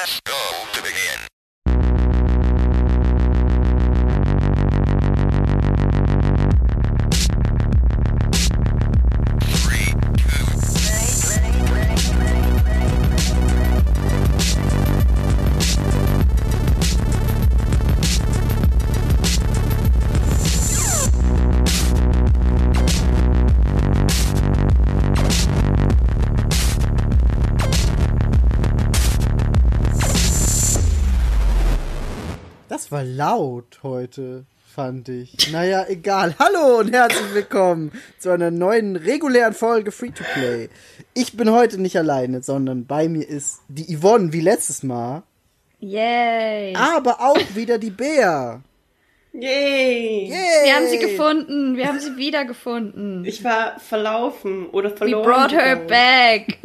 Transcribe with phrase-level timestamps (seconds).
[0.00, 0.40] Press go
[0.72, 1.29] to begin.
[33.20, 35.52] Laut heute, fand ich.
[35.52, 36.34] Naja, egal.
[36.38, 40.70] Hallo und herzlich willkommen zu einer neuen regulären Folge Free to Play.
[41.12, 45.22] Ich bin heute nicht alleine, sondern bei mir ist die Yvonne wie letztes Mal,
[45.80, 46.74] Yay!
[46.74, 48.62] aber auch wieder die Bär.
[49.34, 50.24] Yay!
[50.30, 50.64] Yay!
[50.64, 51.76] Wir haben sie gefunden.
[51.76, 53.26] Wir haben sie wiedergefunden.
[53.26, 55.24] Ich war verlaufen oder We verloren.
[55.26, 55.88] brought her gegangen.
[55.88, 56.58] back.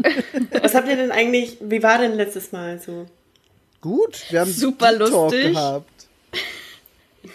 [0.64, 3.08] Was habt ihr denn eigentlich, wie war denn letztes Mal so?
[3.82, 5.52] Gut, wir haben Super Deep Talk lustig.
[5.54, 5.95] gehabt.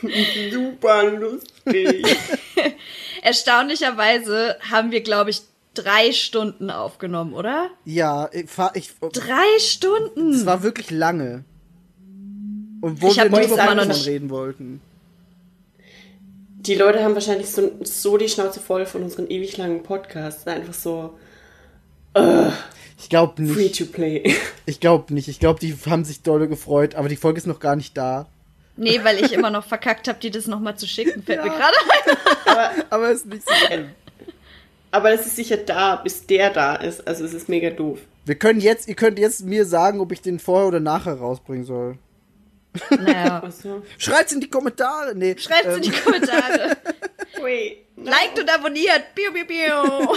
[0.52, 2.04] Super lustig.
[3.22, 5.42] Erstaunlicherweise haben wir, glaube ich,
[5.74, 7.68] drei Stunden aufgenommen, oder?
[7.84, 10.32] Ja, ich, fahr, ich Drei Stunden.
[10.32, 11.44] es war wirklich lange.
[12.80, 14.80] Und wo Ich wir nur die über Pokémon nicht- reden wollten.
[16.62, 20.46] Die Leute haben wahrscheinlich so, so die Schnauze voll von unseren ewig langen Podcasts.
[20.46, 21.18] Einfach so
[22.98, 23.78] Ich glaube free nicht.
[23.78, 24.34] to play.
[24.66, 25.28] Ich glaube nicht.
[25.28, 28.26] Ich glaube, die haben sich dolle gefreut, aber die Folge ist noch gar nicht da.
[28.80, 31.22] Nee, weil ich immer noch verkackt habe, die das nochmal zu schicken.
[31.22, 32.16] Fällt mir gerade ein.
[32.46, 33.90] Aber, Aber ist nicht so schlimm.
[34.90, 37.06] aber es ist sicher da, bis der da ist.
[37.06, 37.98] Also es ist mega doof.
[38.24, 41.66] Wir können jetzt, ihr könnt jetzt mir sagen, ob ich den vorher oder nachher rausbringen
[41.66, 41.98] soll.
[42.88, 43.42] Naja.
[43.98, 45.14] Schreibt's in die Kommentare.
[45.14, 45.36] Nee.
[45.36, 46.78] Schreibt in die Kommentare.
[47.42, 48.10] wait, no.
[48.10, 49.14] Liked und abonniert.
[49.14, 50.16] Piu, piu, piu.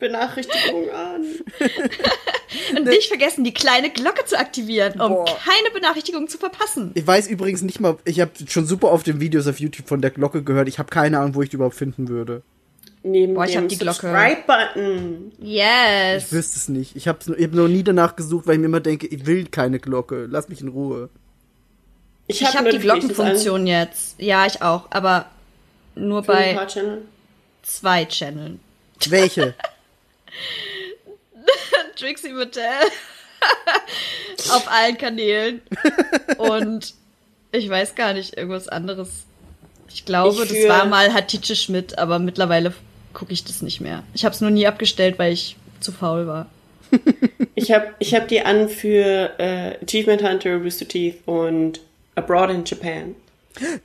[0.00, 1.24] Benachrichtigung an.
[2.76, 5.24] Und nicht vergessen, die kleine Glocke zu aktivieren, um Boah.
[5.24, 6.90] keine Benachrichtigung zu verpassen.
[6.94, 10.00] Ich weiß übrigens nicht mal, ich habe schon super oft den Videos auf YouTube von
[10.00, 10.68] der Glocke gehört.
[10.68, 12.42] Ich habe keine Ahnung, wo ich die überhaupt finden würde.
[13.02, 14.08] Neben Boah, ich dem hab die Glocke.
[14.08, 15.32] Subscribe-Button.
[15.40, 16.24] Yes.
[16.24, 16.96] Ich wüsste es nicht.
[16.96, 19.46] Ich habe ich hab noch nie danach gesucht, weil ich mir immer denke, ich will
[19.46, 20.26] keine Glocke.
[20.28, 21.08] Lass mich in Ruhe.
[22.26, 24.16] Ich habe die Glockenfunktion jetzt.
[24.18, 24.88] Ja, ich auch.
[24.90, 25.26] Aber
[25.94, 26.98] nur bei bei
[27.62, 28.60] zwei Channeln.
[29.08, 29.54] Welche?
[31.96, 32.62] Trixie Mattel.
[34.50, 35.62] Auf allen Kanälen.
[36.38, 36.94] Und
[37.52, 39.24] ich weiß gar nicht, irgendwas anderes.
[39.92, 42.72] Ich glaube, Ich das war mal Hatice Schmidt, aber mittlerweile
[43.12, 44.04] gucke ich das nicht mehr.
[44.14, 46.46] Ich habe es nur nie abgestellt, weil ich zu faul war.
[47.54, 51.80] Ich habe ich hab die an für äh, Achievement Hunter, Rooster Teeth und
[52.14, 53.14] Abroad in Japan.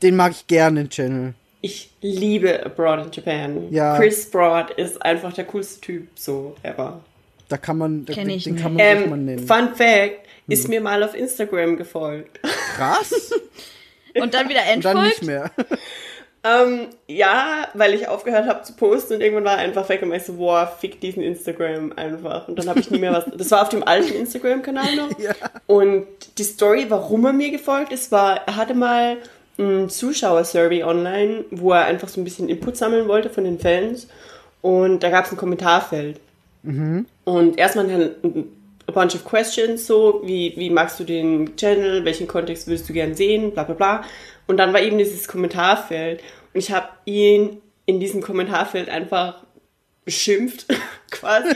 [0.01, 1.33] Den mag ich gerne, den Channel.
[1.65, 3.67] Ich liebe Abroad in Japan.
[3.73, 3.97] Ja.
[3.97, 7.01] Chris Broad ist einfach der coolste Typ so ever.
[7.49, 9.47] Da kann man, da, Kenn ich den kann man Ähm, nennen.
[9.47, 12.39] Fun Fact, ist mir mal auf Instagram gefolgt.
[12.75, 13.31] Krass.
[14.15, 15.23] Und dann wieder Und dann nicht entfolgt.
[15.23, 15.51] mehr.
[16.43, 20.13] ähm, ja, weil ich aufgehört habe zu posten und irgendwann war er einfach weg und
[20.13, 22.47] ich so, boah, fick diesen Instagram einfach.
[22.47, 23.25] Und dann habe ich nie mehr was.
[23.35, 25.09] Das war auf dem alten Instagram-Kanal noch.
[25.19, 25.33] Ja.
[25.65, 26.05] Und
[26.37, 29.17] die Story, warum er mir gefolgt ist, war, er hatte mal
[29.57, 34.07] ein Zuschauersurvey online, wo er einfach so ein bisschen Input sammeln wollte von den Fans.
[34.61, 36.19] Und da gab es ein Kommentarfeld.
[37.25, 38.11] Und erstmal ein,
[38.93, 43.15] bunch of questions, so, wie, wie magst du den Channel, welchen Kontext würdest du gern
[43.15, 44.03] sehen, bla bla bla.
[44.47, 46.21] Und dann war eben dieses Kommentarfeld.
[46.53, 49.43] Und ich habe ihn in diesem Kommentarfeld einfach
[50.03, 50.65] beschimpft,
[51.11, 51.55] quasi.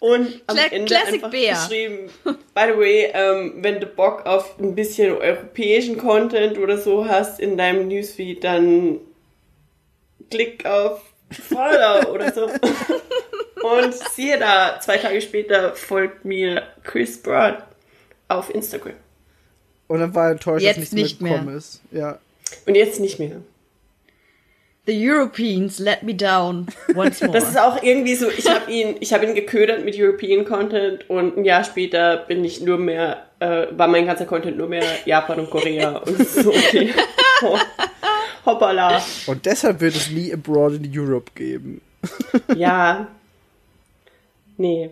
[0.00, 1.52] Und am Cla- Ende Classic einfach Bär.
[1.54, 7.06] geschrieben, by the way, ähm, wenn du Bock auf ein bisschen europäischen Content oder so
[7.08, 9.00] hast in deinem Newsfeed, dann
[10.30, 12.44] klick auf Follow oder so.
[12.44, 17.58] Und siehe da, zwei Tage später folgt mir Chris Broad
[18.28, 18.94] auf Instagram.
[19.88, 21.80] Und dann war er enttäuscht, Jetzt dass nichts nicht mehr gekommen ist.
[21.90, 22.18] Ja.
[22.66, 23.42] Und jetzt nicht mehr.
[24.88, 27.30] The Europeans let me down once more.
[27.30, 31.10] Das ist auch irgendwie so, ich habe ihn, ich habe ihn geködert mit European Content
[31.10, 34.84] und ein Jahr später bin ich nur mehr, äh, war mein ganzer Content nur mehr
[35.04, 36.94] Japan und Korea und es ist so okay.
[38.46, 39.02] Hoppala.
[39.26, 41.82] Und deshalb wird es nie Abroad in Europe geben.
[42.56, 43.08] Ja.
[44.56, 44.88] Nee.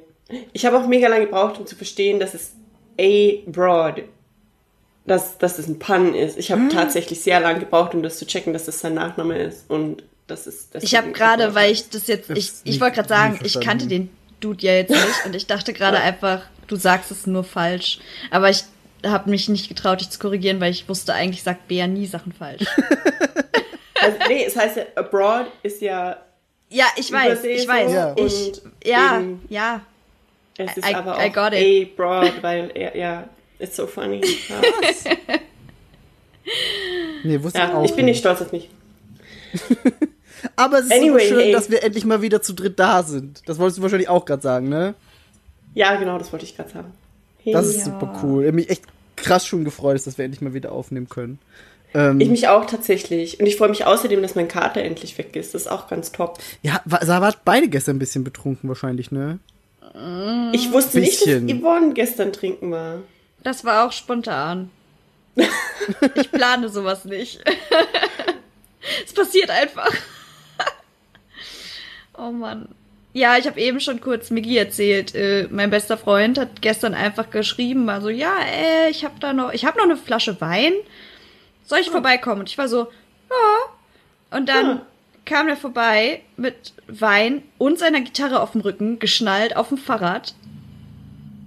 [0.53, 2.53] Ich habe auch mega lange gebraucht, um zu verstehen, dass es
[3.01, 4.03] A-Broad,
[5.07, 6.37] dass, dass es ein Pun ist.
[6.39, 9.71] Ich habe tatsächlich sehr lange gebraucht, um das zu checken, dass das sein Nachname ist
[9.71, 10.83] und das ist das.
[10.83, 14.11] Ich habe gerade, weil ich das jetzt, ich, ich wollte gerade sagen, ich kannte den
[14.41, 17.99] Dude ja jetzt nicht und ich dachte gerade einfach, du sagst es nur falsch.
[18.31, 18.65] Aber ich
[19.07, 22.33] habe mich nicht getraut, dich zu korrigieren, weil ich wusste, eigentlich sagt Bea nie Sachen
[22.33, 22.65] falsch.
[23.99, 26.19] Also, nee, es heißt ja, Abroad ist ja
[26.69, 27.93] Ja, ich weiß, Übersee ich so weiß.
[27.93, 28.09] Ja.
[28.13, 29.81] und Ich, ja, eben- ja.
[30.59, 31.91] Es ist I- aber I auch got it.
[31.93, 34.21] A broad, weil er, ja, it's so funny.
[34.49, 34.61] Ja,
[37.25, 38.71] Nee, wusste ich ja auch ich bin nicht stolz auf mich.
[40.57, 41.53] Aber es ist Anyway, so schön, hey.
[41.53, 43.43] dass wir endlich mal wieder zu dritt da sind.
[43.47, 44.95] Das wolltest du wahrscheinlich auch gerade sagen, ne?
[45.75, 46.93] Ja, genau, das wollte ich gerade sagen.
[47.43, 47.85] Hey, Das ist ja.
[47.85, 48.45] super cool.
[48.45, 48.85] Ich mich echt
[49.17, 51.39] krass schon gefreut, dass wir endlich mal wieder aufnehmen können.
[51.95, 53.41] Ähm, Ich mich auch tatsächlich.
[53.41, 55.55] Und ich freue mich außerdem, dass mein Kater endlich weg ist.
[55.55, 56.39] Das ist auch ganz top.
[56.63, 59.39] ja, war, Sarah hat beide gestern ein bisschen betrunken wahrscheinlich, ne?
[60.53, 61.47] Ich wusste Bisschen.
[61.47, 62.99] nicht, dass Yvonne gestern trinken war.
[63.43, 64.71] Das war auch spontan.
[66.15, 67.41] ich plane sowas nicht.
[69.05, 69.91] es passiert einfach.
[72.17, 72.69] oh Mann.
[73.13, 75.15] Ja, ich habe eben schon kurz Migi erzählt.
[75.15, 79.53] Äh, mein bester Freund hat gestern einfach geschrieben, also ja, äh, ich habe da noch,
[79.53, 80.73] ich habe noch eine Flasche Wein.
[81.65, 82.41] Soll ich vorbeikommen?
[82.41, 82.89] Und ich war so,
[83.31, 84.37] ja.
[84.37, 84.87] Und dann Ja.
[85.25, 90.35] kam er vorbei mit Wein und seiner Gitarre auf dem Rücken, geschnallt auf dem Fahrrad.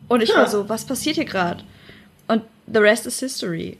[0.08, 0.38] Und ich Ja.
[0.38, 1.64] war so, was passiert hier gerade?
[2.72, 3.78] The rest is history.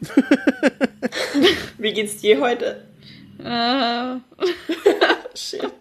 [1.78, 2.84] Wie geht's dir heute?
[3.44, 4.18] Äh,
[5.36, 5.72] Shit.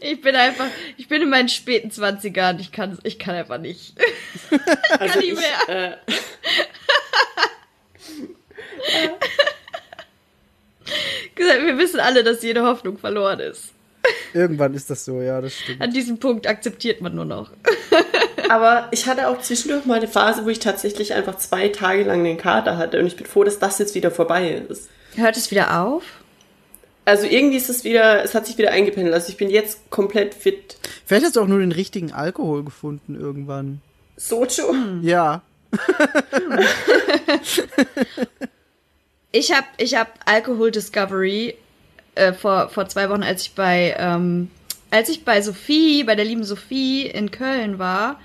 [0.00, 0.66] ich bin einfach,
[0.96, 2.58] ich bin in meinen späten Zwanzigern.
[2.58, 3.94] Ich kann, ich kann einfach nicht.
[4.98, 5.96] Also nicht ich, äh,
[11.34, 13.72] Gesagt, Wir wissen alle, dass jede Hoffnung verloren ist.
[14.34, 15.80] Irgendwann ist das so, ja, das stimmt.
[15.80, 17.50] An diesem Punkt akzeptiert man nur noch.
[18.48, 22.24] aber ich hatte auch zwischendurch mal eine Phase, wo ich tatsächlich einfach zwei Tage lang
[22.24, 23.00] den Kater hatte.
[23.00, 24.88] Und ich bin froh, dass das jetzt wieder vorbei ist.
[25.16, 26.04] Hört es wieder auf?
[27.04, 29.14] Also irgendwie ist es wieder, es hat sich wieder eingependelt.
[29.14, 30.76] Also ich bin jetzt komplett fit.
[31.06, 33.80] Vielleicht hast du auch nur den richtigen Alkohol gefunden irgendwann.
[34.16, 34.74] Socho.
[35.00, 35.42] Ja.
[39.32, 41.56] Ich habe ich hab Alkohol Discovery
[42.18, 44.50] äh, vor, vor zwei Wochen, als ich bei ähm,
[44.90, 48.18] als ich bei Sophie, bei der lieben Sophie in Köln war,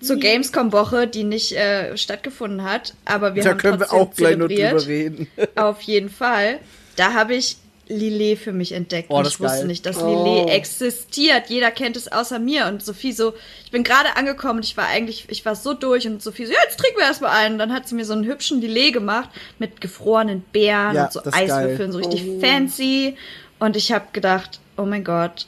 [0.00, 4.36] zur Gamescom-Woche, die nicht äh, stattgefunden hat, aber wir da haben können wir auch gleich
[4.36, 5.28] noch drüber reden.
[5.56, 6.58] Auf jeden Fall.
[6.96, 7.56] Da habe ich
[7.90, 9.08] Lillet für mich entdeckt.
[9.10, 9.66] Oh, und ich wusste geil.
[9.66, 10.06] nicht, dass Oh.
[10.24, 11.44] Lillet existiert.
[11.48, 12.66] Jeder kennt es außer mir.
[12.66, 13.34] Und Sophie so,
[13.64, 16.52] ich bin gerade angekommen und ich war eigentlich, ich war so durch und Sophie so,
[16.52, 17.54] ja, jetzt trinken wir erstmal einen.
[17.54, 19.28] Und dann hat sie mir so einen hübschen Lillet gemacht
[19.58, 21.20] mit gefrorenen Beeren Ja, und so.
[21.30, 22.40] Eiswürfeln, so richtig Oh.
[22.40, 23.16] fancy.
[23.58, 25.46] Und ich habe gedacht, oh mein Gott.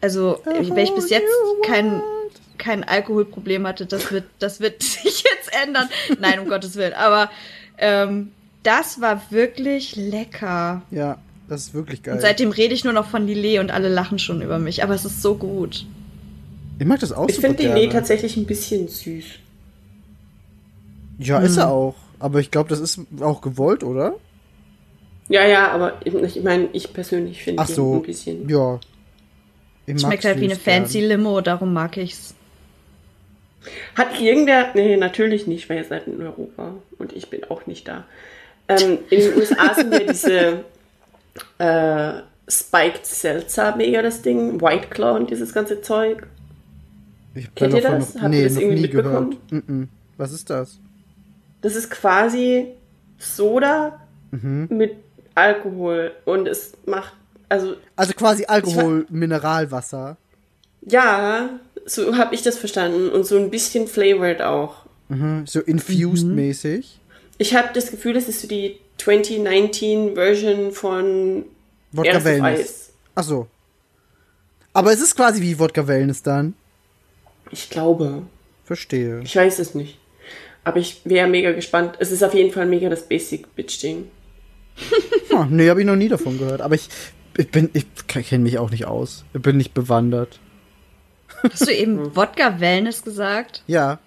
[0.00, 1.26] Also, wenn ich bis jetzt
[1.66, 2.00] kein,
[2.56, 5.88] kein Alkoholproblem hatte, das wird, das wird sich jetzt ändern.
[6.20, 6.92] Nein, um Gottes Willen.
[6.94, 7.30] Aber
[7.78, 8.32] ähm,
[8.62, 10.82] das war wirklich lecker.
[10.90, 11.18] Ja,
[11.48, 12.14] das ist wirklich geil.
[12.14, 14.82] Und seitdem rede ich nur noch von Lillet und alle lachen schon über mich.
[14.82, 15.86] Aber es ist so gut.
[16.78, 17.72] ich mag das auch Ich finde.
[17.74, 19.24] Lee tatsächlich ein bisschen süß.
[21.18, 21.58] Ja, ist Hm.
[21.62, 21.94] er auch.
[22.20, 24.14] Aber ich glaube, das ist auch gewollt, oder?
[25.28, 27.94] Ja, ja, aber ich meine, ich persönlich finde ihn so.
[27.96, 28.48] ein bisschen.
[28.48, 28.80] Ja.
[29.86, 30.82] Ich Schmeckt halt wie eine gern.
[30.82, 32.34] fancy Limo, darum mag ich's.
[33.94, 37.88] Hat irgendwer, nee, natürlich nicht, weil ihr seid in Europa und ich bin auch nicht
[37.88, 38.04] da.
[38.68, 40.64] Ähm, in den USA sind ja diese
[41.58, 46.26] äh, Spiked Seltzer mega das Ding, White Claw und dieses ganze Zeug.
[47.34, 48.14] Ich Kennt ihr das?
[48.14, 49.28] Noch, Habt ihr nee, das noch irgendwie nie gehört.
[49.28, 49.64] mitbekommen?
[49.68, 49.88] Mm -mm.
[50.16, 50.78] Was ist das?
[51.60, 52.68] Das ist quasi
[53.18, 54.68] Soda Mhm.
[54.70, 54.92] mit
[55.34, 57.14] Alkohol und es macht,
[57.48, 60.16] also Also quasi Alkohol, Mineralwasser.
[60.82, 61.48] ja,
[61.86, 64.84] so habe ich das verstanden und so ein bisschen flavored auch.
[65.08, 65.46] Mhm.
[65.46, 66.98] So infused-mäßig.
[67.38, 71.44] Ich habe das Gefühl, das ist so die 2019 Version von
[71.92, 72.92] Wodka Erstes Wellness.
[73.14, 73.46] Ach so.
[74.72, 76.54] Aber es ist quasi wie Wodka Wellness dann.
[77.50, 78.22] Ich glaube.
[78.64, 79.20] Verstehe.
[79.24, 79.98] Ich weiß es nicht.
[80.64, 81.96] Aber ich wäre mega gespannt.
[81.98, 84.10] Es ist auf jeden Fall mega das Basic-Bitch-Ding.
[85.32, 86.60] Ah, nee, habe ich noch nie davon gehört.
[86.60, 86.88] Aber ich,
[87.36, 89.24] ich bin, ich kenne mich auch nicht aus.
[89.32, 90.38] Ich bin nicht bewandert.
[91.42, 93.62] Hast du eben Wodka Wellness gesagt?
[93.66, 93.98] Ja.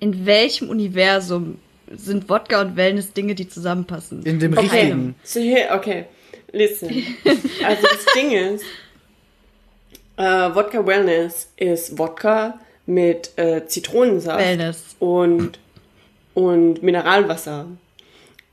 [0.00, 1.58] In welchem Universum
[1.90, 4.22] sind Wodka und Wellness Dinge, die zusammenpassen?
[4.24, 4.60] In dem Okay.
[4.62, 5.14] richtigen.
[5.74, 6.04] Okay.
[6.52, 6.88] Listen.
[7.64, 8.64] Also das Ding ist,
[10.16, 10.22] äh,
[10.54, 14.96] Wodka Wellness ist Wodka mit äh, Zitronensaft Wellness.
[14.98, 15.58] und,
[16.34, 17.66] und Mineralwasser.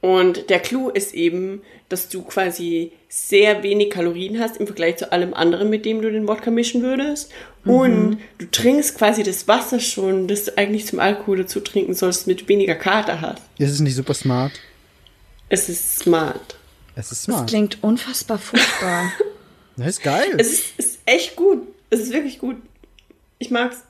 [0.01, 5.11] Und der Clou ist eben, dass du quasi sehr wenig Kalorien hast im Vergleich zu
[5.11, 7.31] allem anderen, mit dem du den Wodka mischen würdest.
[7.67, 12.25] Und du trinkst quasi das Wasser schon, das du eigentlich zum Alkohol dazu trinken sollst,
[12.25, 13.41] damit du weniger Kater hast.
[13.59, 14.53] Das ist nicht super smart.
[15.49, 16.57] Es ist smart.
[16.95, 17.49] Es ist Das smart.
[17.49, 19.11] klingt unfassbar furchtbar.
[19.79, 20.33] Das ist geil.
[20.39, 21.61] Es ist, ist echt gut.
[21.91, 22.55] Es ist wirklich gut.
[23.37, 23.83] Ich mag's.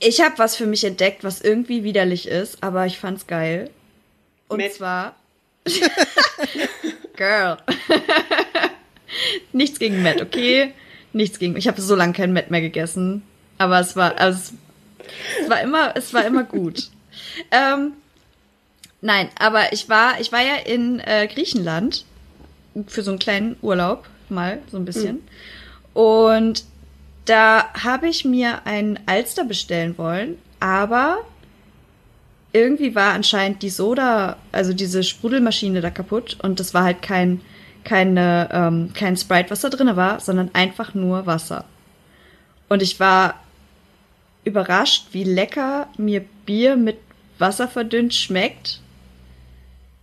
[0.00, 3.70] Ich habe was für mich entdeckt, was irgendwie widerlich ist, aber ich fand's geil.
[4.48, 4.72] Und Matt.
[4.72, 5.16] zwar.
[7.16, 7.56] Girl.
[9.52, 10.72] Nichts gegen Matt, okay?
[11.14, 11.56] Nichts gegen.
[11.56, 13.22] Ich habe so lange kein Matt mehr gegessen.
[13.56, 14.18] Aber es war.
[14.18, 14.52] Also es,
[15.42, 16.90] Es war immer, es war immer gut.
[17.50, 17.92] ähm,
[19.00, 22.04] nein, aber ich war, ich war ja in äh, Griechenland
[22.86, 25.22] für so einen kleinen Urlaub mal so ein bisschen.
[25.92, 26.64] Und
[27.24, 31.18] da habe ich mir einen Alster bestellen wollen, aber
[32.52, 37.40] irgendwie war anscheinend die Soda, also diese Sprudelmaschine da kaputt und das war halt kein
[37.84, 41.64] keine ähm, kein Sprite, was da drin war, sondern einfach nur Wasser.
[42.68, 43.34] Und ich war
[44.44, 46.96] überrascht, wie lecker mir Bier mit
[47.38, 48.80] Wasser verdünnt schmeckt.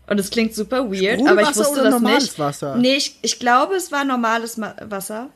[0.08, 2.40] Und es klingt super weird, aber ich wusste oder das normales nicht.
[2.40, 2.76] Wasser?
[2.76, 5.30] Nee, ich, ich glaube, es war normales Ma Wasser.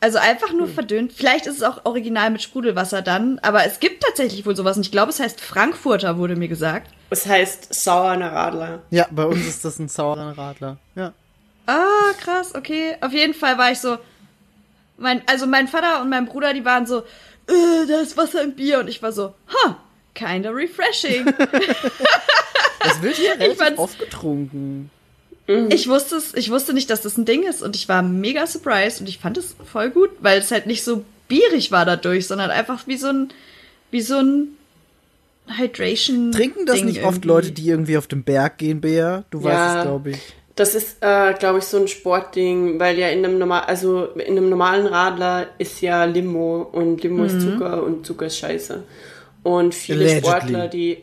[0.00, 0.58] Also einfach Hm.
[0.58, 1.12] nur verdünnt.
[1.14, 4.76] Vielleicht ist es auch original mit Sprudelwasser dann, aber es gibt tatsächlich wohl sowas.
[4.76, 6.90] Und ich glaube, es heißt Frankfurter, wurde mir gesagt.
[7.08, 8.82] Es heißt sauerner Radler.
[8.90, 10.76] Ja, bei uns ist das ein saurer Radler.
[10.94, 11.12] Ja.
[11.66, 12.96] Ah, krass, okay.
[13.00, 13.98] Auf jeden Fall war ich so.
[14.98, 18.52] Mein, also mein Vater und mein Bruder, die waren so, äh, da ist Wasser im
[18.54, 18.78] Bier.
[18.80, 19.74] Und ich war so, huh,
[20.14, 21.26] kinda refreshing.
[22.80, 24.90] Das wird hier relativ oft getrunken.
[25.70, 27.60] ich wusste es, ich wusste nicht, dass das ein Ding ist.
[27.62, 30.84] Und ich war mega surprised und ich fand es voll gut, weil es halt nicht
[30.84, 33.32] so bierig war dadurch, sondern einfach wie so ein,
[33.90, 34.48] wie so ein
[35.48, 36.30] Hydration.
[36.32, 37.28] Trinken das Ding nicht oft irgendwie.
[37.28, 39.24] Leute, die irgendwie auf dem Berg gehen, Bea?
[39.30, 39.78] Du weißt Ja.
[39.78, 40.18] es, glaube ich.
[40.56, 44.38] Das ist, äh, glaube ich, so ein Sportding, weil ja in einem normal, also in
[44.38, 48.82] einem normalen Radler ist ja Limo und Limo ist Zucker und Zucker ist Scheiße.
[49.42, 50.28] Und viele Allegedly.
[50.28, 51.02] Sportler, die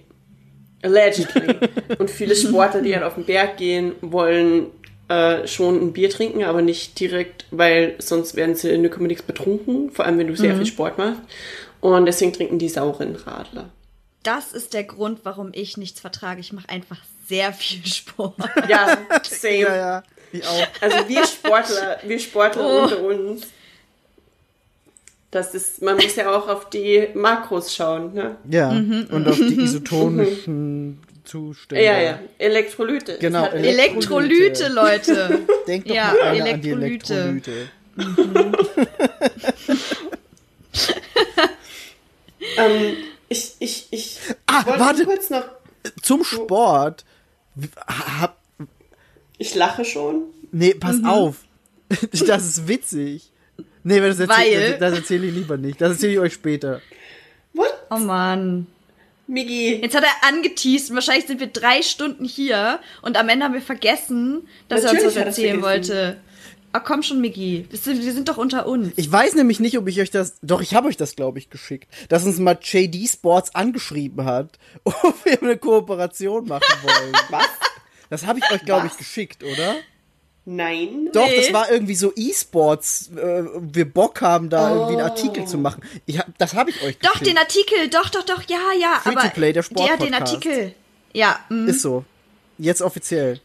[0.81, 1.55] allegedly
[1.99, 4.71] und viele Sportler, die halt auf den Berg gehen, wollen
[5.07, 9.91] äh, schon ein Bier trinken, aber nicht direkt, weil sonst werden sie in nichts betrunken,
[9.91, 11.21] vor allem wenn du sehr viel Sport machst.
[11.79, 13.69] Und deswegen trinken die sauren Radler.
[14.23, 16.39] Das ist der Grund, warum ich nichts vertrage.
[16.39, 18.35] Ich mache einfach sehr viel Sport.
[18.67, 19.57] Ja, same.
[19.59, 20.03] Ja, ja.
[20.31, 20.67] Ich auch.
[20.81, 22.83] Also wir Sportler, wir Sportler Oh.
[22.83, 23.43] unter uns.
[25.31, 28.35] Das ist, man muss ja auch auf die Makros schauen, ne?
[28.49, 28.71] Ja.
[28.71, 31.83] Mhm, Und auf die isotonischen Zustände.
[31.83, 32.19] Ja, ja.
[32.37, 33.17] Elektrolyte.
[33.19, 35.39] Genau, hat Elektrolyte, Leute.
[35.67, 37.69] Denk doch Ja, mal einer an die Elektrolyte.
[37.97, 38.53] Elektrolyte.
[42.57, 42.97] Ähm,
[43.29, 45.05] ich, ich, ich Ah, warte.
[45.05, 45.45] kurz noch.
[46.01, 47.03] Zum Sport.
[47.87, 48.37] Hab,
[49.37, 50.23] Ich lache schon.
[50.51, 51.05] nee, pass Mhm.
[51.05, 51.35] auf.
[52.27, 53.29] Das ist witzig.
[53.83, 54.29] Nee, das erzähle
[54.61, 55.79] Weil- das, das erzähl ich lieber nicht.
[55.81, 56.81] Das erzähle ich euch später.
[57.53, 57.73] What?
[57.91, 58.67] Oh Mann.
[59.27, 59.75] Migi.
[59.81, 63.53] Jetzt hat er angeteased und wahrscheinlich sind wir drei Stunden hier und am Ende haben
[63.53, 66.17] wir vergessen, dass Natürlich er uns was erzählen wollte.
[66.73, 67.67] Ah, komm schon, Miggi.
[67.69, 68.91] Wir sind, wir sind doch unter uns.
[68.95, 70.35] Ich weiß nämlich nicht, ob ich euch das.
[70.41, 71.87] Doch, ich habe euch das, glaube ich, geschickt.
[72.09, 77.13] Dass uns mal JD Sports angeschrieben hat, ob wir eine Kooperation machen wollen.
[77.29, 77.47] Was?
[78.09, 79.75] Das habe ich euch, glaube ich, geschickt, oder?
[80.45, 81.09] Nein.
[81.13, 81.37] Doch, Nee.
[81.37, 83.11] das war irgendwie so E-Sports.
[83.15, 85.81] Äh, wir Bock haben, da irgendwie einen Artikel zu machen.
[86.05, 87.05] Ich hab, das habe ich euch geschickt.
[87.05, 88.99] doch, den Artikel, doch, doch, doch, ja, ja.
[89.01, 89.77] Free to aber play, der Ja, den
[90.13, 90.21] Sportpodcast.
[90.21, 90.73] Artikel.
[91.13, 91.67] Ja, mm.
[91.67, 92.03] Ist so.
[92.57, 93.39] Jetzt offiziell.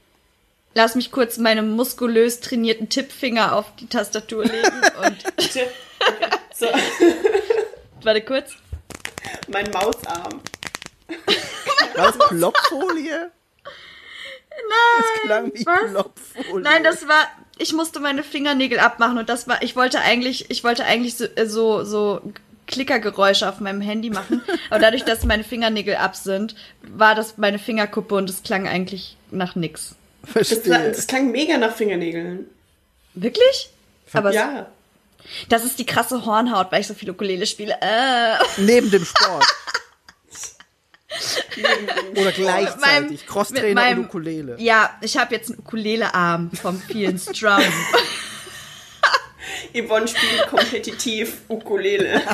[0.75, 5.51] Lass mich kurz meine muskulös trainierten Tippfinger auf die Tastatur legen und.
[6.55, 6.67] So,
[8.03, 8.53] warte kurz.
[9.49, 10.41] mein Mausarm.
[11.95, 13.31] War das Plopfolie?
[14.69, 14.99] Nein.
[14.99, 15.91] Das klang wie was?
[15.91, 16.63] Plopfolie.
[16.63, 17.29] Nein, das war.
[17.59, 19.63] Ich musste meine Fingernägel abmachen und das war.
[19.63, 22.21] Ich wollte eigentlich, ich wollte eigentlich so, äh, so, so
[22.67, 24.43] Klickergeräusche auf meinem Handy machen.
[24.71, 29.17] Aber dadurch, dass meine Fingernägel ab sind, war das meine Fingerkuppe und es klang eigentlich
[29.31, 29.97] nach nix.
[30.23, 30.93] Das, Verstehe.
[30.93, 32.47] das klang mega nach Fingernägeln.
[33.15, 33.71] Wirklich?
[34.13, 34.67] Aber Ja.
[35.49, 37.77] das ist die krasse Hornhaut, weil ich so viel Ukulele spiele.
[37.81, 38.37] Äh.
[38.59, 39.45] Neben dem Sport.
[42.17, 42.81] Oder gleichzeitig.
[42.85, 44.57] meinem- mit Crosstrainer meinem- und Ukulele.
[44.59, 47.63] Ja, ich habe jetzt einen Ukulele-Arm vom vielen Strum.
[49.75, 52.23] Yvonne spielt kompetitiv Ukulele.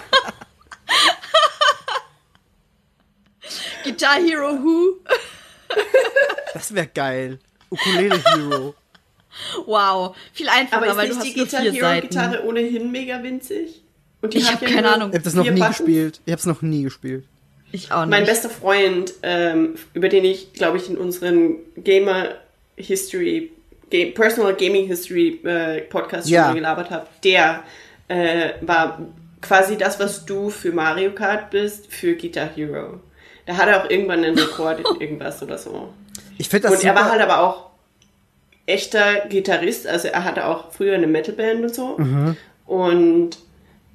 [3.84, 4.98] Guitar Hero Who?
[6.54, 7.38] Das wäre geil.
[7.74, 8.74] Ukulele Hero.
[9.66, 12.08] Wow, viel einfacher, Aber ist weil du nicht hast die nur Guitar vier Hero Seiten.
[12.08, 13.82] Gitarre ohnehin mega winzig?
[14.22, 15.08] Und die Ich hat hab ja keine Ahnung.
[15.10, 15.76] Ich habe das noch nie Buttons.
[15.78, 16.20] gespielt.
[16.24, 17.24] Ich habe es noch nie gespielt.
[17.72, 18.10] Ich auch nicht.
[18.10, 22.36] Mein bester Freund, ähm, über den ich, glaube ich, in unseren Gamer
[22.76, 23.50] History,
[23.90, 26.46] Ga Personal Gaming History äh, Podcast Ja.
[26.46, 27.64] schon gelabert habe, der
[28.08, 29.04] äh, war
[29.40, 33.00] quasi das, was du für Mario Kart bist, für Guitar Hero.
[33.46, 35.92] Da hat er auch irgendwann einen Rekord in irgendwas oder so.
[36.38, 37.70] Ich finde das Und er war super- halt aber auch
[38.66, 41.98] echter Gitarrist, also er hatte auch früher eine Metalband und so.
[41.98, 42.36] Mhm.
[42.66, 43.30] Und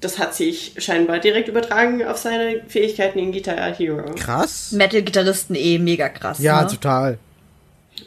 [0.01, 4.03] das hat sich scheinbar direkt übertragen auf seine Fähigkeiten in Guitar Hero.
[4.15, 4.71] krass.
[4.71, 6.39] Metal-Gitarristen eh mega krass.
[6.39, 6.67] Ja, ne?
[6.69, 7.17] total.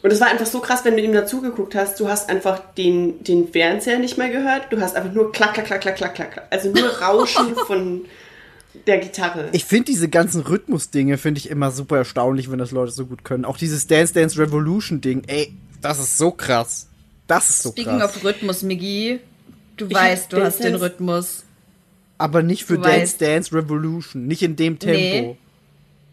[0.02, 3.22] Und es war einfach so krass, wenn du ihm dazugeguckt hast, du hast einfach den,
[3.24, 6.32] den Fernseher nicht mehr gehört, du hast einfach nur klack, klack, klack, klack, klack, klack,
[6.32, 6.46] klack.
[6.48, 8.06] Also nur Rauschen von,
[8.86, 9.50] der Gitarre.
[9.52, 13.24] Ich finde diese ganzen Rhythmus-Dinge finde ich immer super erstaunlich, wenn das Leute so gut
[13.24, 13.44] können.
[13.44, 16.86] Auch dieses Dance Dance Revolution Ding, ey, das ist so krass.
[17.26, 18.16] Das ist so Speaking krass.
[18.16, 19.20] of Rhythmus, Miggi,
[19.76, 21.44] du Ich weißt, du hast den Rhythmus.
[22.18, 23.20] Aber nicht für Du Dance weißt.
[23.20, 25.36] Dance Revolution, nicht in dem Tempo.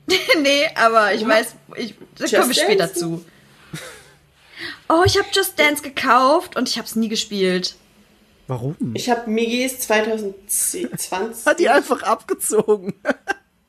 [0.07, 0.15] Nee.
[0.41, 1.29] nee, aber ich What?
[1.29, 1.95] weiß, ich,
[2.31, 3.23] kommen wir später zu.
[4.89, 7.75] Oh, ich habe Just Dance gekauft und ich habe es nie gespielt.
[8.49, 8.75] Warum?
[8.95, 11.45] Ich habe Migis 2020.
[11.45, 12.95] Hat die einfach abgezogen.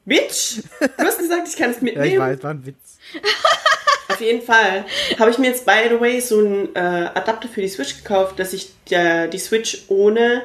[0.06, 0.62] Bitch!
[0.80, 2.12] Du hast gesagt, ich kann es ja, mitnehmen.
[2.12, 2.96] ich weiß, war ein Witz.
[4.08, 4.86] Auf jeden Fall.
[5.18, 8.38] Habe ich mir jetzt, by the way, so einen äh, Adapter für die Switch gekauft,
[8.38, 10.44] dass ich der, die Switch ohne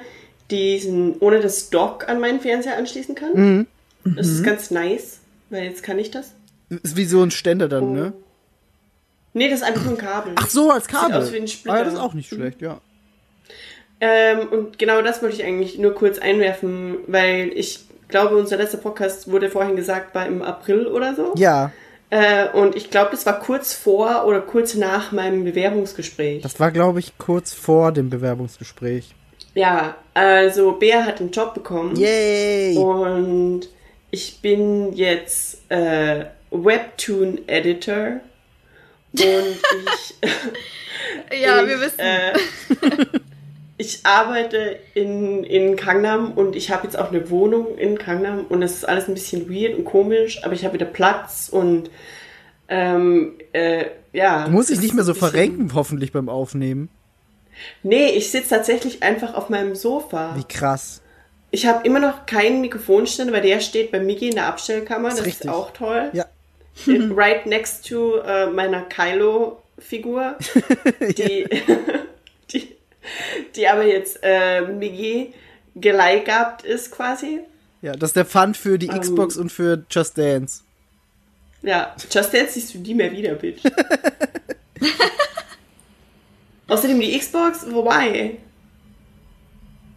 [0.52, 3.32] diesen, ohne das Dock an meinen Fernseher anschließen kann.
[3.36, 3.68] Mhm.
[4.04, 6.34] Das ist ganz nice, weil jetzt kann ich das.
[6.70, 8.12] Ist wie so ein Ständer dann, ne?
[9.32, 10.34] Nee, das ist einfach nur ein Kabel.
[10.36, 11.16] Ach so, als Kabel.
[11.16, 11.74] aus wie ein Splitter.
[11.74, 12.82] ah, ja, das ist auch nicht schlecht, ja.
[14.02, 18.78] Ähm, und genau das wollte ich eigentlich nur kurz einwerfen, weil ich glaube, unser letzter
[18.78, 21.34] Podcast wurde vorhin gesagt, war im April oder so.
[21.38, 21.72] Ja,
[22.12, 26.44] Äh, und ich glaube, das war kurz vor oder kurz nach meinem Bewerbungsgespräch.
[26.44, 29.16] das war, glaube ich, kurz vor dem Bewerbungsgespräch.
[29.56, 31.96] ja, also Bea hat einen Job bekommen.
[31.96, 32.78] Yay!
[32.78, 33.62] Und
[34.12, 38.20] ich bin jetzt äh, Webtoon-Editor.
[39.14, 40.16] Und ich,
[41.42, 42.00] Ja, ich, wir wissen.
[42.00, 42.34] Äh,
[43.78, 48.62] ich arbeite in, in Kangnam und ich habe jetzt auch eine Wohnung in Kangnam und
[48.62, 51.90] das ist alles ein bisschen weird und komisch, aber ich habe wieder Platz und
[52.68, 54.46] ähm, äh, ja.
[54.46, 56.90] Du musst dich nicht mehr so verrenken, hoffentlich beim Aufnehmen.
[57.84, 60.36] Nee, ich sitze tatsächlich einfach auf meinem Sofa.
[60.36, 61.02] Wie krass.
[61.52, 65.10] Ich habe immer noch keinen Mikrofonständer, weil der steht bei Migi in der Abstellkammer.
[65.10, 65.46] Das richtig.
[65.46, 66.10] ist auch toll.
[66.14, 66.26] Ja.
[66.88, 70.36] Right next to äh, meiner Kylo-Figur,
[71.18, 71.48] die,
[73.56, 75.34] die, aber jetzt äh, Migi
[75.76, 77.40] geleigabt ist quasi.
[77.82, 80.62] Ja, das ist der Fund für die Xbox und für Just Dance.
[81.62, 83.62] Ja, Just Dance siehst du die mehr wieder, Bitch.
[86.68, 88.38] Außerdem die Xbox, wobei.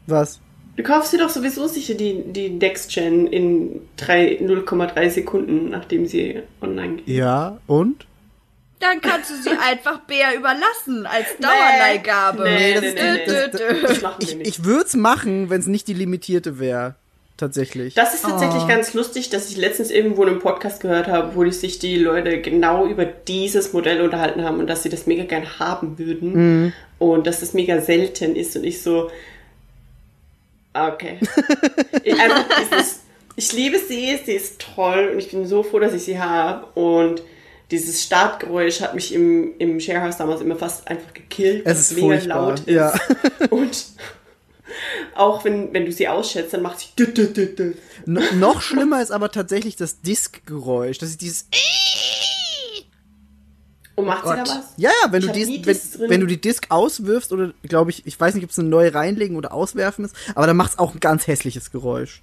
[0.07, 0.41] Was?
[0.77, 6.07] Du kaufst dir doch sowieso sicher die, die Next Gen in drei- 0,3 Sekunden, nachdem
[6.07, 7.09] sie online geht.
[7.09, 8.07] Ja, und?
[8.81, 12.45] Dann kannst du sie einfach Bär überlassen als Dauerleihgabe.
[12.45, 14.01] Nee, nee, ist- nee, das-.
[14.01, 16.95] Das Ich, ich würde es machen, wenn es nicht die limitierte wäre.
[17.37, 17.95] Tatsächlich.
[17.95, 18.67] Das ist tatsächlich Oh.
[18.67, 22.41] ganz lustig, dass ich letztens irgendwo in einem Podcast gehört habe, wo sich die Leute
[22.41, 27.29] genau über dieses Modell unterhalten haben und dass sie das mega gern haben würden und
[27.29, 29.09] dass das mega selten ist und ich so,
[30.75, 31.19] okay.
[32.03, 33.01] ich, einfach dieses,
[33.37, 36.67] ich liebe sie, sie ist toll und ich bin so froh, dass ich sie habe
[36.75, 37.23] und
[37.71, 41.63] dieses Startgeräusch hat mich im, im Sharehouse damals immer fast einfach gekillt.
[41.67, 42.69] Es weil ist mega furchtbar, laut ist.
[42.69, 42.95] ja.
[43.51, 43.87] Und
[45.15, 46.89] auch wenn, wenn du sie ausschätzt, dann macht sie.
[48.07, 50.99] No, noch schlimmer ist aber tatsächlich das Diskgeräusch.
[50.99, 51.47] Das ist dieses.
[53.97, 54.75] Und macht sie da was?
[54.77, 58.07] Ja, ja, wenn Ich du, dies, wenn, wenn du die Disk auswirfst oder, glaube ich,
[58.07, 60.79] ich weiß nicht, ob es eine neue reinlegen oder auswerfen ist, aber dann macht es
[60.79, 62.23] auch ein ganz hässliches Geräusch.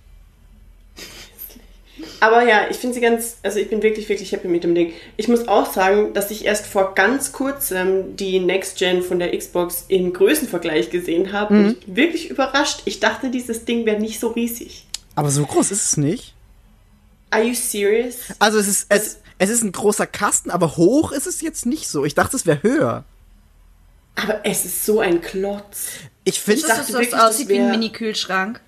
[2.20, 4.94] Aber ja, ich finde sie ganz, also ich bin wirklich, wirklich happy mit dem Ding.
[5.18, 9.38] Ich muss auch sagen, dass ich erst vor ganz kurzem die Next Gen von der
[9.38, 11.54] Xbox im Größenvergleich gesehen habe.
[11.54, 11.66] Mhm.
[11.66, 12.82] Und ich bin wirklich überrascht.
[12.86, 14.86] Ich dachte, dieses Ding wäre nicht so riesig.
[15.16, 16.34] Aber so groß ist es nicht.
[17.30, 18.18] Are you serious?
[18.40, 21.88] Also es ist, es, es ist ein großer Kasten, aber hoch ist es jetzt nicht
[21.88, 22.06] so.
[22.06, 23.04] Ich dachte, es wäre höher.
[24.16, 25.88] Aber es ist so ein Klotz.
[26.24, 28.62] Ich finde Ich Das wirklich, aussieht wie ein Mini-Kühlschrank.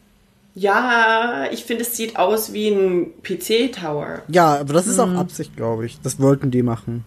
[0.60, 4.24] Ja, ich finde, es sieht aus wie ein PC-Tower.
[4.28, 5.02] Ja, aber das ist Mhm.
[5.04, 6.00] auch Absicht, glaube ich.
[6.02, 7.06] Das wollten die machen.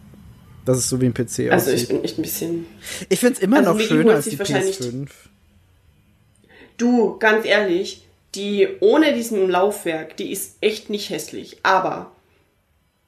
[0.64, 1.88] Dass es so wie ein PC Also ich aussieht.
[1.88, 2.66] bin echt ein bisschen.
[3.08, 5.08] Ich, finde es immer Also noch schöner als die wahrscheinlich- PS5.
[6.76, 11.58] Du, ganz ehrlich, die ohne diesen Laufwerk, die ist echt nicht hässlich.
[11.64, 12.12] Aber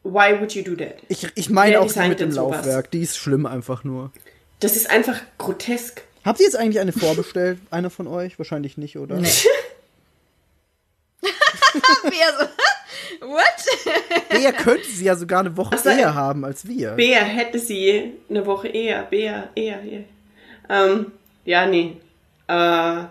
[0.03, 0.97] why would you do that?
[1.09, 2.33] Ich, ich meine auch die mit dem?
[2.33, 2.91] Laufwerk.
[2.91, 4.11] Die ist schlimm einfach nur.
[4.59, 6.03] Das ist einfach grotesk.
[6.25, 7.59] Habt ihr jetzt eigentlich eine vorbestellt?
[7.71, 8.39] Eine von euch?
[8.41, 9.19] Wahrscheinlich nicht, oder?
[9.19, 9.29] Nee.
[12.03, 14.43] Bär so, what?
[14.43, 16.93] Der könnte sie ja sogar eine Woche Ach so, eher haben als wir.
[16.93, 20.05] Bea hätte sie eine Woche eher, Bea, eher, eher.
[20.69, 21.13] Ähm,
[21.45, 21.97] ja, nee.
[22.49, 23.05] Äh,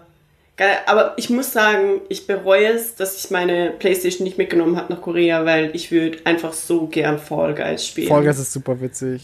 [0.58, 0.78] geil.
[0.86, 5.02] Aber ich muss sagen, ich bereue es, dass ich meine Playstation nicht mitgenommen habe nach
[5.02, 8.10] Korea, weil ich würde einfach so gern Fall Guys spielen.
[8.10, 9.24] Fall Guys ist super witzig.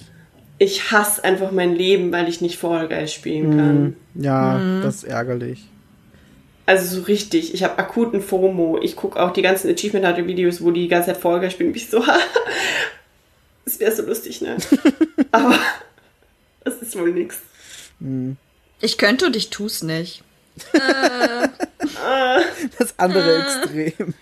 [0.60, 3.95] Ich hasse einfach mein Leben, weil ich nicht Fall Guys spielen kann.
[4.15, 5.67] Ja, das ist ärgerlich.
[6.67, 7.53] Also so richtig.
[7.56, 8.77] Ich habe akuten FOMO.
[8.84, 11.73] Ich gucke auch die ganzen Achievement Hunter Videos, wo die die ganze Zeit Guys spielen.
[11.73, 12.03] Ich so,
[13.65, 14.58] das wäre so lustig, ne?
[15.32, 15.58] Aber
[16.63, 17.38] das ist wohl nix.
[18.82, 20.23] Ich könnte und ich tu's nicht.
[22.80, 24.13] Das andere Extrem.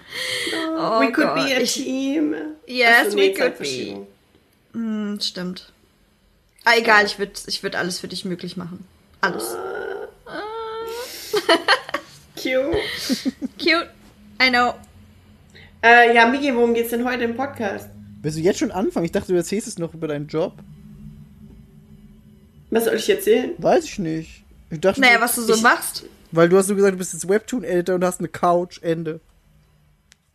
[0.75, 2.35] Oh, Oh we could Gott, be a ich- team.
[2.67, 4.07] Yes, we could Zeitverschiebung.
[4.73, 5.71] Hm, stimmt.
[6.63, 8.85] Ah, egal, ich würde ich würd alles für dich möglich machen.
[9.21, 9.55] Alles.
[12.35, 12.75] Cute.
[13.57, 13.89] Cute.
[14.41, 14.73] I know.
[15.83, 17.89] Äh, ja, Miki, worum geht's denn heute im Podcast?
[18.21, 19.05] Willst du jetzt schon anfangen?
[19.05, 20.53] Ich dachte, du erzählst es noch über deinen Job.
[22.71, 23.51] Was soll ich erzählen?
[23.57, 24.43] Weiß ich nicht.
[24.71, 26.03] Ich dachte, Naja, was du so Ich- machst.
[26.31, 29.19] weil du hast so gesagt, du bist jetzt Webtoon-Editor und hast eine Couch, Ende.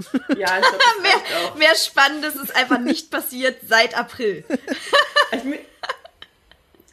[0.02, 4.44] Ja, ich glaube, das Mehr, mehr Spannendes ist einfach nicht passiert seit April.
[5.32, 5.40] Ich,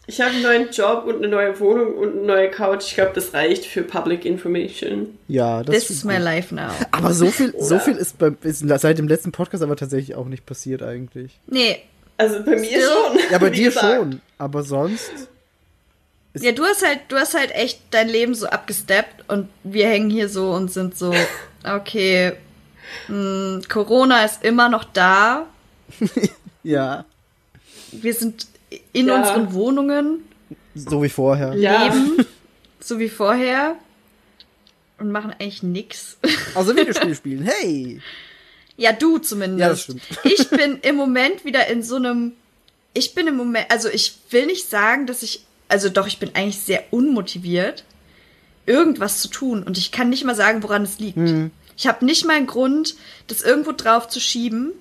[0.08, 2.86] ich habe einen neuen Job und eine neue Wohnung und eine neue Couch.
[2.88, 5.17] Ich glaube, das reicht für Public Information.
[5.28, 6.72] Ja, das This stimmt is my life now.
[6.91, 10.26] Aber so viel, so viel ist, beim, ist seit dem letzten Podcast aber tatsächlich auch
[10.26, 11.38] nicht passiert eigentlich.
[11.48, 11.82] Nee.
[12.15, 12.82] Also bei mir Still?
[12.82, 13.20] schon.
[13.32, 13.96] Ja, bei dir gesagt.
[13.96, 14.22] schon.
[14.38, 15.12] Aber sonst.
[16.39, 20.10] Ja, du hast halt, du hast halt echt dein Leben so abgesteppt und wir hängen
[20.10, 21.13] hier so und sind so,
[21.63, 22.34] okay,
[23.08, 25.48] mh, Corona ist immer noch da.
[26.63, 27.06] Ja,
[27.93, 28.46] Wir sind
[28.94, 29.18] in Ja.
[29.20, 30.24] unseren Wohnungen,
[30.76, 31.54] so wie vorher.
[31.56, 31.86] Ja.
[31.86, 32.26] leben,
[32.80, 33.76] so wie vorher
[35.00, 36.18] und machen eigentlich nix.
[36.56, 37.44] Also Videospiele spielen.
[37.44, 38.02] Hey!
[38.78, 39.60] Ja, du zumindest.
[39.60, 40.02] Ja, das stimmt.
[40.24, 42.34] Ich bin im Moment wieder in so einem.
[42.94, 46.32] Ich bin im Moment, also ich will nicht sagen, dass ich, also doch, ich bin
[46.34, 47.84] eigentlich sehr unmotiviert,
[48.66, 49.62] irgendwas zu tun.
[49.63, 51.18] Und ich kann nicht mal sagen, woran es liegt.
[51.18, 51.52] Mhm.
[51.76, 52.96] Ich habe nicht mal einen Grund,
[53.28, 54.72] das irgendwo drauf zu schieben.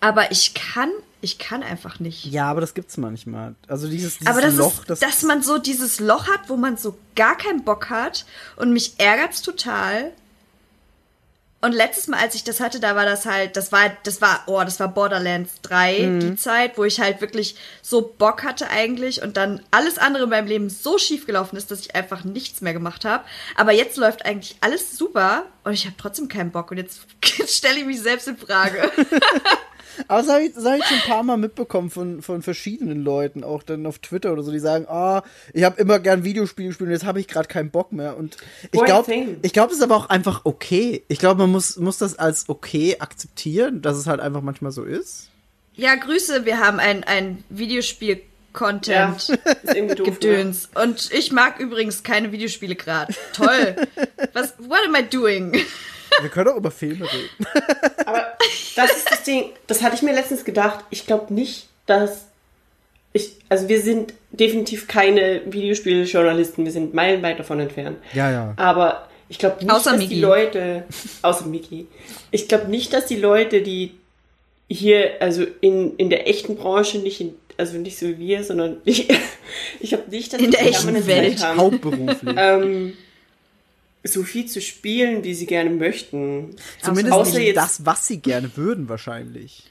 [0.00, 0.90] Aber ich kann,
[1.22, 2.24] ich kann einfach nicht.
[2.26, 3.54] Ja, aber das gibt's manchmal.
[3.68, 5.00] Also dieses, dieses Aber das Loch, ist, das.
[5.00, 8.94] dass man so dieses Loch hat, wo man so gar keinen Bock hat und mich
[8.98, 10.12] ärgert's total.
[11.64, 14.42] Und letztes Mal, als ich das hatte, da war das halt, das war, das war,
[14.48, 16.20] oh, das war Borderlands 3, Mhm.
[16.20, 20.30] die Zeit, wo ich halt wirklich so Bock hatte eigentlich und dann alles andere in
[20.30, 23.22] meinem Leben so schief gelaufen ist, dass ich einfach nichts mehr gemacht habe.
[23.54, 27.02] Aber jetzt läuft eigentlich alles super und ich habe trotzdem keinen Bock und jetzt,
[27.38, 28.90] jetzt stelle ich mich selbst in Frage.
[30.08, 33.02] Aber das habe ich, das hab ich schon ein paar Mal mitbekommen von, von verschiedenen
[33.02, 36.68] Leuten, auch dann auf Twitter oder so, die sagen, ah, ich habe immer gern Videospiele
[36.68, 38.16] gespielt und jetzt habe ich gerade keinen Bock mehr.
[38.16, 38.36] Und
[38.70, 41.02] ich glaube, ich glaube, das ist aber auch einfach okay.
[41.08, 44.84] Ich glaube, man muss, muss das als okay akzeptieren, dass es halt einfach manchmal so
[44.84, 45.28] ist.
[45.74, 49.28] ja, Grüße, wir haben ein, ein Videospiel-Content.
[49.28, 50.06] Ja, ist irgendwie doof.
[50.06, 50.12] ne?
[50.14, 50.68] Gedöns.
[50.74, 53.14] Und ich mag übrigens keine Videospiele gerade.
[53.32, 53.76] Toll.
[54.32, 55.56] Was, what am I doing?
[56.20, 57.46] Wir können auch über Filme reden.
[58.06, 58.26] Aber
[58.76, 60.84] das ist das Ding, das hatte ich mir letztens gedacht.
[60.90, 62.26] Ich glaube nicht, dass
[63.12, 67.98] ich, also wir sind definitiv keine Videospieljournalisten, wir sind meilenweit davon entfernt.
[68.14, 68.54] Ja, ja.
[68.56, 70.14] Aber ich glaube nicht, Außer dass Miki.
[70.14, 70.84] die Leute,
[71.22, 71.86] außer Miki,
[72.30, 73.94] ich glaube nicht, dass die Leute, die
[74.68, 78.78] hier, also in, in der echten Branche, nicht in, also nicht so wie wir, sondern
[78.84, 79.08] ich,
[79.80, 81.44] ich glaube nicht, dass In die der echten Welt.
[81.44, 82.34] Haben, Hauptberuflich.
[82.36, 82.92] ähm,
[84.04, 86.56] so viel zu spielen, wie sie gerne möchten.
[86.82, 89.64] Zumindest außer nicht jetzt- das, was sie gerne würden, wahrscheinlich.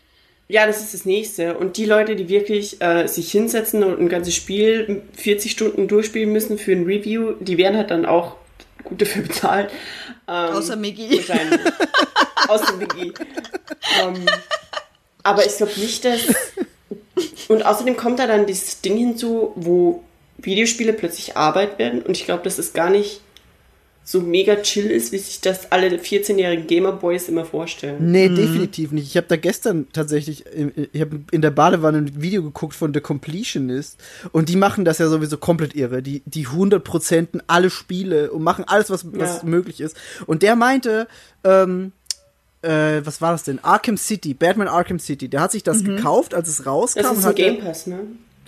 [0.47, 1.57] Ja, das ist das nächste.
[1.57, 6.31] Und die Leute, die wirklich äh, sich hinsetzen und ein ganzes Spiel 40 Stunden durchspielen
[6.31, 8.35] müssen für ein Review, die werden halt dann auch
[8.83, 9.69] gut dafür bezahlt.
[10.27, 10.77] Ähm, Außer.
[10.81, 11.59] Wahrscheinlich.
[12.49, 13.13] Außer Miggi.
[14.03, 14.25] Ähm,
[15.23, 16.21] aber ich glaube nicht, dass.
[17.47, 20.03] Und außerdem kommt da dann dieses Ding hinzu, wo
[20.37, 22.01] Videospiele plötzlich Arbeit werden.
[22.01, 23.21] Und ich glaube, dass es gar nicht
[24.03, 28.11] so mega chill ist, wie sich das alle 14-jährigen Gamerboys immer vorstellen.
[28.11, 29.07] Nee, definitiv nicht.
[29.07, 32.93] Ich habe da gestern tatsächlich, im- ich habe in der Badewanne ein Video geguckt von
[32.93, 33.99] The Completionist
[34.31, 36.01] und die machen das ja sowieso komplett irre.
[36.01, 39.47] Die, die 100%en alle Spiele und machen alles, was, was Ja.
[39.47, 39.95] möglich ist.
[40.25, 41.07] Und der meinte,
[41.43, 41.91] ähm,
[42.63, 43.59] äh, was war das denn?
[43.63, 45.29] Arkham City, Batman Arkham City.
[45.29, 47.01] Der hat sich das gekauft, als es rauskam.
[47.03, 47.99] Das ist hat Game Pass, ne?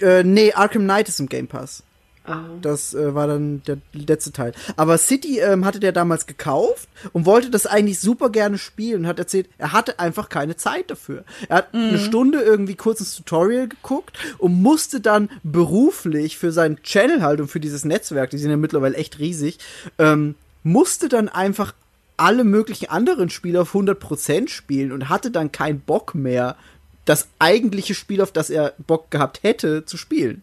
[0.01, 1.83] Äh, nee, Arkham Knight ist im Game Pass.
[2.25, 2.43] Ah.
[2.61, 4.53] Das äh, war dann der letzte Teil.
[4.77, 9.07] Aber City ähm, hatte der damals gekauft und wollte das eigentlich super gerne spielen und
[9.07, 11.25] hat erzählt, er hatte einfach keine Zeit dafür.
[11.49, 16.81] Er hat eine Stunde irgendwie kurz ins Tutorial geguckt und musste dann beruflich für seinen
[16.83, 19.59] Channel halt und für dieses Netzwerk, die sind ja mittlerweile echt riesig,
[19.99, 21.73] ähm, musste dann einfach
[22.15, 26.55] alle möglichen anderen Spiele auf 100% spielen und hatte dann keinen Bock mehr,
[27.03, 30.41] das eigentliche Spiel, auf das er Bock gehabt hätte, zu spielen.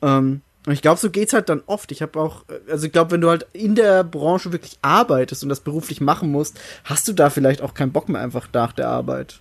[0.00, 1.90] Ähm, und ich glaube, so geht's halt dann oft.
[1.92, 5.48] Ich habe auch, also ich glaube, wenn du halt in der Branche wirklich arbeitest und
[5.48, 8.88] das beruflich machen musst, hast du da vielleicht auch keinen Bock mehr einfach nach der
[8.88, 9.40] Arbeit.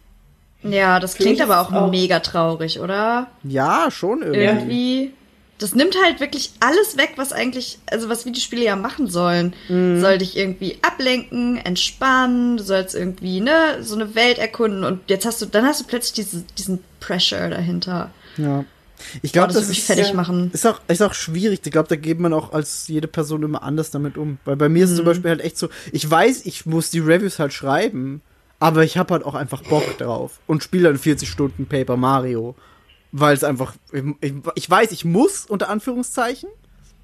[0.64, 3.28] Ja, das klingt aber auch, auch- mega traurig, oder?
[3.44, 4.42] Ja, schon irgendwie.
[4.42, 5.14] Irgendwie.
[5.58, 9.54] Das nimmt halt wirklich alles weg, was eigentlich, also was Videospiele ja machen sollen.
[9.70, 10.02] Mhm.
[10.02, 15.26] Soll dich irgendwie ablenken, entspannen, du sollst irgendwie, ne, so eine Welt erkunden und jetzt
[15.28, 18.10] hast du, dann hast du plötzlich diese, diesen Pressure dahinter.
[18.38, 18.66] Ja.
[19.22, 20.50] Ich glaube, das das ist, fertig ja- machen.
[20.54, 21.62] ist, auch, ist auch schwierig.
[21.64, 24.38] Ich glaube, da geht man auch als jede Person immer anders damit um.
[24.46, 27.00] Weil bei mir ist es zum Beispiel halt echt so, ich weiß, ich muss die
[27.00, 28.22] Reviews halt schreiben,
[28.60, 32.56] Aber ich habe halt auch einfach Bock drauf und spiele dann 40 Stunden Paper Mario.
[33.12, 33.74] Weil es einfach,
[34.22, 36.48] ich, ich weiß, ich muss, unter Anführungszeichen,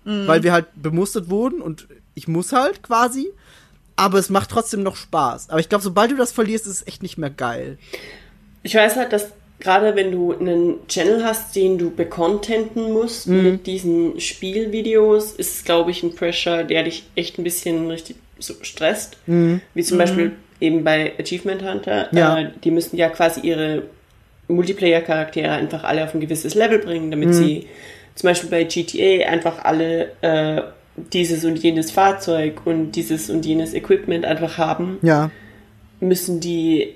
[0.06, 3.28] weil wir halt bemustert wurden und ich muss halt quasi.
[3.98, 5.50] Aber es macht trotzdem noch Spaß.
[5.50, 7.78] Aber ich glaube, sobald du das verlierst, ist es echt nicht mehr geil.
[8.64, 13.66] Ich weiß halt, dass gerade wenn du einen Channel hast, den du becontenten musst mit
[13.68, 18.54] diesen Spielvideos, ist es, glaube ich, ein Pressure, der dich echt ein bisschen richtig so
[18.62, 19.18] stresst.
[19.26, 22.08] Wie zum Beispiel eben bei Achievement Hunter.
[22.14, 22.40] Ja.
[22.40, 23.84] Äh, die müssen ja quasi ihre
[24.48, 27.68] Multiplayer-Charaktere einfach alle auf ein gewisses Level bringen, damit sie
[28.16, 30.62] zum Beispiel bei GTA einfach alle äh,
[31.14, 35.30] dieses und jenes Fahrzeug und dieses und jenes Equipment einfach haben Ja.
[36.00, 36.96] müssen die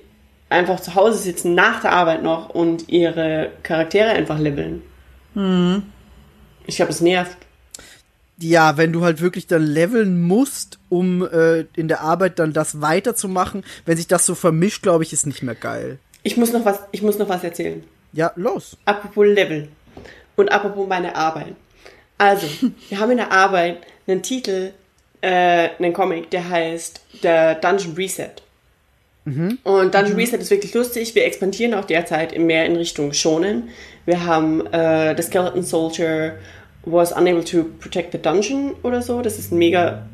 [0.52, 4.82] einfach zu Hause sitzen, nach der Arbeit noch und ihre Charaktere einfach leveln.
[6.68, 7.38] Ich glaube, es nervt.
[8.38, 12.82] Ja, wenn du halt wirklich dann leveln musst, um äh, in der Arbeit dann das
[12.82, 16.00] weiterzumachen, wenn sich das so vermischt, glaube ich, ist nicht mehr geil.
[16.24, 17.84] Ich muss noch was, ich muss noch was erzählen.
[18.14, 18.78] Ja, los.
[18.86, 19.70] Apropos Level
[20.36, 21.56] und apropos meine Arbeit.
[22.18, 22.48] Also,
[22.90, 24.74] wir haben in der Arbeit einen Titel,
[25.22, 28.34] äh, einen Comic, der heißt der Dungeon Reset.
[29.64, 31.14] Und Dungeon Reset ist wirklich lustig.
[31.14, 33.70] Wir expandieren auch derzeit mehr in Richtung Shonen.
[34.06, 36.38] Wir haben äh, The Skeleton Soldier
[36.86, 39.22] was unable to protect the dungeon oder so.
[39.22, 40.08] Das ist ein mega.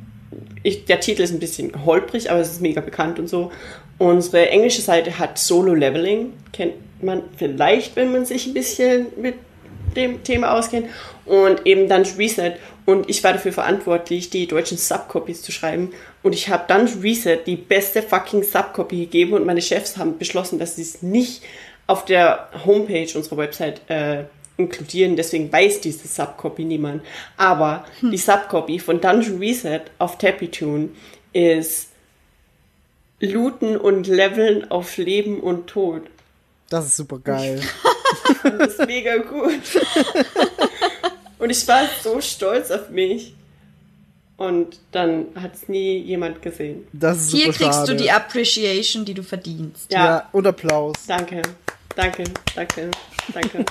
[0.64, 3.52] Ich, der Titel ist ein bisschen holprig, aber es ist mega bekannt und so.
[3.98, 6.34] Unsere englische Seite hat Solo Leveling.
[6.52, 9.36] Kennt man vielleicht, wenn man sich ein bisschen mit
[9.96, 10.88] dem Thema auskennt.
[11.26, 12.54] Und eben Dungeon Reset.
[12.88, 15.92] Und ich war dafür verantwortlich, die deutschen Subcopies zu schreiben.
[16.24, 19.34] Und ich habe Dungeon Reset die beste fucking Subcopy gegeben.
[19.34, 21.44] Und meine Chefs haben beschlossen, dass sie es nicht
[21.86, 24.24] auf der Homepage unserer Website äh,
[24.56, 25.18] inkludieren.
[25.18, 27.04] Deswegen weiß diese Subcopy niemand.
[27.36, 30.88] Aber die Subcopy von Dungeon Reset auf Tappytune
[31.34, 31.90] ist
[33.20, 36.04] Looten und Leveln auf Leben und Tod.
[36.70, 37.62] Das ist super geil.
[38.44, 39.52] Das ist mega gut.
[41.48, 43.34] Und ich war so stolz auf mich.
[44.36, 46.86] Und dann hat es nie jemand gesehen.
[46.92, 47.92] Das ist Hier super kriegst schade.
[47.96, 49.90] du die Appreciation, die du verdienst.
[49.94, 50.96] Ja, Ja, und Applaus.
[51.08, 51.42] danke.
[51.96, 52.92] Danke, danke,
[53.34, 53.66] danke.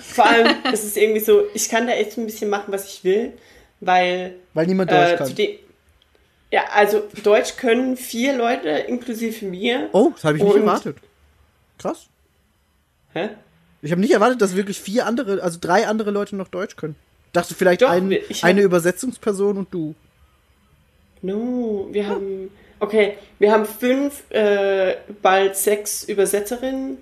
[0.00, 3.02] Vor allem ist es irgendwie so, ich kann da echt ein bisschen machen, was ich
[3.02, 3.32] will,
[3.80, 5.58] weil Weil niemand Deutsch äh, kann.
[6.50, 9.88] ja, also Deutsch können vier Leute inklusive mir.
[9.92, 10.98] Oh, das habe ich nicht erwartet.
[11.78, 12.06] Krass.
[13.14, 13.30] Hä?
[13.80, 16.94] Ich habe nicht erwartet, dass wirklich vier andere, also drei andere Leute noch Deutsch können.
[17.32, 19.94] Dachte vielleicht Doch, ein, hab- eine Übersetzungsperson und du.
[21.22, 26.98] No, wir haben, okay, wir haben fünf, äh, bald sechs Übersetzerinnen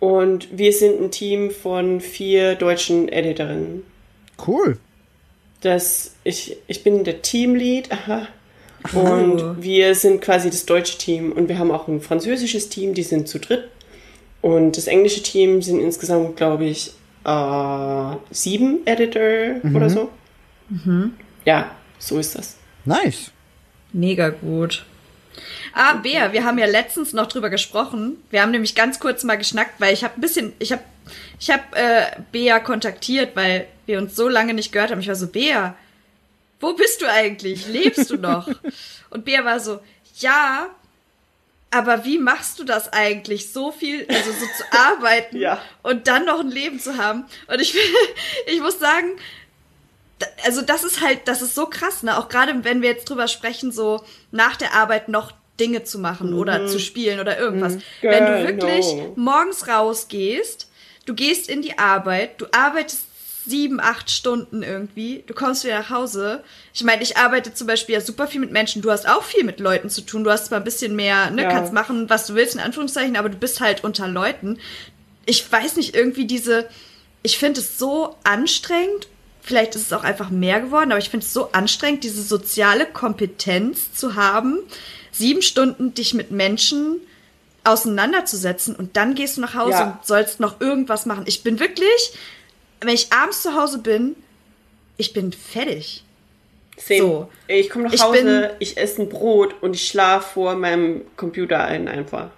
[0.00, 3.84] und wir sind ein Team von vier deutschen Editorinnen.
[4.46, 4.76] Cool.
[5.62, 8.28] Das, ich, ich bin der Teamlead, aha.
[8.92, 13.02] Und wir sind quasi das deutsche Team und wir haben auch ein französisches Team, die
[13.02, 13.64] sind zu dritt.
[14.42, 16.92] Und das englische Team sind insgesamt, glaube ich,
[17.26, 20.10] äh, sieben Editor oder so.
[21.44, 22.56] Ja, so ist das.
[22.84, 23.30] Nice.
[23.92, 24.84] Mega gut.
[25.74, 28.16] Ah, Bea, wir haben ja letztens noch drüber gesprochen.
[28.30, 30.82] Wir haben nämlich ganz kurz mal geschnackt, weil ich habe ein bisschen, ich habe,
[31.38, 35.00] ich habe äh, Bea kontaktiert, weil wir uns so lange nicht gehört haben.
[35.00, 35.76] Ich war so, Bea,
[36.60, 37.68] wo bist du eigentlich?
[37.68, 38.48] Lebst du noch?
[39.10, 39.80] Und Bea war so,
[40.18, 40.68] ja,
[41.70, 45.60] aber wie machst du das eigentlich, so viel, also so zu arbeiten Ja.
[45.82, 47.26] und dann noch ein Leben zu haben?
[47.48, 47.76] Und ich,
[48.46, 49.18] ich muss sagen,
[50.44, 52.16] also das ist halt, das ist so krass, ne?
[52.18, 56.34] Auch gerade wenn wir jetzt drüber sprechen, so nach der Arbeit noch Dinge zu machen
[56.34, 57.78] oder zu spielen oder irgendwas.
[58.02, 59.12] Wenn du wirklich Genau.
[59.16, 60.70] morgens rausgehst,
[61.06, 63.05] du gehst in die Arbeit, du arbeitest
[63.46, 66.42] sieben, acht Stunden irgendwie, du kommst wieder nach Hause.
[66.74, 69.44] Ich meine, ich arbeite zum Beispiel ja super viel mit Menschen, du hast auch viel
[69.44, 71.50] mit Leuten zu tun, du hast zwar ein bisschen mehr, ne, Ja.
[71.50, 74.58] kannst machen, was du willst, in Anführungszeichen, aber du bist halt unter Leuten.
[75.24, 76.68] Ich weiß nicht, irgendwie diese,
[77.22, 79.08] ich finde es so anstrengend,
[79.42, 82.84] vielleicht ist es auch einfach mehr geworden, aber ich finde es so anstrengend, diese soziale
[82.84, 84.58] Kompetenz zu haben,
[85.12, 86.96] sieben Stunden dich mit Menschen
[87.64, 89.84] auseinanderzusetzen und dann gehst du nach Hause Ja.
[89.98, 91.24] und sollst noch irgendwas machen.
[91.26, 92.12] Ich bin wirklich,
[92.80, 94.16] wenn ich abends zu Hause bin,
[94.96, 96.04] ich bin fertig.
[96.78, 97.00] Same.
[97.00, 97.28] So.
[97.48, 101.02] Ich komme nach Ich Hause, bin- ich esse ein Brot und ich schlafe vor meinem
[101.16, 102.28] Computer ein einfach.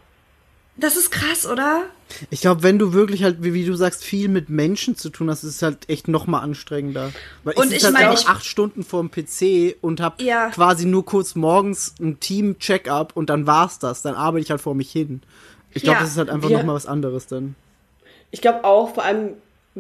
[0.77, 1.87] Das ist krass, oder?
[2.31, 5.29] Ich glaube, wenn du wirklich halt, wie, wie du sagst, viel mit Menschen zu tun
[5.29, 7.13] hast, ist es halt echt noch mal anstrengender.
[7.43, 10.51] Weil Und ich ich sitze halt meine, ich- acht Stunden vorm PC und habe Ja.
[10.51, 14.03] quasi nur kurz morgens ein Team-Check-up und dann war's das.
[14.03, 15.21] Dann arbeite ich halt vor mich hin.
[15.75, 17.57] Ich glaube, Ja, das ist halt einfach wir- noch mal was anderes dann.
[18.31, 19.31] Ich glaube auch, vor allem,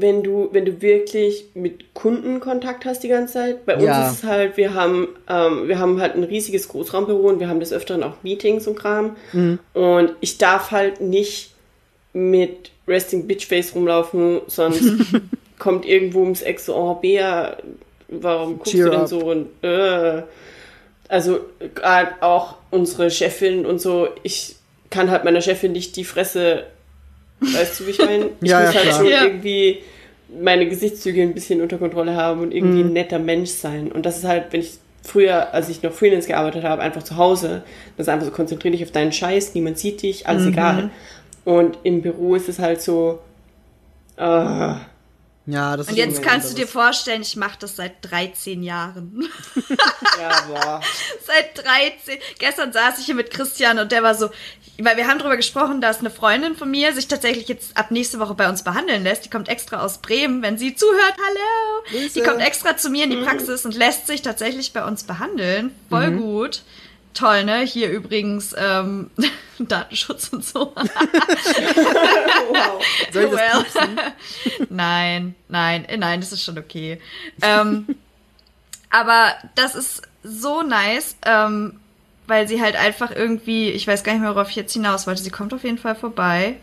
[0.00, 3.66] wenn du, wenn du wirklich mit Kunden Kontakt hast die ganze Zeit.
[3.66, 4.08] Bei uns Ja.
[4.08, 7.60] ist es halt, wir haben, ähm, wir haben halt ein riesiges Großraumbüro und wir haben
[7.60, 9.16] des Öfteren auch Meetings und Kram.
[9.74, 11.52] Und ich darf halt nicht
[12.12, 14.82] mit Resting Bitch Face rumlaufen, sonst
[15.58, 17.56] kommt irgendwo ums Eck so, oh Bea,
[18.08, 19.08] warum guckst Cheer du denn up.
[19.08, 20.22] so und äh.
[21.10, 21.40] Also
[21.74, 24.56] gerade auch unsere Chefin und so, ich
[24.90, 26.64] kann halt meiner Chefin nicht die Fresse,
[27.40, 28.30] weißt du, wie ich meine?
[28.42, 28.98] Ich Ja, muss ja, halt klar.
[29.00, 29.24] schon Ja.
[29.24, 29.78] irgendwie
[30.42, 32.90] meine Gesichtszüge ein bisschen unter Kontrolle haben und irgendwie Mhm.
[32.90, 33.90] ein netter Mensch sein.
[33.90, 37.16] Und das ist halt, wenn ich früher, als ich noch Freelance gearbeitet habe, einfach zu
[37.16, 37.62] Hause,
[37.96, 40.48] das ist einfach so, konzentrier dich auf deinen Scheiß, niemand sieht dich, alles Mhm.
[40.48, 40.90] egal.
[41.46, 43.20] Und im Büro ist es halt so,
[44.18, 44.74] äh,
[45.50, 48.62] Ja, das Und ist jetzt kannst du was dir vorstellen, ich mache das seit 13
[48.62, 49.26] Jahren.
[50.20, 50.80] ja, boah.
[51.26, 52.18] seit 13.
[52.38, 54.28] Gestern saß ich hier mit Christian und der war so,
[54.80, 58.20] weil wir haben darüber gesprochen, dass eine Freundin von mir sich tatsächlich jetzt ab nächste
[58.20, 59.24] Woche bei uns behandeln lässt.
[59.24, 61.14] Die kommt extra aus Bremen, wenn sie zuhört.
[61.16, 61.82] Hallo!
[61.90, 62.14] Grüße.
[62.14, 65.74] Die kommt extra zu mir in die Praxis und lässt sich tatsächlich bei uns behandeln.
[65.88, 66.62] Voll gut.
[67.14, 67.62] Toll, ne?
[67.62, 69.10] Hier übrigens ähm,
[69.58, 70.72] Datenschutz und so.
[70.76, 70.84] wow.
[73.12, 74.12] Soll ich das Well.
[74.70, 77.00] nein, nein, äh, nein, das ist schon okay.
[77.42, 77.96] Ähm,
[78.90, 81.80] aber das ist so nice, ähm,
[82.28, 85.22] weil sie halt einfach irgendwie, ich weiß gar nicht mehr, worauf ich jetzt hinaus wollte.
[85.22, 86.56] Sie kommt auf jeden Fall vorbei.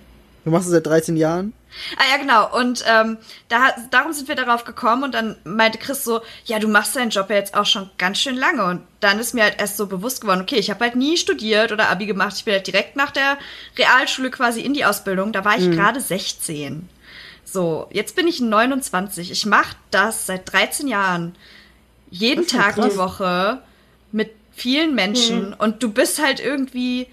[0.46, 1.54] Du machst es seit 13 Jahren?
[1.98, 2.58] Ah ja, genau.
[2.58, 3.18] Und ähm,
[3.50, 7.10] da, darum sind wir darauf gekommen und dann meinte Chris so, ja, du machst deinen
[7.10, 8.64] Job ja jetzt auch schon ganz schön lange.
[8.64, 11.72] Und dann ist mir halt erst so bewusst geworden, okay, ich habe halt nie studiert
[11.72, 12.36] oder Abi gemacht.
[12.38, 13.38] Ich bin halt direkt nach der
[13.78, 15.34] Realschule quasi in die Ausbildung.
[15.34, 16.88] Da war ich gerade 16.
[17.44, 19.32] So, jetzt bin ich 29.
[19.32, 21.36] Ich mache das seit 13 Jahren.
[22.12, 22.94] Jeden Tag krass.
[22.94, 23.62] die Woche
[24.12, 25.54] mit vielen Menschen.
[25.54, 27.08] Und du bist halt irgendwie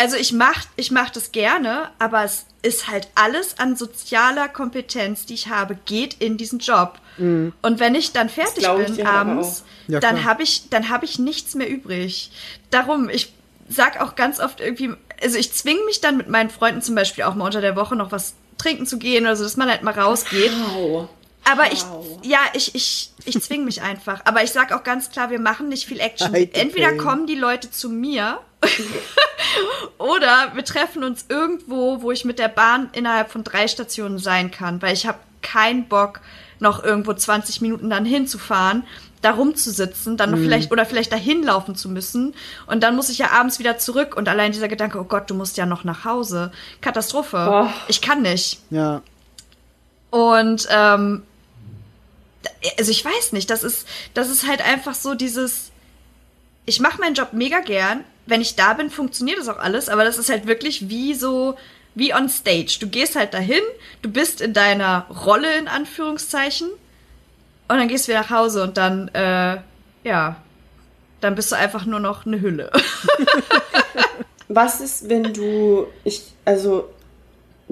[0.00, 5.26] also ich mach, ich mach das gerne, aber es ist halt alles an sozialer Kompetenz,
[5.26, 6.98] die ich habe, geht in diesen Job.
[7.18, 9.62] Und wenn ich dann fertig ich bin abends.
[9.88, 12.30] Ja, dann habe ich, dann habe ich nichts mehr übrig.
[12.70, 13.34] Darum, ich
[13.68, 17.24] sag auch ganz oft irgendwie, also ich zwinge mich dann mit meinen Freunden zum Beispiel
[17.24, 19.82] auch mal unter der Woche noch was trinken zu gehen oder so, dass man halt
[19.82, 20.52] mal rausgeht.
[20.74, 21.10] Wow.
[21.44, 22.18] Aber ich, Wow.
[22.22, 24.20] ja, ich, ich, ich zwinge mich einfach.
[24.24, 26.32] Aber ich sag auch ganz klar, wir machen nicht viel Action.
[26.34, 28.38] Entweder kommen die Leute zu mir
[29.98, 34.50] oder wir treffen uns irgendwo, wo ich mit der Bahn innerhalb von drei Stationen sein
[34.50, 36.20] kann, weil ich habe keinen Bock,
[36.58, 38.84] noch irgendwo 20 Minuten dann hinzufahren,
[39.22, 40.44] da rumzusitzen, dann noch Mhm.
[40.44, 42.34] vielleicht oder vielleicht dahin laufen zu müssen
[42.66, 45.34] und dann muss ich ja abends wieder zurück und allein dieser Gedanke, oh Gott, du
[45.34, 46.52] musst ja noch nach Hause.
[46.82, 47.36] Katastrophe.
[47.46, 47.72] Boah.
[47.88, 48.60] Ich kann nicht.
[48.68, 49.00] Ja.
[50.10, 51.22] Und ähm,
[52.78, 55.70] also ich weiß nicht, das ist, das ist halt einfach so dieses,
[56.66, 58.04] ich mache meinen Job mega gern.
[58.26, 61.56] Wenn ich da bin, funktioniert das auch alles, aber das ist halt wirklich wie so,
[61.94, 62.78] wie on stage.
[62.80, 63.62] Du gehst halt dahin,
[64.02, 68.76] du bist in deiner Rolle in Anführungszeichen und dann gehst du wieder nach Hause und
[68.76, 69.58] dann, äh,
[70.04, 70.36] ja,
[71.20, 72.70] dann bist du einfach nur noch eine Hülle.
[74.48, 76.90] Was ist, wenn du, ich, also,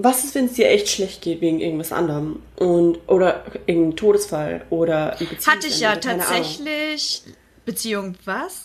[0.01, 2.41] was ist, wenn es dir echt schlecht geht wegen irgendwas anderem?
[2.57, 7.23] Und, oder irgendein Todesfall oder ein Beziehungsende, Hatte ich ja tatsächlich.
[7.65, 8.65] Beziehung was?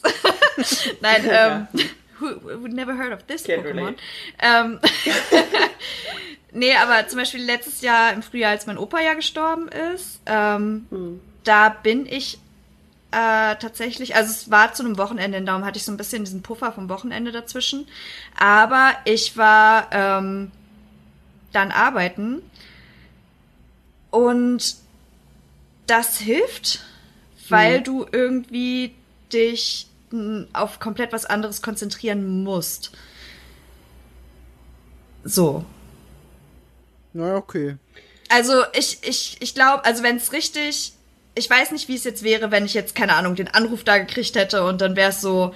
[1.02, 1.68] Nein, ähm,
[2.20, 2.28] who,
[2.62, 3.96] who never heard of this Can't Pokémon?
[4.42, 4.80] Ähm,
[6.54, 10.86] nee, aber zum Beispiel letztes Jahr im Frühjahr, als mein Opa ja gestorben ist, ähm,
[10.90, 11.20] Hm.
[11.44, 12.38] da bin ich
[13.12, 16.42] äh, tatsächlich, also es war zu einem Wochenende, darum hatte ich so ein bisschen diesen
[16.42, 17.88] Puffer vom Wochenende dazwischen.
[18.40, 20.52] Aber ich war ähm,
[21.54, 22.42] dann arbeiten
[24.12, 24.76] und
[25.88, 26.84] das hilft,
[27.50, 28.94] weil du irgendwie
[29.32, 29.88] dich
[30.54, 32.92] auf komplett was anderes konzentrieren musst.
[35.24, 35.66] So.
[37.14, 37.78] Na, okay.
[38.30, 40.94] Also ich, ich, ich glaube, also wenn es richtig,
[41.36, 43.98] ich weiß nicht, wie es jetzt wäre, wenn ich jetzt, keine Ahnung, den Anruf da
[43.98, 45.54] gekriegt hätte und dann wäre es so,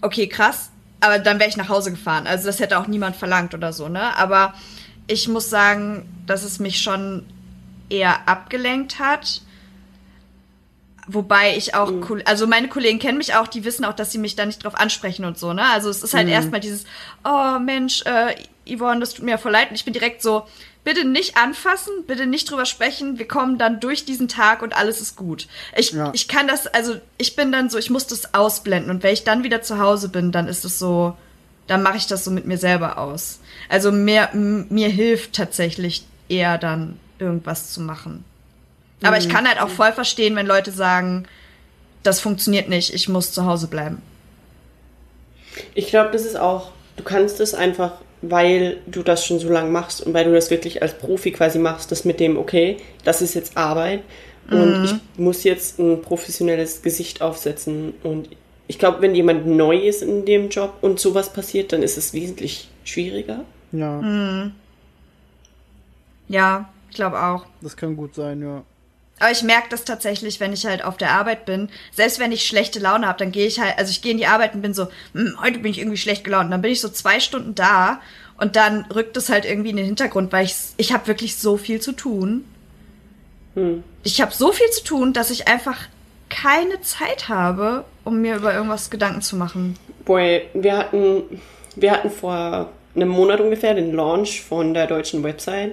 [0.00, 2.26] okay, krass, aber dann wäre ich nach Hause gefahren.
[2.26, 4.16] Also das hätte auch niemand verlangt oder so, ne?
[4.16, 4.54] Aber
[5.06, 7.24] ich muss sagen, dass es mich schon
[7.88, 9.42] eher abgelenkt hat.
[11.08, 14.18] Wobei ich auch, Kol- also meine Kollegen kennen mich auch, die wissen auch, dass sie
[14.18, 15.62] mich da nicht drauf ansprechen und so, ne?
[15.70, 16.84] Also es ist halt erstmal dieses,
[17.24, 18.34] oh Mensch, äh,
[18.68, 19.70] Yvonne, das tut mir voll leid.
[19.70, 20.48] Und ich bin direkt so,
[20.82, 23.18] bitte nicht anfassen, bitte nicht drüber sprechen.
[23.20, 25.46] Wir kommen dann durch diesen Tag und alles ist gut.
[25.76, 26.10] Ich, Ja.
[26.12, 28.90] ich kann das, also ich bin dann so, ich muss das ausblenden.
[28.90, 31.16] Und wenn ich dann wieder zu Hause bin, dann ist es so,
[31.66, 33.40] dann mache ich das so mit mir selber aus.
[33.68, 38.24] Also mehr, mir hilft tatsächlich eher dann irgendwas zu machen.
[39.02, 41.26] Aber ich kann halt auch voll verstehen, wenn Leute sagen,
[42.02, 44.00] das funktioniert nicht, ich muss zu Hause bleiben.
[45.74, 47.92] Ich glaube, das ist auch, du kannst es einfach
[48.22, 51.58] weil du das schon so lange machst und weil du das wirklich als Profi quasi
[51.58, 54.02] machst, das mit dem, okay, das ist jetzt Arbeit
[54.50, 57.94] und ich muss jetzt ein professionelles Gesicht aufsetzen.
[58.04, 58.28] Und
[58.68, 62.12] ich glaube, wenn jemand neu ist in dem Job und sowas passiert, dann ist es
[62.12, 63.44] wesentlich schwieriger.
[63.72, 64.52] Ja, Hm.
[66.28, 67.46] Ja, ich glaube auch.
[67.60, 68.64] das kann gut sein, ja.
[69.18, 71.70] Aber ich merke das tatsächlich, wenn ich halt auf der Arbeit bin.
[71.92, 74.26] Selbst wenn ich schlechte Laune habe, dann gehe ich halt, also ich gehe in die
[74.26, 76.46] Arbeit und bin so, hm, heute bin ich irgendwie schlecht gelaunt.
[76.46, 78.00] Und dann bin ich so zwei Stunden da
[78.38, 81.56] und dann rückt es halt irgendwie in den Hintergrund, weil ich, ich habe wirklich so
[81.56, 82.44] viel zu tun.
[83.54, 83.82] Hm.
[84.02, 85.78] Ich habe so viel zu tun, dass ich einfach
[86.28, 89.78] keine Zeit habe, um mir über irgendwas Gedanken zu machen.
[90.04, 91.40] Boy, wir hatten,
[91.76, 95.72] wir hatten vor einem Monat ungefähr den Launch von der deutschen Website.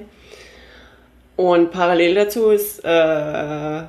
[1.35, 3.79] Und parallel dazu ist, äh,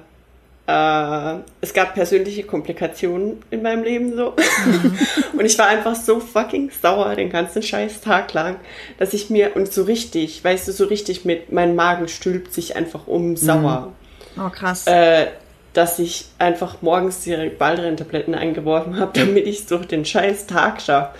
[0.66, 4.34] äh, es gab persönliche Komplikationen in meinem Leben so.
[5.36, 8.56] und ich war einfach so fucking sauer den ganzen scheiß Tag lang,
[8.98, 12.76] dass ich mir, und so richtig, weißt du, so richtig mit, mein Magen stülpt sich
[12.76, 13.92] einfach um sauer
[14.38, 14.86] Oh, krass.
[14.86, 15.26] äh,
[15.74, 20.80] dass ich einfach morgens direkt Baldrian-Tabletten eingeworfen habe, damit ich es durch den scheiß Tag
[20.80, 21.14] schaffe.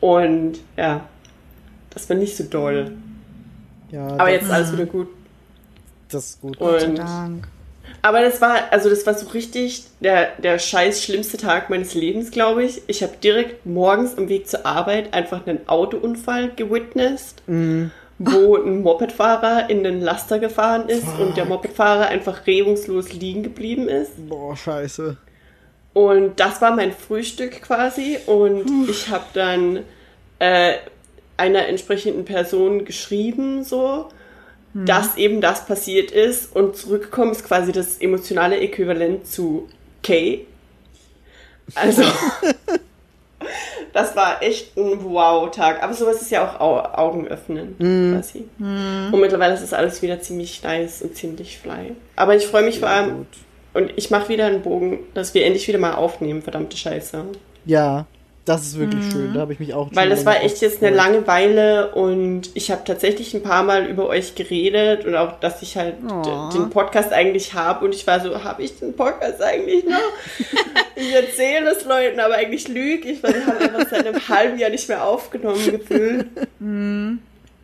[0.00, 1.04] Und ja,
[1.90, 2.92] das war nicht so doll.
[3.90, 5.08] Ja, Aber jetzt ist alles wieder gut.
[6.08, 6.58] das ist gut.
[6.58, 7.48] Und, Dank.
[8.02, 12.30] aber das war, also das war so richtig der, der scheiß schlimmste Tag meines Lebens,
[12.30, 12.82] glaube ich.
[12.86, 17.42] Ich habe direkt morgens am Weg zur Arbeit einfach einen Autounfall gewitnessed.
[18.22, 23.88] Wo ein Mopedfahrer in den Laster gefahren ist und der Mopedfahrer einfach regungslos liegen geblieben
[23.88, 24.28] ist.
[24.28, 25.16] Boah, scheiße.
[25.94, 28.18] Und das war mein Frühstück quasi.
[28.26, 29.80] Und ich habe dann
[30.38, 30.74] äh,
[31.38, 34.10] einer entsprechenden Person geschrieben, so,
[34.74, 36.54] dass eben das passiert ist.
[36.54, 39.66] Und zurückgekommen ist quasi das emotionale Äquivalent zu
[40.02, 40.46] Kay.
[41.74, 42.02] Also,
[43.92, 45.82] das war echt ein Wow-Tag.
[45.82, 48.48] Aber sowas ist ja auch Au Augen öffnen, quasi.
[48.58, 51.94] Und mittlerweile ist es alles wieder ziemlich nice und ziemlich fly.
[52.16, 53.26] Aber ich freue mich vor allem, gut.
[53.74, 57.24] und ich mache wieder einen Bogen, dass wir endlich wieder mal aufnehmen, verdammte Scheiße.
[57.64, 58.06] Ja,
[58.44, 59.34] das ist wirklich schön.
[59.34, 62.50] Da habe ich mich auch Weil das war echt jetzt eine drauf lange Weile und
[62.54, 66.48] ich habe tatsächlich ein paar Mal über euch geredet und auch, dass ich halt Oh.
[66.52, 69.98] den Podcast eigentlich habe und ich war so, habe ich den Podcast eigentlich noch?
[70.96, 74.58] ich erzähle es Leuten, aber eigentlich lüge ich, weil wir haben einfach seit einem halben
[74.58, 76.26] Jahr nicht mehr aufgenommen gefühlt.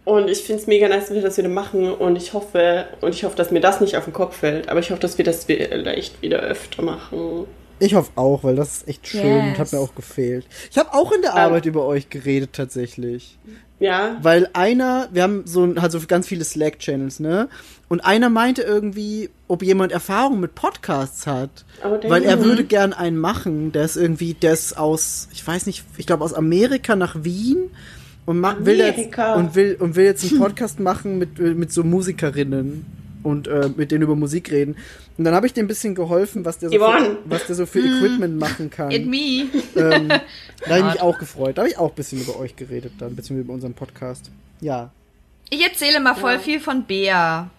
[0.04, 3.12] Und ich finde es mega nice, dass wir das wieder machen und ich hoffe, und
[3.14, 5.24] ich hoffe, dass mir das nicht auf den Kopf fällt, aber ich hoffe, dass wir
[5.24, 7.46] das vielleicht wieder öfter machen.
[7.78, 9.58] Ich hoffe auch, weil das ist echt schön und Yes.
[9.58, 10.46] hat mir auch gefehlt.
[10.70, 11.36] Ich habe auch in der Ähm.
[11.38, 13.38] Arbeit über euch geredet tatsächlich.
[13.78, 17.50] Ja, Weil einer, wir haben so halt so ganz viele Slack-Channels, ne?
[17.88, 21.66] Und einer meinte irgendwie, ob jemand Erfahrung mit Podcasts hat.
[21.84, 25.66] Oh, weil er würde gern einen machen, der ist irgendwie, der ist aus, ich weiß
[25.66, 27.70] nicht, ich glaube aus Amerika nach Wien
[28.24, 29.34] und ma- will jetzt Amerika.
[29.34, 32.86] und will und will jetzt einen Podcast machen mit mit so Musikerinnen
[33.26, 34.76] und äh, mit denen über Musik reden.
[35.18, 37.66] Und dann habe ich dem ein bisschen geholfen, was der so für, was der so
[37.66, 38.90] für Equipment machen kann.
[38.90, 39.46] It me.
[39.76, 40.20] Ähm, da
[40.70, 41.58] habe ich mich auch gefreut.
[41.58, 44.30] Da habe ich auch ein bisschen über euch geredet dann, beziehungsweise über unseren Podcast.
[44.60, 44.90] Ja.
[45.50, 46.38] Ich erzähle mal voll Ja.
[46.38, 47.50] viel von Bea.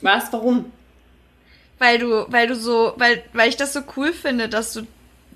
[0.00, 0.66] was, warum?
[1.78, 4.82] Weil du, weil du so, weil, weil ich das so cool finde, dass du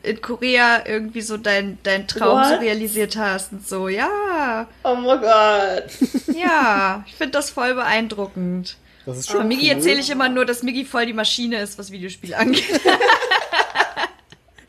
[0.03, 2.61] in Korea irgendwie so dein, dein Traum so What?
[2.61, 3.89] realisiert hast und so.
[3.89, 6.37] Ja, Oh mein Gott.
[6.37, 7.03] ja.
[7.07, 8.77] ich finde das voll beeindruckend.
[9.07, 9.77] Das ist Von schon Migi cool.
[9.77, 12.81] erzähle ich immer nur, dass Migi voll die Maschine ist, was Videospiele angeht.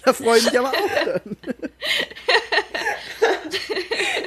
[0.05, 1.37] Da freue ich mich aber auch dann.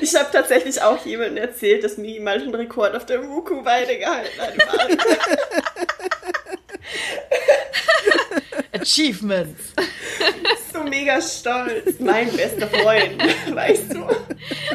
[0.02, 4.40] Ich habe tatsächlich auch jemandem erzählt, dass Migi mal einen Rekord auf der Wuku-Weide gehalten
[4.40, 4.50] hat.
[8.80, 9.60] Achievements.
[10.72, 11.98] so mega stolz.
[12.00, 13.22] Mein bester Freund,
[13.54, 14.04] weißt du?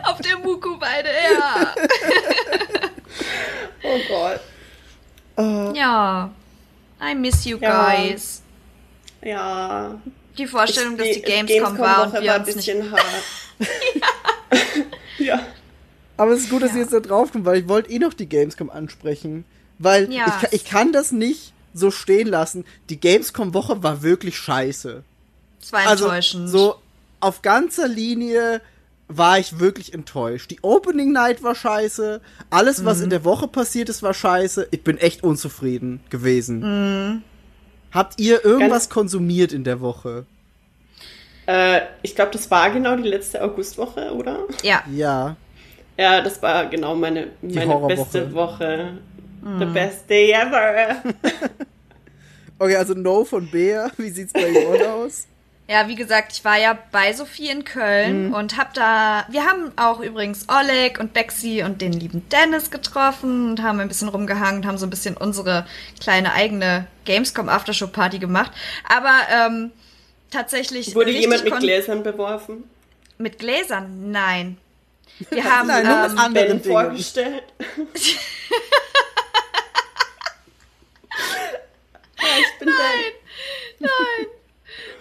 [0.03, 1.75] Auf der Muku-Weide, ja.
[3.83, 4.39] Oh Gott.
[5.37, 6.29] Ja.
[7.01, 7.93] I miss you Ja.
[7.95, 8.41] guys.
[9.21, 9.99] Ja.
[10.37, 12.65] Die Vorstellung, dass die Gamescom, Gamescom war und wir war ein uns nicht...
[12.67, 13.05] bisschen hart.
[15.19, 15.39] ja.
[16.17, 16.77] Aber es ist gut, dass Ja.
[16.77, 19.45] ihr jetzt da drauf kommt, weil ich wollte eh noch die Gamescom ansprechen.
[19.79, 20.39] Weil Ja.
[20.43, 22.65] ich, ich kann das nicht so stehen lassen.
[22.89, 25.03] Die Gamescom-Woche war wirklich scheiße.
[25.61, 26.49] Es war Also enttäuschend.
[26.49, 26.75] so
[27.19, 28.61] auf ganzer Linie
[29.07, 30.49] war ich wirklich enttäuscht.
[30.51, 32.21] Die Opening Night war scheiße.
[32.49, 33.03] Alles, was Mhm.
[33.05, 34.67] in der Woche passiert ist, war scheiße.
[34.71, 36.59] Ich bin echt unzufrieden gewesen.
[37.13, 37.21] Mhm.
[37.91, 40.25] Habt ihr irgendwas Ganz- konsumiert in der Woche?
[41.47, 44.39] Äh, ich glaube, das war genau die letzte Augustwoche, oder?
[44.63, 44.83] Ja.
[44.91, 45.35] Ja.
[45.97, 48.97] Ja, das war genau meine, meine beste Woche.
[49.41, 49.59] Mhm.
[49.59, 50.95] The best day ever.
[52.57, 53.91] Okay, also No von Bea.
[53.97, 55.27] Wie sieht's bei Yvonne aus?
[55.67, 59.71] Ja, wie gesagt, ich war ja bei Sophie in Köln und hab da, wir haben
[59.77, 64.61] auch übrigens Oleg und Bexi und den lieben Dennis getroffen und haben ein bisschen rumgehangen
[64.61, 65.65] und haben so ein bisschen unsere
[65.99, 68.51] kleine eigene Gamescom Aftershow Party gemacht.
[68.87, 69.71] Aber ähm,
[70.29, 72.69] tatsächlich Wurde jemand mit Gläsern beworfen?
[73.17, 74.11] mit Gläsern?
[74.11, 74.57] Nein.
[75.29, 77.43] Wir haben Nein, nur mit ähm, anderen vorgestellt?
[77.59, 77.65] ja,
[82.19, 82.69] ich bin
[83.79, 83.89] Nein.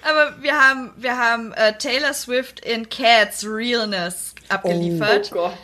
[0.05, 5.30] Aber wir haben, wir haben äh, Taylor Swift in Cats Realness Oh abgeliefert.
[5.30, 5.57] Gott.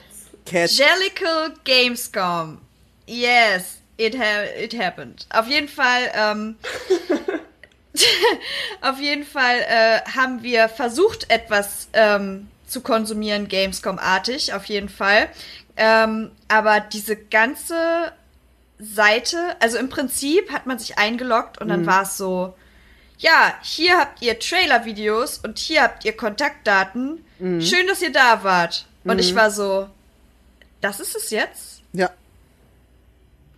[0.47, 0.71] Cat.
[0.71, 2.59] Jellicle Gamescom.
[3.07, 5.27] Yes, it, ha it happened.
[5.31, 6.57] Auf jeden Fall, ähm,
[8.81, 15.29] auf jeden Fall äh, haben wir versucht, etwas ähm, zu konsumieren, Gamescom-artig, auf jeden Fall.
[15.77, 18.13] Ähm, aber diese ganze
[18.79, 22.55] Seite, also im Prinzip hat man sich eingeloggt und dann war es so,
[23.21, 27.25] ja, hier habt ihr Trailer-Videos und hier habt ihr Kontaktdaten.
[27.61, 28.87] Schön, dass ihr da wart.
[29.05, 29.89] Und ich war so,
[30.81, 31.83] das ist es jetzt?
[31.93, 32.11] Ja.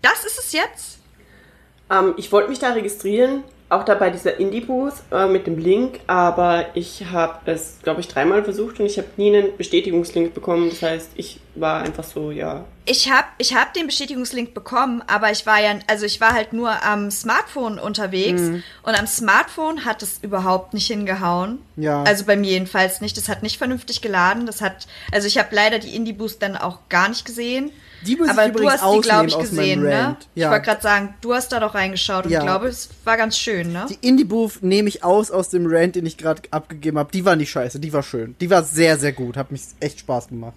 [0.02, 0.98] Das ist es jetzt?
[1.90, 6.00] Ähm, ich wollte mich da registrieren, auch da bei dieser Indie-Booth äh, mit dem Link,
[6.06, 10.68] aber ich habe es, glaube ich, dreimal versucht und ich habe nie einen Bestätigungslink bekommen.
[10.70, 12.64] Das heißt, ich war einfach so, ja.
[12.84, 16.52] Ich hab, ich hab den Bestätigungslink bekommen, aber ich war ja, also ich war halt
[16.52, 18.42] nur am Smartphone unterwegs
[18.82, 21.58] und am Smartphone hat es überhaupt nicht hingehauen.
[21.76, 22.02] Ja.
[22.02, 23.16] Also bei mir jedenfalls nicht.
[23.16, 24.46] Das hat nicht vernünftig geladen.
[24.46, 27.70] Das hat, also ich habe leider die Indie Boost dann auch gar nicht gesehen.
[28.04, 29.92] Die muss aber ich du übrigens hast die, glaube ich, gesehen, ne?
[30.06, 30.28] Rant.
[30.34, 30.50] Ich Ja.
[30.50, 32.40] wollte gerade sagen, du hast da doch reingeschaut und Ja.
[32.40, 33.86] ich glaube, es war ganz schön, ne?
[33.88, 37.10] Die Indie Booth nehme ich aus aus dem Rant, den ich gerade abgegeben habe.
[37.12, 38.34] Die war nicht scheiße, die war schön.
[38.40, 39.36] Die war sehr, sehr gut.
[39.36, 40.54] Hat mich echt Spaß gemacht.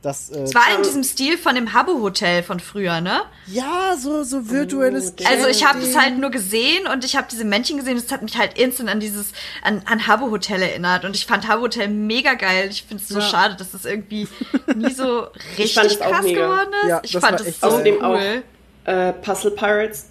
[0.00, 3.22] Das, äh, Es war in diesem Stil von dem Habbo Hotel von früher, ne?
[3.48, 7.26] ja, so, so virtuelles Oh, Also ich habe das halt nur gesehen und ich habe
[7.28, 7.96] diese Männchen gesehen.
[8.00, 9.32] Das hat mich halt instant an dieses
[9.64, 12.68] an, an Habbo Hotel erinnert und ich fand Habbo Hotel mega geil.
[12.70, 13.24] Ich finde es so Ja.
[13.28, 14.28] schade, dass das irgendwie
[14.76, 15.26] nie so
[15.58, 16.42] richtig fand es auch krass mega.
[16.46, 16.88] geworden ist.
[16.88, 17.66] Ja, ich das fand es so.
[17.66, 18.42] Außerdem auch cool.
[18.84, 20.06] äh, Puzzle Pirates,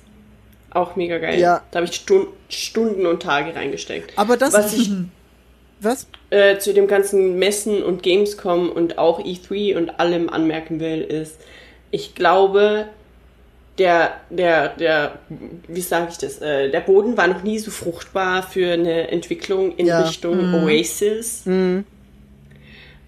[0.71, 1.39] auch mega geil.
[1.39, 1.61] Ja.
[1.71, 4.17] Da habe ich Stun Stunden und Tage reingesteckt.
[4.17, 4.89] Aber das Was ich
[5.79, 6.07] Was?
[6.29, 11.39] äh, zu dem ganzen Messen und Gamescom und auch E3 und allem anmerken will, ist,
[11.91, 12.87] ich glaube,
[13.77, 15.19] der, der, der,
[15.67, 19.75] wie sage ich das, äh, der Boden war noch nie so fruchtbar für eine Entwicklung
[19.75, 20.01] in Ja.
[20.01, 21.43] Richtung Oasis.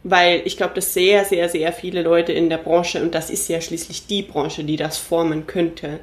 [0.03, 3.49] Weil ich glaube, dass sehr, sehr, sehr viele Leute in der Branche, und das ist
[3.49, 5.99] ja schließlich die Branche, die das formen könnte,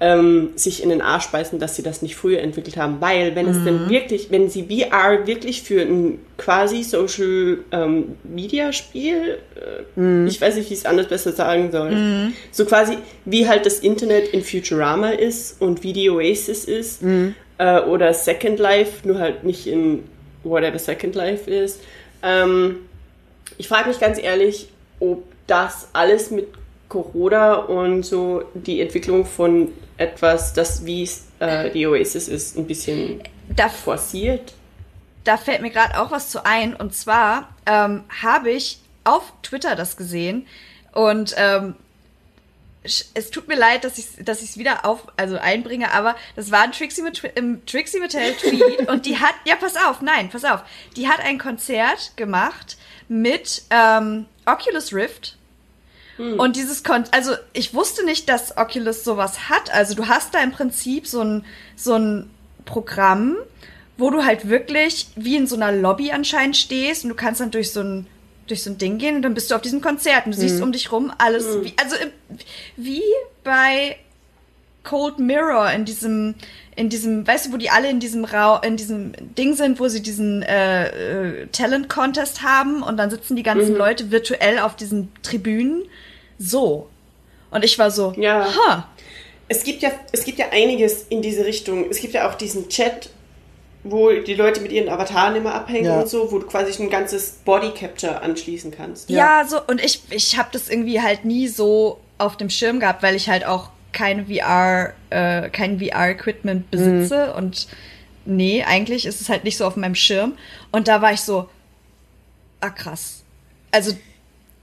[0.00, 3.00] ähm, sich in den Arsch beißen, dass sie das nicht früher entwickelt haben.
[3.00, 8.72] Weil, wenn es denn wirklich, wenn sie VR wirklich für ein quasi Social ähm, Media
[8.72, 9.38] Spiel,
[9.96, 13.66] äh, ich weiß nicht, wie ich es anders besser sagen soll, so quasi wie halt
[13.66, 17.02] das Internet in Futurama ist und wie die Oasis ist,
[17.58, 20.04] äh, oder Second Life, nur halt nicht in
[20.44, 21.80] whatever Second Life ist.
[22.22, 22.76] Ähm,
[23.56, 24.68] ich frage mich ganz ehrlich,
[25.00, 26.46] ob das alles mit
[26.88, 29.68] Corona und so die Entwicklung von
[29.98, 33.22] etwas, das wie es, äh, die Oasis ist, ein bisschen
[33.54, 34.54] Da, forciert.
[35.24, 36.74] da fällt mir gerade auch was zu ein.
[36.74, 40.46] Und zwar ähm, habe ich auf Twitter das gesehen
[40.92, 41.74] und ähm,
[42.82, 46.50] es tut mir leid, dass ich dass ich es wieder auf also einbringe, aber das
[46.50, 50.30] war ein Trixie mit im Trixie Mattel Tweet und die hat ja pass auf, nein,
[50.30, 50.62] pass auf,
[50.96, 52.76] die hat ein Konzert gemacht
[53.08, 55.37] mit ähm, Oculus Rift.
[56.18, 59.72] Und dieses Kon also ich wusste nicht, dass Oculus sowas hat.
[59.72, 61.44] Also du hast da im Prinzip so ein
[61.76, 62.30] so ein
[62.64, 63.36] Programm,
[63.96, 67.50] wo du halt wirklich wie in so einer Lobby anscheinend stehst und du kannst dann
[67.50, 68.06] durch so ein
[68.48, 70.62] durch so ein Ding gehen und dann bist du auf diesem Konzert und du siehst
[70.62, 71.96] um dich rum alles wie, also
[72.76, 73.02] wie
[73.44, 73.96] bei
[74.84, 76.34] Cold Mirror in diesem
[76.74, 79.88] in diesem weißt du wo die alle in diesem Rau in diesem Ding sind wo
[79.88, 84.76] sie diesen äh, äh, Talent Contest haben und dann sitzen die ganzen Leute virtuell auf
[84.76, 85.82] diesen Tribünen
[86.38, 86.88] so
[87.50, 88.46] und ich war so Ja.
[88.46, 88.88] ha
[89.48, 91.86] Es gibt ja, es gibt ja einiges in diese Richtung.
[91.90, 93.08] Es gibt ja auch diesen Chat,
[93.82, 96.00] wo die Leute mit ihren Avataren immer abhängen Ja.
[96.00, 99.08] und so, wo du quasi ein ganzes Body Capture anschließen kannst.
[99.08, 103.02] Ja, so, und ich, ich habe das irgendwie halt nie so auf dem Schirm gehabt,
[103.02, 107.68] weil ich halt auch keine VR, äh, kein VR-Equipment besitze und
[108.26, 110.36] nee, eigentlich ist es halt nicht so auf meinem Schirm.
[110.70, 111.48] Und da war ich so,
[112.60, 113.22] ah krass.
[113.70, 113.92] Also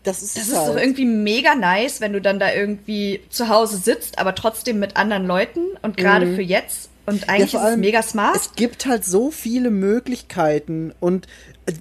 [0.05, 0.69] Das ist, das ist halt.
[0.69, 4.95] doch irgendwie mega nice, wenn du dann da irgendwie zu Hause sitzt, aber trotzdem mit
[4.95, 6.89] anderen Leuten und gerade für jetzt.
[7.05, 8.35] Und eigentlich vor ist es mega smart.
[8.35, 11.27] Es gibt halt so viele Möglichkeiten und
[11.65, 11.73] äh,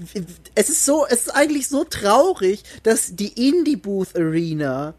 [0.54, 4.94] es ist so, es ist eigentlich so traurig, dass die Indie Booth Arena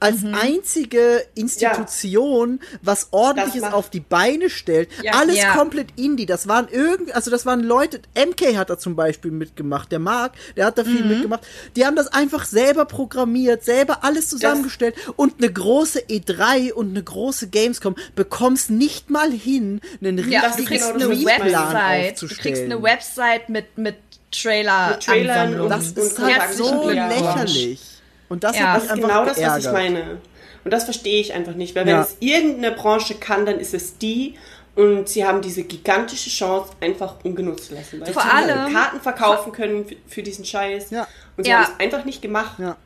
[0.00, 4.88] als einzige Institution was ordentliches auf die Beine stellt.
[5.02, 5.12] Ja.
[5.12, 5.54] Alles Ja.
[5.56, 6.26] komplett Indie.
[6.26, 10.32] Das waren irgend, also das waren Leute, MK hat da zum Beispiel mitgemacht, der Marc,
[10.56, 11.08] der hat da viel Mhm.
[11.08, 11.40] mitgemacht.
[11.76, 17.02] Die haben das einfach selber programmiert, selber alles zusammengestellt und eine große E3 und eine
[17.02, 22.22] große Gamescom bekommst nicht mal hin, einen Ja, du richtigen kriegst eine das, Website.
[22.22, 23.96] Du kriegst eine Website mit, mit
[24.30, 24.90] Trailer.
[24.90, 27.80] Mit Trailern und- Das und ist halt herzlichen so lächerlich.
[28.28, 28.72] Und das Ja.
[28.72, 30.18] hat Das mich ist genau das, was ich meine.
[30.64, 32.02] Und das verstehe ich einfach nicht, weil wenn Ja.
[32.02, 34.34] es irgendeine Branche kann, dann ist es die.
[34.74, 38.00] Und sie haben diese gigantische Chance einfach ungenutzt lassen.
[38.00, 40.90] Weil Vor sie hätten allem- Karten verkaufen können für, für diesen Scheiß.
[40.90, 41.06] Ja.
[41.36, 41.58] Und sie Ja.
[41.64, 42.58] haben es einfach nicht gemacht.
[42.58, 42.76] Ja.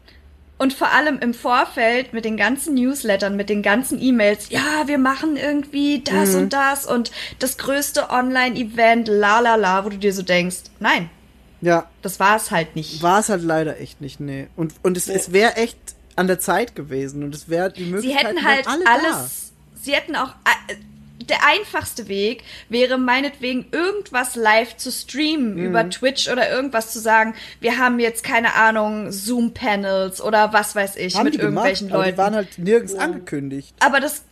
[0.59, 4.97] Und vor allem im Vorfeld mit den ganzen Newslettern, mit den ganzen E-Mails, ja, wir
[4.99, 6.43] machen irgendwie das Mhm.
[6.43, 11.11] und das und das größte Online-Event, la la la, wo du dir so denkst, nein,
[11.63, 13.03] Ja, das war es halt nicht.
[13.03, 14.49] war es halt leider echt nicht, nee.
[14.57, 15.79] Und, und es, es wäre echt
[16.17, 18.27] an der Zeit gewesen und es wäre die Sie Möglichkeit.
[18.27, 20.29] hätten halt alle alles, sie hätten auch,
[20.69, 20.75] äh,
[21.31, 25.65] der einfachste Weg wäre meinetwegen irgendwas live zu streamen Mhm.
[25.67, 30.97] über Twitch oder irgendwas zu sagen, wir haben jetzt keine Ahnung, Zoom-Panels oder was weiß
[30.97, 31.21] ich Da.
[31.21, 32.13] Haben mit die gemacht, irgendwelchen aber Leuten.
[32.13, 33.75] die waren halt nirgends angekündigt.
[33.81, 34.23] Aber das,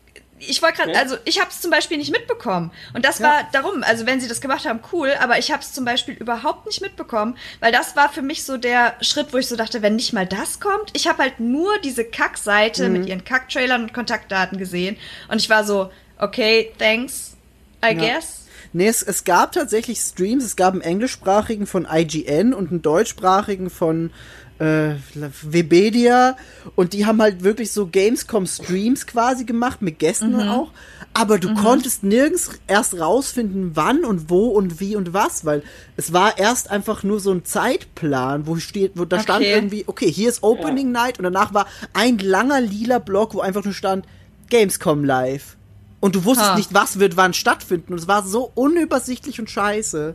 [0.40, 0.98] ich wollte gerade, Ja.
[1.00, 2.70] also ich habe es zum Beispiel nicht mitbekommen.
[2.94, 5.72] Und das war darum, also wenn sie das gemacht haben, cool, aber ich habe es
[5.72, 9.46] zum Beispiel überhaupt nicht mitbekommen, weil das war für mich so der Schritt, wo ich
[9.48, 12.92] so dachte, wenn nicht mal das kommt, ich habe halt nur diese Kackseite Mhm.
[12.92, 14.96] mit ihren Kacktrailern und Kontaktdaten gesehen
[15.28, 17.36] und ich war so, okay, thanks,
[17.84, 18.38] I guess.
[18.72, 20.44] Nee, es, es gab tatsächlich Streams.
[20.44, 24.12] Es gab einen englischsprachigen von IGN und einen deutschsprachigen von
[24.60, 24.94] äh,
[25.42, 26.36] Webedia.
[26.76, 30.48] Und die haben halt wirklich so Gamescom-Streams quasi gemacht, mit Gästen Mhm.
[30.48, 30.70] auch.
[31.14, 35.62] Aber du konntest nirgends erst rausfinden, wann und wo und wie und was, weil
[35.96, 39.54] es war erst einfach nur so ein Zeitplan, wo steht, wo da stand Okay.
[39.54, 43.64] irgendwie, okay, hier ist Opening Night und danach war ein langer lila Block, wo einfach
[43.64, 44.06] nur stand
[44.50, 45.56] Gamescom live.
[46.00, 46.56] Und du wusstest Ha.
[46.56, 47.92] nicht, was wird wann stattfinden.
[47.92, 50.14] Und es war so unübersichtlich und scheiße.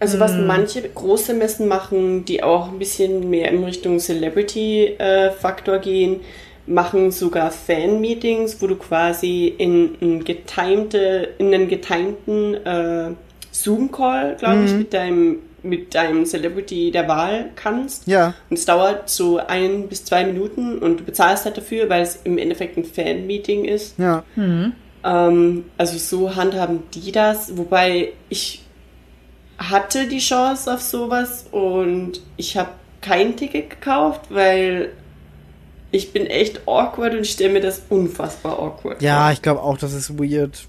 [0.00, 6.20] Also was manche große Messen machen, die auch ein bisschen mehr in Richtung Celebrity-Faktor gehen,
[6.66, 13.10] machen sogar Fan-Meetings, wo du quasi in, ein getimte, in einen getimten äh,
[13.50, 18.06] Zoom-Call, glaube ich, mit deinem, mit deinem Celebrity der Wahl kannst.
[18.06, 18.34] Ja.
[18.50, 22.20] Und es dauert so ein bis zwei Minuten und du bezahlst halt dafür, weil es
[22.22, 23.98] im Endeffekt ein Fan-Meeting ist.
[23.98, 24.22] Ja.
[24.36, 28.62] Ähm, also so handhaben die das, wobei ich
[29.58, 34.92] hatte die Chance auf sowas und ich habe kein Ticket gekauft, weil
[35.90, 39.32] ich bin echt awkward und ich stelle mir das unfassbar awkward Ja, vor.
[39.32, 40.66] ich glaube auch, das ist weird.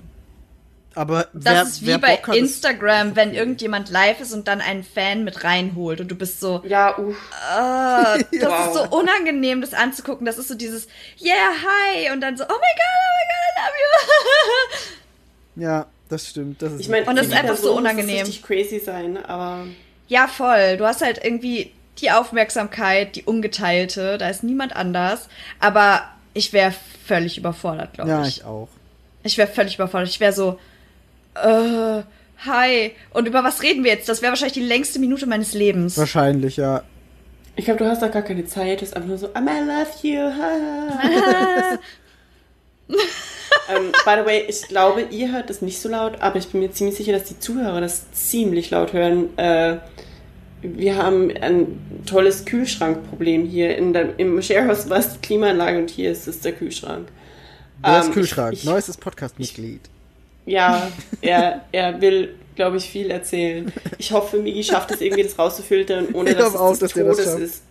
[0.96, 4.48] Aber Das wer, ist wie wer bei Bock ist- Instagram, wenn irgendjemand live ist und
[4.48, 7.16] dann einen Fan mit reinholt und du bist so, Ja, uff.
[7.48, 8.74] Ah, das ist Wow.
[8.90, 10.26] so unangenehm, das anzugucken.
[10.26, 10.88] Das ist so dieses,
[11.22, 15.64] yeah, hi, und dann so, oh my god, oh my god, I love you.
[15.64, 16.62] Ja, das stimmt.
[16.62, 18.20] Das ist Ich meine, Und das ist einfach so Person muss unangenehm.
[18.20, 19.66] Das richtig crazy sein, aber
[20.08, 20.78] ja, voll.
[20.78, 25.30] Du hast halt irgendwie die Aufmerksamkeit, die ungeteilte, da ist niemand anders.
[25.60, 26.02] Aber
[26.34, 26.74] ich wäre
[27.06, 28.40] völlig überfordert, glaube ja, ich.
[28.40, 28.70] ich auch.
[29.24, 30.10] Ich wäre völlig überfordert.
[30.10, 30.60] Ich wäre so,
[31.36, 32.02] äh,
[32.46, 32.92] hi.
[33.12, 34.10] Und über was reden wir jetzt?
[34.10, 35.98] Das wäre wahrscheinlich die längste Minute meines Lebens.
[35.98, 36.84] Wahrscheinlich, ja.
[37.56, 38.78] ich glaube, du hast da gar keine Zeit.
[38.78, 40.32] Du bist einfach nur so, I love you.
[43.70, 46.62] ähm, by the way, ich glaube, ihr hört das nicht so laut, aber ich bin
[46.62, 49.38] mir ziemlich sicher, dass die Zuhörer das ziemlich laut hören.
[49.38, 49.78] Äh,
[50.62, 53.78] wir haben ein tolles Kühlschrankproblem hier.
[53.78, 57.08] In der, Im Sharehouse war es die Klimaanlage und hier ist es der Kühlschrank.
[57.08, 58.54] Ist Ähm, Kühlschrank?
[58.54, 59.82] ich- ich- Neuestes Podcast-Mitglied.
[60.46, 60.92] Ja,
[61.22, 63.72] er, er will, glaube ich, viel erzählen.
[63.98, 66.94] Ich hoffe, Migi schafft es irgendwie, das rauszufiltern, ohne Ich dass es auch, des dass
[66.94, 67.40] das Todes schafft.
[67.40, 67.62] ist.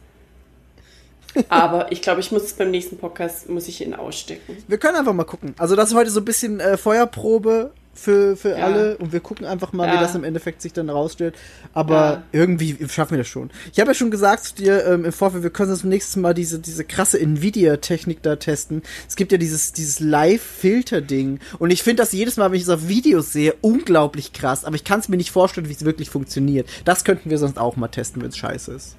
[1.48, 4.56] Aber ich glaube, ich muss es beim nächsten Podcast, muss ich ihn ausstecken.
[4.66, 5.54] Wir können einfach mal gucken.
[5.58, 8.64] Also das ist heute so ein bisschen äh, Feuerprobe für, für Ja.
[8.66, 10.00] alle und wir gucken einfach mal, wie Ja.
[10.00, 11.34] das im Endeffekt sich dann rausstellt.
[11.74, 12.22] Aber Ja.
[12.30, 13.50] irgendwie schaffen wir das schon.
[13.72, 16.32] Ich habe ja schon gesagt zu dir ähm, im Vorfeld, wir können das nächstes Mal
[16.32, 18.82] diese, diese krasse Nvidia-Technik da testen.
[19.08, 22.68] Es gibt ja dieses, dieses Live-Filter-Ding und ich finde das jedes Mal, wenn ich es
[22.68, 24.64] auf Videos sehe, unglaublich krass.
[24.64, 26.68] Aber ich kann es mir nicht vorstellen, wie es wirklich funktioniert.
[26.84, 28.94] Das könnten wir sonst auch mal testen, wenn es scheiße ist.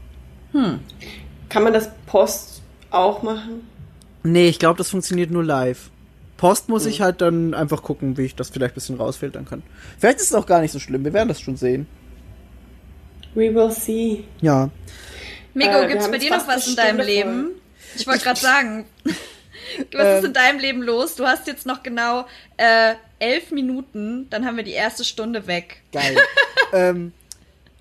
[1.50, 3.68] Kann man das Post auch machen?
[4.24, 5.90] Nee, ich glaube, das funktioniert nur live.
[6.38, 9.62] Post muss ich halt dann einfach gucken, wie ich das vielleicht ein bisschen rausfiltern kann.
[9.98, 11.86] Vielleicht ist es auch gar nicht so schlimm, wir werden das schon sehen.
[13.36, 14.24] We will see.
[14.42, 14.70] Ja.
[15.54, 17.48] Mego, Äh, gibt's haben bei dir noch was in deinem Stunde Leben?
[17.96, 20.18] Ich wollte gerade sagen, was Ähm.
[20.20, 21.16] ist in deinem Leben los?
[21.16, 22.26] Du hast jetzt noch genau
[22.58, 25.82] äh, elf Minuten, dann haben wir die erste Stunde weg.
[25.92, 26.16] Geil.
[26.74, 27.12] ähm,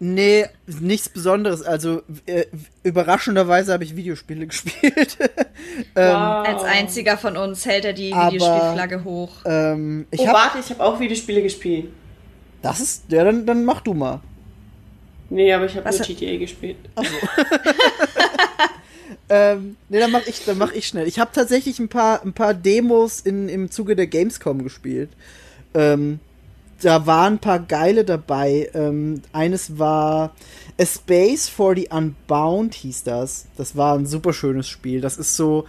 [0.01, 1.63] Nee, nichts Besonderes.
[1.63, 2.45] Also äh,
[2.85, 5.19] überraschenderweise habe ich Videospiele gespielt.
[5.21, 5.35] ähm,
[5.95, 6.47] Wow.
[6.47, 9.31] Als einziger von uns hält er die Aber- Videospielflagge hoch.
[9.45, 11.91] ähm, ich oh, hab, warte, ich habe auch Videospiele gespielt.
[12.63, 13.05] Das ist.
[13.11, 14.21] Ja, dann, dann mach du mal.
[15.31, 16.77] Nee, aber ich habe nur GTA gespielt.
[19.31, 21.07] Ähm, nee, dann mach ich, dann mach ich schnell.
[21.07, 25.11] Ich habe tatsächlich ein paar, ein paar Demos in, im Zuge der Gamescom gespielt.
[25.75, 26.19] Ähm,
[26.81, 28.71] da waren ein paar geile dabei.
[28.75, 30.35] Ähm, eines war
[30.81, 33.47] A Space for the Unbound hieß das.
[33.57, 35.01] Das war ein super schönes Spiel.
[35.01, 35.67] Das ist so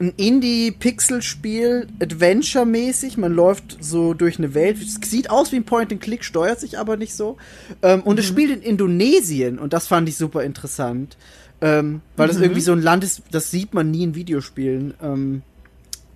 [0.00, 3.16] ein Indie-Pixel-Spiel, Adventure-mäßig.
[3.18, 4.78] Man läuft so durch eine Welt.
[4.82, 7.36] Es sieht aus wie ein Point-and-Click, steuert sich aber nicht so.
[7.82, 11.16] Ähm, und es spielt in Indonesien und das fand ich super interessant.
[11.60, 14.94] Ähm, weil das irgendwie so ein Land ist, das sieht man nie in Videospielen.
[15.00, 15.42] Ähm,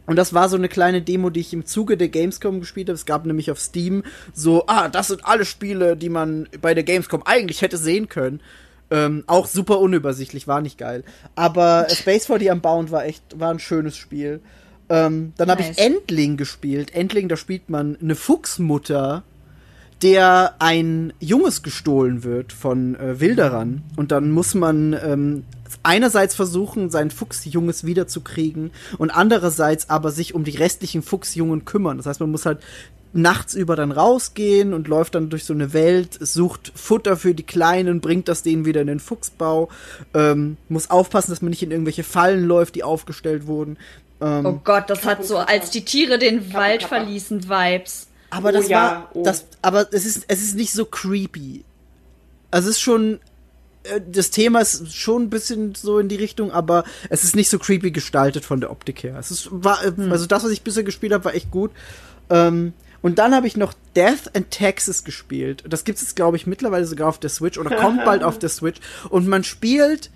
[0.07, 2.95] und das war so eine kleine Demo, die ich im Zuge der Gamescom gespielt habe.
[2.95, 6.85] Es gab nämlich auf Steam so, ah, das sind alle Spiele, die man bei der
[6.85, 8.41] Gamescom eigentlich hätte sehen können.
[8.89, 11.03] Ähm, auch super unübersichtlich, war nicht geil.
[11.35, 14.41] Aber Space for the Unbound war echt, war ein schönes Spiel.
[14.89, 15.77] Ähm, dann habe Nice.
[15.77, 16.95] ich Endling gespielt.
[16.95, 19.25] Endling, da spielt man eine Fuchsmutter,
[20.03, 23.83] der ein Junges gestohlen wird von äh, Wilderern.
[23.97, 25.45] Und dann muss man ähm,
[25.87, 31.97] einerseits versuchen, sein Fuchsjunges wiederzukriegen und andererseits aber sich um die restlichen Fuchsjungen kümmern.
[31.97, 32.59] Das heißt, man muss halt
[33.13, 37.45] nachts über dann rausgehen und läuft dann durch so eine Welt, sucht Futter für die
[37.45, 39.71] Kleinen, bringt das denen wieder in den Fuchsbau,
[40.13, 43.79] ähm, muss aufpassen, dass man nicht in irgendwelche Fallen läuft, die aufgestellt wurden.
[44.21, 46.97] Ähm, Oh Gott, das hat so, als die Tiere den Kappa, Wald Kappa.
[46.97, 48.09] verließen, Vibes.
[48.31, 49.23] Aber Oh das ja, war, oh.
[49.23, 51.65] das, aber es ist, es ist nicht so creepy.
[52.51, 53.21] Also es ist schon,
[54.09, 57.59] das Thema ist schon ein bisschen so in die Richtung, aber es ist nicht so
[57.59, 59.17] creepy gestaltet von der Optik her.
[59.19, 61.71] Es ist, war, äh, also das, was ich bisher gespielt habe, war echt gut.
[62.31, 62.73] Ähm,
[63.03, 65.65] und dann habe ich noch Death and Texas gespielt.
[65.69, 68.39] Das gibt es jetzt, glaube ich, mittlerweile sogar auf der Switch oder kommt bald auf
[68.39, 68.81] der Switch.
[69.11, 70.11] Und man spielt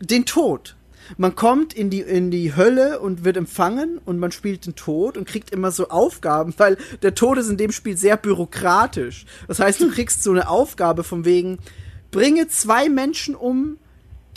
[0.00, 0.76] den Tod.
[1.16, 5.16] Man kommt in die, in die Hölle und wird empfangen und man spielt den Tod
[5.16, 9.26] und kriegt immer so Aufgaben, weil der Tod ist in dem Spiel sehr bürokratisch.
[9.48, 11.58] Das heißt, du kriegst so eine Aufgabe von wegen,
[12.10, 13.78] bringe zwei Menschen um,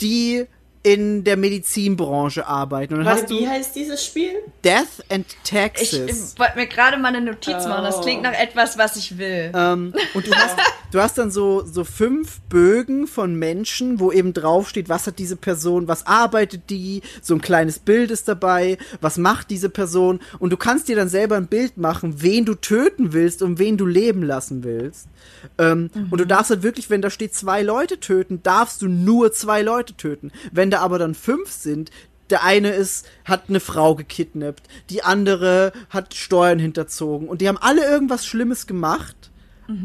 [0.00, 0.46] die
[0.84, 2.94] in der Medizinbranche arbeiten.
[2.94, 4.30] Und dann Warte, hast wie heißt dieses Spiel?
[4.62, 6.34] Death and Ich, Taxes.
[6.34, 7.84] ich wollte mir gerade mal eine Notiz machen.
[7.84, 8.00] Das Oh.
[8.02, 9.50] klingt nach etwas, was ich will.
[9.54, 10.56] Ähm, und du hast,
[10.92, 15.36] du hast dann so, so fünf Bögen von Menschen, wo eben draufsteht, was hat diese
[15.36, 20.20] Person, was arbeitet die, so ein kleines Bild ist dabei, was macht diese Person.
[20.38, 23.78] Und du kannst dir dann selber ein Bild machen, wen du töten willst und wen
[23.78, 25.08] du leben lassen willst.
[25.56, 29.32] Ähm, Und du darfst halt wirklich, wenn da steht zwei Leute töten, darfst du nur
[29.32, 30.30] zwei Leute töten.
[30.52, 31.90] Wenn da aber dann fünf sind,
[32.30, 37.58] der eine ist, hat eine Frau gekidnappt, die andere hat Steuern hinterzogen und die haben
[37.58, 39.30] alle irgendwas Schlimmes gemacht,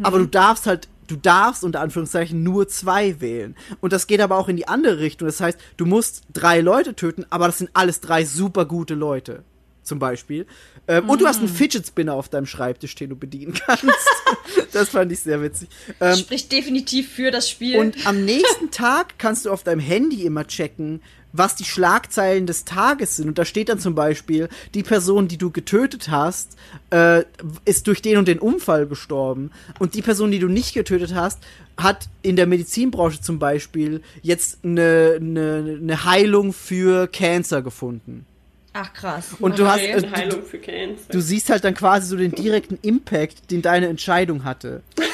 [0.04, 3.56] aber du darfst halt, du darfst unter Anführungszeichen nur zwei wählen.
[3.82, 5.28] Und das geht aber auch in die andere Richtung.
[5.28, 9.44] Das heißt, du musst drei Leute töten, aber das sind alles drei super gute Leute.
[9.84, 10.46] Zum Beispiel.
[10.90, 13.86] Ähm, Und du hast einen Fidget Spinner auf deinem Schreibtisch, den du bedienen kannst.
[14.72, 15.70] das fand ich sehr witzig.
[16.02, 17.78] Ähm, Spricht definitiv für das Spiel.
[17.78, 22.66] und am nächsten Tag kannst du auf deinem Handy immer checken, was die Schlagzeilen des
[22.66, 23.28] Tages sind.
[23.28, 26.58] Und da steht dann zum Beispiel, die Person, die du getötet hast,
[26.90, 27.24] äh,
[27.66, 29.52] ist durch den und den Unfall gestorben.
[29.78, 31.38] Und die Person, die du nicht getötet hast,
[31.78, 38.26] hat in der Medizinbranche zum Beispiel jetzt eine, eine, eine Heilung für Cancer gefunden.
[38.74, 39.30] Ach krass.
[39.40, 41.12] Und du hast, Okay, äh, du, Heilung für Cancer.
[41.12, 44.82] du siehst halt dann quasi so den direkten Impact, den deine Entscheidung hatte.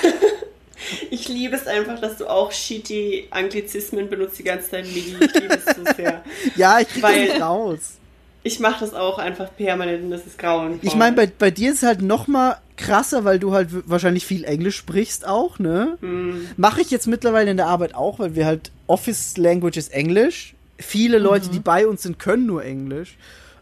[1.09, 4.85] Ich liebe es einfach, dass du auch shitty Anglizismen benutzt die ganze Zeit.
[4.85, 6.23] Ich liebe es so sehr.
[6.55, 7.79] Ja, ich krieg das Weil- nicht raus.
[8.43, 10.79] Ich mache das auch einfach permanent und das ist grauenvoll.
[10.83, 14.27] Ich meine, bei, bei dir ist es halt noch mal krasser, weil du halt wahrscheinlich
[14.27, 15.97] viel Englisch sprichst auch, ne?
[16.01, 16.47] Hm.
[16.55, 20.53] Mache ich jetzt mittlerweile in der Arbeit auch, weil wir halt Office Language ist Englisch.
[20.77, 23.17] Viele Leute, die bei uns sind, können nur Englisch.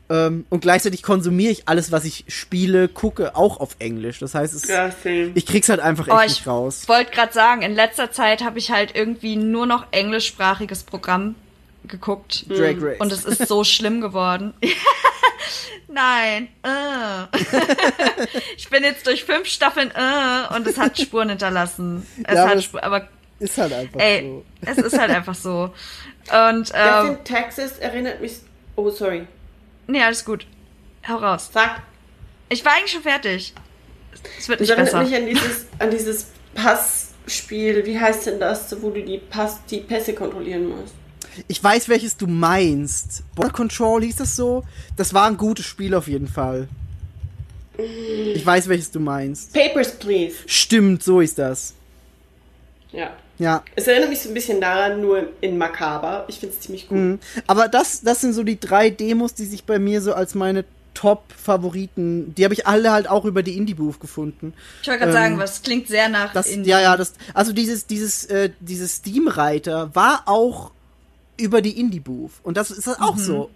[0.09, 4.19] Ähm, und gleichzeitig konsumiere ich alles, was ich spiele, gucke, auch auf Englisch.
[4.19, 4.89] Das heißt, es, Ja,
[5.33, 6.83] ich krieg's halt einfach echt Oh, nicht ich raus.
[6.87, 11.35] wollte gerade sagen, in letzter Zeit habe ich halt irgendwie nur noch englischsprachiges Programm
[11.87, 12.45] geguckt.
[12.49, 12.99] Drag Race.
[12.99, 14.53] Und es ist so schlimm geworden.
[15.87, 16.47] Nein.
[16.63, 17.37] Äh.
[18.57, 22.05] ich bin jetzt durch fünf Staffeln äh, und es hat Spuren hinterlassen.
[22.23, 23.07] Es Ja, aber hat Spuren, aber
[23.39, 24.45] ist halt einfach ey, so.
[24.61, 25.73] es ist halt einfach so.
[26.49, 28.33] Und Das ähm, in Texas erinnert mich.
[28.75, 29.27] Oh, sorry.
[29.87, 30.45] Nee, alles gut.
[31.07, 31.49] Hau raus.
[31.53, 31.81] Sag.
[32.49, 33.53] Ich war eigentlich schon fertig.
[34.37, 35.03] Es wird nicht erinnert besser.
[35.03, 37.85] mich an dieses, an dieses Passspiel.
[37.85, 40.93] Wie heißt denn das, wo du die, Pass, die Pässe kontrollieren musst?
[41.47, 43.23] Ich weiß, welches du meinst.
[43.35, 44.63] Border Control hieß das so?
[44.95, 46.67] Das war ein gutes Spiel auf jeden Fall.
[47.77, 49.51] Ich weiß, welches du meinst.
[49.51, 50.35] Papers, please.
[50.45, 51.73] Stimmt, so ist das.
[52.93, 53.11] Ja.
[53.39, 53.63] Ja.
[53.75, 56.23] Es erinnert mich so ein bisschen daran, nur in Makaber.
[56.27, 56.97] Ich finde es ziemlich gut.
[56.97, 57.19] Mhm.
[57.47, 60.63] Aber das, das sind so die drei Demos, die sich bei mir so als meine
[60.93, 64.53] Top-Favoriten, die habe ich alle halt auch über die Indie-Booth gefunden.
[64.81, 66.69] Ich wollte gerade Ähm, sagen, was klingt sehr nach Das, Indie.
[66.69, 70.71] ja, ja, das, also dieses, dieses, äh, dieses Steam-Reiter war auch
[71.37, 72.31] über die Indie-Booth.
[72.43, 73.05] Und das ist halt Mhm.
[73.05, 73.49] auch so.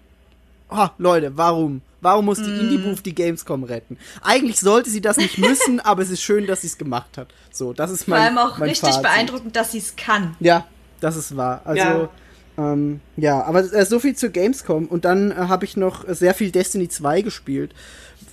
[0.70, 1.82] Oh, Leute, warum?
[2.02, 2.60] Warum muss die Mhm.
[2.60, 3.98] Indie-Booth die Gamescom retten?
[4.22, 7.28] Eigentlich sollte sie das nicht müssen, aber es ist schön, dass sie es gemacht hat.
[7.52, 9.02] So, das ist Vor mein allem auch richtig Fazit.
[9.02, 10.36] beeindruckend, dass sie es kann.
[10.40, 10.66] Ja,
[11.00, 11.62] das ist wahr.
[11.66, 12.10] Also, ja,
[12.58, 12.74] Ja.
[12.74, 14.86] ähm, ja aber äh, so viel zur Gamescom.
[14.88, 17.74] Und dann äh, habe ich noch sehr viel Destiny 2 gespielt,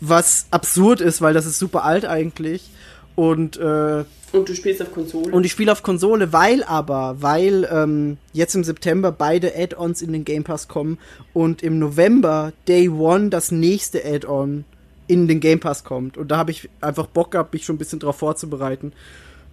[0.00, 2.70] was absurd ist, weil das ist super alt eigentlich.
[3.16, 5.32] Und, äh, Und du spielst auf Konsole.
[5.32, 10.12] und ich spiele auf Konsole, weil aber, weil ähm, jetzt im September beide Add-ons in
[10.12, 10.98] den Game Pass kommen
[11.32, 14.64] und im November Day One das nächste Add-on
[15.06, 16.16] in den Game Pass kommt.
[16.16, 18.92] Und da habe ich einfach Bock gehabt, mich schon ein bisschen drauf vorzubereiten.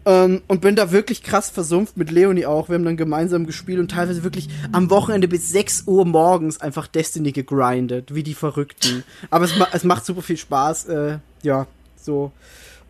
[0.03, 2.69] Ähm, und bin da wirklich krass versumpft mit Leonie auch.
[2.69, 6.87] Wir haben dann gemeinsam gespielt und teilweise wirklich am Wochenende bis 6 Uhr morgens einfach
[6.87, 9.03] Destiny gegrindet, wie die Verrückten.
[9.29, 10.85] Aber es, ma es macht super viel Spaß.
[10.85, 12.31] Äh, ja, so.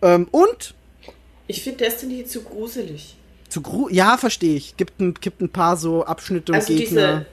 [0.01, 0.73] Ähm, und
[1.47, 3.15] ich finde Destiny zu gruselig.
[3.49, 4.77] zu gru ja, verstehe ich.
[4.77, 7.25] Gibt ein, gibt ein paar so Abschnitte und Also Gegner.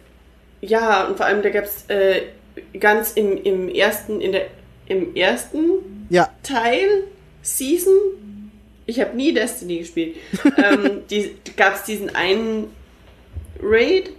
[0.60, 0.72] diese.
[0.72, 2.22] Ja, und vor allem da gab es äh,
[2.80, 4.46] ganz im, im ersten, in der
[4.86, 7.04] im ersten Ja, Teil,
[7.42, 7.94] Season,
[8.86, 10.16] ich habe nie Destiny gespielt,
[10.56, 12.68] ähm, die, gab es diesen einen
[13.62, 14.10] Raid.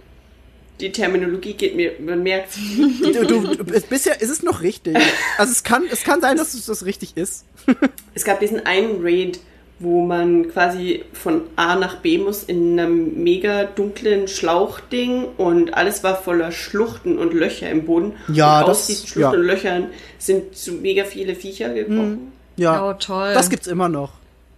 [0.80, 2.56] Die Terminologie geht mir, man merkt
[3.02, 4.96] du, du, du, bisher ist es noch richtig.
[5.38, 7.44] Also es kann, es kann sein, dass es das richtig ist.
[8.14, 9.38] Es gab diesen einen Raid,
[9.78, 16.02] wo man quasi von A nach B muss in einem mega dunklen Schlauchding und alles
[16.04, 18.12] war voller Schluchten und Löcher im Boden.
[18.28, 19.38] Ja, und das- aus diesen Schluchten ja.
[19.40, 19.86] und Löchern
[20.18, 22.32] sind so mega viele Viecher gekrochen.
[22.56, 23.32] Ja, Oh, toll.
[23.32, 24.12] das gibt's immer noch.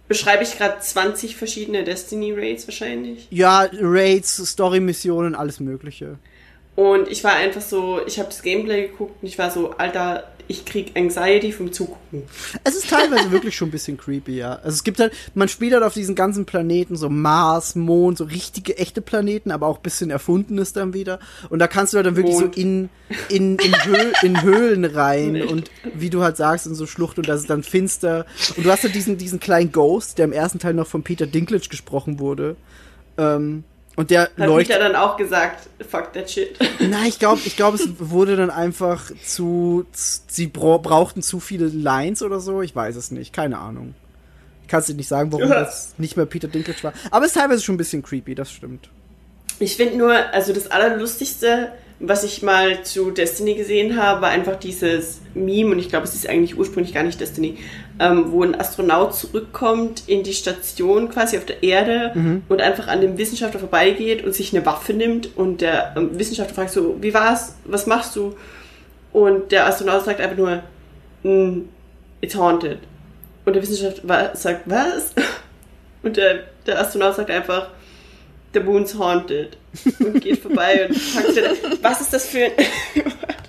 [0.07, 3.27] Beschreibe ich gerade 20 verschiedene Destiny Raids wahrscheinlich.
[3.29, 6.17] Ja, Raids, Story-Missionen, alles Mögliche.
[6.75, 10.32] Und ich war einfach so, ich habe das Gameplay geguckt und ich war so, Alter,
[10.47, 12.23] ich krieg Anxiety vom Zugucken.
[12.63, 14.55] Es ist teilweise wirklich schon ein bisschen creepy, ja.
[14.55, 18.25] Also es gibt halt, man spielt halt auf diesen ganzen Planeten, so Mars, Mond, so
[18.25, 21.19] richtige, echte Planeten, aber auch ein bisschen erfundenes dann wieder.
[21.49, 22.55] Und da kannst du halt dann wirklich Mond.
[22.55, 22.89] so in,
[23.29, 25.43] in, in, Höh in Höhlen rein Nee.
[25.43, 28.25] und wie du halt sagst, in so Schluchten und das ist dann finster.
[28.57, 31.25] Und du hast halt diesen, diesen kleinen Ghost, der im ersten Teil noch von Peter
[31.25, 32.55] Dinklage gesprochen wurde.
[33.17, 33.63] Ähm,
[33.95, 34.75] und der Hat leuchtet.
[34.77, 36.57] Peter dann auch gesagt, fuck that shit.
[36.79, 41.39] Nein, ich glaube, ich glaube, es wurde dann einfach zu, z- sie bra brauchten zu
[41.39, 42.61] viele Lines oder so.
[42.61, 43.93] Ich weiß es nicht, keine Ahnung.
[44.63, 45.59] Ich kann es dir nicht sagen, warum Ja.
[45.61, 46.93] das nicht mehr Peter Dinklage war.
[47.11, 48.89] Aber es ist teilweise schon ein bisschen creepy, das stimmt.
[49.59, 54.55] Ich finde nur, also das Allerlustigste, was ich mal zu Destiny gesehen habe, war einfach
[54.55, 57.57] dieses Meme, und ich glaube, es ist eigentlich ursprünglich gar nicht Destiny,
[57.99, 62.11] ähm, wo ein Astronaut zurückkommt in die Station quasi auf der Erde
[62.49, 66.55] und einfach an dem Wissenschaftler vorbeigeht und sich eine Waffe nimmt und der ähm, Wissenschaftler
[66.55, 67.55] fragt so, wie war's?
[67.65, 68.35] Was machst du?
[69.11, 70.63] Und der Astronaut sagt einfach nur,
[71.23, 71.65] "Mm,
[72.21, 72.79] it's haunted.
[73.45, 75.13] Und der Wissenschaftler sagt, was?
[76.03, 77.69] Und der, der Astronaut sagt einfach,
[78.53, 79.57] the moon's haunted.
[79.99, 81.51] Und geht vorbei und wieder.
[81.81, 82.51] Was ist das für ein.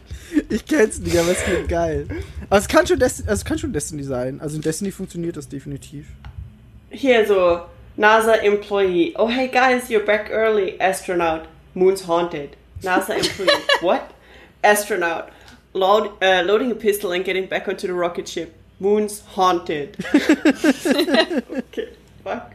[0.55, 2.07] Ich kenn's nicht, aber es klingt geil.
[2.49, 4.41] Aber es kann schon Destiny, also es kann schon Destiny sein.
[4.41, 6.07] Also in Destiny funktioniert das definitiv.
[6.91, 7.63] Hier so,
[7.97, 9.15] NASA employee.
[9.19, 10.79] Oh hey guys, you're back early.
[10.79, 11.49] Astronaut.
[11.75, 12.51] Moon's haunted.
[12.83, 13.51] NASA employee.
[13.81, 14.03] What?
[14.63, 15.25] Astronaut.
[15.73, 18.55] Load, uh, loading a pistol and getting back onto the rocket ship.
[18.79, 19.97] Moon's haunted.
[20.15, 21.89] okay,
[22.23, 22.53] fuck.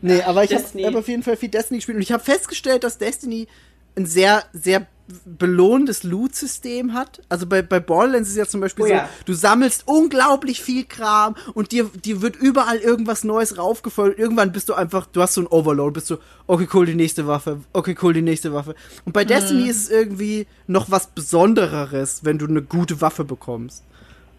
[0.00, 2.84] Nee, aber ich habe hab auf jeden Fall viel Destiny gespielt und ich habe festgestellt,
[2.84, 3.48] dass Destiny
[3.96, 4.86] ein sehr, sehr
[5.24, 7.22] belohnendes Loot-System hat.
[7.28, 9.08] Also bei, bei Borderlands ist es ja zum Beispiel Oh so, ja.
[9.24, 14.18] du sammelst unglaublich viel Kram und dir, dir wird überall irgendwas Neues raufgefolgt.
[14.18, 17.26] Irgendwann bist du einfach, du hast so ein Overload, bist du, okay, cool, die nächste
[17.26, 18.74] Waffe, okay, cool, die nächste Waffe.
[19.04, 23.84] Und bei Destiny ist es irgendwie noch was Besondereres, wenn du eine gute Waffe bekommst.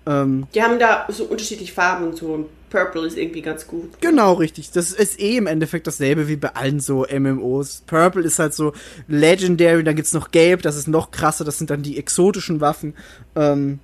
[0.07, 2.49] Ähm, Die haben da so unterschiedliche Farben und so.
[2.69, 4.01] Purple ist irgendwie ganz gut.
[4.01, 4.71] Genau, richtig.
[4.71, 7.83] Das ist eh im Endeffekt dasselbe wie bei allen so MMOs.
[7.87, 8.73] Purple ist halt so
[9.07, 12.93] Legendary, dann gibt's noch Gelb, das ist noch krasser, das sind dann die exotischen Waffen.
[13.37, 13.79] Ähm,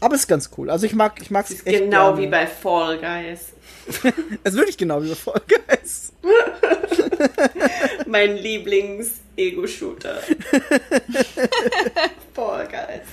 [0.00, 0.68] aber ist ganz cool.
[0.68, 2.22] Also ich mag, ich mag Das es echt genau gerne.
[2.22, 3.52] wie bei Fall Guys.
[4.44, 6.12] Es ist wirklich genau wie bei Fall Guys.
[8.06, 10.18] Mein Lieblings-Ego-Shooter.
[12.34, 13.06] Fall Guys.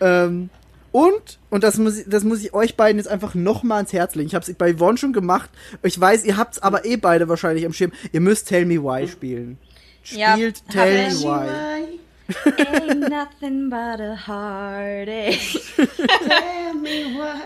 [0.00, 0.50] Ähm,
[0.92, 4.14] und, und das muss, ich, das muss ich euch beiden jetzt einfach nochmal ans Herz
[4.14, 4.28] legen.
[4.28, 5.50] Ich hab's bei Yvonne schon gemacht.
[5.82, 7.92] Ich weiß, ihr habt's aber eh beide wahrscheinlich am Schirm.
[8.12, 9.58] Ihr müsst Tell Me Why spielen.
[10.04, 11.08] Ja, Spielt Tell.
[11.10, 11.98] Me Why.
[12.56, 15.58] Ain't nothing but a heartache.
[15.76, 17.42] Tell me why.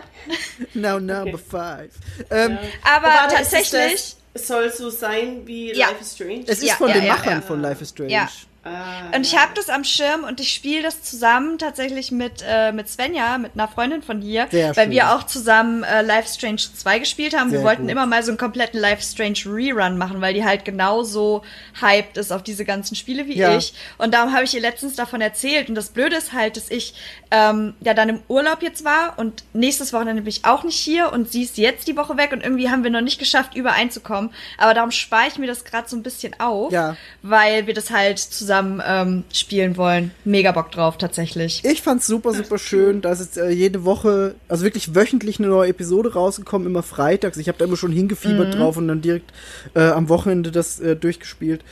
[0.75, 1.39] Now number Okay.
[1.49, 1.91] five.
[2.31, 5.89] Ähm, Aber Warte, tatsächlich, es soll so sein wie Ja.
[5.89, 6.45] Life is Strange.
[6.47, 7.41] Es ist Ja, von ja, den ja, Machern ja.
[7.41, 8.29] von Life is Strange.
[8.67, 12.73] Ah, Und ich habe das am Schirm und ich spiele das zusammen tatsächlich mit, äh,
[12.73, 14.91] mit Svenja, mit einer Freundin von hier, weil schön.
[14.91, 17.51] wir auch zusammen äh, Life Strange 2 gespielt haben.
[17.51, 17.91] Sehr wir wollten gut.
[17.93, 21.43] immer mal so einen kompletten Life Strange Rerun machen, weil die halt genauso
[21.81, 23.57] hyped ist auf diese ganzen Spiele wie Ja.
[23.57, 23.73] ich.
[23.99, 25.69] Und darum habe ich ihr letztens davon erzählt.
[25.69, 26.95] Und das Blöde ist halt, dass ich
[27.31, 31.13] ähm, ja dann im Urlaub jetzt war und nächstes Wochenende bin ich auch nicht hier
[31.13, 34.31] und sie ist jetzt die Woche weg und irgendwie haben wir noch nicht geschafft, übereinzukommen.
[34.59, 36.97] Aber darum spare ich mir das gerade so ein bisschen auf, Ja.
[37.23, 38.56] weil wir das halt zusammen
[38.87, 40.11] ähm, spielen wollen.
[40.25, 41.65] Mega Bock drauf, tatsächlich.
[41.65, 43.01] Ich fand's super, super schön.
[43.03, 47.37] Da ist jetzt äh, jede Woche, also wirklich wöchentlich eine neue Episode rausgekommen, immer freitags.
[47.39, 48.59] Ich habe da immer schon hingefiebert Mhm.
[48.59, 49.33] drauf und dann direkt
[49.75, 51.63] äh, am Wochenende das äh, durchgespielt.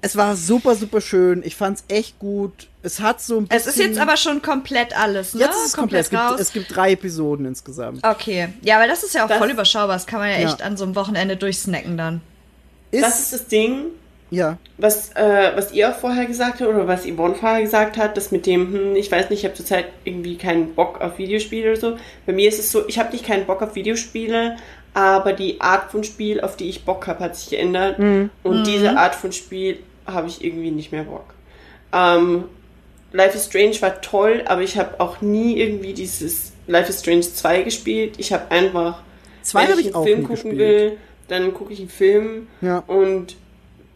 [0.00, 1.42] Es war super, super schön.
[1.44, 2.68] Ich fand's echt gut.
[2.82, 3.80] Es hat so ein Es bisschen.
[3.82, 5.40] ist jetzt aber schon komplett alles, ne?
[5.40, 6.02] Jetzt ist es komplett.
[6.02, 6.38] Es gibt, raus.
[6.38, 8.06] es gibt drei Episoden insgesamt.
[8.06, 8.48] okay.
[8.60, 9.96] Ja, weil das ist ja auch Das- voll überschaubar.
[9.96, 10.48] Das kann man ja Ja.
[10.48, 12.20] echt an so einem Wochenende durchsnacken dann.
[12.92, 13.86] das ist das Ding,
[14.34, 14.58] ja.
[14.78, 18.30] was, äh, was ihr auch vorher gesagt habt oder was Yvonne vorher gesagt hat, das
[18.32, 21.80] mit dem, hm, ich weiß nicht, ich habe zurzeit irgendwie keinen Bock auf Videospiele oder
[21.80, 21.96] so.
[22.26, 24.56] Bei mir ist es so, ich habe nicht keinen Bock auf Videospiele,
[24.94, 27.98] aber die Art von Spiel, auf die ich Bock habe, hat sich geändert.
[27.98, 31.34] Und diese Art von Spiel habe ich irgendwie nicht mehr Bock.
[31.92, 32.44] Ähm,
[33.12, 37.22] Life is Strange war toll, aber ich habe auch nie irgendwie dieses Life is Strange
[37.22, 38.14] 2 gespielt.
[38.18, 39.02] Ich habe einfach,
[39.42, 40.58] Zwei wenn habe ich ich einen auch Film gucken gespielt.
[40.58, 40.96] will,
[41.28, 42.82] dann gucke ich einen Film Ja.
[42.86, 43.36] und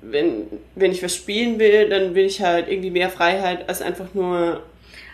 [0.01, 4.14] wenn, wenn ich was spielen will, dann will ich halt irgendwie mehr Freiheit als einfach
[4.14, 4.62] nur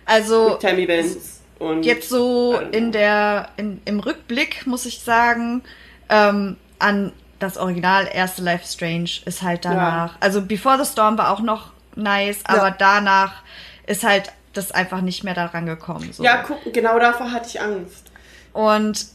[0.05, 1.41] Also Time-Events.
[1.59, 5.62] Und jetzt so in der in, im Rückblick muss ich sagen,
[6.09, 10.16] ähm, an das Original erste Life Strange ist halt danach.
[10.20, 13.43] Also Before the Storm war auch noch nice, aber danach
[13.87, 16.12] ist halt das einfach nicht mehr daran gekommen.
[16.12, 16.22] So.
[16.22, 18.11] Ja, guck, genau davor hatte ich Angst.
[18.53, 19.07] Und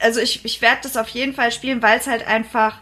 [0.00, 2.76] also ich, ich werde das auf jeden Fall spielen, weil es halt einfach.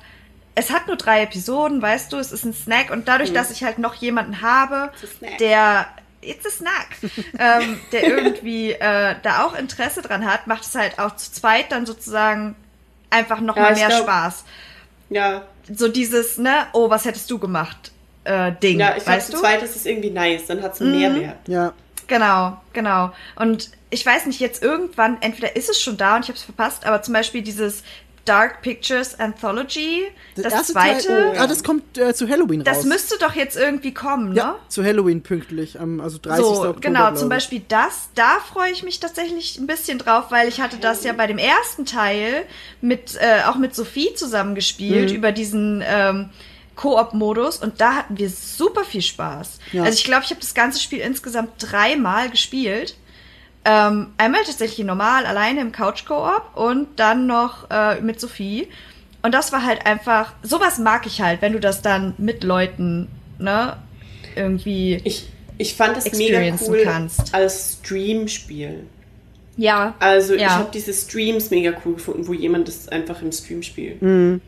[0.55, 3.64] Es hat nur drei Episoden, weißt du, es ist ein Snack und dadurch, dass ich
[3.64, 4.90] halt noch jemanden habe,
[5.40, 5.86] der
[6.20, 6.88] It's a snack,
[7.38, 11.72] ähm, der irgendwie äh, da auch Interesse dran hat, macht es halt auch zu zweit
[11.72, 12.55] dann sozusagen
[13.11, 14.44] einfach noch Ja, mal mehr glaub- Spaß.
[15.11, 15.42] Ja,
[15.72, 17.90] So dieses, ne, oh, was hättest du gemacht,
[18.24, 19.38] äh, Ding, ja ich weißt zu du?
[19.38, 19.42] Mhm.
[19.42, 21.48] zweit ist es irgendwie nice, dann hat es einen Mehrwert.
[21.48, 21.72] Ja.
[22.09, 23.12] Genau, genau.
[23.36, 26.42] Und ich weiß nicht, jetzt irgendwann, entweder ist es schon da und ich habe es
[26.44, 27.82] verpasst, aber zum Beispiel dieses
[28.25, 30.05] Dark Pictures Anthology,
[30.37, 32.85] das, erste zweite, Teil, oh, ah, das kommt äh, zu Halloween das raus.
[32.85, 34.37] müsste doch jetzt irgendwie kommen, ne?
[34.37, 36.45] ja, zu Halloween pünktlich, am, also 30.
[36.45, 36.81] So, Oktober.
[36.81, 37.29] genau, zum.
[37.29, 41.12] Beispiel das, da freue ich mich tatsächlich ein bisschen drauf, weil ich hatte das ja
[41.14, 42.45] bei dem ersten Teil
[42.81, 45.16] mit, äh, auch mit Sophie zusammengespielt Mhm.
[45.16, 46.31] über diesen ähm,
[46.77, 49.59] Koop-Modus und da hatten wir super viel Spaß.
[49.73, 49.83] Ja.
[49.85, 52.97] Also ich glaube, ich habe das ganze Spiel insgesamt dreimal gespielt.
[53.65, 58.69] Ähm, einmal tatsächlich normal, alleine im Couch-Koop und dann noch äh, mit Sophie.
[59.23, 63.09] Und das war halt einfach, sowas mag ich halt, wenn du das dann mit Leuten,
[63.39, 63.77] ne,
[64.35, 65.01] irgendwie.
[65.05, 67.33] Ich, ich fand es mega Experiencen cool kannst.
[67.35, 68.85] als Stream-Spiel.
[69.57, 69.95] Ja.
[70.01, 70.57] Also ich Ja.
[70.57, 74.03] habe diese Streams mega cool gefunden, wo jemand das einfach im Stream spielt.
[74.03, 74.41] Mhm.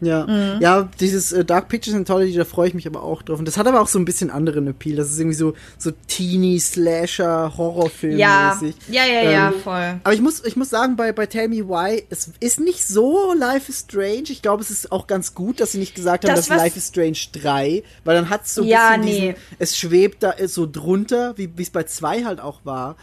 [0.00, 0.60] Ja, Mhm.
[0.60, 3.38] ja, dieses äh, Dark Pictures Anthology, da freue ich mich aber auch drauf.
[3.40, 4.94] Und das hat aber auch so ein bisschen anderen Appeal.
[4.96, 10.00] Das ist irgendwie so, so Teenie, Slasher, Horrorfilm Ja, ja, ja, ja, Ähm, voll.
[10.04, 13.32] Aber ich muss, ich muss sagen, bei, bei Tell Me Why, es ist nicht so
[13.36, 14.24] Life is Strange.
[14.28, 16.62] Ich glaube, es ist auch ganz gut, dass sie nicht gesagt haben, Das, das, was-
[16.62, 19.20] Life is Strange 3, weil dann hat es so ein Ja, bisschen nee.
[19.32, 22.96] diesen, es schwebt da so drunter, wie es bei 2 halt auch war.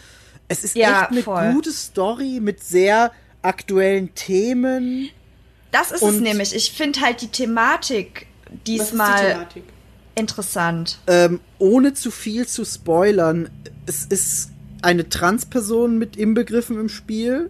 [0.47, 1.51] Es ist Ja, echt eine voll.
[1.53, 5.09] gute Story mit sehr aktuellen Themen.
[5.77, 6.55] Das ist es und- nämlich.
[6.55, 9.63] Ich finde halt die Thematik Was ist die diesmal Thematik?
[10.15, 10.99] interessant.
[11.07, 13.49] ähm, ohne zu viel zu spoilern,
[13.85, 14.51] es ist
[14.81, 17.49] eine Transperson mit inbegriffen im Spiel.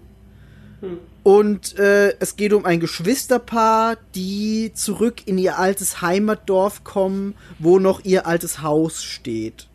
[1.24, 7.80] Und äh, es geht um ein Geschwisterpaar, die zurück in ihr altes Heimatdorf kommen, wo
[7.80, 9.68] noch ihr altes Haus steht.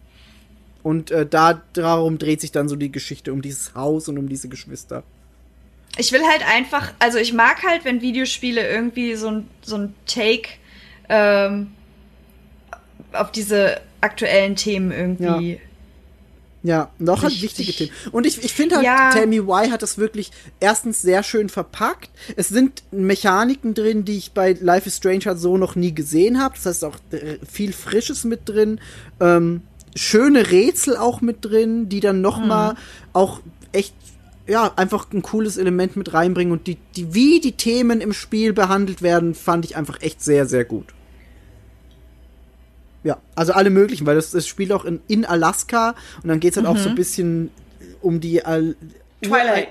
[0.84, 4.28] Und äh, da darum dreht sich dann so die Geschichte um dieses Haus und um
[4.28, 5.02] diese Geschwister.
[5.96, 9.94] Ich will halt einfach, also ich mag halt, wenn Videospiele irgendwie so ein, so ein
[10.06, 10.48] Take
[11.08, 11.72] ähm,
[13.12, 15.60] auf diese aktuellen Themen irgendwie.
[16.62, 17.58] Ja, noch halt Richtig.
[17.58, 18.12] wichtige Themen.
[18.12, 19.10] Und ich, ich finde halt, Ja.
[19.10, 20.30] Tell Me Why hat das wirklich
[20.60, 22.10] erstens sehr schön verpackt.
[22.36, 26.40] Es sind Mechaniken drin, die ich bei Life is Strange halt so noch nie gesehen
[26.40, 26.54] habe.
[26.56, 28.78] Das heißt auch äh, viel Frisches mit drin.
[29.20, 29.62] Ähm,
[29.96, 32.76] schöne Rätsel auch mit drin, die dann noch mal
[33.14, 33.40] auch
[34.50, 38.52] ja, einfach ein cooles Element mit reinbringen und die, die, wie die Themen im Spiel
[38.52, 40.86] behandelt werden, fand ich einfach echt sehr, sehr gut.
[43.04, 46.56] Ja, also alle möglichen, weil das, das spielt auch in, in Alaska und dann geht's
[46.56, 47.50] halt auch so ein bisschen
[48.02, 48.74] um die Al
[49.22, 49.68] Twilight.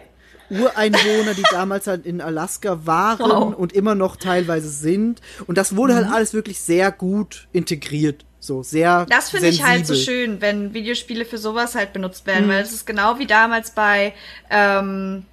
[0.50, 3.56] Ureinwohner, die damals halt in Alaska waren Wow.
[3.56, 5.22] und immer noch teilweise sind.
[5.48, 5.98] Und das wurde Mhm.
[5.98, 8.26] halt alles wirklich sehr gut integriert.
[8.42, 12.48] So, sehr Das finde ich halt so schön, wenn Videospiele für sowas halt benutzt werden,
[12.48, 14.14] weil es ist genau wie damals bei,
[14.50, 15.26] ähm,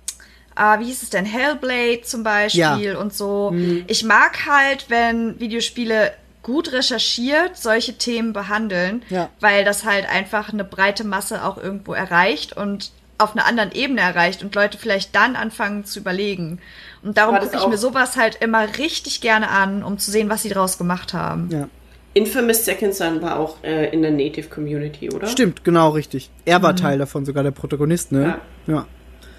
[0.56, 2.98] ah, wie hieß es denn, Hellblade zum Beispiel Ja.
[2.98, 3.54] und so.
[3.86, 6.12] Ich mag halt, wenn Videospiele
[6.42, 9.30] gut recherchiert solche Themen behandeln, Ja.
[9.40, 14.00] weil das halt einfach eine breite Masse auch irgendwo erreicht und auf einer anderen Ebene
[14.02, 16.58] erreicht und Leute vielleicht dann anfangen zu überlegen.
[17.02, 20.42] Und darum gucke ich mir sowas halt immer richtig gerne an, um zu sehen, was
[20.42, 21.48] sie draus gemacht haben.
[21.50, 21.68] Ja.
[22.14, 25.26] Infamous Second Son war auch äh, in der Native Community, oder?
[25.26, 26.30] Stimmt, genau richtig.
[26.44, 26.62] Er Mhm.
[26.62, 28.38] war Teil davon, sogar der Protagonist, ne?
[28.66, 28.86] Ja.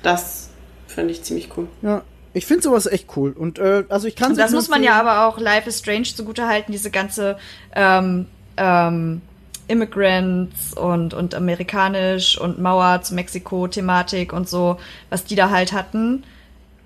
[0.03, 0.49] Das
[0.87, 1.67] fand ich ziemlich cool.
[1.81, 2.03] Ja.
[2.33, 3.31] Ich finde sowas echt cool.
[3.31, 6.71] Und äh, also ich kann das muss man ja aber auch Life is Strange zugutehalten,
[6.71, 7.37] diese ganze
[7.75, 9.21] ähm, ähm,
[9.67, 14.77] Immigrants und, und amerikanisch und Mauer zu Mexiko-Thematik und so,
[15.09, 16.23] was die da halt hatten.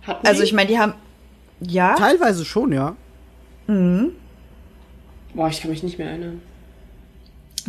[0.06, 0.48] Hatten Also die?
[0.48, 0.94] ich meine, die haben.
[1.62, 2.96] Ja, Teilweise schon, ja.
[5.34, 6.42] Boah, ich kann mich nicht mehr erinnern.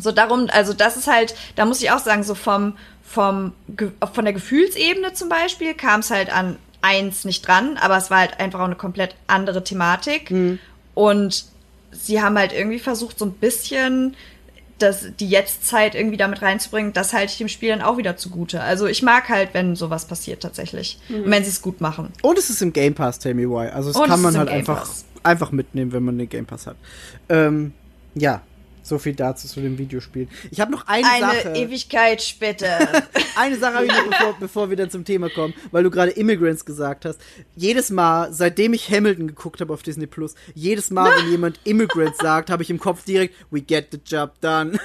[0.01, 3.53] so darum, also das ist halt, da muss ich auch sagen, so vom, vom,
[4.13, 8.19] von der Gefühlsebene zum Beispiel kam es halt an eins nicht dran, aber es war
[8.21, 10.31] halt einfach auch eine komplett andere Thematik.
[10.95, 11.45] Und
[11.93, 14.17] sie haben halt irgendwie versucht, so ein bisschen
[14.83, 18.61] das, die Jetztzeit irgendwie damit reinzubringen, das halte ich dem Spiel dann auch wieder zugute.
[18.61, 20.99] Also ich mag halt, wenn sowas passiert tatsächlich.
[21.09, 22.09] Und wenn sie es gut machen.
[22.23, 23.69] Und es ist im Game Pass, Tell Me Why.
[23.69, 24.89] Also es Und kann es man halt einfach,
[25.23, 26.77] einfach mitnehmen, wenn man den Game Pass hat.
[27.29, 27.73] Ähm,
[28.15, 28.43] ja,
[28.83, 30.29] so viel dazu zu dem Videospiel.
[30.51, 31.55] Ich habe noch eine, Eine Sache.
[31.55, 32.79] Ewigkeit später.
[33.37, 36.11] Eine Sache habe ich noch, bevor, bevor wir dann zum Thema kommen, weil du gerade
[36.11, 37.19] Immigrants gesagt hast.
[37.57, 42.19] Jedes Mal, seitdem ich Hamilton geguckt habe auf Disney Plus, jedes Mal, wenn jemand Immigrants
[42.19, 44.79] sagt, habe ich im Kopf direkt, we get the job done.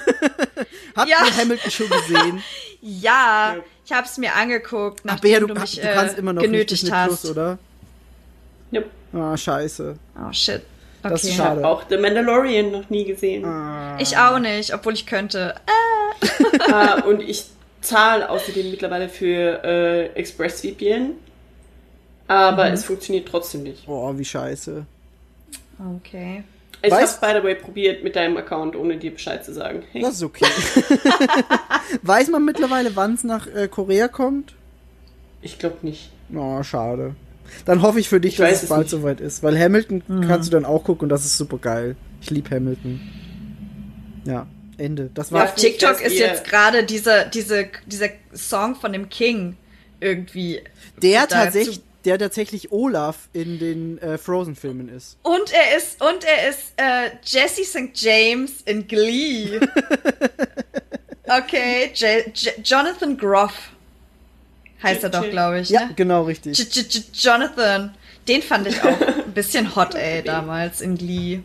[0.96, 1.18] Habt Ja.
[1.26, 2.44] ihr Hamilton schon gesehen?
[2.82, 6.20] ja, ich habe es mir angeguckt, Ach, nachdem Bea, du, du mich du kannst äh,
[6.20, 7.22] immer noch nicht genötigt Disney hast.
[7.22, 7.58] Plus, oder?
[8.72, 8.82] Ja.
[9.14, 9.98] Ah, scheiße.
[10.20, 10.62] Oh shit.
[11.04, 11.10] Okay.
[11.14, 11.62] Das ist Ich schade.
[11.64, 13.46] habe auch The Mandalorian noch nie gesehen.
[14.00, 15.56] Ich auch nicht, obwohl ich könnte.
[16.72, 17.46] Ah, und ich
[17.82, 21.12] zahle außerdem mittlerweile für äh, ExpressVPN.
[22.28, 23.88] Aber es funktioniert trotzdem nicht.
[23.88, 24.86] Oh, wie scheiße.
[25.98, 26.44] Okay.
[26.82, 29.84] Ich Weißt- habe by the way probiert mit deinem Account, ohne dir Bescheid zu sagen.
[29.92, 30.46] Hey, Das ist okay.
[32.02, 34.54] Weiß man mittlerweile, wann es nach äh, Korea kommt?
[35.42, 36.10] ich glaube nicht.
[36.36, 37.16] Oh, schade.
[37.66, 38.90] Dann hoffe ich für dich, Ich dass weiß es bald nicht.
[38.92, 39.44] soweit ist.
[39.44, 40.28] Weil Hamilton Mhm.
[40.28, 41.96] kannst du dann auch gucken und das ist super geil.
[42.22, 43.00] Ich liebe Hamilton.
[44.26, 45.10] Ja, Ende.
[45.14, 45.44] Das war.
[45.44, 49.56] Ja, Auf TikTok ist jetzt gerade dieser, diese, dieser Song von dem King
[50.00, 50.62] irgendwie.
[51.02, 55.18] der tatsächlich, der tatsächlich Olaf in den äh, Frozen-Filmen ist.
[55.24, 57.90] Und er ist, und er ist äh, Jesse St.
[57.96, 59.60] James in Glee.
[61.30, 63.52] Okay, J J Jonathan Groff
[64.84, 65.70] heißt er doch, glaube ich.
[65.70, 65.94] Ja, ne?
[65.96, 66.58] genau richtig.
[66.58, 67.94] J J J Jonathan.
[68.28, 71.40] Den fand ich auch ein bisschen hot, ey, damals in Glee.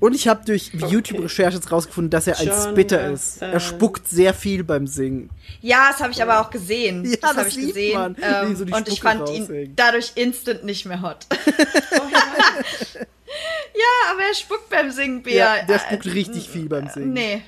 [0.00, 2.72] Und ich habe durch YouTube-Recherche jetzt rausgefunden, dass er ein Jonathan.
[2.72, 3.42] Spitter ist.
[3.42, 5.28] Er spuckt sehr viel beim Singen.
[5.60, 7.04] Ja, das habe ich aber auch gesehen.
[7.04, 8.16] Ja, das das habe ich sieht gesehen.
[8.22, 9.72] Ähm, so und ich fand ihn raushängt.
[9.76, 11.26] dadurch instant nicht mehr hot.
[13.74, 15.56] ja, aber er spuckt beim Singen, Bea.
[15.56, 17.12] Ja, der Äh, spuckt richtig viel beim Singen.
[17.12, 17.42] Nee.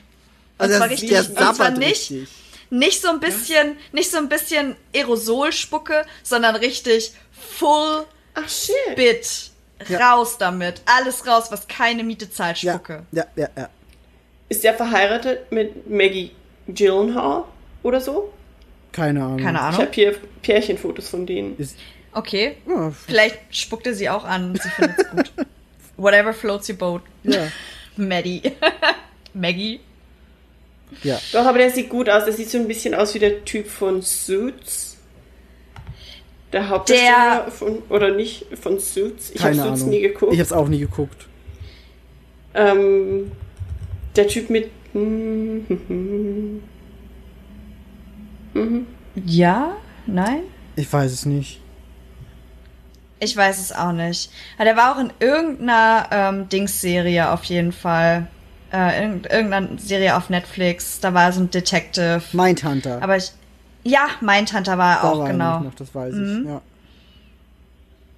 [0.59, 2.29] Also zwar das, richtig- der und zwar nicht- richtig.
[2.71, 8.05] Nicht so ein bisschen, nicht so ein bisschen Aerosolspucke, sondern richtig full
[8.35, 8.97] Ach shit.
[8.97, 9.51] bit.
[9.89, 10.13] Ja.
[10.13, 10.83] Raus damit.
[10.85, 13.05] Alles raus, was keine Miete zahlt, Ja, Spucke.
[13.13, 13.69] ja, ja, ja.
[14.49, 16.33] Ist der verheiratet mit Maggie
[16.69, 17.45] Gyllenhaal
[17.83, 18.33] oder so?
[18.93, 19.39] Keine Ahnung.
[19.39, 19.81] Keine Ich Ahnung.
[19.81, 21.57] habe hier Pärchenfotos von denen.
[21.59, 21.77] Ist,
[22.13, 22.57] Okay.
[22.69, 24.59] ja, Vielleicht spuckt er sie auch an.
[24.61, 25.33] Sie findet es gut.
[25.97, 27.03] Whatever floats your boat.
[27.23, 27.47] ja,
[27.97, 28.43] Maddie.
[29.33, 29.81] Maggie.
[31.03, 31.19] Ja.
[31.33, 32.25] Doch, aber der sieht gut aus.
[32.25, 34.97] Der sieht so ein bisschen aus wie der Typ von Suits.
[36.53, 39.31] Der Hauptdarsteller von, oder nicht, von Suits.
[39.31, 40.33] Ich habe Suits nie geguckt.
[40.33, 41.27] Ich hab's auch nie geguckt.
[42.55, 43.31] Ähm,
[44.17, 44.71] der Typ mit.
[44.93, 46.63] Mhm.
[49.25, 49.77] Ja?
[50.07, 50.43] Nein?
[50.77, 51.61] Ich weiß es nicht.
[53.21, 54.31] Ich weiß es auch nicht.
[54.57, 58.27] Aber der war auch in irgendeiner ähm, Dings-Serie auf jeden Fall.
[58.73, 61.01] Äh, irgend- irgendeiner Serie auf Netflix.
[61.01, 62.23] Da war so ein Detective.
[62.33, 63.03] Mindhunter.
[63.03, 63.33] Aber ich.
[63.83, 65.61] Ja, Mindhunter war Da auch, war genau.
[65.61, 66.45] Noch, das weiß ich.
[66.47, 66.61] Ja.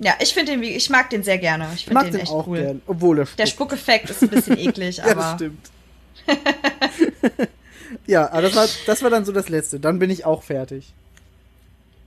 [0.01, 1.69] Ja, ich finde den, wie- ich mag den sehr gerne.
[1.75, 2.59] Ich finde mag den, den echt auch cool.
[2.61, 3.49] gern, obwohl er Der spuckt.
[3.73, 5.35] Spuckeffekt ist ein bisschen eklig, Ja, das aber.
[5.37, 5.71] stimmt.
[8.07, 9.79] ja, aber das war, das war dann so das Letzte.
[9.81, 10.93] Dann bin ich auch fertig.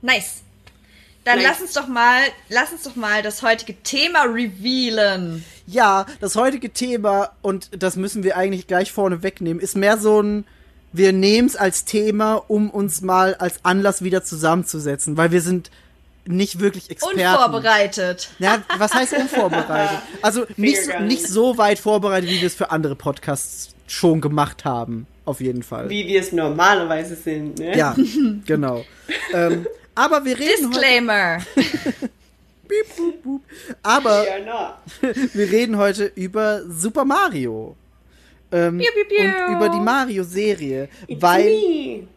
[0.02, 0.42] Nice.
[1.26, 5.44] Dann lass uns doch mal, lass uns doch mal das heutige Thema revealen.
[5.66, 10.22] Ja, das heutige Thema, und das müssen wir eigentlich gleich vorne wegnehmen, ist mehr so
[10.22, 10.44] ein,
[10.92, 15.70] wir nehmen es als Thema, um uns mal als Anlass wieder zusammenzusetzen, weil wir sind
[16.26, 17.18] nicht wirklich Experten.
[17.20, 18.28] Unvorbereitet.
[18.38, 19.98] Ja, was heißt unvorbereitet?
[20.22, 24.64] Also nicht, so- nicht so weit vorbereitet, wie wir es für andere Podcasts schon gemacht
[24.64, 25.06] haben.
[25.24, 25.88] Auf jeden Fall.
[25.88, 27.76] Wie wir es normalerweise sind, ne?
[27.76, 27.96] Ja,
[28.46, 28.84] genau.
[29.34, 29.66] ähm,
[29.96, 30.68] aber wir reden heute.
[30.68, 31.38] Disclaimer.
[32.68, 33.42] Piep, boop, boop.
[33.82, 34.24] Aber
[35.32, 37.76] wir reden heute über Super Mario.
[38.52, 39.46] Ähm, Piu, piu, piu.
[39.48, 40.88] Und über die Mario-Serie.
[41.08, 41.44] Weil.
[41.44, 42.08] me,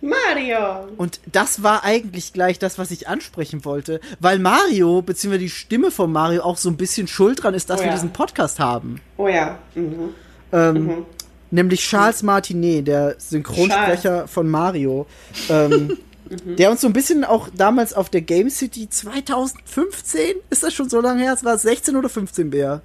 [0.00, 0.88] Mario.
[0.96, 5.90] Und das war eigentlich gleich das, was ich ansprechen wollte, weil Mario, beziehungsweise die Stimme
[5.90, 7.94] von Mario auch so ein bisschen schuld dran ist, dass Oh wir ja.
[7.94, 9.00] diesen Podcast haben.
[9.16, 9.58] Oh ja.
[9.74, 10.14] Mhm.
[10.52, 11.06] Ähm,
[11.50, 15.06] Nämlich Charles Martinet, der Synchronsprecher von Mario.
[15.48, 15.96] Ähm,
[16.44, 16.56] Mhm.
[16.56, 20.88] Der uns so ein bisschen auch damals auf der Game City 2015, ist das schon
[20.88, 21.32] so lange her?
[21.34, 22.82] Es war 16 oder 15 Bär?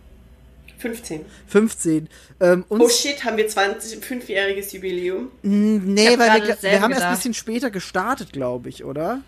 [0.79, 1.25] 15.
[1.47, 2.07] 15.
[2.39, 5.29] Ähm, Oh shit, haben wir 20, 5-jähriges Jubiläum?
[5.41, 7.15] Nee, Ich hab weil wir, wir haben erst ein gedacht.
[7.17, 9.21] bisschen später gestartet, glaube ich, oder?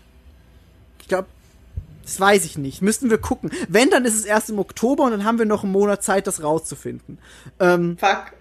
[1.01, 1.27] Ich glaube,
[2.03, 2.81] das weiß ich nicht.
[2.81, 3.51] Müssten wir gucken.
[3.67, 6.25] Wenn, dann ist es erst im Oktober und dann haben wir noch einen Monat Zeit,
[6.25, 7.17] das rauszufinden.
[7.59, 8.31] Ähm, Fuck.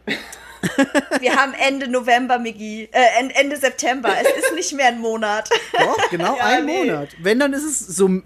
[1.21, 2.89] Wir haben Ende November, Migi.
[2.93, 4.11] Äh, En- Ende September.
[4.21, 5.49] Es ist nicht mehr ein Monat.
[5.73, 6.85] doch, genau Ja, ein nee.
[6.85, 7.09] Monat.
[7.23, 8.23] Wenn, dann ist es so äh,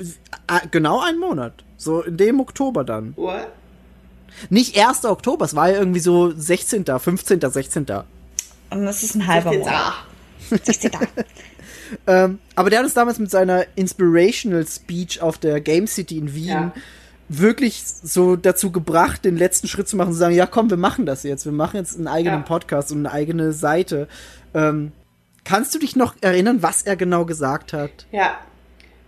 [0.71, 1.65] genau ein Monat.
[1.77, 3.13] So in dem Oktober dann.
[3.17, 3.49] What?
[4.51, 5.05] Nicht 1.
[5.05, 7.87] Oktober, es war ja irgendwie so 16., 15., 16.
[8.71, 9.75] Und das ist ein halber Jetzt, Monat.
[9.75, 9.95] ah.
[10.63, 10.91] 16.
[12.07, 16.35] Ähm, aber der hat uns damals mit seiner Inspirational Speech auf der Game City in
[16.35, 16.73] Wien Ja.
[17.29, 21.07] Wirklich so dazu gebracht, den letzten Schritt zu machen, zu sagen, ja komm, wir machen
[21.07, 21.45] das jetzt.
[21.45, 22.45] Wir machen jetzt einen eigenen Ja.
[22.47, 24.09] Podcast und eine eigene Seite.
[24.55, 24.93] Ähm,
[25.45, 28.07] kannst du dich noch erinnern, was er genau gesagt hat?
[28.13, 28.39] Ja.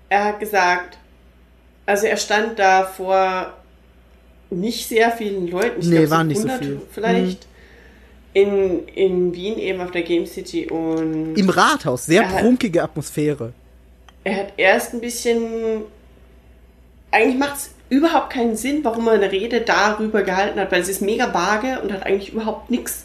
[0.09, 0.99] Er hat gesagt,
[1.85, 3.53] also er stand da vor
[4.51, 5.81] nicht sehr vielen Leuten.
[5.81, 6.75] Ich Nee, glaub, waren nicht so 100 viel.
[6.77, 6.83] Mhm.
[6.91, 7.47] Vielleicht.
[8.33, 12.83] In, in Wien eben auf der Game City und Im Rathaus, sehr Er hat- prunkige
[12.83, 13.53] Atmosphäre.
[14.25, 15.83] er hat erst ein bisschen.
[17.11, 20.89] Eigentlich macht es überhaupt keinen Sinn, warum er eine Rede darüber gehalten hat, weil es
[20.89, 23.05] ist mega vage und hat eigentlich überhaupt nichts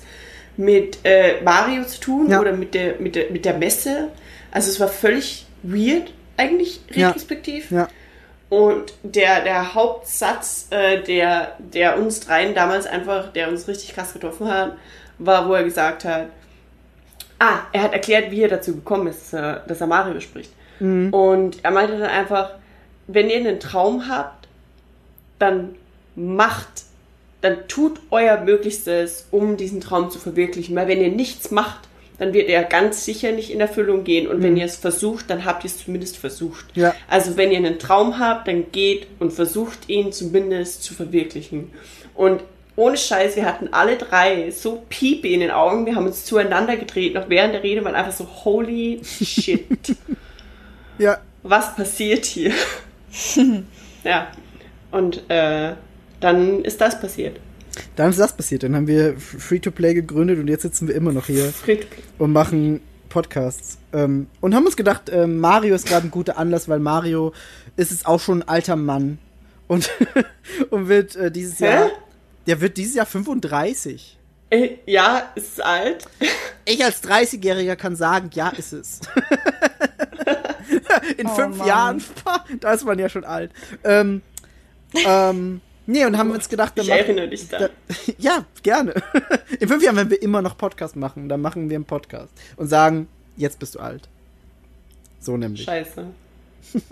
[0.57, 2.39] mit äh, Mario zu tun Ja.
[2.39, 4.09] oder mit der, mit, der, mit der Messe.
[4.51, 7.07] Also es war völlig weird, eigentlich Ja.
[7.09, 7.71] retrospektiv.
[7.71, 7.87] Ja.
[8.49, 14.11] Und der, der Hauptsatz, äh, der, der uns dreien damals einfach, der uns richtig krass
[14.13, 14.73] getroffen hat,
[15.19, 16.27] war, wo er gesagt hat,
[17.39, 20.51] ah, er hat erklärt, wie er dazu gekommen ist, dass er, dass er Mario spricht.
[20.79, 22.51] Und er meinte dann einfach,
[23.07, 24.40] wenn ihr einen Traum habt,
[25.41, 25.75] dann
[26.15, 26.83] macht,
[27.41, 30.75] dann tut euer Möglichstes, um diesen Traum zu verwirklichen.
[30.75, 31.87] Weil wenn ihr nichts macht,
[32.19, 34.27] dann wird er ganz sicher nicht in Erfüllung gehen.
[34.27, 36.65] Und wenn ihr es versucht, dann habt ihr es zumindest versucht.
[36.75, 36.93] Ja.
[37.09, 41.71] Also wenn ihr einen Traum habt, dann geht und versucht ihn zumindest zu verwirklichen.
[42.13, 42.43] Und
[42.75, 46.77] ohne Scheiß, wir hatten alle drei so Piepe in den Augen, wir haben uns zueinander
[46.77, 49.67] gedreht, noch während der Rede waren einfach so, holy shit,
[50.97, 51.17] Ja.
[51.43, 52.53] was passiert hier?
[54.03, 54.27] ja,
[54.91, 55.73] und äh,
[56.19, 57.39] dann ist das passiert.
[57.95, 58.63] Dann ist das passiert.
[58.63, 61.51] Dann haben wir Free-to-Play gegründet und jetzt sitzen wir immer noch hier.
[61.51, 61.87] Fried-
[62.17, 63.77] und machen Podcasts.
[63.93, 67.33] Ähm, und haben uns gedacht, ähm, Mario ist gerade ein guter Anlass, weil Mario
[67.77, 69.19] ist jetzt auch schon ein alter Mann.
[69.67, 69.89] Und,
[70.69, 71.65] und wird äh, dieses Hä?
[71.65, 71.89] Jahr.
[72.47, 74.17] Der wird dieses Jahr 35.
[74.49, 76.05] Äh, Ja, es ist alt.
[76.63, 78.99] Ich als 30-Jähriger kann sagen, ja, ist es.
[81.17, 81.67] In Oh fünf Mann.
[81.67, 82.03] Jahren,
[82.59, 83.51] da ist man ja schon alt.
[83.83, 84.21] Ähm,
[84.93, 87.59] ähm, nee, und haben uns gedacht, dann Ich machen- erinnere dich da.
[87.59, 87.69] da,
[88.17, 88.93] ja, gerne.
[89.59, 92.67] In fünf Jahren, wenn wir immer noch Podcast machen, dann machen wir einen Podcast und
[92.67, 93.07] sagen,
[93.37, 94.07] jetzt bist du alt.
[95.19, 95.63] So nämlich.
[95.63, 96.05] Scheiße.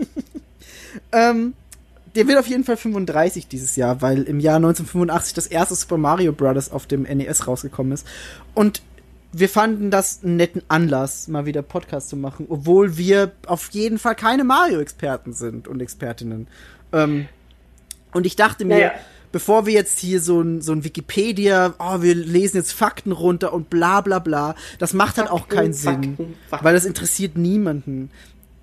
[1.12, 1.54] Ähm,
[2.14, 5.96] der wird auf jeden Fall 35 dieses Jahr, weil im Jahr 1985 das erste Super
[5.96, 6.70] Mario Bros.
[6.70, 8.06] auf dem NES rausgekommen ist.
[8.54, 8.82] Und
[9.32, 13.98] wir fanden das einen netten Anlass, mal wieder Podcast zu machen, obwohl wir auf jeden
[13.98, 16.48] Fall keine Mario-Experten sind und Expertinnen.
[16.92, 17.28] Ähm,
[18.12, 18.92] und ich dachte mir, Naja.
[19.32, 23.52] bevor wir jetzt hier so ein, so ein Wikipedia, oh, wir lesen jetzt Fakten runter
[23.52, 26.64] und bla bla bla, das macht halt auch Fakten, keinen Sinn, Fakten, Fakten.
[26.64, 28.10] weil das interessiert niemanden.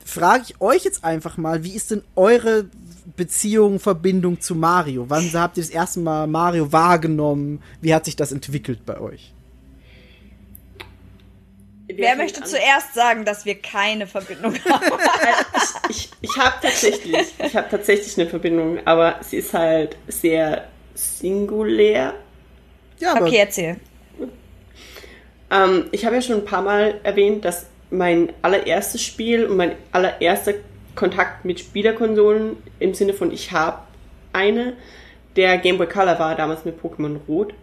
[0.06, 2.66] Frage ich euch jetzt einfach mal, wie ist denn eure
[3.18, 5.06] Beziehung, Verbindung zu Mario?
[5.10, 7.62] Wann habt ihr das erste Mal Mario wahrgenommen?
[7.82, 9.34] Wie hat sich das entwickelt bei euch?
[11.98, 14.86] Wer möchte zuerst sagen, dass wir keine Verbindung haben?
[15.90, 22.14] Ich, ich habe tatsächlich, ich habe tatsächlich eine Verbindung, aber sie ist halt sehr singulär.
[23.00, 23.78] Ja, aber Okay, erzähl.
[25.50, 29.76] Ähm, ich habe ja schon ein paar Mal erwähnt, dass mein allererstes Spiel und mein
[29.92, 30.54] allererster
[30.96, 33.80] Kontakt mit Spielerkonsolen im Sinne von ich habe
[34.34, 34.74] eine,
[35.36, 37.54] der Game Boy Color war damals mit Pokémon Rot.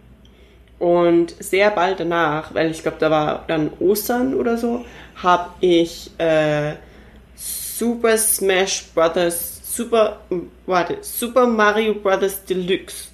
[0.77, 4.83] Und sehr bald danach, weil ich glaube, da war dann Ostern oder so,
[5.15, 6.73] habe ich äh,
[7.35, 10.19] Super Smash Brothers, Super,
[10.65, 13.07] warte, Super Mario Brothers Deluxe.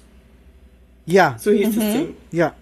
[1.06, 2.16] Ja, So hieß das Ding.
[2.30, 2.52] ja.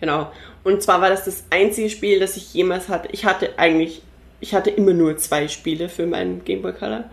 [0.00, 0.32] Genau.
[0.64, 3.08] Und zwar war das das einzige Spiel, das ich jemals hatte.
[3.12, 4.02] Ich hatte eigentlich,
[4.40, 7.04] ich hatte immer nur zwei Spiele für meinen Game Boy Color.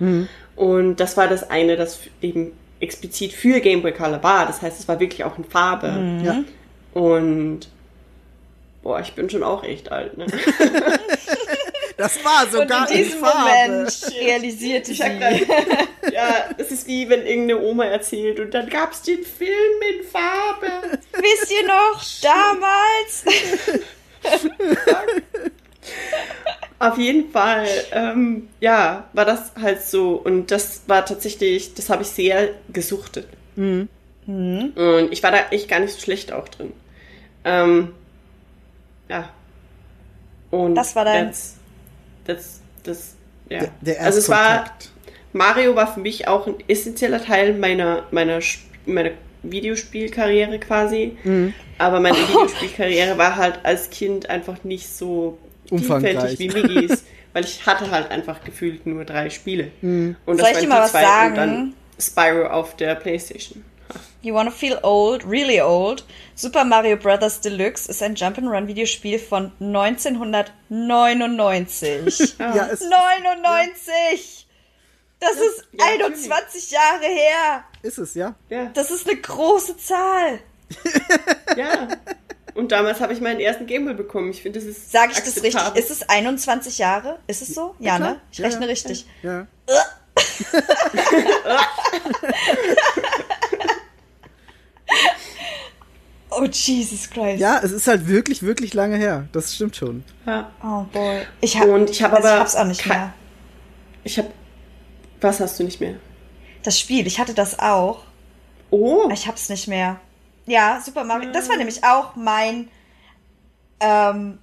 [0.55, 4.45] Und das war das eine, das eben explizit für Game Boy Color war.
[4.45, 5.87] Das heißt, es war wirklich auch in Farbe.
[6.23, 6.43] ja.
[6.93, 7.67] Und
[8.81, 10.25] boah, ich bin schon auch echt alt, ne?
[11.99, 13.39] Das war sogar Und in diesem Farbe.
[13.39, 14.99] Moment realisierte Ich
[16.13, 19.51] ja, es ist wie wenn irgendeine Oma erzählt und dann gab's den Film
[19.81, 20.97] in Farbe.
[21.11, 23.25] Wisst ihr noch, damals?
[26.79, 30.13] Auf jeden Fall, ähm, ja, war das halt so.
[30.13, 33.27] Und das war tatsächlich, das habe ich sehr gesuchtet.
[33.57, 33.89] Mhm.
[34.25, 36.71] Und ich war da echt gar nicht so schlecht auch drin.
[37.49, 37.89] Ähm,
[39.09, 39.29] ja.
[40.51, 41.55] Und Das war dein- Das,
[42.25, 43.15] das, das,
[43.49, 43.59] ja.
[43.59, 44.65] Der, der also es war.
[45.31, 48.39] Mario war für mich auch ein essentieller Teil meiner, meiner,
[48.85, 49.11] meiner
[49.43, 51.17] Videospielkarriere quasi.
[51.23, 51.53] Mhm.
[51.77, 57.03] Aber meine Videospielkarriere war halt als Kind einfach nicht so vielfältig wie Miggis,
[57.33, 59.71] weil ich hatte halt einfach gefühlt nur drei Spiele.
[59.81, 60.15] Mhm.
[60.25, 61.29] Und Soll ich waren dir mal die was zwei sagen?
[61.31, 63.63] Und dann Spyro auf der Playstation.
[64.21, 66.03] You wanna feel old, really old?
[66.35, 67.39] Super Mario Bros.
[67.39, 72.35] Deluxe ist ein Jump'n'Run-Videospiel von 1999.
[72.39, 74.45] Ja, es 99!
[75.21, 77.63] Das ist ja, 21 Jahre her!
[77.81, 78.35] ist es, ja.
[78.49, 80.39] Ja, Das ist eine große Zahl.
[81.57, 81.87] ja.
[82.55, 84.31] Und damals habe ich meinen ersten Gameboy bekommen.
[84.31, 85.75] Ich finde, das ist Sage ich das richtig?
[85.75, 87.19] Ist es 21 Jahre?
[87.27, 87.73] Ist es so?
[87.79, 88.09] Ja, klar.
[88.11, 88.19] ne?
[88.31, 88.67] Ich Ja, rechne ja.
[88.67, 89.05] richtig.
[89.23, 89.47] Ja.
[96.39, 97.39] Oh, Jesus Christ.
[97.39, 99.27] ja, es ist halt wirklich, wirklich lange her.
[99.31, 100.03] Das stimmt schon.
[100.25, 100.51] Ja.
[100.63, 101.21] Oh, boy.
[101.41, 103.13] Ich hab, Und ich habe also aber ich hab's auch nicht mehr.
[104.03, 104.29] Ich habe.
[105.21, 105.95] Was hast du nicht mehr?
[106.63, 108.03] Das Spiel, ich hatte das auch.
[108.71, 109.99] Oh, Ich hab's nicht mehr.
[110.45, 111.31] Ja, Super Mario.
[111.31, 112.69] Das war nämlich auch mein
[113.79, 114.39] ähm,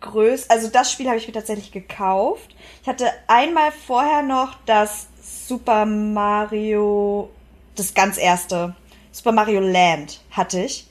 [0.00, 0.50] größ.
[0.50, 2.54] Also das Spiel habe ich mir tatsächlich gekauft.
[2.82, 7.30] Ich hatte einmal vorher noch das Super Mario,
[7.76, 8.74] das ganz erste,
[9.12, 10.86] Super Mario Land hatte ich.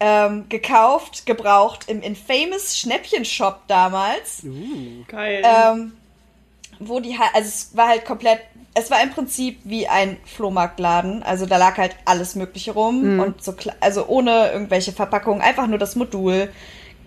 [0.00, 4.42] Ähm, gekauft, gebraucht im Infamous Schnäppchen-Shop damals
[5.06, 5.42] geil.
[5.44, 5.92] ähm,
[6.80, 8.40] wo die halt, also es war halt komplett,
[8.74, 13.44] es war im Prinzip wie ein Flohmarktladen, also da lag halt alles Mögliche rum und
[13.44, 16.52] so, also ohne irgendwelche Verpackungen, einfach nur das Modul,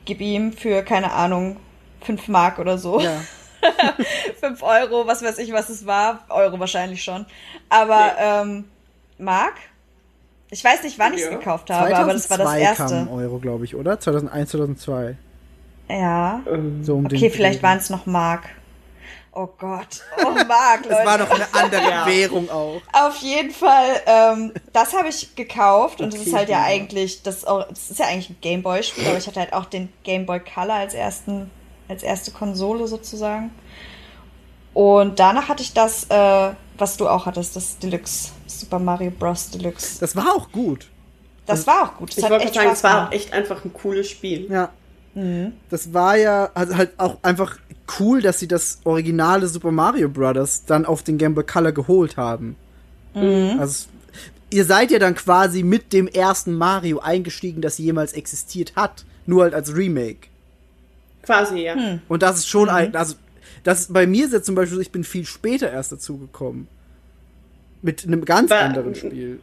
[0.05, 1.57] gib ihm für, keine Ahnung,
[1.99, 3.01] 5 Mark oder so.
[3.01, 3.21] Ja.
[4.39, 6.23] 5 Euro, was weiß ich, was es war.
[6.29, 7.25] Euro wahrscheinlich schon.
[7.67, 8.69] Aber, ähm,
[9.17, 9.55] Mark?
[10.51, 11.37] Ich weiß nicht, wann ich es Ja.
[11.37, 12.83] gekauft habe, aber das war das 2002 erste.
[12.83, 13.99] kam Euro, glaube ich, oder?
[13.99, 15.15] 2001, 2002.
[15.89, 16.41] Ja.
[16.51, 18.43] Ähm, So um den Okay, vielleicht waren es noch Mark.
[19.37, 20.01] Oh Gott.
[20.25, 20.97] Oh, Mark, Leute.
[20.97, 22.05] Es war noch eine andere Ja.
[22.07, 22.81] Währung auch.
[22.93, 26.63] Auf jeden Fall, ähm, das habe ich gekauft und das Okay, ist halt ja ja.
[26.65, 30.25] eigentlich, das, das ist ja eigentlich ein Gameboy-Spiel, aber ich hatte halt auch den Game
[30.25, 31.51] Boy Color als ersten,
[31.89, 33.51] als erste Konsole sozusagen.
[34.73, 39.49] Und danach hatte ich das, äh, was du auch hattest, das Deluxe, Super Mario Bros.
[39.51, 39.99] Deluxe.
[39.99, 40.87] Das war auch gut.
[41.45, 42.09] Das war auch gut.
[42.11, 43.13] Das ich wollte sagen, es war gemacht.
[43.13, 44.47] echt einfach ein cooles Spiel.
[44.49, 44.69] Ja.
[45.13, 45.53] Mhm.
[45.69, 47.57] Das war ja also halt auch einfach
[47.99, 50.63] cool, dass sie das originale Super Mario Bros.
[50.65, 52.55] dann auf den Game Boy Color geholt haben.
[53.13, 53.57] Mhm.
[53.59, 53.85] Also
[54.49, 59.43] ihr seid ja dann quasi mit dem ersten Mario eingestiegen, das jemals existiert hat, nur
[59.43, 60.27] halt als Remake.
[61.23, 61.73] Quasi, ja.
[61.75, 62.01] Hm.
[62.07, 62.49] Und das ist Mhm.
[62.49, 63.15] schon ein, also
[63.63, 66.67] das bei mir ist jetzt zum Beispiel, so, ich bin viel später erst dazugekommen.
[67.85, 69.39] Mit einem ganz War- anderen Spiel.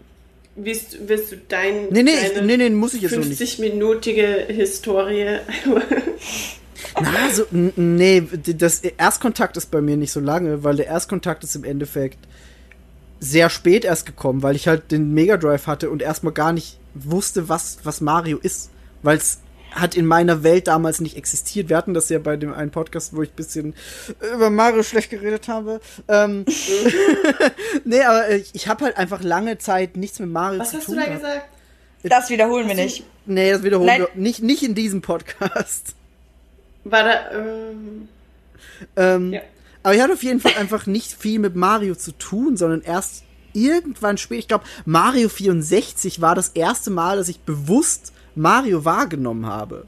[0.56, 3.40] Willst, willst du dein, Nee, nee, deine nee, nee, muss ich jetzt so nicht.
[3.40, 5.38] 50-minütige Historie
[7.00, 8.22] Na, so, nee,
[8.58, 12.18] das Erstkontakt ist bei mir nicht so lange, weil der Erstkontakt ist im Endeffekt
[13.20, 16.78] sehr spät erst gekommen, weil ich halt den Mega Drive hatte und erstmal gar nicht
[16.94, 18.70] wusste, was, was Mario ist.
[19.02, 19.38] Weil es
[19.74, 21.68] hat in meiner Welt damals nicht existiert.
[21.68, 23.74] Wir hatten das ja bei dem einen Podcast, wo ich ein bisschen
[24.34, 25.80] über Mario schlecht geredet habe.
[26.08, 26.44] Ähm,
[27.84, 30.88] nee, aber ich, ich habe halt einfach lange Zeit nichts mit Mario Was zu hast
[30.88, 31.48] du tun da gesagt?
[32.02, 33.04] Das wiederholen wir nicht.
[33.26, 34.00] Nee, das wiederholen Nein.
[34.00, 35.94] wir nicht, nicht in diesem Podcast.
[36.84, 38.08] War da, ähm,
[38.96, 39.40] Ähm, Ja.
[39.84, 43.24] Aber ich hatte auf jeden Fall einfach nicht viel mit Mario zu tun, sondern erst
[43.52, 44.38] irgendwann spät.
[44.38, 49.86] Ich glaube, Mario 64 war das erste Mal, dass ich bewusst Mario wahrgenommen habe.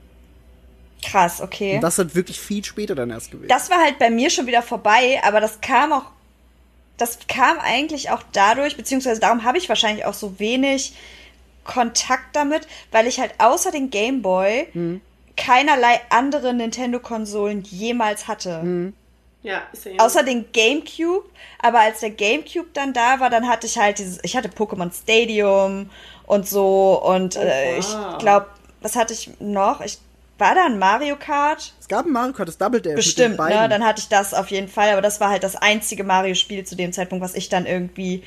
[1.03, 1.77] Krass, okay.
[1.77, 3.49] Und das hat wirklich viel später dann erst gewesen.
[3.49, 6.07] Das war halt bei mir schon wieder vorbei, aber das kam auch,
[6.97, 10.95] das kam eigentlich auch dadurch, beziehungsweise darum habe ich wahrscheinlich auch so wenig
[11.65, 15.01] Kontakt damit, weil ich halt außer den Game Boy Mhm.
[15.37, 18.63] keinerlei andere Nintendo-Konsolen jemals hatte.
[18.63, 18.95] Mhm.
[19.43, 21.29] Ja, ist ja Außer den Gamecube.
[21.59, 24.91] Aber als der Gamecube dann da war, dann hatte ich halt dieses, ich hatte Pokémon
[24.91, 25.91] Stadium
[26.27, 27.87] und so und äh, ich
[28.19, 28.47] glaube,
[28.81, 29.81] was hatte ich noch?
[29.81, 29.99] Ich
[30.39, 31.73] war da ein Mario Kart?
[31.81, 33.61] Es gab ein Mario Kart, das Double Dash Bestimmt, mit den beiden.
[33.63, 33.69] ne?
[33.69, 36.75] Dann hatte ich das auf jeden Fall, aber das war halt das einzige Mario-Spiel zu
[36.77, 38.25] dem Zeitpunkt, was ich dann irgendwie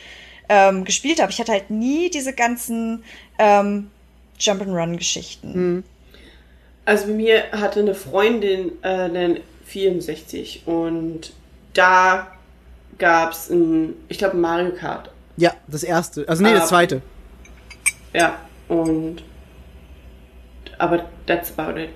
[0.49, 1.31] ähm, gespielt habe.
[1.31, 3.03] Ich hatte halt nie diese ganzen
[3.37, 3.91] ähm,
[4.39, 5.83] Jump'n'Run-Geschichten.
[6.85, 11.33] Also bei mir hatte eine Freundin äh, den 64 und
[11.73, 12.27] da
[12.97, 15.09] gab es ein, ich glaube Mario Kart.
[15.35, 16.27] ja, das erste.
[16.27, 16.59] Also nee, Ah.
[16.59, 17.01] das zweite.
[18.17, 19.17] Ja, und
[20.79, 21.89] aber that's about it.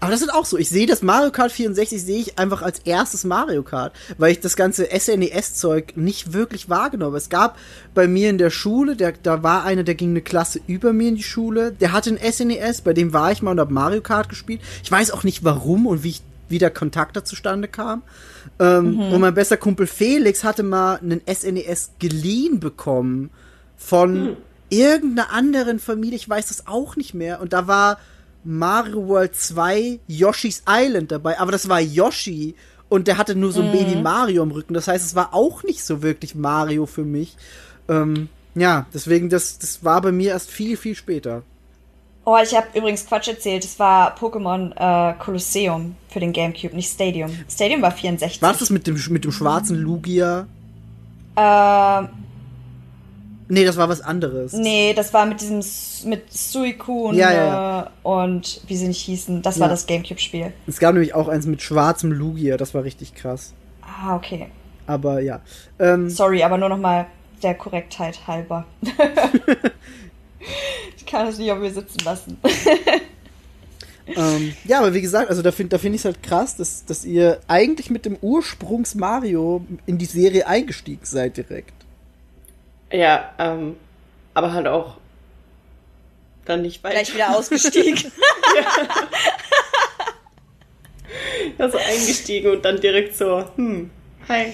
[0.00, 0.58] Aber das ist auch so.
[0.58, 4.40] Ich sehe das Mario Kart 64 sehe ich einfach als erstes Mario Kart, weil ich
[4.40, 7.18] das ganze SNES-Zeug nicht wirklich wahrgenommen habe.
[7.18, 7.56] Es gab
[7.94, 11.08] bei mir in der Schule, der, da war einer, der ging eine Klasse über mir
[11.08, 14.02] in die Schule, der hatte ein SNES, bei dem war ich mal und habe Mario
[14.02, 14.60] Kart gespielt.
[14.82, 18.02] Ich weiß auch nicht warum und wie ich wie der Kontakt da zustande kam.
[18.60, 23.30] Ähm, Und mein bester Kumpel Felix hatte mal einen SNES geliehen bekommen
[23.76, 24.36] von
[24.68, 26.16] irgendeiner anderen Familie.
[26.16, 27.40] Ich weiß das auch nicht mehr.
[27.40, 27.98] Und da war
[28.44, 31.38] Mario World 2 Yoshi's Island dabei.
[31.40, 32.54] Aber das war Yoshi.
[32.88, 34.74] Und der hatte nur so ein Baby Mario im Rücken.
[34.74, 37.36] Das heißt, es war auch nicht so wirklich Mario für mich.
[37.88, 41.42] Ähm, ja, deswegen, das, das war bei mir erst viel, viel später.
[42.24, 43.64] Oh, ich habe übrigens Quatsch erzählt.
[43.64, 47.30] Es war Pokémon äh, Colosseum für den Gamecube, nicht Stadium.
[47.48, 48.42] Stadium war 64.
[48.42, 50.46] War das mit dem, mit dem schwarzen Lugia?
[51.36, 52.08] Ähm,
[53.48, 54.52] Nee, das war was anderes.
[54.52, 55.62] nee, das war mit diesem
[56.08, 59.42] mit Suicune Ja, ja, äh, und wie sie nicht hießen.
[59.42, 60.52] Das war das Gamecube-Spiel.
[60.66, 62.56] Es gab nämlich auch eins mit schwarzem Lugia.
[62.56, 63.52] Das war richtig krass.
[63.82, 64.48] Ah, okay.
[64.86, 65.40] Aber ja.
[65.78, 67.06] Ähm, Sorry, aber nur noch mal
[67.42, 68.64] der Korrektheit halber.
[70.96, 72.38] ich kann es nicht auf mir sitzen lassen.
[74.14, 76.84] Ähm, ja, aber wie gesagt, also da finde da find ich es halt krass, dass,
[76.84, 81.72] dass ihr eigentlich mit dem Ursprungs-Mario in die Serie eingestiegen seid direkt.
[82.92, 83.76] Ja, ähm,
[84.34, 84.96] aber halt auch
[86.44, 86.94] dann nicht weiter.
[86.94, 88.12] Gleich wieder ausgestiegen.
[91.58, 93.90] Also eingestiegen und dann direkt so, hm,
[94.28, 94.52] hi.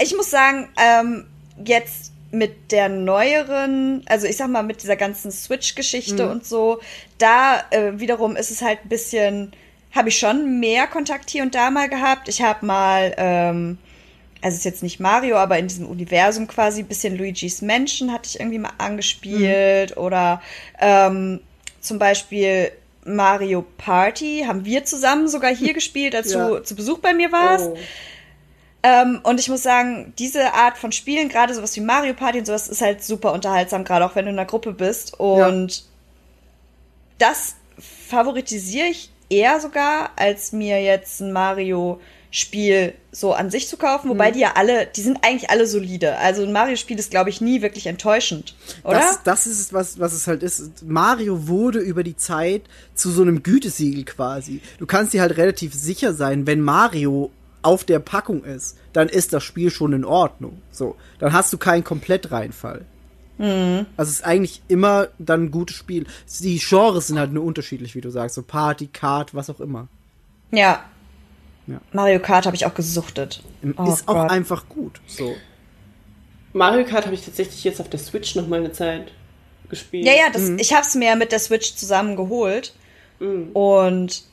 [0.00, 1.26] Ich muss sagen, ähm,
[1.64, 6.80] jetzt mit der neueren, also ich sag mal mit dieser ganzen Switch-Geschichte und so,
[7.18, 9.52] da äh, wiederum ist es halt ein bisschen,
[9.92, 12.28] habe ich schon mehr Kontakt hier und da mal gehabt.
[12.28, 13.78] Ich habe mal, ähm,
[14.42, 18.12] also es ist jetzt nicht Mario, aber in diesem Universum quasi ein bisschen Luigi's Mansion
[18.12, 20.40] hatte ich irgendwie mal angespielt oder
[20.80, 21.40] ähm,
[21.80, 22.72] zum Beispiel
[23.04, 26.48] Mario Party haben wir zusammen sogar hier gespielt, als Ja.
[26.48, 27.68] du zu Besuch bei mir warst.
[27.70, 27.76] Oh.
[28.82, 32.46] Ähm, und ich muss sagen, diese Art von Spielen, gerade sowas wie Mario Party und
[32.46, 35.18] sowas, ist halt super unterhaltsam, gerade auch wenn du in einer Gruppe bist.
[35.20, 35.84] Und
[37.18, 37.56] das
[38.08, 41.32] favoritisiere ich eher sogar, als mir jetzt ein
[42.30, 44.08] Mario-Spiel so an sich zu kaufen.
[44.08, 46.16] Wobei die ja alle, die sind eigentlich alle solide.
[46.18, 48.54] Also ein Mario-Spiel ist, glaube ich, nie wirklich enttäuschend.
[48.84, 48.98] Oder?
[48.98, 50.84] Das, das ist es, was, was es halt ist.
[50.86, 52.62] Mario wurde über die Zeit
[52.94, 54.60] zu so einem Gütesiegel quasi.
[54.78, 57.30] Du kannst dir halt relativ sicher sein, wenn Mario
[57.62, 60.62] auf der Packung ist, dann ist das Spiel schon in Ordnung.
[60.70, 62.86] So, dann hast du keinen Komplettreinfall.
[63.38, 66.06] Also es ist eigentlich immer dann ein gutes Spiel.
[66.40, 68.34] Die Genres sind halt nur unterschiedlich, wie du sagst.
[68.34, 69.88] So Party, Kart, was auch immer.
[70.52, 70.84] ja.
[71.70, 71.80] Ja.
[71.92, 73.42] Mario Kart habe ich auch gesuchtet.
[73.76, 74.30] Oh ist auch Gott.
[74.30, 75.00] einfach gut.
[75.06, 75.36] So.
[76.52, 79.12] Mario Kart habe ich tatsächlich jetzt auf der Switch noch mal eine Zeit
[79.68, 80.04] gespielt.
[80.04, 82.74] Ja, ja, das, ich habe es mir mit der Switch zusammen geholt.
[83.52, 84.24] Und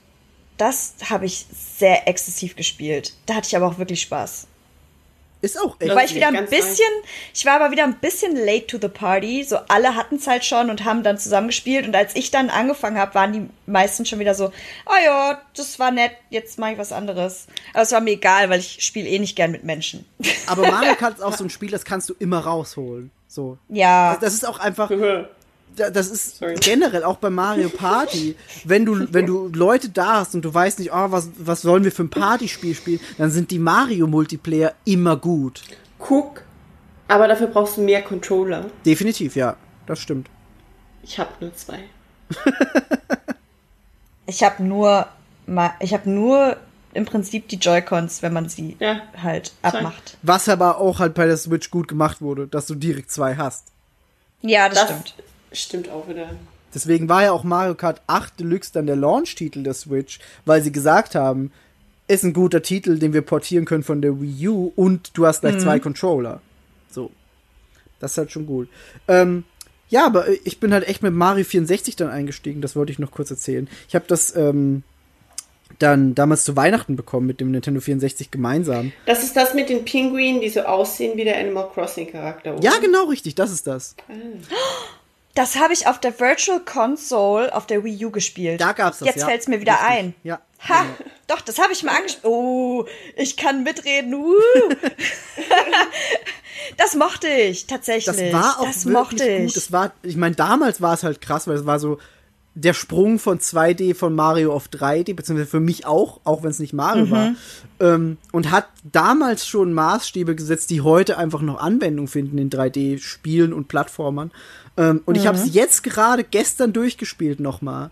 [0.57, 3.13] das habe ich sehr exzessiv gespielt.
[3.25, 4.47] Da hatte ich aber auch wirklich Spaß.
[5.41, 5.93] Ist auch echt.
[5.93, 6.89] War ich wieder ein bisschen,
[7.33, 9.43] ich war aber wieder ein bisschen late to the party.
[9.43, 11.85] So alle hatten es halt schon und haben dann zusammen gespielt.
[11.85, 14.47] Und als ich dann angefangen habe, waren die meisten schon wieder so,
[14.85, 17.47] oh ja, das war nett, jetzt mache ich was anderes.
[17.73, 20.05] Aber es war mir egal, weil ich spiele eh nicht gern mit Menschen.
[20.47, 23.11] Aber Mario Kart ist auch so ein Spiel, das kannst du immer rausholen.
[23.27, 23.57] So.
[23.69, 24.89] ja, Das ist auch einfach,
[25.77, 26.55] das ist Sorry.
[26.55, 28.35] generell auch bei Mario Party,
[28.65, 31.83] wenn du, wenn du Leute da hast und du weißt nicht, oh, was, was sollen
[31.83, 35.63] wir für ein Partyspiel spielen, dann sind die Mario-Multiplayer immer gut.
[35.99, 36.43] Guck,
[37.07, 38.65] aber dafür brauchst du mehr Controller.
[38.85, 39.55] Definitiv, ja.
[39.85, 40.29] Das stimmt.
[41.03, 41.79] Ich habe nur zwei.
[44.25, 45.07] ich habe nur,
[45.79, 46.57] ich habe nur
[46.93, 49.01] im Prinzip die Joy-Cons, wenn man sie Ja.
[49.21, 49.69] halt Zwei.
[49.79, 50.17] abmacht.
[50.23, 53.67] Was aber auch halt bei der Switch gut gemacht wurde, dass du direkt zwei hast.
[54.41, 55.13] Ja, das, Das stimmt.
[55.51, 56.29] Stimmt auch wieder.
[56.73, 60.71] Deswegen war ja auch Mario Kart 8 Deluxe dann der Launch-Titel der Switch, weil sie
[60.71, 61.51] gesagt haben,
[62.07, 65.41] ist ein guter Titel, den wir portieren können von der Wii U und du hast
[65.41, 66.41] gleich zwei Controller.
[66.89, 67.11] So.
[67.99, 68.69] Das ist halt schon gut.
[69.07, 69.43] Ähm,
[69.89, 73.11] ja, aber ich bin halt echt mit Mario 64 dann eingestiegen, das wollte ich noch
[73.11, 73.69] kurz erzählen.
[73.87, 74.83] Ich habe das, ähm,
[75.79, 78.91] dann damals zu Weihnachten bekommen mit dem Nintendo 64 gemeinsam.
[79.05, 82.55] Das ist das mit den Pinguinen, die so aussehen wie der Animal Crossing Charakter.
[82.55, 82.63] Oder?
[82.63, 83.95] Ja, genau richtig, das ist das.
[85.37, 88.59] Das habe ich auf der Virtual Console auf der Wii U gespielt.
[88.59, 89.27] Da gab's das, Jetzt ja.
[89.27, 89.87] fällt's mir wieder Richtig.
[89.89, 90.13] ein.
[90.23, 90.39] Ja.
[90.67, 90.85] Ha,
[91.27, 92.25] doch, das habe ich mal angespielt.
[92.25, 92.85] Oh,
[93.15, 94.15] ich kann mitreden.
[94.15, 94.33] Uh.
[96.77, 98.15] das mochte ich tatsächlich.
[98.15, 99.45] Das war auch das wirklich mochte ich.
[99.47, 99.57] gut.
[99.57, 101.99] Das war, ich meine, damals war es halt krass, weil es war so
[102.55, 106.57] der Sprung von 2D von Mario auf 3D, beziehungsweise für mich auch, auch wenn es
[106.57, 107.11] nicht Mario Mhm.
[107.11, 107.35] war.
[107.79, 113.53] Ähm, und hat damals schon Maßstäbe gesetzt, die heute einfach noch Anwendung finden in 3D-Spielen
[113.53, 114.31] und Plattformern.
[114.77, 115.27] Ähm, und ich Mhm.
[115.27, 117.89] habe es jetzt gerade gestern durchgespielt nochmal.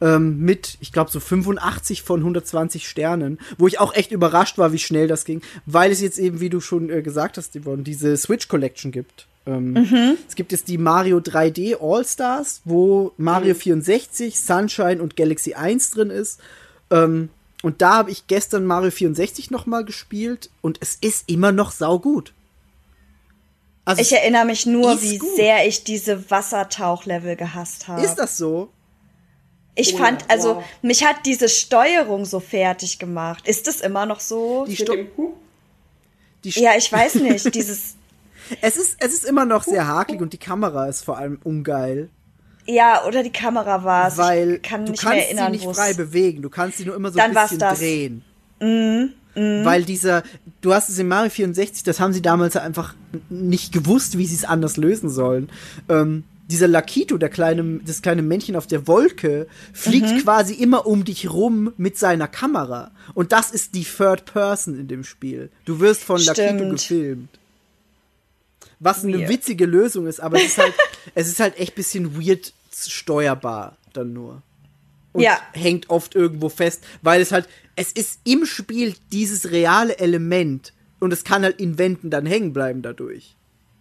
[0.00, 4.72] Ähm, mit, ich glaube, so 85 von 120 Sternen, wo ich auch echt überrascht war,
[4.72, 7.82] wie schnell das ging, weil es jetzt eben, wie du schon äh, gesagt hast, Yvonne,
[7.82, 9.26] diese Switch Collection gibt.
[9.44, 15.90] Ähm, Es gibt jetzt die Mario 3D All-Stars, wo Mario 64, Sunshine und Galaxy 1
[15.90, 16.38] drin ist.
[16.90, 17.30] Ähm,
[17.62, 22.32] und da habe ich gestern Mario 64 nochmal gespielt und es ist immer noch saugut.
[23.88, 25.36] Also Ich erinnere mich nur, wie gut.
[25.36, 28.02] sehr ich diese Wassertauchlevel gehasst habe.
[28.02, 28.68] ist das so?
[29.74, 30.64] Ich Oh fand, also wow.
[30.82, 33.48] mich hat diese Steuerung so fertig gemacht.
[33.48, 34.66] Ist das immer noch so?
[34.66, 34.94] Die Sto
[36.44, 37.54] die Ja, ich weiß nicht.
[37.54, 37.94] Dieses,
[38.60, 42.10] Es ist, es ist immer noch sehr hakelig und die Kamera ist vor allem ungeil.
[42.66, 44.18] ja, oder die Kamera war es.
[44.18, 46.42] Weil ich kann du nicht kannst mehr erinnern, sie nicht frei bewegen.
[46.42, 47.78] Du kannst sie nur immer so Dann ein war's bisschen das.
[49.38, 49.64] Drehen.
[49.64, 50.22] Weil dieser,
[50.60, 52.94] du hast es in Mario 64, das haben sie damals einfach
[53.30, 55.48] nicht gewusst, wie sie es anders lösen sollen.
[55.88, 60.18] Ähm, dieser Lakito, der kleine, das kleine Männchen auf der Wolke, fliegt Mhm.
[60.22, 62.90] quasi immer um dich rum mit seiner Kamera.
[63.14, 65.50] Und das ist die Third Person in dem Spiel.
[65.66, 66.72] Du wirst von Lakito Stimmt.
[66.72, 67.28] gefilmt.
[68.80, 69.28] Was eine Weird.
[69.28, 70.74] witzige Lösung ist, aber es ist halt,
[71.14, 74.40] es ist halt echt bisschen weird steuerbar dann nur.
[75.12, 75.38] Und Ja.
[75.52, 81.12] hängt oft irgendwo fest, weil es halt, es ist im Spiel dieses reale Element und
[81.12, 83.34] es kann halt in Wänden dann hängen bleiben dadurch.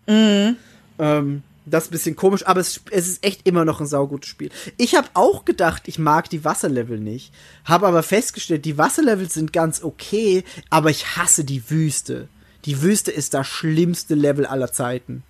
[0.07, 4.29] Ähm, das ist ein bisschen komisch, aber es, es ist echt immer noch ein saugutes
[4.29, 4.49] Spiel.
[4.77, 7.33] Ich habe auch gedacht, ich mag die Wasserlevel nicht,
[7.65, 12.29] habe aber festgestellt, die Wasserlevel sind ganz okay, aber ich hasse die Wüste.
[12.65, 15.23] Die Wüste ist das schlimmste Level aller Zeiten.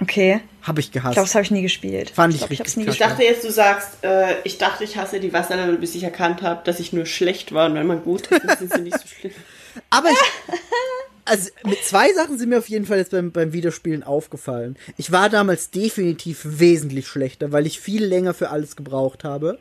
[0.00, 0.40] Okay.
[0.62, 1.14] Habe ich Ich gehasst.
[1.14, 2.10] glaube, das habe ich nie gespielt.
[2.10, 2.88] Fand ich glaub, richtig hab's nie.
[2.88, 6.42] Ich dachte jetzt, du sagst, äh, ich dachte, ich hasse die Wasserlevel, bis ich erkannt
[6.42, 7.66] habe, dass ich nur schlecht war.
[7.66, 9.32] Und wenn man gut ist, dann sind sie nicht so schlimm.
[9.90, 10.18] Aber ich,
[11.24, 14.76] also mit zwei Sachen sind mir auf jeden Fall jetzt beim, beim Wiederspielen aufgefallen.
[14.96, 19.58] Ich war damals definitiv wesentlich schlechter, weil ich viel länger für alles gebraucht habe.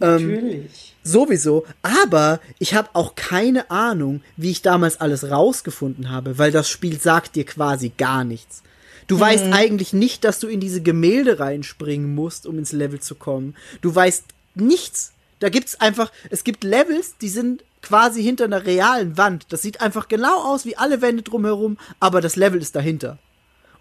[0.00, 0.94] Ähm, Natürlich.
[1.02, 6.68] Sowieso, aber ich habe auch keine Ahnung, wie ich damals alles rausgefunden habe, weil das
[6.68, 8.62] Spiel sagt dir quasi gar nichts.
[9.10, 13.16] Du weißt eigentlich nicht, dass du in diese Gemälde reinspringen musst, um ins Level zu
[13.16, 13.56] kommen.
[13.80, 14.24] Du weißt
[14.54, 15.12] nichts.
[15.40, 19.46] Da gibt's einfach, es gibt Levels, die sind quasi hinter einer realen Wand.
[19.50, 23.18] Das sieht einfach genau aus wie alle Wände drumherum, aber das Level ist dahinter.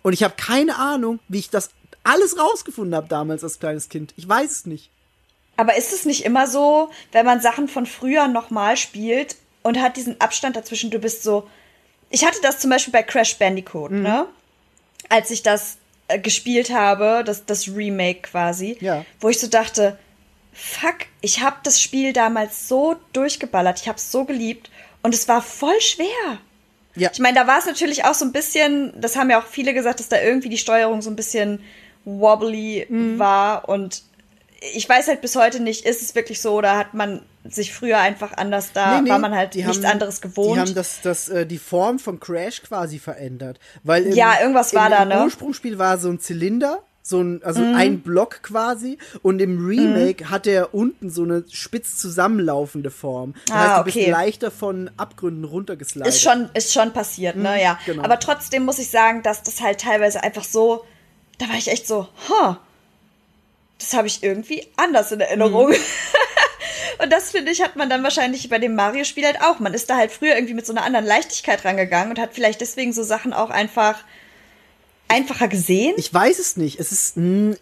[0.02, 1.70] Und ich habe keine Ahnung, wie ich das
[2.04, 4.14] alles rausgefunden habe damals als kleines Kind.
[4.18, 4.90] Ich weiß es nicht.
[5.58, 9.98] Aber ist es nicht immer so, wenn man Sachen von früher nochmal spielt und hat
[9.98, 11.48] diesen Abstand dazwischen, du bist so.
[12.10, 14.02] Ich hatte das zum Beispiel bei Crash Bandicoot, Mhm.
[14.02, 14.26] ne?
[15.10, 15.78] Als ich das
[16.08, 19.06] äh, gespielt habe, das, das Remake quasi, Ja.
[19.20, 19.98] wo ich so dachte,
[20.54, 24.70] fuck, ich habe das Spiel damals so durchgeballert, ich habe es so geliebt
[25.04, 26.38] und es war voll schwer.
[26.96, 27.10] Ja.
[27.14, 29.74] Ich meine, da war es natürlich auch so ein bisschen, das haben ja auch viele
[29.74, 31.64] gesagt, dass da irgendwie die Steuerung so ein bisschen
[32.06, 33.20] wobbly Mhm.
[33.20, 34.04] war und
[34.76, 37.98] ich weiß halt bis heute nicht, ist es wirklich so oder hat man sich früher
[38.00, 40.56] einfach anders da, Nee, nee, war man halt nichts haben- anderes gewohnt.
[40.58, 43.60] Die haben das, das, äh, die Form von Crash quasi verändert.
[43.84, 45.16] Weil im, Ja, irgendwas war im, da, ne?
[45.16, 45.22] Mhm.
[45.24, 48.98] Ursprungsspiel war so ein Zylinder, so ein, also ein Block quasi.
[49.24, 53.34] Und im Remake hat er unten so eine spitz zusammenlaufende Form.
[53.48, 54.12] Das Ah, heißt, du bist okay.
[54.12, 56.08] leichter von Abgründen runtergeslidet.
[56.10, 57.80] ist schon, ist schon passiert, ne, ja.
[57.86, 58.04] genau.
[58.04, 60.84] Aber trotzdem muss ich sagen, dass das halt teilweise einfach so,
[61.40, 62.56] da war ich echt so, huh,
[63.80, 65.70] das habe ich irgendwie anders in Erinnerung.
[65.70, 65.76] Mhm.
[67.04, 69.60] Und das, finde ich, hat man dann wahrscheinlich bei dem Mario-Spiel halt auch.
[69.60, 72.60] Man ist da halt früher irgendwie mit so einer anderen Leichtigkeit rangegangen und hat vielleicht
[72.62, 74.04] deswegen so Sachen auch einfach
[75.08, 75.94] einfacher gesehen.
[75.98, 76.80] Ich weiß es nicht.
[76.80, 77.16] Es ist.
[77.18, 77.56] mh,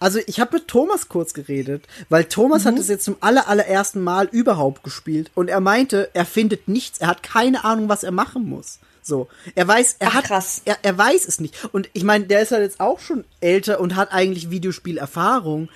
[0.00, 2.68] Also ich habe mit Thomas kurz geredet, weil Thomas Mhm.
[2.68, 6.98] hat es jetzt zum aller, allerersten Mal überhaupt gespielt und er meinte, er findet nichts,
[6.98, 8.78] er hat keine Ahnung, was er machen muss.
[9.10, 10.62] So, er weiß, er Ach, hat, krass.
[10.64, 11.54] Er, er weiß es nicht.
[11.74, 15.68] Und ich meine, der ist halt jetzt auch schon älter und hat eigentlich Videospielerfahrung,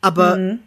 [0.00, 0.58] aber Mhm.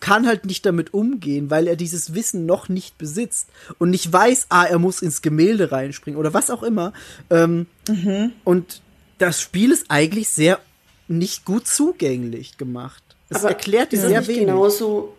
[0.00, 4.46] kann halt nicht damit umgehen, weil er dieses Wissen noch nicht besitzt und nicht weiß,
[4.50, 6.92] ah, er muss ins Gemälde reinspringen oder was auch immer.
[7.30, 8.32] Ähm, Mhm.
[8.44, 8.82] Und
[9.18, 10.60] das Spiel ist eigentlich sehr
[11.08, 13.02] nicht gut zugänglich gemacht.
[13.30, 14.40] Es erklärt dir sehr nicht wenig.
[14.46, 15.16] genauso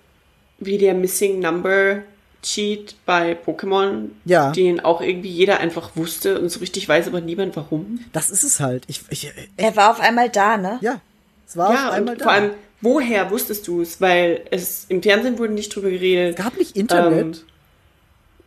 [0.59, 2.03] wie der Missing Number
[2.45, 4.51] Cheat bei Pokémon, Ja.
[4.51, 7.99] den auch irgendwie jeder einfach wusste und so richtig weiß aber niemand warum.
[8.13, 8.83] Das ist es halt.
[8.87, 10.77] Ich, ich, Er war auf einmal da, ne?
[10.81, 11.01] ja,
[11.47, 12.23] es war ja, auf einmal da.
[12.23, 12.51] vor allem,
[12.81, 13.99] woher wusstest du es?
[13.99, 16.37] Weil es im Fernsehen wurde nicht drüber geredet.
[16.37, 17.37] es gab nicht Internet.
[17.37, 17.43] Ähm,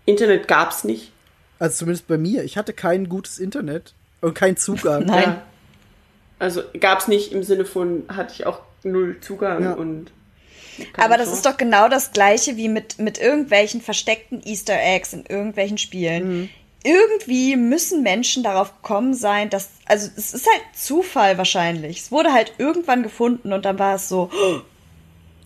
[0.06, 1.10] Internet gab's nicht.
[1.58, 2.44] also zumindest bei mir.
[2.44, 5.04] Ich hatte kein gutes Internet und keinen Zugang.
[5.06, 5.22] Nein.
[5.24, 5.42] Ja.
[6.38, 9.72] Also gab's nicht im Sinne von, hatte ich auch null Zugang Ja.
[9.72, 10.12] und.
[10.96, 15.24] Aber das ist doch genau das gleiche wie mit, mit irgendwelchen versteckten Easter Eggs in
[15.26, 16.28] irgendwelchen Spielen.
[16.42, 16.48] Mhm.
[16.84, 21.98] Irgendwie müssen Menschen darauf gekommen sein, dass, also es ist halt Zufall wahrscheinlich.
[22.00, 24.30] Es wurde halt irgendwann gefunden und dann war es so,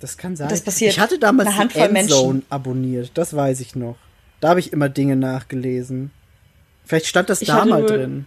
[0.00, 0.48] Das kann sein.
[0.48, 2.12] Das passiert ich hatte damals einer die Handvoll Menschen.
[2.12, 3.12] Endzone abonniert.
[3.14, 3.96] Das weiß ich noch.
[4.40, 6.10] Da habe ich immer Dinge nachgelesen.
[6.84, 8.26] Vielleicht stand das Ich da mal nur- drin.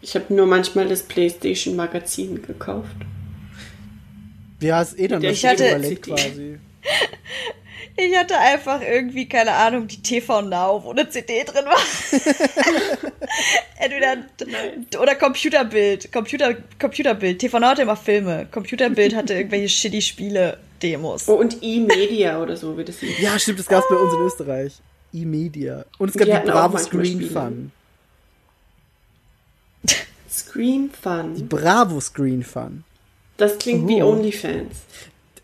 [0.00, 2.96] Ich habe nur manchmal das PlayStation Magazin gekauft.
[4.60, 6.58] Ja, ist eh dann Ich hatte- überlegt quasi.
[7.96, 11.76] ich hatte einfach irgendwie, keine Ahnung, die TV Now, wo eine CD drin war.
[13.78, 14.16] Entweder,
[15.00, 17.38] oder Computerbild, Computer, Computerbild.
[17.38, 18.46] TV Now hatte immer Filme.
[18.50, 21.28] Computerbild hatte irgendwelche shitty Spiele-Demos.
[21.28, 22.96] Oh, und E-Media oder so wird es.
[23.18, 24.72] Ja, stimmt, das gab es bei uns in Österreich.
[25.12, 25.84] E-Media.
[25.98, 27.30] Und es gab Die die Bravo Screen Spiele.
[27.30, 27.72] Fun.
[30.30, 31.48] Screen Fun.
[31.48, 32.84] Bravo Screen Fun.
[33.36, 34.10] Das klingt wie Oh.
[34.12, 34.76] OnlyFans.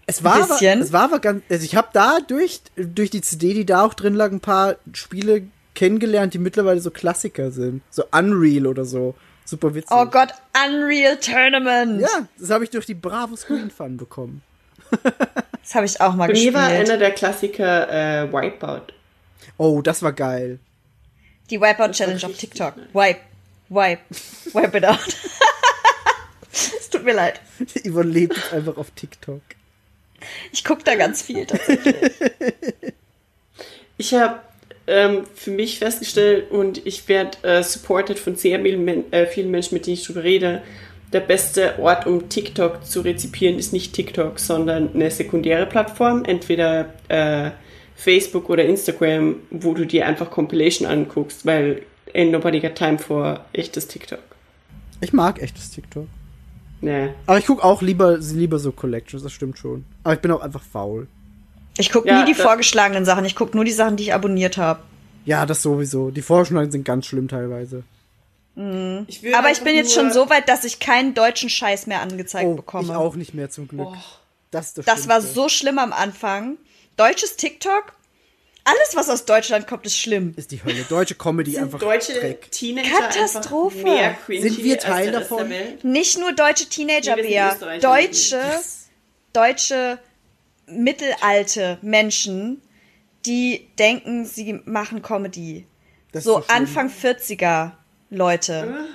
[0.06, 0.80] Es war, aber, bisschen.
[0.80, 3.94] es war aber ganz, also ich habe da durch, durch die CD, die da auch
[3.94, 5.42] drin lag, ein paar Spiele
[5.74, 7.82] kennengelernt, die mittlerweile so Klassiker sind.
[7.90, 9.14] So Unreal oder so.
[9.44, 9.90] Super witzig.
[9.96, 10.30] Oh Gott,
[10.66, 12.00] Unreal Tournament.
[12.00, 14.42] Ja, das habe ich durch die Bravo Screen Fun bekommen.
[15.62, 16.54] Das habe ich auch mal Bei mir gespielt.
[16.54, 18.92] war einer der Klassiker äh, Wipeout.
[19.56, 20.58] Oh, das war geil.
[21.48, 22.74] Die Wipeout Challenge auf TikTok.
[22.92, 23.20] Wipe.
[23.68, 24.00] Wipe.
[24.52, 24.98] Wipe it out.
[26.78, 27.40] es tut mir leid.
[27.84, 29.42] Yvonne lebt jetzt einfach auf TikTok.
[30.52, 31.96] Ich gucke da ganz viel tatsächlich.
[33.96, 34.40] Ich habe
[34.86, 39.50] ähm, für mich festgestellt und ich werde äh, supported von sehr vielen, Men äh, vielen
[39.50, 40.62] Menschen, mit denen ich drüber rede.
[41.12, 46.94] Der beste Ort, um TikTok zu rezipieren, ist nicht TikTok, sondern eine sekundäre Plattform, entweder
[47.08, 47.50] äh,
[47.96, 51.82] Facebook oder Instagram, wo du dir einfach Compilation anguckst, weil
[52.14, 54.20] ain't nobody got time for echtes TikTok.
[55.00, 56.06] Ich mag echtes TikTok.
[56.80, 57.10] Nee.
[57.26, 59.84] Aber ich gucke auch lieber, lieber so Collections, das stimmt schon.
[60.02, 61.06] Aber ich bin auch einfach faul.
[61.78, 63.24] Ich gucke Ja, nie die vorgeschlagenen Sachen.
[63.24, 64.80] Ich gucke nur die Sachen, die ich abonniert habe.
[65.24, 66.10] Ja, das sowieso.
[66.10, 67.82] Die Vorschläge sind ganz schlimm teilweise.
[69.06, 72.00] Ich will Aber ich bin jetzt schon so weit, dass ich keinen deutschen Scheiß mehr
[72.02, 72.84] angezeigt Oh, bekomme.
[72.88, 73.88] ich auch nicht mehr zum Glück.
[74.50, 76.56] Das, ist das, Das war so schlimm am Anfang.
[76.96, 77.92] Deutsches TikTok,
[78.64, 80.34] alles, was aus Deutschland kommt, ist schlimm.
[80.36, 80.84] Ist die Hölle.
[80.88, 82.50] Deutsche Comedy sind einfach deutsche Dreck.
[82.50, 83.82] Teenager Katastrophe.
[83.82, 85.50] mehr Sind wir Teil davon?
[85.82, 87.54] Nicht nur deutsche Teenager, Nee, Bea.
[87.80, 88.40] Deutsche,
[89.32, 89.98] deutsche,
[90.66, 92.62] mittelalte Menschen,
[93.26, 95.66] die denken, sie machen Comedy.
[96.12, 96.42] Das So.
[96.48, 97.72] Anfang 40er
[98.10, 98.86] Leute,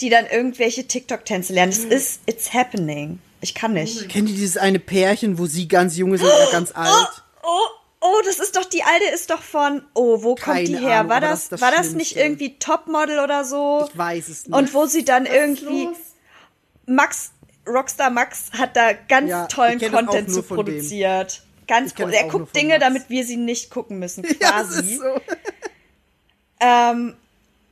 [0.00, 1.72] die dann irgendwelche TikTok-Tänze lernen.
[1.72, 3.20] Das ist, it's happening.
[3.40, 4.08] Ich kann nicht.
[4.08, 7.08] Kennt ihr dieses eine Pärchen, wo sie ganz jung ist und er ganz alt?
[7.42, 7.68] Oh, oh,
[8.24, 11.00] das ist doch, die alte ist doch von, oh, wo kommt Keine die her?
[11.00, 13.86] Ahnung, war das, das war das nicht irgendwie Topmodel oder so?
[13.90, 14.56] Ich weiß es nicht.
[14.56, 15.96] Und wo sie dann irgendwie, los?
[16.86, 17.32] Max,
[17.66, 20.64] Rockstar Max hat da ganz Ja, tollen Content zu von dem.
[20.66, 21.42] produziert.
[21.68, 22.12] Ganz cool.
[22.12, 22.84] Er guckt Dinge, Max.
[22.84, 24.38] damit wir sie nicht gucken müssen, quasi.
[24.40, 25.20] ja, das ist so.
[26.64, 27.16] Ähm,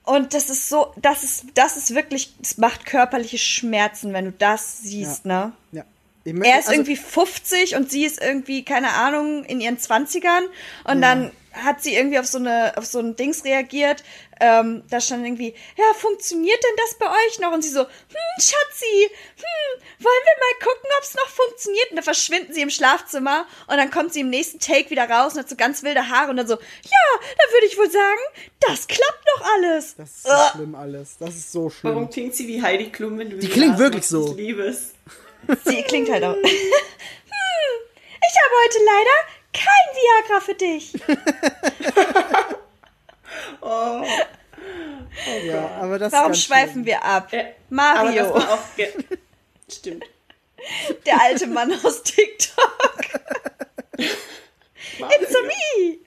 [0.05, 4.33] und das ist so, das ist, das ist wirklich, es macht körperliche Schmerzen, wenn du
[4.33, 5.53] das siehst, ne?
[5.71, 5.85] Ja.
[6.31, 10.43] Er ist also, irgendwie 50 und sie ist irgendwie, keine Ahnung, in ihren 20ern.
[10.85, 14.05] Und dann hat sie irgendwie auf so eine, auf so ein Dings reagiert.
[14.43, 17.53] Ähm, da stand irgendwie, ja, funktioniert denn das bei euch noch?
[17.53, 21.91] Und sie so, hm, Schatzi, hm, wollen wir mal gucken, ob es noch funktioniert?
[21.91, 25.35] Und dann verschwinden sie im Schlafzimmer und dann kommt sie im nächsten Take wieder raus
[25.35, 28.21] und hat so ganz wilde Haare und dann so, ja, dann würde ich wohl sagen,
[28.61, 29.97] das klappt noch alles.
[29.97, 30.51] Das ist so Ugh.
[30.55, 31.17] schlimm alles.
[31.19, 31.95] Das ist so schlimm.
[31.95, 34.31] Warum klingt sie wie Heidi Klum, wenn du Die klingt wirklich so.
[34.31, 34.95] Ich liebe es.
[35.65, 36.35] Sie klingt halt auch.
[36.35, 39.17] hm, ich habe heute leider
[39.53, 40.93] kein Viagra für dich.
[43.63, 44.03] Oh.
[45.45, 46.87] Ja, aber das ist Warum schweifen schlimm.
[46.87, 47.33] wir ab?
[47.33, 47.39] Äh,
[47.71, 48.59] Aber das Mario,
[49.71, 50.05] Stimmt.
[51.07, 52.99] der alte Mann aus TikTok.
[53.99, 55.99] It's a me.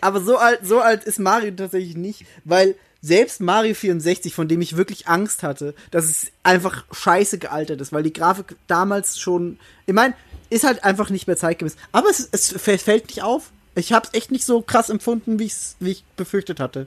[0.00, 4.62] Aber so alt, so alt ist Mario tatsächlich nicht, weil selbst Mario 64, von dem
[4.62, 9.58] ich wirklich Angst hatte, dass es einfach scheiße gealtert ist, weil die Grafik damals schon,
[9.86, 10.14] ich meine,
[10.48, 11.76] ist halt einfach nicht mehr zeitgemäß.
[11.92, 13.50] Aber es, es fällt nicht auf.
[13.74, 16.86] Ich habe es echt nicht so krass empfunden, wie, ich's- wie ich befürchtet hatte.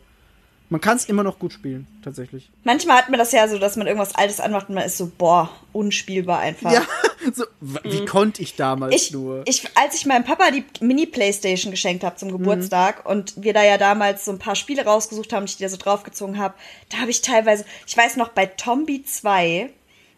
[0.69, 2.49] Man kann es immer noch gut spielen, tatsächlich.
[2.63, 5.09] Manchmal hat man das ja so, dass man irgendwas Altes anmacht und man ist so,
[5.17, 6.71] boah, unspielbar einfach.
[6.73, 6.81] Ja,
[7.33, 9.43] So, wie konnte ich damals Ich, nur?
[9.45, 13.77] ich, als ich meinem Papa die Mini-Playstation geschenkt habe zum Geburtstag und wir da ja
[13.77, 16.53] damals so ein paar Spiele rausgesucht haben, die ich dir so draufgezogen habe,
[16.89, 19.69] da habe ich teilweise, ich weiß noch, bei Tombi 2,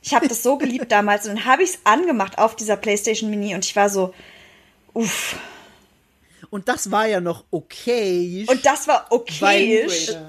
[0.02, 3.30] ich habe das so geliebt damals und dann habe ich es angemacht auf dieser Playstation
[3.30, 4.14] Mini und ich war so,
[4.94, 5.36] uff.
[6.50, 8.46] Und das war ja noch okay.
[8.48, 9.36] Und das war okay.
[9.88, 9.88] Weil-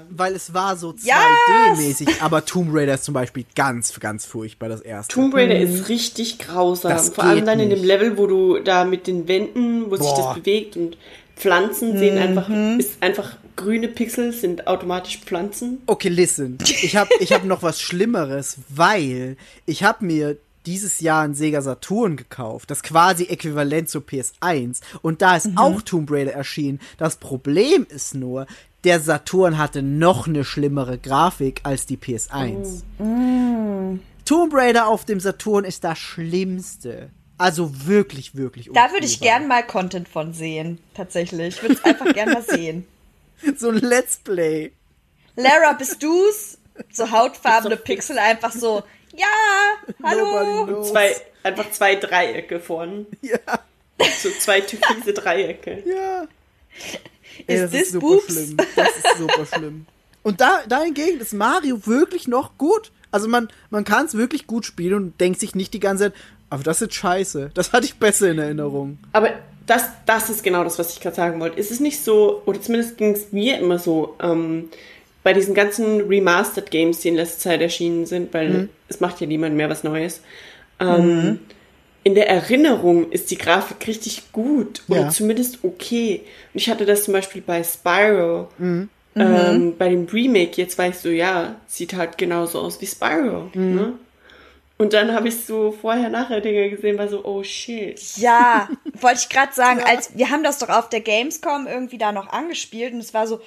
[0.09, 1.15] weil es war so Yes!
[1.47, 5.13] 2D-mäßig, aber Tomb Raider ist zum Beispiel ganz, ganz furchtbar, das erste.
[5.13, 6.91] Tomb Raider ist richtig grausam.
[6.91, 7.87] Das Vor allem dann in dem nicht.
[7.87, 10.33] Level, wo du da mit den Wänden, wo sich Boah.
[10.33, 10.97] das bewegt und
[11.35, 12.21] Pflanzen sehen Mhm.
[12.21, 15.81] einfach, ist einfach grüne Pixel sind automatisch Pflanzen.
[15.87, 16.57] Okay, listen.
[16.63, 21.61] Ich habe ich hab noch was Schlimmeres, weil ich habe mir dieses Jahr ein Sega
[21.61, 26.79] Saturn gekauft, das quasi äquivalent zur PS1 und da ist auch Tomb Raider erschienen.
[26.97, 28.45] Das Problem ist nur,
[28.83, 32.83] der Saturn hatte noch eine schlimmere Grafik als die PS1.
[34.25, 37.09] Tomb Raider auf dem Saturn ist das Schlimmste.
[37.37, 41.55] Also wirklich, wirklich Da würde ich gern mal Content von sehen, tatsächlich.
[41.55, 42.85] Ich würde es einfach gern mal sehen.
[43.57, 44.71] So ein Let's Play.
[45.35, 46.59] Lara, bist du's?
[46.91, 48.83] So hautfarbene Pixel einfach so,
[49.15, 49.27] ja,
[50.03, 50.83] hallo.
[50.83, 53.05] Zwei, einfach zwei Dreiecke vorne.
[53.21, 53.37] Ja,
[54.19, 55.83] So zwei türkise Dreiecke.
[55.85, 56.27] ja.
[57.47, 58.25] Ey, Is das this ist super boobs?
[58.33, 58.57] schlimm.
[58.75, 59.85] Das ist super schlimm.
[60.23, 62.91] Und da, dahingegen ist Mario wirklich noch gut.
[63.11, 66.13] Also man, man kann es wirklich gut spielen und denkt sich nicht die ganze Zeit,
[66.49, 67.51] aber das ist scheiße.
[67.53, 68.99] Das hatte ich besser in Erinnerung.
[69.13, 69.31] Aber
[69.65, 71.59] das, das ist genau das, was ich gerade sagen wollte.
[71.59, 74.69] Es ist nicht so, oder zumindest ging es mir immer so, ähm,
[75.23, 78.69] bei diesen ganzen Remastered Games, die in letzter Zeit erschienen sind, weil Mhm.
[78.87, 80.21] es macht ja niemand mehr was Neues.
[80.79, 81.39] Ähm,
[82.03, 85.09] In der Erinnerung ist die Grafik richtig gut oder Ja.
[85.09, 86.21] zumindest okay.
[86.51, 88.47] Und ich hatte das zum Beispiel bei Spyro.
[88.57, 88.89] Mhm.
[89.15, 93.51] Ähm, bei dem Remake, jetzt weißt du, ja, sieht halt genauso aus wie Spyro.
[93.53, 93.75] Mhm.
[93.75, 93.93] Ne?
[94.79, 98.01] Und dann habe ich so vorher-nachher Dinge gesehen, war so, oh shit.
[98.17, 98.67] Ja,
[98.99, 102.29] wollte ich gerade sagen, als wir haben das doch auf der Gamescom irgendwie da noch
[102.29, 103.41] angespielt und es war so,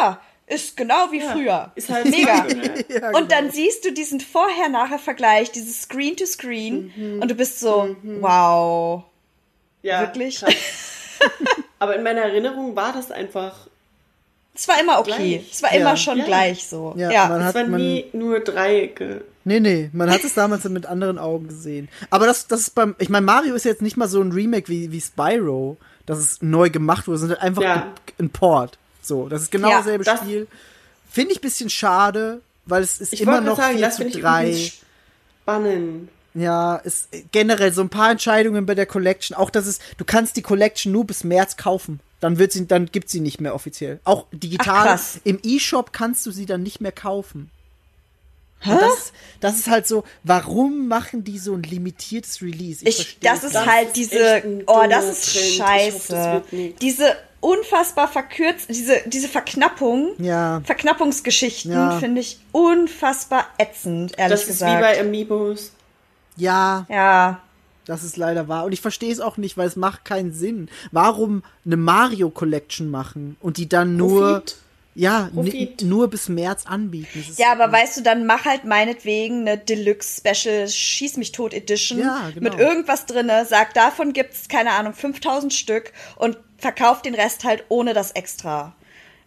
[0.00, 0.20] ja,
[0.50, 1.70] ist genau wie früher.
[1.74, 2.42] Ist halt Mega.
[2.44, 2.84] Ne?
[2.88, 7.96] Ja, Und dann siehst du diesen Vorher-Nachher-Vergleich, dieses Screen to Screen und du bist so,
[8.02, 9.04] wow.
[9.82, 10.40] Ja, Wirklich?
[10.40, 10.54] krass.
[11.78, 13.54] Aber in meiner Erinnerung war das einfach.
[14.54, 15.38] Es war immer okay.
[15.38, 15.50] Gleich.
[15.52, 15.80] Es war Ja.
[15.80, 16.24] immer schon Ja.
[16.24, 16.94] gleich so.
[16.96, 19.24] Ja, Ja, man Es hat waren man, nie nur Dreiecke.
[19.44, 21.88] Nee, nee, man hat es damals mit anderen Augen gesehen.
[22.10, 24.68] Aber das, das ist beim, ich meine, Mario ist jetzt nicht mal so ein Remake
[24.68, 27.74] wie, wie Spyro, dass es neu gemacht wurde, sondern einfach Ja.
[28.18, 28.76] ein, ein Port.
[29.02, 30.46] So, das ist genau Ja, dasselbe das- Spiel.
[31.10, 34.02] Finde ich ein bisschen schade, weil es ist Ich immer noch sagen, 4 das zu
[34.02, 34.48] finde ich 3.
[34.50, 34.72] übrigens
[35.42, 36.08] spannend.
[36.34, 39.36] Ja, ist generell so ein paar Entscheidungen bei der Collection.
[39.36, 41.98] Auch das ist, du kannst die Collection nur bis März kaufen.
[42.20, 43.98] Dann wird sie, dann gibt sie nicht mehr offiziell.
[44.04, 44.86] Auch digital.
[44.86, 45.18] krass.
[45.24, 47.50] Im E-Shop kannst du sie dann nicht mehr kaufen.
[48.60, 48.76] Hä?
[48.78, 52.84] Das, das ist halt so, warum machen die so ein limitiertes Release?
[52.86, 55.44] Ich, versteh's das ist Das halt diese, oh, das ist Trend.
[55.46, 56.32] Ich scheiße.
[56.34, 60.60] hoffe, diese unfassbar verkürzt, diese, diese Verknappung, Ja.
[60.64, 61.98] Verknappungsgeschichten Ja.
[61.98, 64.76] finde ich unfassbar ätzend, ehrlich Das ist gesagt.
[64.76, 65.72] wie bei Amiibos.
[66.36, 67.40] Ja, ja,
[67.86, 68.64] das ist leider wahr.
[68.64, 70.68] Und ich verstehe es auch nicht, weil es macht keinen Sinn.
[70.92, 74.56] Warum eine Mario Collection machen und die dann nur, Profit.
[74.94, 75.30] Ja,
[75.82, 77.24] nur bis März anbieten?
[77.36, 81.98] Ja, aber weißt du, dann mach halt meinetwegen eine Deluxe Special Schieß mich tot Edition
[81.98, 82.50] Ja, genau.
[82.50, 87.64] mit irgendwas drinne, sag, davon gibt's keine Ahnung 5000 Stück und verkauf den Rest halt
[87.68, 88.74] ohne das extra.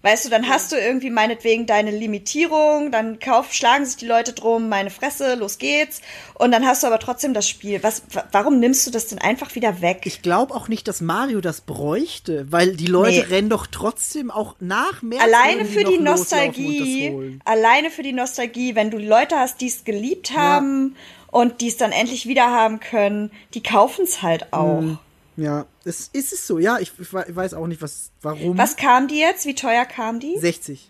[0.04, 4.34] Weißt du, dann hast du irgendwie meinetwegen deine Limitierung, dann kauf, schlagen sich die Leute
[4.34, 6.02] drum, meine Fresse, los geht's.
[6.36, 7.82] Und dann hast du aber trotzdem das Spiel.
[7.84, 10.02] Was, wa- warum nimmst du das denn einfach wieder weg?
[10.04, 13.34] Ich glaube auch nicht, dass Mario das bräuchte, weil die Leute Nee.
[13.34, 18.92] rennen doch trotzdem auch nach März alleine für die Nostalgie, alleine für die Nostalgie, wenn
[18.92, 20.96] du Leute hast, die es geliebt haben
[21.32, 24.82] und die es dann endlich wieder haben können, die kaufen es halt auch.
[24.82, 25.00] Mhm.
[25.36, 26.60] Ja, es ist es so.
[26.60, 28.58] Ja, ich, ich we- ich weiß auch nicht, was, warum.
[28.58, 29.46] Was kam die jetzt?
[29.46, 30.38] Wie teuer kam die?
[30.38, 30.90] 60.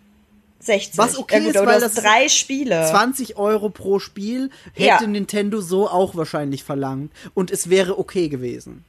[0.60, 0.98] 60.
[0.98, 2.86] Was okay ja, gut, ist, weil das drei Spiele.
[2.90, 5.08] 20 Euro pro Spiel hätte Ja.
[5.08, 8.86] Nintendo so auch wahrscheinlich verlangt und es wäre okay gewesen.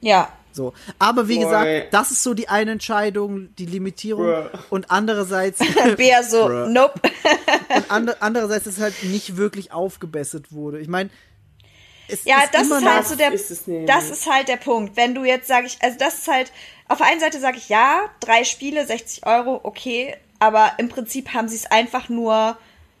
[0.00, 0.32] Ja.
[0.52, 0.72] So.
[0.98, 1.44] Aber wie Boy.
[1.44, 4.24] gesagt, das ist so die eine Entscheidung, die Limitierung.
[4.26, 4.58] Bruh.
[4.70, 5.58] Und andererseits,
[5.96, 7.00] Bär so, nope.
[7.76, 10.80] und ander, andererseits, dass es halt nicht wirklich aufgebessert wurde.
[10.80, 11.10] Ich meine,
[12.08, 13.50] es Ja, das ist halt so der, ist
[13.86, 14.96] das ist halt der Punkt.
[14.96, 16.52] Wenn du jetzt sag ich, also das ist halt,
[16.88, 21.34] auf der einen Seite sage ich ja, drei Spiele, 60 Euro, okay, aber im Prinzip
[21.34, 22.56] haben sie es einfach nur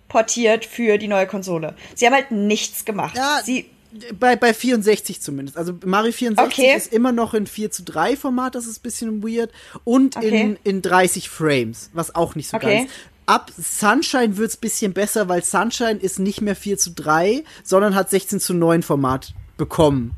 [0.08, 1.74] portiert für die neue Konsole.
[1.94, 3.16] Sie haben halt nichts gemacht.
[3.16, 3.70] Ja, sie,
[4.18, 5.56] bei, bei 64 zumindest.
[5.56, 6.74] Also Mario 64 Okay.
[6.76, 9.50] ist immer noch in 4 zu 3 Format, das ist ein bisschen weird.
[9.84, 10.28] Und Okay.
[10.28, 12.78] in, in 30 Frames, was auch nicht so Okay.
[12.80, 12.90] ganz.
[13.28, 18.08] Ab Sunshine wird's bisschen besser, weil Sunshine ist nicht mehr 4 zu 3, sondern hat
[18.10, 20.12] 16 zu 9 Format bekommen.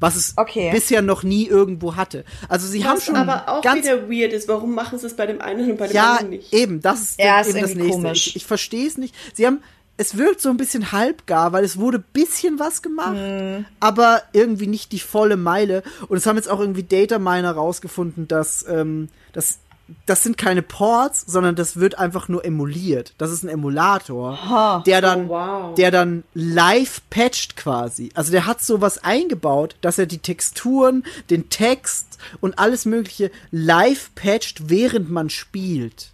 [0.00, 0.70] was es Okay.
[0.72, 2.24] bisher noch nie irgendwo hatte.
[2.48, 4.48] Also sie haben Was schon aber auch ganz wieder weird ist.
[4.48, 6.52] Warum machen sie es bei dem einen und bei dem ja, anderen nicht?
[6.52, 7.92] eben, das ist Ja, ist eben das nächste.
[7.92, 8.26] komisch.
[8.26, 9.14] Ich, ich verstehe es nicht.
[9.32, 9.62] Sie haben,
[9.96, 13.64] es wirkt so ein bisschen halbgar, weil es wurde bisschen was gemacht, Hm.
[13.80, 15.82] aber irgendwie nicht die volle Meile.
[16.08, 19.60] Und es haben jetzt auch irgendwie Data Miner rausgefunden, dass ähm, das
[20.06, 23.12] das sind keine Ports, sondern das wird einfach nur emuliert.
[23.18, 25.74] Das ist ein Emulator, der dann, Oh, wow.
[25.74, 28.10] der dann live patcht quasi.
[28.14, 34.10] Also der hat sowas eingebaut, dass er die Texturen, den Text und alles Mögliche live
[34.14, 36.10] patcht, während man spielt.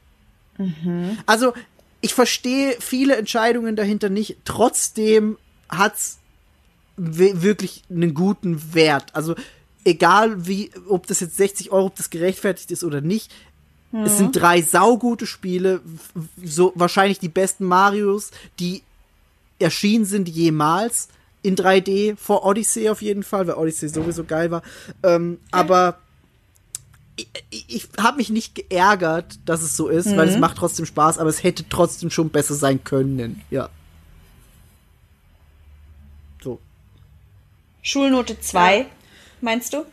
[1.26, 1.54] Also,
[2.02, 4.36] ich verstehe viele Entscheidungen dahinter nicht.
[4.44, 5.38] Trotzdem
[5.70, 6.18] hat's
[6.96, 9.06] we- wirklich einen guten Wert.
[9.14, 9.34] Also,
[9.84, 13.30] egal wie, ob das jetzt 60 Euro, ob das gerechtfertigt ist oder nicht.
[13.92, 15.80] Es sind drei saugute Spiele,
[16.42, 18.30] so wahrscheinlich die besten Marios,
[18.60, 18.82] die
[19.58, 21.08] erschienen sind jemals
[21.42, 24.62] in 3D vor Odyssey auf jeden Fall, weil Odyssey sowieso geil war.
[25.02, 25.98] Ähm, aber
[27.50, 31.18] ich, ich habe mich nicht geärgert, dass es so ist, weil es macht trotzdem Spaß,
[31.18, 33.42] aber es hätte trotzdem schon besser sein können.
[33.50, 33.68] Ja.
[36.42, 36.60] So.
[37.82, 38.86] Schulnote 2,
[39.40, 39.84] meinst du?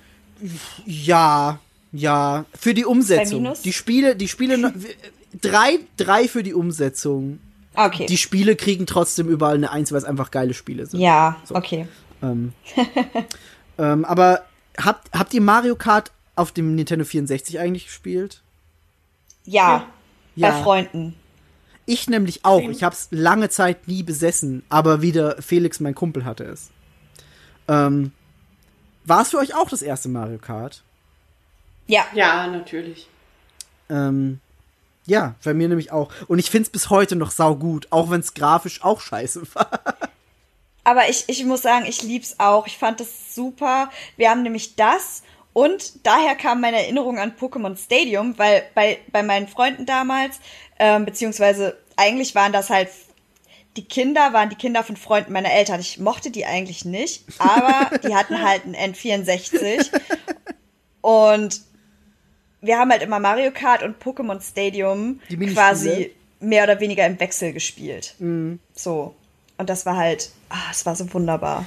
[0.85, 1.59] Ja,
[1.91, 2.45] ja.
[2.57, 3.53] Für die Umsetzung.
[3.63, 4.73] Die Spiele, die Spiele,
[5.41, 7.39] drei, drei für die Umsetzung.
[7.75, 8.05] Okay.
[8.07, 10.99] Die Spiele kriegen trotzdem überall eine Eins, weil es einfach geile Spiele sind.
[10.99, 11.87] ja, okay.
[12.23, 12.53] Ähm,
[13.77, 14.45] ähm, aber
[14.83, 18.41] habt, habt ihr Mario Kart auf dem Nintendo 64 eigentlich gespielt?
[19.45, 19.85] Ja,
[20.35, 20.49] Ja.
[20.51, 21.13] bei Freunden.
[21.85, 22.61] Ich nämlich auch.
[22.61, 26.69] Ich habe es lange Zeit nie besessen, aber wieder Felix, mein Kumpel, hatte es.
[27.69, 28.11] Ähm,
[29.05, 30.83] War es für euch auch das erste Mario Kart?
[31.87, 32.05] Ja.
[32.13, 33.07] Ja, natürlich.
[33.89, 34.39] Ähm,
[35.05, 36.11] ja, bei mir nämlich auch.
[36.27, 39.69] Und ich find's bis heute noch saugut, auch wenn's grafisch auch scheiße war.
[40.83, 42.67] Aber ich, ich muss sagen, ich lieb's auch.
[42.67, 43.89] Ich fand das super.
[44.15, 45.23] Wir haben nämlich das
[45.53, 50.39] und daher kam meine Erinnerung an Pokémon Stadium, weil bei, bei meinen Freunden damals,
[50.79, 52.89] ähm, beziehungsweise eigentlich waren das halt
[53.77, 55.79] die Kinder waren die Kinder von Freunden meiner Eltern.
[55.79, 59.91] Ich mochte die eigentlich nicht, aber die hatten halt ein N64
[61.01, 61.61] und
[62.61, 65.19] wir haben halt immer Mario Kart und Pokémon Stadium
[65.53, 68.15] quasi mehr oder weniger im Wechsel gespielt.
[68.73, 69.15] So.
[69.57, 71.65] Und das war halt, ah, es war so wunderbar.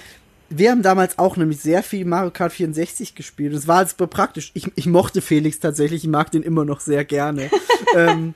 [0.48, 3.54] Wir haben damals auch nämlich sehr viel Mario Kart 64 gespielt.
[3.54, 4.50] Es war halt super praktisch.
[4.54, 7.50] Ich, ich mochte Felix tatsächlich, ich mag den immer noch sehr gerne.
[7.96, 8.34] ähm,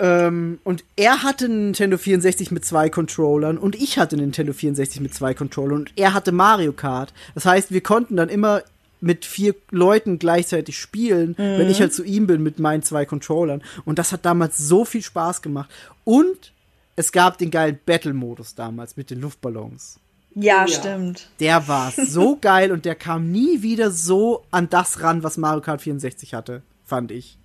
[0.00, 4.52] ähm, und er hatte einen Nintendo 64 mit zwei Controllern und ich hatte einen Nintendo
[4.52, 7.12] 64 mit zwei Controllern und er hatte Mario Kart.
[7.34, 8.62] Das heißt, wir konnten dann immer
[9.00, 13.62] mit vier Leuten gleichzeitig spielen, wenn ich halt zu ihm bin mit meinen zwei Controllern.
[13.84, 15.70] Und das hat damals so viel Spaß gemacht.
[16.04, 16.52] Und
[16.96, 20.00] es gab den geilen Battle-Modus damals mit den Luftballons.
[20.34, 20.78] Ja, Oh ja.
[20.78, 21.28] stimmt.
[21.40, 25.60] Der war so geil und der kam nie wieder so an das ran, was Mario
[25.60, 27.38] Kart 64 hatte, fand ich.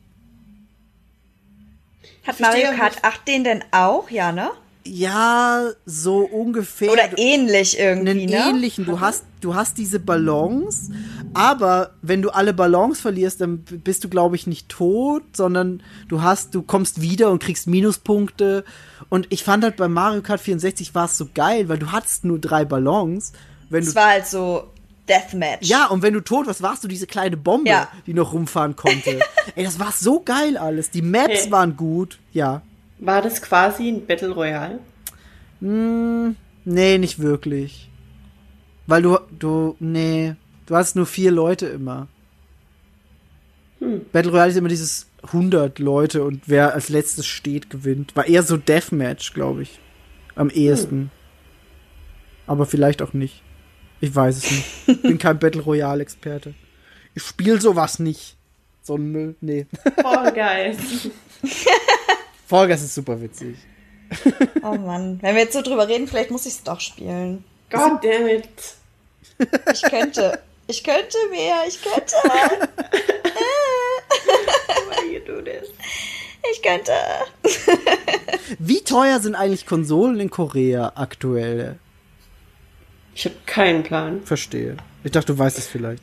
[2.25, 4.09] Hat Mario Kart 8 den denn auch?
[4.09, 4.49] Ja, ne?
[4.85, 6.91] Ja, so ungefähr.
[6.91, 8.49] Oder ähnlich irgendwie, einen ne?
[8.49, 8.85] ähnlichen.
[8.85, 10.89] Du hast, du hast diese Ballons,
[11.34, 16.22] aber wenn du alle Ballons verlierst, dann bist du, glaube ich, nicht tot, sondern du
[16.22, 18.64] hast, du kommst wieder und kriegst Minuspunkte.
[19.10, 22.26] Und ich fand halt bei Mario Kart 64 war es so geil, weil du hattest
[22.26, 23.34] nur drei Ballons.
[23.69, 24.72] Wenn du Es war halt so
[25.10, 25.68] Deathmatch.
[25.68, 27.89] Ja, und wenn du tot warst, warst du diese kleine Bombe, Ja.
[28.07, 29.19] die noch rumfahren konnte.
[29.55, 30.91] Ey, das war so geil alles.
[30.91, 31.51] Die Maps Hey.
[31.51, 32.19] waren gut.
[32.31, 32.61] Ja.
[32.99, 34.80] War das quasi ein Battle Royale?
[35.60, 37.89] Nee, nicht wirklich.
[38.88, 40.35] Weil du, du, nee,
[40.65, 42.07] du hast nur vier Leute immer.
[44.11, 48.15] Battle Royale ist immer dieses 100 Leute und wer als letztes steht, gewinnt.
[48.15, 49.80] War eher so Deathmatch, glaube ich.
[50.35, 51.11] Am ehesten.
[52.48, 53.41] Aber vielleicht auch nicht.
[54.02, 55.02] Ich weiß es nicht.
[55.03, 56.53] Bin kein Battle Royale Experte.
[57.15, 58.35] Ich spiele sowas nicht.
[58.81, 59.35] So ein Müll.
[59.40, 59.65] Nee.
[60.02, 60.76] Voll geil.
[62.48, 63.56] Fall Guys ist super witzig.
[64.61, 65.19] Oh Mann.
[65.22, 67.44] Wenn wir jetzt so drüber reden, vielleicht muss ich es doch spielen.
[67.72, 68.76] God damn it.
[69.72, 70.40] Ich könnte.
[70.73, 71.57] Ich könnte mehr.
[71.67, 72.15] Ich könnte.
[74.89, 75.69] Why you do this?
[76.51, 76.93] Ich könnte.
[78.57, 81.77] Wie teuer sind eigentlich Konsolen in Korea aktuell?
[83.13, 84.23] Ich habe keinen Plan.
[84.23, 84.77] Verstehe.
[85.03, 86.01] Ich dachte, du weißt es vielleicht.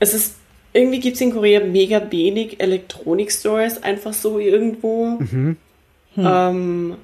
[0.00, 0.34] Es ist,
[0.74, 5.18] irgendwie gibt es in Korea mega wenig Elektronik-Stores, einfach so irgendwo.
[6.18, 6.96] Ähm,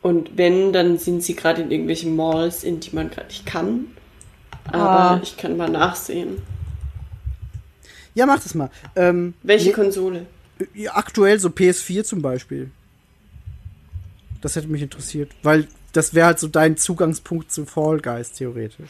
[0.00, 3.88] und wenn, dann sind sie gerade in irgendwelchen Malls, in die man gerade nicht kann.
[4.72, 5.20] Aber Ah.
[5.22, 6.42] ich kann mal nachsehen.
[8.14, 8.70] Ja, mach das mal.
[8.96, 10.26] Ähm, Welche Konsole?
[10.74, 12.70] ja, aktuell so PS4 zum Beispiel.
[14.40, 18.86] Das hätte mich interessiert, weil das wäre halt so dein Zugangspunkt zu Fall Guys theoretisch.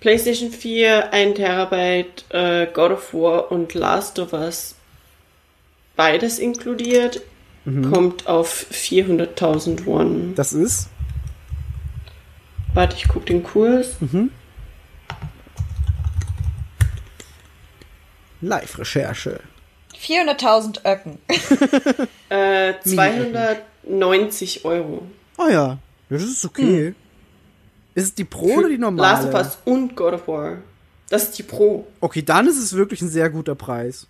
[0.00, 4.74] PlayStation 4, 1 Terabyte, äh, God of War und Last of Us
[5.96, 7.20] beides inkludiert,
[7.92, 10.34] kommt auf 400.000 Won.
[10.34, 10.88] Das ist.
[12.72, 13.96] Warte, ich guck den Kurs.
[18.40, 19.40] Live-Recherche.
[19.98, 21.18] 400.000 Öcken.
[22.30, 25.02] Äh, 290 Euro.
[25.36, 25.78] Oh ja.
[26.08, 26.94] das ist okay.
[27.96, 29.24] Ist es die Pro oder die normale?
[29.24, 30.58] Last of Us und God of War.
[31.08, 31.88] Das ist die Pro.
[32.00, 34.06] Okay, dann ist es wirklich ein sehr guter Preis.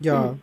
[0.00, 0.36] Ja.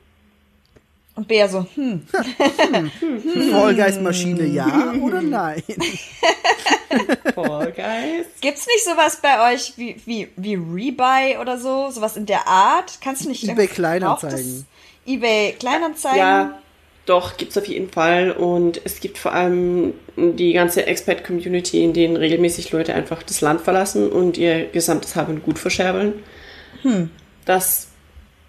[1.15, 5.63] Und Bea so, hm, Fall Guys Maschine ja oder nein?
[7.35, 8.25] Guys.
[8.41, 11.89] gibt's nicht sowas bei euch wie, wie, wie Rebuy oder so?
[11.89, 12.99] Sowas in der Art?
[13.01, 14.65] Kannst du nicht eBay Kleinanzeigen.
[15.05, 16.19] eBay Kleinanzeigen?
[16.19, 16.59] Ja,
[17.05, 18.31] doch, gibt's auf jeden Fall.
[18.31, 23.61] Und es gibt vor allem die ganze Expat-Community, in denen regelmäßig Leute einfach das Land
[23.61, 26.23] verlassen und ihr gesamtes Hab und Gut verscherbeln.
[27.45, 27.87] Das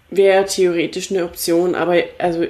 [0.09, 2.45] wäre theoretisch eine Option, aber also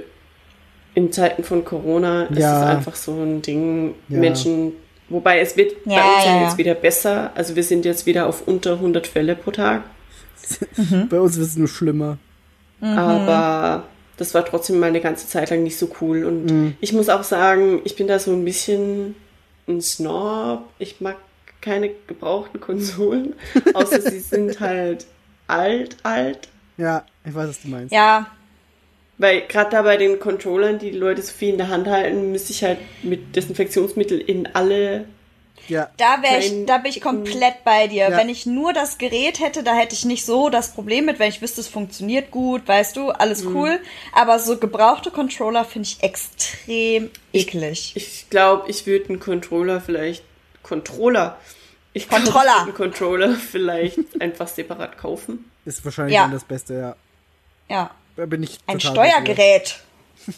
[0.94, 2.64] in Zeiten von Corona ist Ja.
[2.64, 4.20] es einfach so ein Ding, Ja.
[4.20, 4.74] Menschen,
[5.10, 7.32] wobei es wird bei Ja, uns ja, ja, jetzt wieder besser.
[7.36, 9.84] Also wir sind jetzt wieder auf unter 100 Fälle pro Tag.
[11.10, 12.18] Bei uns wird es nur schlimmer.
[12.80, 13.84] Aber
[14.18, 16.24] das war trotzdem mal eine ganze Zeit lang nicht so cool.
[16.26, 16.74] Und Mhm.
[16.80, 19.16] ich muss auch sagen, ich bin da so ein bisschen
[19.68, 20.62] ein Snob.
[20.80, 21.18] Ich mag
[21.62, 23.34] keine gebrauchten Konsolen,
[23.74, 25.06] außer sie sind halt
[25.48, 26.48] alt, alt.
[26.78, 27.94] Ja, ich weiß, was du meinst.
[27.94, 28.28] Ja,
[29.18, 32.32] Weil gerade da bei den Controllern, die die Leute so viel in der Hand halten,
[32.32, 35.06] müsste ich halt mit Desinfektionsmittel in alle.
[35.70, 35.90] Ja.
[35.98, 38.10] da wäre ich, da bin ich komplett bei dir.
[38.10, 38.18] Ja.
[38.18, 41.28] Wenn ich nur das Gerät hätte, da hätte ich nicht so das Problem mit, wenn
[41.30, 43.56] ich wüsste, es funktioniert gut, weißt du, alles Mhm.
[43.56, 43.80] cool.
[44.14, 47.91] Aber so gebrauchte Controller finde ich extrem eklig.
[47.95, 50.24] Ich glaube, ich würde einen Controller vielleicht.
[50.64, 51.38] Controller.
[51.98, 52.61] Ich Controller.
[52.64, 55.49] einen Controller vielleicht einfach separat kaufen.
[55.65, 56.24] Ist wahrscheinlich Ja.
[56.24, 56.95] dann das Beste, ja.
[57.69, 58.80] Ja, Da bin ich ein.
[58.80, 59.80] Steuergerät.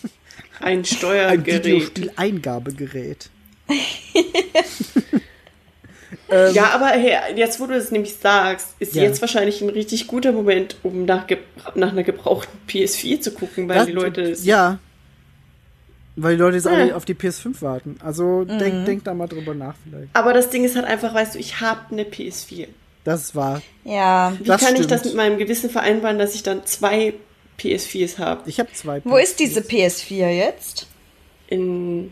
[0.62, 1.64] Ein Ein Steuergerät.
[1.66, 3.30] Videospieleingabegerät.
[6.54, 9.02] Ja, aber hey, jetzt, wo du es nämlich sagst, ist Ja.
[9.02, 11.26] jetzt wahrscheinlich ein richtig guter Moment, um nach,
[11.74, 14.36] nach einer gebrauchten PS4 zu gucken, weil Das- die Leute.
[14.44, 14.78] Ja.
[16.22, 16.94] Weil die Leute jetzt alle Hm.
[16.94, 17.98] auf die PS5 warten.
[18.04, 18.60] Also Mhm.
[18.60, 20.10] denk, denk da mal drüber nach vielleicht.
[20.16, 22.68] Aber das Ding ist halt einfach, weißt du, ich habe eine PS4.
[23.04, 23.62] Das war.
[23.86, 24.34] Ja.
[24.40, 25.16] Wie Das kann ich das stimmt.
[25.16, 27.14] mit meinem Gewissen vereinbaren, dass ich dann zwei
[27.58, 28.42] PS4s habe?
[28.50, 29.02] Ich habe zwei.
[29.06, 30.88] Wo ist diese PS4 jetzt?
[31.48, 32.12] In.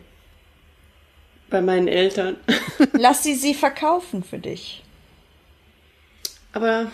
[1.50, 2.36] bei meinen Eltern.
[2.92, 4.82] Lass sie sie verkaufen für dich.
[6.52, 6.86] Aber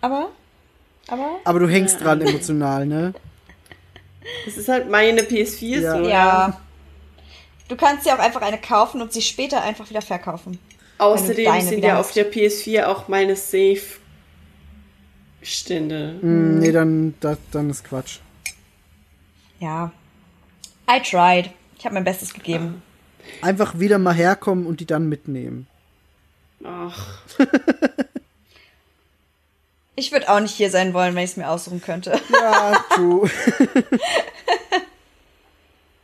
[0.00, 0.30] Aber,
[1.08, 3.12] aber, Aber du hängst dran emotional, ne?
[4.46, 5.96] Es ist halt meine PS4 Ja.
[5.98, 6.08] so.
[6.08, 6.60] ja.
[7.68, 10.58] Du kannst dir auch einfach eine kaufen und sie später einfach wieder verkaufen.
[10.98, 13.36] Außerdem sind ja auf der PS4 auch meine
[15.40, 16.18] Save-Stände.
[16.22, 18.18] Mm, Nee, dann, das, dann ist Quatsch.
[19.60, 19.92] Ja.
[20.90, 21.50] I tried.
[21.78, 22.82] Ich habe mein Bestes gegeben.
[23.42, 25.66] Einfach wieder mal herkommen und die dann mitnehmen.
[26.64, 27.20] Ach,
[29.98, 32.20] Ich würde auch nicht hier sein wollen, wenn ich es mir aussuchen könnte.
[32.32, 33.28] Ja, true.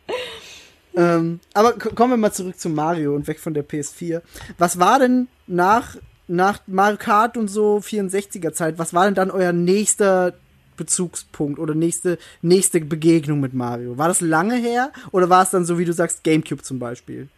[0.97, 4.21] ähm, aber kommen wir mal zurück zu Mario und weg von der PS4.
[4.59, 5.97] Was war denn nach,
[6.27, 10.35] nach Mario Kart und so 64er Zeit, was war denn dann euer nächster
[10.77, 13.97] Bezugspunkt oder nächste, nächste Begegnung mit Mario?
[13.97, 17.29] War das lange her oder war es dann so, wie du sagst, Gamecube zum Beispiel?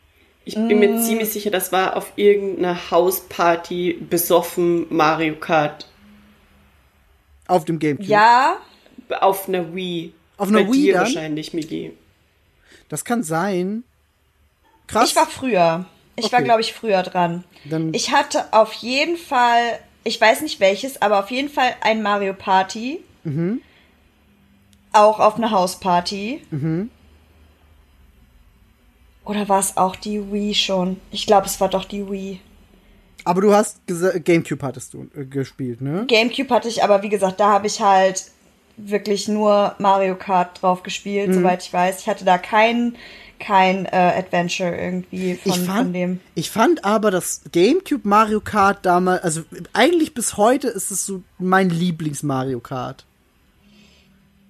[0.46, 5.88] ich bin mir ziemlich sicher, das war auf irgendeiner Hausparty besoffen Mario Kart.
[7.47, 8.09] Auf dem Gamecube?
[8.09, 8.56] Ja,
[9.20, 10.12] Auf einer Wii.
[10.36, 11.02] Auf einer Bei Wii dir dann?
[11.02, 11.93] wahrscheinlich, Migi.
[12.89, 13.85] Das kann sein.
[14.89, 15.10] Krass.
[15.10, 15.85] ich war früher.
[16.16, 16.44] Ich war, Okay.
[16.44, 17.44] glaube ich, früher dran.
[17.64, 22.02] Dann- Ich hatte auf jeden Fall, ich weiß nicht welches, aber auf jeden Fall ein
[22.02, 23.01] Mario Party.
[23.24, 23.60] Mhm.
[24.93, 26.40] Auch auf einer Hausparty.
[29.24, 31.01] Oder war es auch die Wii schon?
[31.10, 32.40] Ich glaube, es war doch die Wii.
[33.26, 33.80] Aber du hast
[34.24, 36.04] Gamecube hattest du äh, gespielt, ne?
[36.08, 38.24] Gamecube hatte ich, aber wie gesagt, da habe ich halt
[38.78, 41.34] wirklich nur Mario Kart drauf gespielt, Mhm.
[41.34, 42.00] soweit ich weiß.
[42.00, 42.96] Ich hatte da kein,
[43.38, 43.88] kein äh,
[44.18, 46.20] Adventure irgendwie von, ich, von fand, dem.
[46.34, 49.42] ich fand aber das GameCube Mario Kart damals, also
[49.72, 53.04] eigentlich bis heute ist es so mein Lieblings-Mario Kart.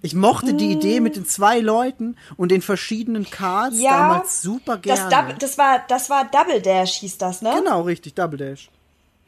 [0.03, 4.77] Ich mochte die Idee mit den zwei Leuten und den verschiedenen Karts Ja, damals super
[4.77, 5.33] Das, gerne.
[5.33, 7.53] Dub- das, war, das war Double Dash, hieß das, ne?
[7.59, 8.69] genau, richtig, Double Dash.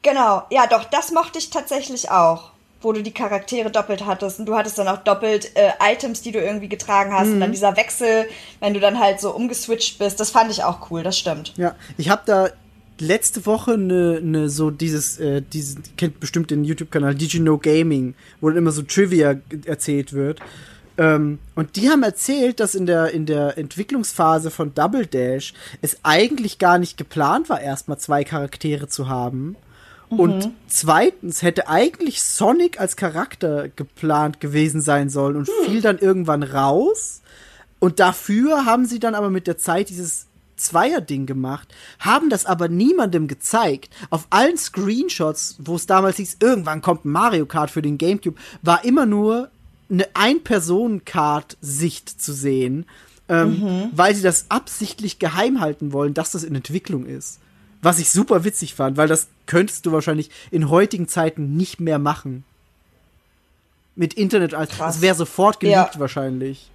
[0.02, 2.50] Genau, ja, doch, das mochte ich tatsächlich auch.
[2.80, 6.30] Wo du die Charaktere doppelt hattest und du hattest dann auch doppelt äh, Items, die
[6.30, 7.32] du irgendwie getragen hast Mhm.
[7.34, 8.28] und dann dieser Wechsel,
[8.60, 11.54] wenn du dann halt so umgeswitcht bist, das fand ich auch cool, das stimmt.
[11.56, 12.50] Ja, ich habe da
[13.00, 17.58] letzte Woche eine, eine so dieses, äh, diesen, kennt bestimmt den YouTube-Kanal Did You Know
[17.58, 20.40] Gaming, wo dann immer so Trivia erzählt wird.
[20.96, 25.98] Ähm, und die haben erzählt, dass in der, in der Entwicklungsphase von Double Dash es
[26.02, 29.56] eigentlich gar nicht geplant war, erstmal zwei Charaktere zu haben.
[30.10, 36.42] Und zweitens hätte eigentlich Sonic als Charakter geplant gewesen sein sollen und fiel dann irgendwann
[36.42, 37.20] raus.
[37.78, 40.27] Und dafür haben sie dann aber mit der Zeit dieses
[40.58, 41.68] Zweier-Ding gemacht,
[41.98, 43.94] haben das aber niemandem gezeigt.
[44.10, 48.38] Auf allen Screenshots, wo es damals hieß, irgendwann kommt ein Mario Kart für den Gamecube,
[48.62, 49.50] war immer nur
[49.90, 52.86] eine Ein-Personen-Kart-Sicht zu sehen,
[53.28, 57.38] ähm, weil sie das absichtlich geheim halten wollen, dass das in Entwicklung ist.
[57.80, 61.98] Was ich super witzig fand, weil das könntest du wahrscheinlich in heutigen Zeiten nicht mehr
[61.98, 62.44] machen.
[63.94, 66.00] Mit Internet als das wäre sofort geleakt Ja.
[66.00, 66.70] wahrscheinlich.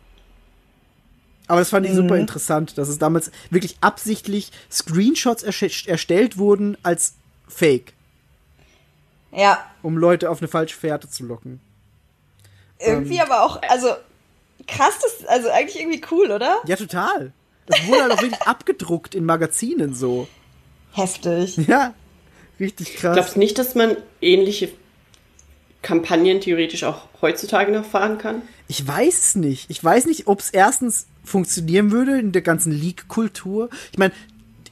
[1.47, 7.13] Aber das fand ich super interessant, dass es damals wirklich absichtlich Screenshots erstellt wurden als
[7.47, 7.93] Fake,
[9.31, 11.59] Ja, um Leute auf eine falsche Fährte zu locken.
[12.79, 13.87] irgendwie aber auch, also
[14.67, 16.59] krass, das, also eigentlich irgendwie cool, oder?
[16.65, 17.33] Ja, total.
[17.65, 20.27] Das wurde halt auch wirklich abgedruckt in Magazinen so.
[20.93, 21.57] Heftig.
[21.67, 21.93] Ja,
[22.59, 23.15] richtig krass.
[23.15, 24.69] Glaubst du nicht, dass man ähnliche
[25.81, 28.41] Kampagnen theoretisch auch heutzutage noch fahren kann?
[28.67, 29.69] Ich weiß es nicht.
[29.69, 33.69] Ich weiß nicht, ob es erstens funktionieren würde in der ganzen League-Kultur.
[33.91, 34.13] Ich meine,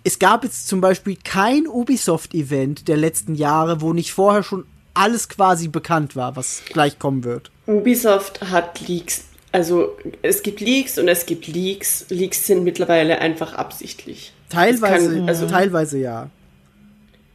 [0.04, 5.30] es gab jetzt zum Beispiel kein Ubisoft-Event der letzten Jahre, wo nicht vorher schon alles
[5.30, 7.52] quasi bekannt war, was gleich kommen wird.
[7.68, 9.26] Ubisoft hat Leaks.
[9.54, 12.06] Also es gibt Leaks und es gibt Leaks.
[12.10, 14.34] Leaks sind mittlerweile einfach absichtlich.
[14.50, 16.30] Teilweise, kann- also- teilweise ja.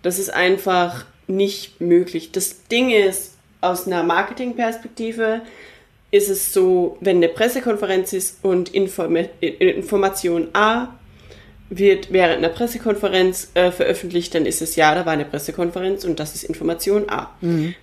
[0.03, 2.33] Das ist einfach nicht möglich.
[2.33, 5.43] Das Ding ist, aus einer Marketingperspektive
[6.17, 10.89] ist es so, wenn eine Pressekonferenz ist und Informa Information A
[11.69, 16.21] wird während einer Pressekonferenz äh, veröffentlicht, dann ist es ja, da war eine Pressekonferenz und
[16.21, 17.31] das ist Information A.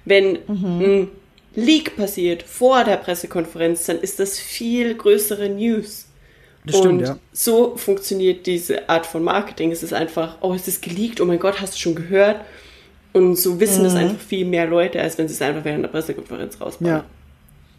[0.05, 1.09] Wenn ein
[1.55, 6.05] Leak passiert vor der Pressekonferenz, dann ist das viel größere News.
[6.65, 7.17] Das stimmt, und ja.
[7.33, 9.71] so funktioniert diese Art von Marketing.
[9.71, 12.39] Es ist einfach, oh, es ist geleakt, oh mein Gott, hast du schon gehört?
[13.11, 15.89] Und so wissen es einfach viel mehr Leute, als wenn sie es einfach während der
[15.89, 16.95] Pressekonferenz rausbringen.
[16.95, 17.05] Ja.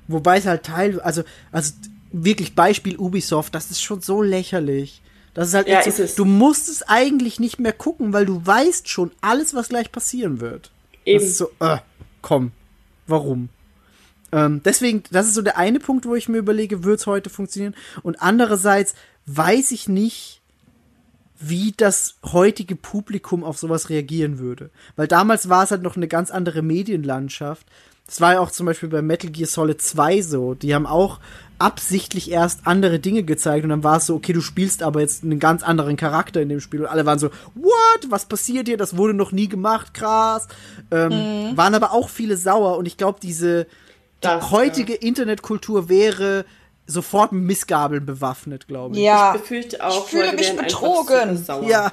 [0.08, 1.22] Wobei es halt Teil, also,
[1.52, 1.72] also
[2.12, 5.02] wirklich Beispiel Ubisoft, das ist schon so lächerlich.
[5.34, 6.14] Das ist halt Ja, echt ist so, es.
[6.14, 10.40] du musst es eigentlich nicht mehr gucken, weil du weißt schon alles, was gleich passieren
[10.40, 10.70] wird.
[11.04, 11.20] Eben.
[11.20, 11.78] Das ist so, äh,
[12.22, 12.52] komm,
[13.06, 13.48] warum?
[14.30, 17.30] Ähm, deswegen, das ist so der eine Punkt, wo ich mir überlege, wird es heute
[17.30, 17.74] funktionieren?
[18.02, 18.94] Und andererseits
[19.26, 20.40] weiß ich nicht,
[21.38, 24.70] wie das heutige Publikum auf sowas reagieren würde.
[24.96, 27.66] Weil damals war es halt noch eine ganz andere Medienlandschaft.
[28.06, 30.54] Das war ja auch zum Beispiel bei Metal Gear Solid 2 so.
[30.54, 31.20] Die haben auch
[31.58, 35.22] absichtlich erst andere Dinge gezeigt und dann war es so, okay, du spielst aber jetzt
[35.22, 38.10] einen ganz anderen Charakter in dem Spiel und alle waren so, what?
[38.10, 38.76] Was passiert hier?
[38.76, 40.48] Das wurde noch nie gemacht, krass.
[40.90, 43.68] Ähm, Waren aber auch viele sauer und ich glaube, diese die
[44.20, 46.44] Das, heutige Internetkultur wäre
[46.86, 49.02] sofort mit Missgabeln bewaffnet, glaube ich.
[49.02, 49.34] Ja.
[49.34, 51.44] Ich befürchte auch, Ich fühle mich betrogen.
[51.68, 51.92] Ja.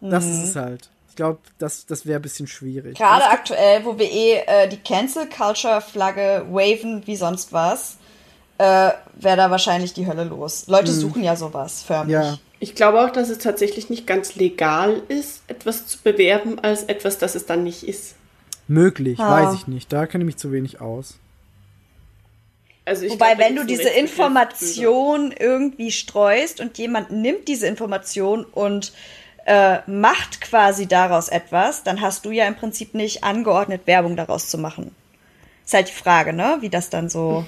[0.00, 0.90] Das ist es halt.
[1.10, 2.96] Ich glaube, das, das wäre ein bisschen schwierig.
[2.96, 7.96] Gerade aktuell, wo wir eh äh, die Cancel Culture Flagge waven wie sonst was,
[8.58, 10.64] äh, wäre da wahrscheinlich die Hölle los.
[10.68, 12.14] Leute suchen ja sowas förmlich.
[12.14, 12.38] Ja.
[12.60, 17.18] Ich glaube auch, dass es tatsächlich nicht ganz legal ist, etwas zu bewerben, als etwas,
[17.18, 18.14] das es dann nicht ist.
[18.68, 19.48] Möglich, Ah.
[19.48, 19.92] weiß ich nicht.
[19.92, 21.14] Da kenne ich mich zu wenig aus.
[22.84, 27.66] Also ich Wobei, glaube, da wenn du diese Information irgendwie streust und jemand nimmt diese
[27.66, 28.92] Information und
[29.50, 34.48] äh, macht quasi daraus etwas, dann hast du ja im Prinzip nicht angeordnet, Werbung daraus
[34.48, 34.94] zu machen.
[35.64, 36.58] Ist halt die Frage, ne?
[36.60, 37.44] Wie das dann so.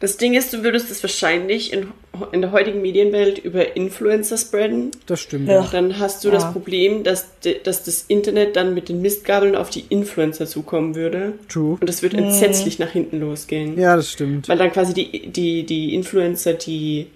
[0.00, 1.86] Das Ding ist, du würdest es wahrscheinlich in,
[2.32, 4.90] in der heutigen Medienwelt über Influencer spreaden.
[5.06, 5.48] Das stimmt.
[5.48, 5.66] Ja.
[5.70, 6.34] Dann hast du Ja.
[6.34, 10.96] das Problem, dass, de, dass das Internet dann mit den Mistgabeln auf die Influencer zukommen
[10.96, 11.34] würde.
[11.48, 11.78] True.
[11.80, 13.78] Und das wird entsetzlich nach hinten losgehen.
[13.78, 14.48] Ja, das stimmt.
[14.48, 17.06] Weil dann quasi die, die, die Influencer die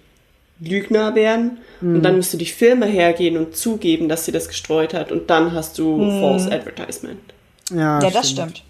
[0.61, 1.59] Lügner wären.
[1.81, 5.13] Und dann müsste die Firma hergehen und zugeben, dass sie das gestreut hat.
[5.13, 7.21] Und dann hast du False Advertisement.
[7.71, 8.65] Ja, Ja, das stimmt.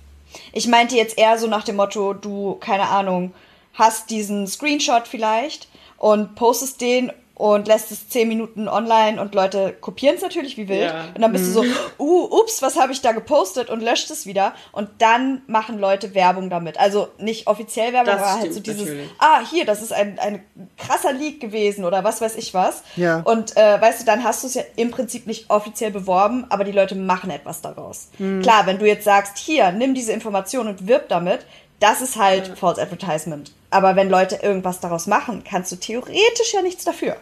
[0.53, 3.33] Ich meinte jetzt eher so nach dem Motto, du, keine Ahnung,
[3.73, 9.73] hast diesen Screenshot vielleicht und postest den und lässt es zehn Minuten online und Leute
[9.81, 10.91] kopieren es natürlich wie wild.
[10.91, 11.05] Ja.
[11.15, 11.65] Und dann bist du so,
[11.99, 14.55] uh, ups, was habe ich da gepostet und löscht es wieder.
[14.73, 16.81] Und dann machen Leute Werbung damit.
[16.81, 19.11] Also nicht offiziell Werbung, Das aber halt so dieses, natürlich.
[19.21, 20.45] ah, hier, das ist ein, ein
[20.77, 22.83] krasser Leak gewesen oder was weiß ich was.
[22.97, 23.21] Ja.
[23.21, 26.65] Und äh, weißt du, dann hast du es ja im Prinzip nicht offiziell beworben, aber
[26.65, 28.09] die Leute machen etwas daraus.
[28.19, 28.43] Mhm.
[28.43, 31.47] Klar, wenn du jetzt sagst, hier, nimm diese Information und wirb damit,
[31.79, 33.53] das ist halt False Advertisement.
[33.71, 37.17] Aber wenn Leute irgendwas daraus machen, kannst du theoretisch ja nichts dafür.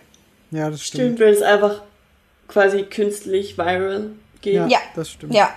[0.51, 1.03] Ja, das stimmt.
[1.03, 1.83] Stimmt, weil es einfach
[2.49, 4.11] quasi künstlich viral
[4.41, 4.69] gehen.
[4.69, 5.35] Ja, das stimmt.
[5.35, 5.51] Ja,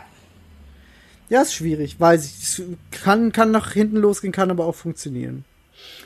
[1.30, 2.44] Ja, ist schwierig, weiß ich.
[2.44, 2.62] Es
[2.92, 5.46] kann, kann nach hinten losgehen, kann aber auch funktionieren.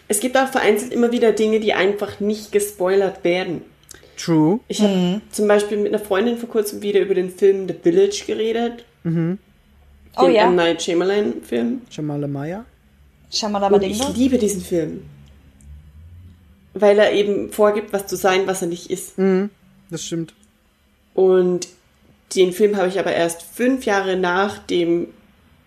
[0.07, 3.61] Es gibt auch vereinzelt immer wieder Dinge, die einfach nicht gespoilert werden.
[4.17, 4.59] True.
[4.67, 8.23] Ich habe zum Beispiel mit einer Freundin vor kurzem wieder über den Film The Village
[8.27, 8.85] geredet.
[9.05, 10.45] oh den ja.
[10.45, 10.55] M.
[10.55, 11.81] Night Shyamalan-Film.
[11.89, 12.65] Jamala Maya.
[13.31, 15.01] Shamalama Und ich liebe diesen Film.
[16.73, 19.13] Weil er eben vorgibt, was zu sein, was er nicht ist.
[19.89, 20.33] Das stimmt.
[21.13, 21.67] Und
[22.35, 25.07] den Film habe ich aber erst fünf Jahre nach dem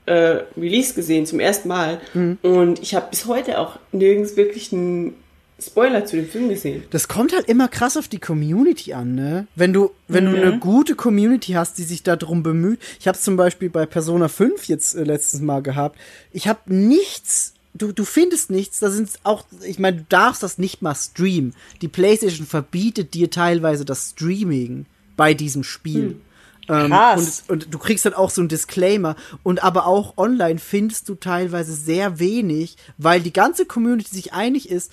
[0.07, 2.01] äh, Release gesehen, zum ersten Mal.
[2.43, 5.15] Und ich habe bis heute auch nirgends wirklich einen
[5.59, 6.85] Spoiler zu dem Film gesehen.
[6.91, 9.47] Das kommt halt immer krass auf die Community an, ne?
[9.55, 12.79] Wenn du, wenn du eine gute Community hast, die sich darum bemüht.
[13.01, 15.99] Ich habe es zum Beispiel bei Persona 5 jetzt äh, letztes Mal gehabt.
[16.31, 17.55] Ich habe nichts.
[17.77, 21.55] Du, du findest nichts, da sind auch, ich meine, du darfst das nicht mal streamen.
[21.81, 24.87] Die PlayStation verbietet dir teilweise das Streaming
[25.17, 26.21] bei diesem Spiel.
[26.69, 27.45] Ähm, Krass.
[27.49, 29.17] und, und du kriegst dann auch so ein Disclaimer.
[29.43, 34.71] Und aber auch online findest du teilweise sehr wenig, weil die ganze Community sich einig
[34.71, 34.91] ist,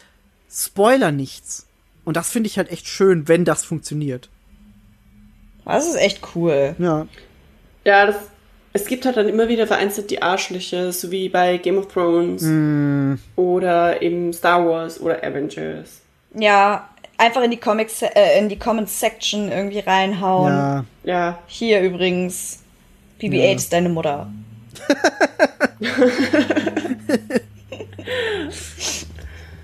[0.55, 1.65] Spoiler nichts.
[2.05, 4.29] Und das finde ich halt echt schön, wenn das funktioniert.
[5.65, 6.75] Das ist echt cool.
[6.77, 7.07] Ja.
[7.85, 8.17] Ja, das,
[8.73, 12.43] es gibt halt dann immer wieder vereinzelt die Arschlöcher, so wie bei Game of Thrones
[13.35, 16.01] oder eben Star Wars oder Avengers.
[16.33, 20.51] Ja, einfach in die Comics, äh, in die Comments Section irgendwie reinhauen.
[20.53, 20.85] Ja.
[21.03, 22.59] Ja, Hier übrigens,
[23.21, 23.55] BB-8 Ja.
[23.55, 24.31] ist deine Mutter.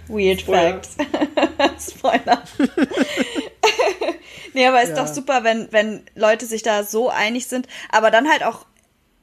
[0.07, 0.81] Weird Spoiler.
[0.81, 0.98] Facts.
[1.98, 2.41] Spoiler.
[4.53, 4.95] nee, aber ist Ja.
[4.95, 8.65] doch super, wenn, wenn Leute sich da so einig sind, aber dann halt auch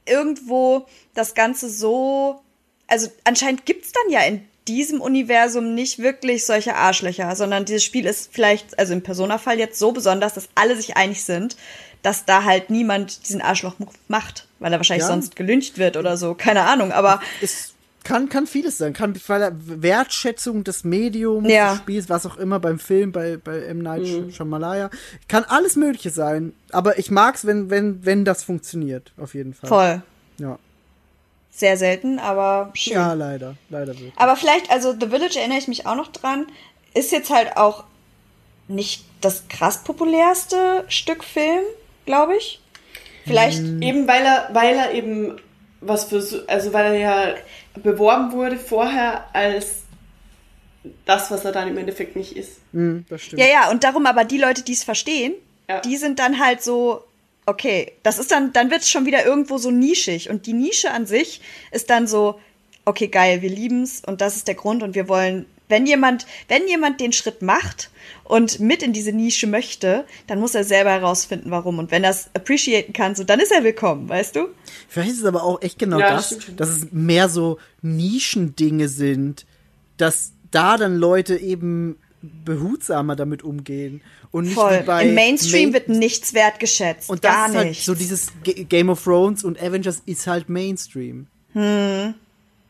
[0.07, 2.41] irgendwo das Ganze so.
[2.87, 8.05] Also anscheinend gibt's dann ja in diesem Universum nicht wirklich solche Arschlöcher, sondern dieses Spiel
[8.05, 11.55] ist vielleicht, also im Persona-Fall jetzt so besonders, dass alle sich einig sind,
[12.01, 15.07] dass da halt niemand diesen Arschloch-Move macht, weil er wahrscheinlich Ja.
[15.13, 17.73] sonst gelyncht wird oder so, keine Ahnung, aber Es
[18.07, 18.93] kann, kann vieles sein.
[18.93, 21.71] Kann weil er- Wertschätzung des Mediums, Ja.
[21.71, 23.79] des Spiels, was auch immer beim Film, bei, bei M.
[23.79, 24.89] Night Sh- Shyamalan.
[25.27, 26.53] Kann alles Mögliche sein.
[26.71, 29.11] Aber ich mag's, wenn, wenn, wenn das funktioniert.
[29.17, 29.67] Auf jeden Fall.
[29.67, 30.01] voll.
[30.39, 30.57] Ja.
[31.51, 32.93] Sehr selten, aber schön.
[32.93, 33.55] Ja, leider.
[33.69, 34.13] Leider wirklich.
[34.15, 36.45] Aber vielleicht, also The Village erinnere ich mich auch noch dran,
[36.93, 37.83] ist jetzt halt auch
[38.67, 41.63] nicht das krass populärste Stück Film,
[42.05, 42.61] glaube ich.
[43.25, 45.37] Vielleicht, eben weil er, weil er eben
[45.81, 47.35] was für, so- also weil er ja
[47.83, 49.83] beworben wurde vorher als
[51.05, 52.59] das, was er dann im Endeffekt nicht ist.
[52.73, 53.41] Hm, das stimmt.
[53.41, 55.33] ja, ja, und darum aber die Leute, die es verstehen,
[55.67, 55.81] Ja.
[55.81, 57.03] die sind dann halt so,
[57.45, 60.29] okay, das ist dann, dann wird es schon wieder irgendwo so nischig.
[60.29, 61.41] Und die Nische an sich
[61.71, 62.39] ist dann so,
[62.85, 66.67] okay, geil, wir lieben's und das ist der Grund und wir wollen, wenn jemand, wenn
[66.67, 67.89] jemand den Schritt macht
[68.23, 71.79] und mit in diese Nische möchte, dann muss er selber herausfinden, warum.
[71.79, 74.47] Und wenn er es appreciaten kann, so, dann ist er willkommen, weißt du?
[74.87, 79.45] Vielleicht ist es aber auch echt genau Ja, das dass es mehr so Nischendinge sind,
[79.97, 84.01] dass da dann Leute eben behutsamer damit umgehen.
[84.31, 84.83] Und nicht Voll.
[84.85, 87.09] bei Im Mainstream Main- wird nichts wertgeschätzt.
[87.09, 87.85] Und das gar ist halt nicht.
[87.85, 91.27] so dieses G Game of Thrones und Avengers ist halt Mainstream.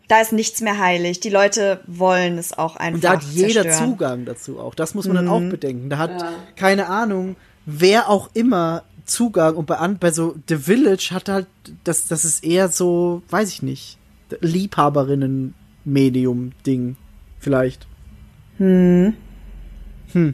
[0.08, 1.20] Da ist nichts mehr heilig.
[1.20, 2.96] Die Leute wollen es auch einfach.
[2.96, 3.92] Und da hat jeder zerstören.
[3.92, 4.76] Zugang dazu auch.
[4.76, 5.90] Das muss man dann auch bedenken.
[5.90, 6.32] Da hat, Ja.
[6.56, 7.36] keine Ahnung,
[7.66, 9.56] wer auch immer Zugang.
[9.56, 11.48] Und bei, bei so The Village hat halt,
[11.84, 13.98] das, das ist eher so, weiß ich nicht,
[14.42, 16.96] Liebhaberinnen-Medium-Ding.
[17.40, 17.88] Vielleicht.
[18.58, 19.14] Hm.
[20.14, 20.34] Hm.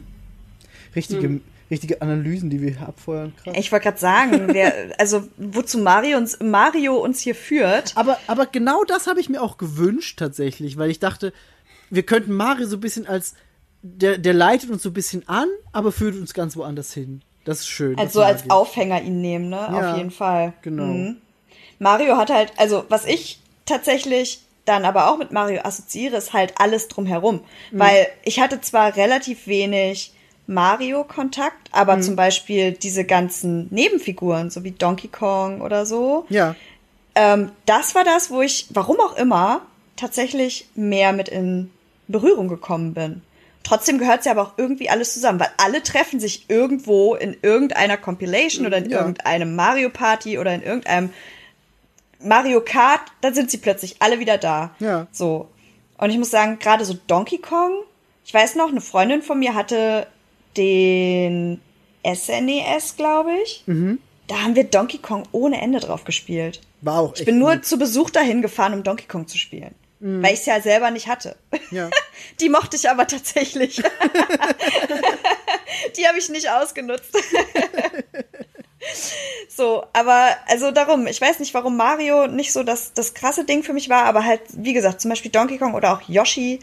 [0.96, 1.40] Richtige,
[1.74, 3.34] richtige Analysen, die wir hier abfeuern.
[3.42, 3.54] Krass.
[3.58, 7.92] Ich wollte gerade sagen, wer, also wozu Mario uns, Mario uns hier führt.
[7.96, 11.32] Aber, aber genau das habe ich mir auch gewünscht tatsächlich, weil ich dachte,
[11.90, 13.34] wir könnten Mario so ein bisschen als,
[13.82, 17.22] der, der leitet uns so ein bisschen an, aber führt uns ganz woanders hin.
[17.44, 17.98] Das ist schön.
[17.98, 18.50] Also als ich.
[18.50, 19.56] Aufhänger ihn nehmen, ne?
[19.56, 20.54] Ja, Auf jeden Fall.
[20.62, 20.84] genau.
[20.84, 21.16] Mhm.
[21.78, 26.54] Mario hat halt, also was ich tatsächlich dann aber auch mit Mario assoziiere, ist halt
[26.56, 27.40] alles drumherum.
[27.70, 27.78] Mhm.
[27.78, 30.14] Weil ich hatte zwar relativ wenig
[30.46, 31.74] Mario-Kontakt, Mhm.
[31.74, 36.54] aber zum Beispiel diese ganzen Nebenfiguren, so wie Donkey Kong oder so, Ja,
[37.14, 39.62] ähm, das war das, wo ich, warum auch immer,
[39.96, 41.70] tatsächlich mehr mit in
[42.08, 43.22] Berührung gekommen bin.
[43.62, 47.36] Trotzdem gehört es ja aber auch irgendwie alles zusammen, weil alle treffen sich irgendwo in
[47.40, 48.98] irgendeiner Compilation oder in Ja.
[48.98, 51.10] irgendeinem Mario Party oder in irgendeinem
[52.20, 54.74] Mario Kart, dann sind sie plötzlich alle wieder da.
[54.80, 55.06] Ja.
[55.12, 55.48] So.
[55.98, 57.72] Und ich muss sagen, gerade so Donkey Kong,
[58.26, 60.06] ich weiß noch, eine Freundin von mir hatte
[60.56, 61.60] den
[62.04, 63.64] SNES, glaube ich.
[64.26, 66.60] Da haben wir Donkey Kong ohne Ende drauf gespielt.
[66.80, 67.64] war auch Ich bin nur gut.
[67.66, 69.74] zu Besuch dahin gefahren, um Donkey Kong zu spielen.
[70.00, 71.34] Weil ich es ja selber nicht hatte.
[71.70, 71.88] Ja.
[72.40, 73.76] Die mochte ich aber tatsächlich.
[75.96, 77.16] Die habe ich nicht ausgenutzt.
[79.48, 83.62] So, aber also darum, ich weiß nicht, warum Mario nicht so das, das krasse Ding
[83.62, 86.58] für mich war, aber halt, wie gesagt, zum Beispiel Donkey Kong oder auch Yoshi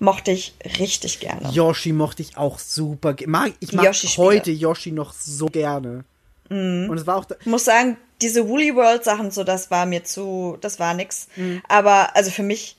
[0.00, 1.48] mochte ich richtig gerne.
[1.50, 3.14] Yoshi mochte ich auch super.
[3.14, 4.26] ge- Mag, ich mag Yoshi-Spiele.
[4.26, 6.04] heute Yoshi noch so gerne.
[6.48, 6.88] Mhm.
[6.90, 7.26] Und es war auch.
[7.38, 11.28] Ich muss sagen, diese Woolly World Sachen, so, das war mir zu, das war nix.
[11.36, 11.62] Mhm.
[11.68, 12.76] Aber, also für mich,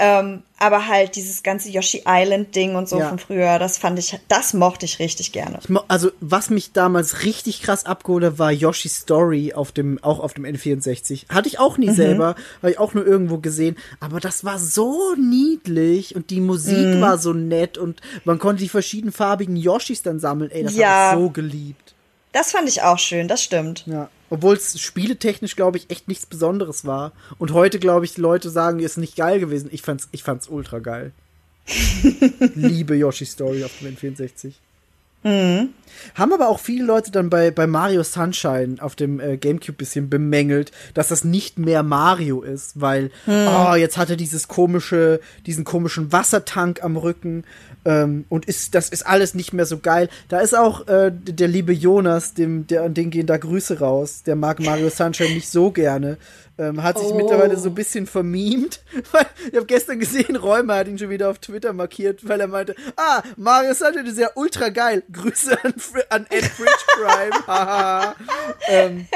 [0.00, 3.08] ähm, aber halt dieses ganze Yoshi Island Ding und so Ja.
[3.08, 5.58] von früher, das fand ich, das mochte ich richtig gerne.
[5.62, 10.02] ich mo- also, was mich damals richtig krass abgeholt hat, war Yoshi's Story auf dem,
[10.02, 11.26] auch auf dem N64.
[11.28, 11.84] Hatte ich auch Mhm.
[11.84, 13.76] nie selber, habe ich auch nur irgendwo gesehen.
[14.00, 17.00] Aber das war so niedlich und die Musik Mhm.
[17.00, 20.50] war so nett und man konnte die verschiedenfarbigen Yoshis dann sammeln.
[20.50, 20.88] Ey, das Ja.
[21.12, 21.94] habe ich so geliebt.
[22.32, 23.84] Das fand ich auch schön, das stimmt.
[23.86, 24.08] Ja.
[24.30, 27.12] Obwohl es spieletechnisch, glaube ich, echt nichts Besonderes war.
[27.38, 29.68] Und heute, glaube ich, die Leute sagen, ist nicht geil gewesen.
[29.72, 31.12] Ich fand's, ich fand's ultra geil.
[32.54, 34.52] Liebe Yoshi Story auf dem N64.
[35.22, 40.08] Haben aber auch viele Leute dann bei, bei Mario Sunshine auf dem äh, Gamecube bisschen
[40.08, 45.64] bemängelt, dass das nicht mehr Mario ist, weil, oh, jetzt hat er dieses komische, diesen
[45.64, 47.44] komischen Wassertank am Rücken
[47.84, 50.08] ähm, und ist, das ist alles nicht mehr so geil.
[50.28, 54.22] Da ist auch äh, der liebe Jonas, dem, der, an den gehen da Grüße raus,
[54.24, 56.18] der mag Mario Sunshine nicht so gerne.
[56.58, 57.14] Ähm, hat sich Oh.
[57.14, 58.82] mittlerweile so ein bisschen vermiemt.
[59.12, 62.48] Weil ich habe gestern gesehen, Räumer hat ihn schon wieder auf Twitter markiert, weil er
[62.48, 65.02] meinte, ah, Mario Sunshine ist ja ultra geil.
[65.10, 65.74] Grüße an,
[66.10, 66.50] an Ed.
[67.46, 68.14] Haha.
[68.68, 69.06] ähm,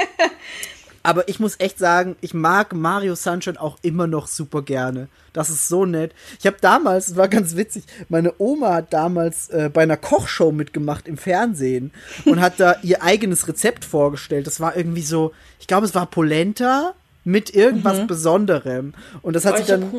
[1.05, 5.07] aber ich muss echt sagen, ich mag Mario Sunshine auch immer noch super gerne.
[5.33, 6.13] Das ist so nett.
[6.39, 10.51] Ich habe damals, es war ganz witzig, meine Oma hat damals äh, bei einer Kochshow
[10.51, 11.91] mitgemacht im Fernsehen
[12.25, 14.47] und hat da ihr eigenes Rezept vorgestellt.
[14.47, 18.93] Das war irgendwie so, ich glaube, es war Polenta mit irgendwas Besonderem.
[19.21, 19.91] Und das hat Oh, sie dann,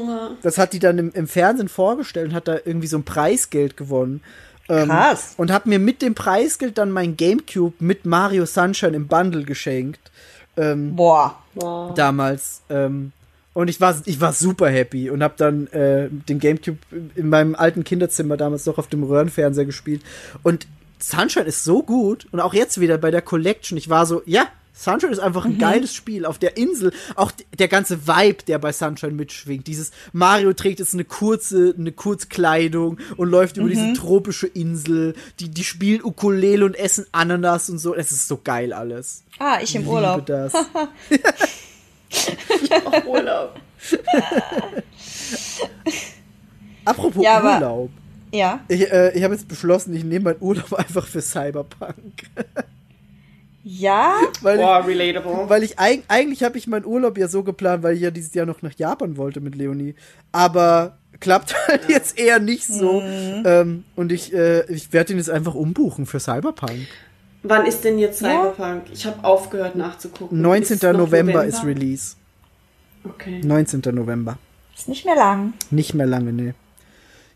[0.43, 3.77] das hat die dann im, im Fernsehen vorgestellt und hat da irgendwie so ein Preisgeld
[3.77, 4.23] gewonnen.
[4.69, 5.35] Ähm, Krass.
[5.37, 10.01] Und hat mir mit dem Preisgeld dann mein Gamecube mit Mario Sunshine im Bundle geschenkt.
[10.57, 11.39] Ähm, Boah.
[11.55, 11.95] Wow.
[11.95, 12.63] damals.
[12.69, 13.13] Ähm,
[13.55, 16.79] und ich war, ich war super happy und habe dann äh, den Gamecube
[17.15, 20.03] in meinem alten Kinderzimmer damals noch auf dem Röhrenfernseher gespielt.
[20.43, 20.67] Und
[20.99, 23.79] Sunshine ist so gut und auch jetzt wieder bei der Collection.
[23.79, 24.47] Ich war so, ja,
[24.79, 26.93] Sunshine ist einfach ein geiles Spiel auf der Insel.
[27.15, 29.67] Auch der ganze Vibe, der bei Sunshine mitschwingt.
[29.67, 35.15] Dieses Mario trägt jetzt eine kurze, eine Kurzkleidung und läuft über diese tropische Insel.
[35.41, 37.95] Die, die spielen Ukulele und essen Ananas und so.
[37.95, 39.23] Es ist so geil alles.
[39.39, 40.27] Ah, ich im Liebe Urlaub.
[40.27, 40.53] das.
[42.85, 43.55] Auch Urlaub.
[46.85, 47.91] Apropos Ja, Urlaub.
[48.33, 48.61] Ja.
[48.69, 52.25] Ich, äh, ich habe jetzt beschlossen, ich nehme meinen Urlaub einfach für Cyberpunk.
[53.69, 54.15] Ja?
[54.43, 55.49] weil, Boah, ich, relatable.
[55.49, 58.33] weil ich eig eigentlich habe ich meinen Urlaub ja so geplant, weil ich ja dieses
[58.33, 59.97] Jahr noch nach Japan wollte mit Leonie.
[60.31, 63.03] Aber klappt halt jetzt eher nicht so.
[63.03, 66.87] Ähm, und ich, äh, ich werde ihn jetzt einfach umbuchen für Cyberpunk.
[67.43, 68.85] Wann ist denn jetzt Cyberpunk?
[68.93, 70.41] Ich habe aufgehört nachzugucken.
[70.41, 70.77] 19.
[70.77, 72.15] Ist noch November, ist Release.
[73.03, 73.41] Okay.
[73.43, 73.83] 19.
[73.93, 74.39] November.
[74.77, 75.55] Ist nicht mehr lang.
[75.73, 76.55] Nicht mehr lange, nee.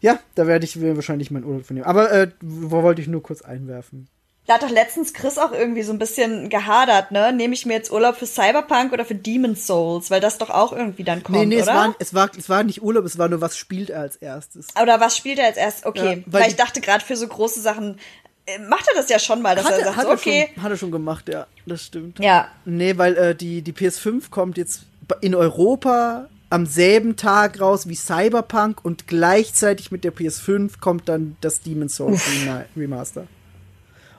[0.01, 1.87] Ja, da werde ich mir wahrscheinlich meinen Urlaub vernehmen.
[1.87, 4.07] Aber äh, wo wollte ich nur kurz einwerfen?
[4.47, 7.33] Da hat doch letztens Chris auch irgendwie so ein bisschen gehadert, ne?
[7.33, 10.11] Nehme ich mir jetzt Urlaub für Cyberpunk oder für Demon's Souls?
[10.11, 11.75] Weil das doch auch irgendwie dann kommt, nee, nee, es oder?
[11.75, 14.69] war, es, war, es war nicht Urlaub, es war nur, was spielt er als erstes.
[14.81, 15.87] Oder was spielt er als erst?
[15.87, 17.99] Okay, Ja, weil weil, ich dachte gerade für so große Sachen
[18.47, 20.15] äh, macht er das ja schon mal, dass Hat er er, sagt, hat, so, er
[20.17, 20.49] okay.
[20.55, 22.19] schon, hat er schon gemacht, ja, das stimmt.
[22.19, 24.85] Ja, Nee, weil äh, die, die PS5 kommt jetzt
[25.21, 31.37] in Europa am selben Tag raus wie Cyberpunk und gleichzeitig mit der PS5 kommt dann
[31.41, 33.27] das Demon's Souls Rema- Remaster.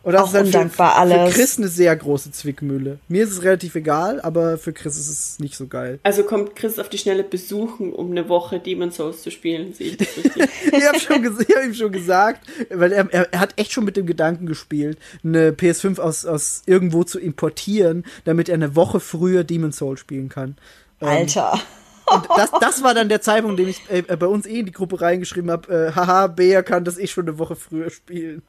[0.03, 1.34] Und das Auch ist dann undankbar für, alles.
[1.34, 2.98] für Chris eine sehr große Zwickmühle.
[3.07, 5.99] Mir ist es relativ egal, aber für Chris ist es nicht so geil.
[6.02, 9.90] Also kommt Chris auf die Schnelle besuchen, um eine Woche Demon's Souls zu spielen, sehe
[9.90, 10.49] ich das richtig?
[10.73, 13.72] ich habe schon ges- ich hab ihm schon gesagt, weil er, er, er hat echt
[13.73, 18.76] schon mit dem Gedanken gespielt, eine PS5 aus, aus irgendwo zu importieren, damit er eine
[18.76, 20.56] Woche früher Demon's Souls spielen kann.
[20.99, 21.60] Ähm, Alter.
[22.07, 24.65] Und das, das war dann der Zeitpunkt, in dem ich äh, bei uns eh in
[24.65, 28.41] die Gruppe reingeschrieben habe, äh, haha, Bea kann das eh schon eine Woche früher spielen.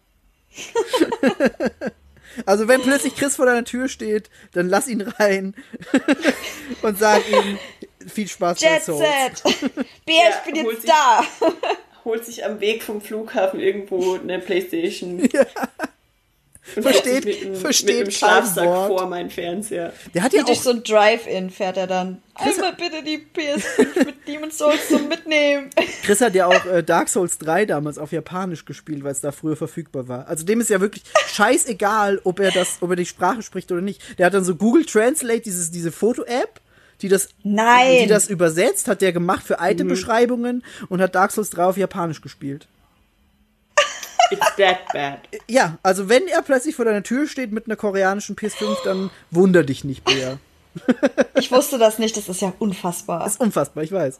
[2.47, 5.55] also wenn plötzlich Chris vor deiner Tür steht, dann lass ihn rein
[6.83, 7.59] und sag ihm
[8.09, 9.01] viel Spaß bei Jet Souls.
[9.43, 9.43] Set.
[10.07, 11.25] Bea, Ja, ich bin holt jetzt sich- da.
[12.05, 15.21] Holt sich am Weg vom Flughafen irgendwo eine Playstation.
[15.21, 15.33] Und
[16.65, 18.87] Versteht- mit, einem- versteht mit einem Schlafsack Wort.
[18.89, 19.93] vor meinen Fernseher.
[20.15, 22.23] Der hat ja auch so ein Drive-In fährt er dann.
[22.35, 25.71] Einmal bitte die PS5 mit Demon's Souls zum Mitnehmen.
[26.05, 29.33] Chris hat ja auch äh, Dark Souls 3 damals auf Japanisch gespielt, weil es da
[29.33, 30.29] früher verfügbar war.
[30.29, 31.03] Also dem ist ja wirklich
[31.47, 34.19] scheißegal, ob er das, ob er die Sprache spricht oder nicht.
[34.19, 36.61] Der hat dann so Google Translate, dieses, diese Foto-App,
[37.03, 38.03] die das, Nein.
[38.05, 42.21] die das übersetzt, hat der gemacht für Itembeschreibungen und hat Dark Souls 3 auf Japanisch
[42.21, 42.69] gespielt.
[44.31, 45.19] It's that bad.
[45.49, 49.63] Ja, also wenn er plötzlich vor deiner Tür steht mit einer koreanischen PS5, dann wunder
[49.65, 50.39] dich nicht, Bea.
[51.35, 53.25] Ich wusste das nicht, das ist ja unfassbar.
[53.25, 54.19] Das ist unfassbar, ich weiß.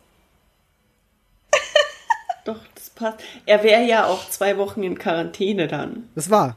[2.45, 3.19] Doch, das passt.
[3.47, 6.09] Er wäre ja auch zwei Wochen in Quarantäne dann.
[6.15, 6.57] Das war.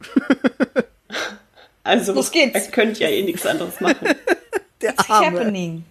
[1.86, 2.54] Also, Los geht's.
[2.54, 4.08] er könnte ja eh nichts anderes machen.
[4.80, 5.38] Der It's Arme.
[5.38, 5.84] happening.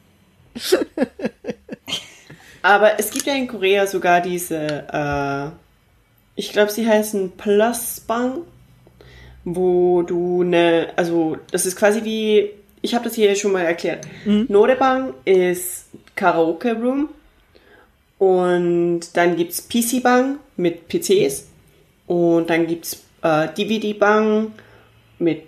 [2.64, 5.52] Aber es gibt ja in Korea sogar diese, äh,
[6.36, 8.42] ich glaube, sie heißen Plus Bang,
[9.44, 12.50] wo du eine, also das ist quasi wie,
[12.82, 14.08] ich habe das hier schon mal erklärt.
[14.50, 17.10] Norebang ist Karaoke Room
[18.18, 21.48] und dann gibt's PC Bang mit PCs
[22.08, 24.54] und dann gibt's äh, DVD Bang
[25.20, 25.44] mit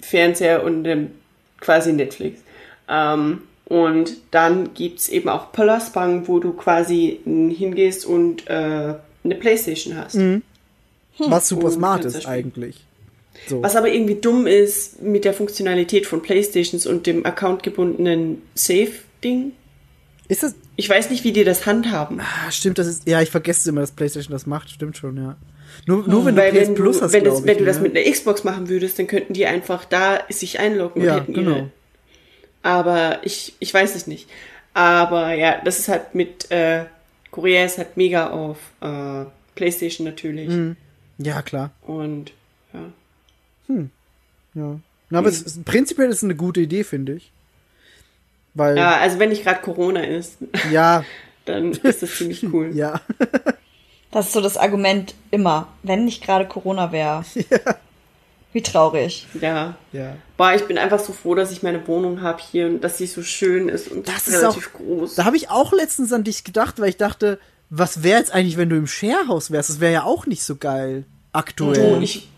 [0.00, 1.12] Fernseher und dem
[1.60, 2.40] quasi Netflix.
[2.88, 8.94] Ähm, und dann gibt's eben auch Plus Bang, wo du quasi hingehst und äh,
[9.24, 10.18] eine Playstation hast.
[11.18, 12.84] Was super Und smart kannst ist eigentlich.
[13.48, 13.62] So.
[13.62, 19.52] Was aber irgendwie dumm ist mit der Funktionalität von Playstations und dem accountgebundenen Save-Ding.
[20.28, 20.54] Ist das.
[20.76, 22.20] Ich weiß nicht, wie die das handhaben.
[22.20, 23.06] Ah, stimmt, das ist.
[23.06, 24.70] Ja, ich vergesse immer, dass PlayStation das macht.
[24.70, 25.36] Stimmt schon, ja.
[25.86, 27.96] Nur, nur wenn du wenn, du, hast, wenn, das, glaub wenn ich, du das mit
[27.96, 31.50] einer Xbox machen würdest, dann könnten die einfach da sich einloggen und Ja, hätten genau.
[31.50, 31.70] ihre.
[32.62, 34.28] Aber ich, ich weiß es nicht.
[34.72, 36.84] Aber ja, das ist halt mit äh,
[37.34, 39.24] Korea ist halt mega auf äh,
[39.56, 40.48] PlayStation natürlich.
[40.48, 40.76] Mhm.
[41.18, 41.72] Ja, klar.
[41.82, 42.30] Und
[42.72, 43.74] ja.
[44.54, 44.78] Ja.
[45.10, 47.32] Na, aber es ist, prinzipiell ist es eine gute Idee, finde ich.
[48.54, 50.38] Weil, ja, ja, also wenn nicht gerade Corona ist,
[50.70, 51.04] ja,
[51.44, 52.70] dann ist das ziemlich cool.
[52.74, 53.00] ja.
[54.12, 57.24] Das ist so das Argument immer, wenn nicht gerade Corona wäre.
[58.54, 59.26] Wie traurig.
[59.40, 59.74] Ja.
[59.92, 60.16] ja.
[60.38, 63.06] Boah, ich bin einfach so froh, dass ich meine Wohnung habe hier und dass sie
[63.06, 65.14] so schön ist und Das ist relativ auch- groß.
[65.16, 68.56] Da habe ich auch letztens an dich gedacht, weil ich dachte, was wäre jetzt eigentlich,
[68.56, 69.68] wenn du im Sharehouse wärst?
[69.70, 71.04] Das wäre ja auch nicht so geil.
[71.32, 71.96] Aktuell.
[71.96, 72.28] Du, ich,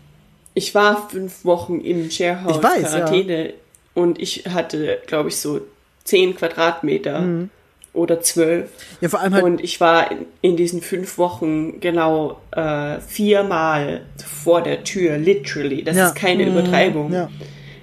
[0.55, 3.53] ich war fünf Wochen im Sharehouse Ich weiß, Quarantäne
[3.93, 5.61] und ich hatte, glaube ich, so
[6.03, 7.49] zehn Quadratmeter Mhm.
[7.97, 8.69] Oder zwölf.
[9.01, 9.43] ja, vor allem halt.
[9.43, 14.01] Und ich war in, in diesen fünf Wochen genau äh, viermal
[14.43, 15.83] vor der Tür, literally.
[15.83, 16.07] Das Ja.
[16.07, 17.11] ist keine Übertreibung.
[17.11, 17.29] ja.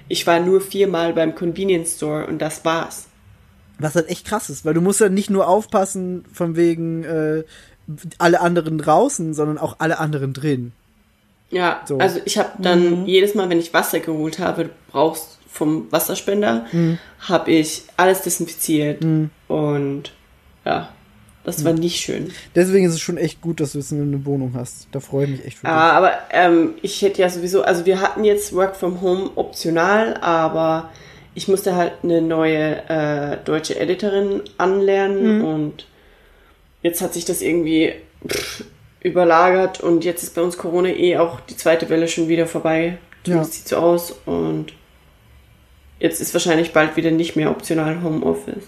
[0.07, 3.07] Ich war nur viermal beim Convenience Store und das war's.
[3.79, 7.43] Was halt echt krass ist, weil du musst ja nicht nur aufpassen von wegen äh,
[8.19, 10.71] alle anderen draußen, sondern auch alle anderen drin.
[11.51, 11.97] Ja, So.
[11.97, 16.65] also ich habe dann jedes Mal, wenn ich Wasser geholt habe, du brauchst vom Wasserspender,
[17.19, 19.05] habe ich alles desinfiziert
[19.47, 20.11] und
[20.65, 20.89] ja,
[21.45, 22.31] das war nicht schön.
[22.55, 24.87] Deswegen ist es schon echt gut, dass du jetzt eine Wohnung hast.
[24.91, 25.75] Da freue ich mich echt für dich.
[25.75, 30.15] Ah, aber ähm, ich hätte ja sowieso, also wir hatten jetzt Work from Home optional,
[30.21, 30.89] aber
[31.35, 35.87] ich musste halt eine neue äh, deutsche Editorin anlernen und
[36.81, 37.93] jetzt hat sich das irgendwie
[38.27, 38.63] pff,
[39.01, 42.97] überlagert und jetzt ist bei uns Corona eh auch die zweite Welle schon wieder vorbei.
[43.27, 43.43] Ja.
[43.43, 44.73] sieht so aus und
[46.05, 48.63] jetzt ist wahrscheinlich bald wieder nicht mehr optional Homeoffice.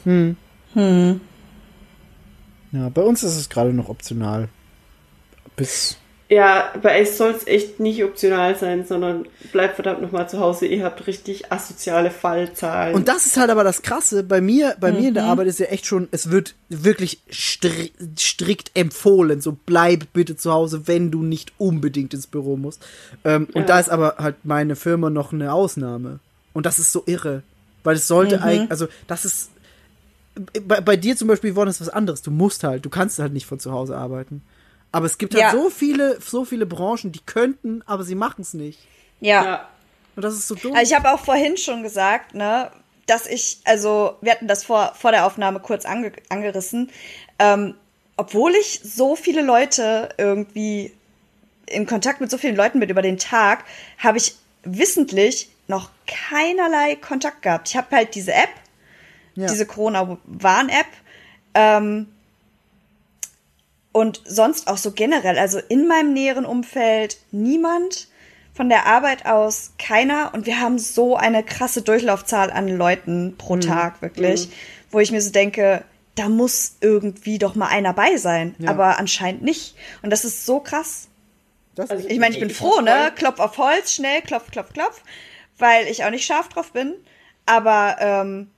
[2.73, 4.49] Ja, bei uns ist es gerade noch optional.
[5.55, 5.97] Bis.
[6.29, 10.65] Ja, bei euch soll es echt nicht optional sein, sondern bleibt verdammt nochmal zu Hause.
[10.65, 12.93] Ihr habt richtig asoziale Fallzahlen.
[12.95, 14.23] Und das ist halt aber das Krasse.
[14.23, 15.13] Bei mir, bei mir in Mhm.
[15.13, 19.39] der Arbeit ist ja echt schon, es wird wirklich stri strikt empfohlen.
[19.39, 22.85] So bleib bitte zu Hause, wenn du nicht unbedingt ins Büro musst.
[23.23, 23.67] Ähm, Und Ja.
[23.67, 26.19] da ist aber halt meine Firma noch eine Ausnahme.
[26.57, 27.43] Und das ist so irre.
[27.83, 29.51] Weil es sollte eigentlich, also das ist.
[30.63, 32.23] Bei, bei dir zum Beispiel, Yvonne, ist was anderes.
[32.23, 34.41] Du musst halt, du kannst halt nicht von zu Hause arbeiten.
[34.91, 35.51] Aber es gibt halt Ja.
[35.51, 38.79] so viele, so viele Branchen, die könnten, aber sie machen es nicht.
[39.19, 39.43] Ja.
[39.45, 39.67] ja,
[40.15, 40.73] Und das ist so dumm.
[40.75, 42.71] Also ich habe auch vorhin schon gesagt, ne,
[43.05, 46.89] dass ich, also wir hatten das vor, vor der Aufnahme kurz ange, angerissen,
[47.37, 47.75] ähm,
[48.15, 50.91] obwohl ich so viele Leute irgendwie
[51.67, 53.63] in Kontakt mit so vielen Leuten bin über den Tag,
[53.99, 57.69] habe ich wissentlich noch keinerlei Kontakt gehabt.
[57.69, 58.49] Ich habe halt diese App,
[59.35, 59.47] ja.
[59.47, 60.87] diese Corona-Warn-App.
[61.53, 62.07] Ähm,
[63.91, 68.07] und sonst auch so generell, also in meinem näheren Umfeld niemand,
[68.57, 70.33] von der Arbeit aus keiner.
[70.33, 73.61] Und wir haben so eine krasse Durchlaufzahl an Leuten pro Mhm.
[73.61, 74.49] Tag, wirklich,
[74.89, 75.83] wo ich mir so denke,
[76.15, 78.55] da muss irgendwie doch mal einer bei sein.
[78.57, 78.71] Ja.
[78.71, 79.75] Aber anscheinend nicht.
[80.01, 81.07] Und das ist so krass.
[81.75, 83.11] das Also Ich meine, ich bin Ich froh, ne?
[83.15, 85.03] Klopf auf Holz, schnell, klopf, klopf, klopf,
[85.57, 86.93] weil ich auch nicht scharf drauf bin.
[87.45, 88.49] Aber ähm,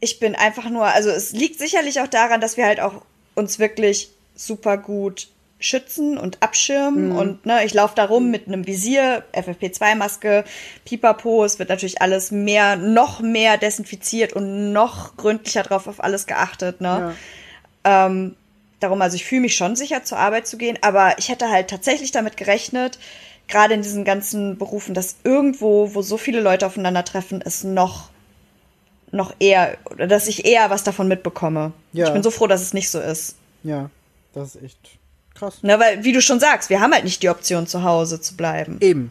[0.00, 3.02] ich bin einfach nur, also es liegt sicherlich auch daran, dass wir halt auch
[3.34, 5.28] uns wirklich super gut
[5.60, 10.44] schützen und abschirmen und ne, ich laufe da rum mit einem Visier, FFP2-Maske,
[10.84, 16.28] Pipapo, es wird natürlich alles mehr, noch mehr desinfiziert und noch gründlicher drauf auf alles
[16.28, 17.16] geachtet, ne?
[17.82, 18.36] Ähm,
[18.78, 21.68] darum, also ich fühle mich schon sicher, zur Arbeit zu gehen, aber ich hätte halt
[21.68, 23.00] tatsächlich damit gerechnet,
[23.48, 28.10] gerade in diesen ganzen Berufen, dass irgendwo, wo so viele Leute aufeinandertreffen, es noch
[29.10, 31.72] noch eher, oder dass ich eher was davon mitbekomme.
[31.92, 32.06] Ja.
[32.06, 33.36] Ich bin so froh, dass es nicht so ist.
[33.62, 33.90] Ja,
[34.34, 34.78] das ist echt
[35.34, 35.62] krass.
[35.62, 38.36] Ne, weil, wie du schon sagst, wir haben halt nicht die Option, zu Hause zu
[38.36, 38.78] bleiben.
[38.80, 39.10] Eben.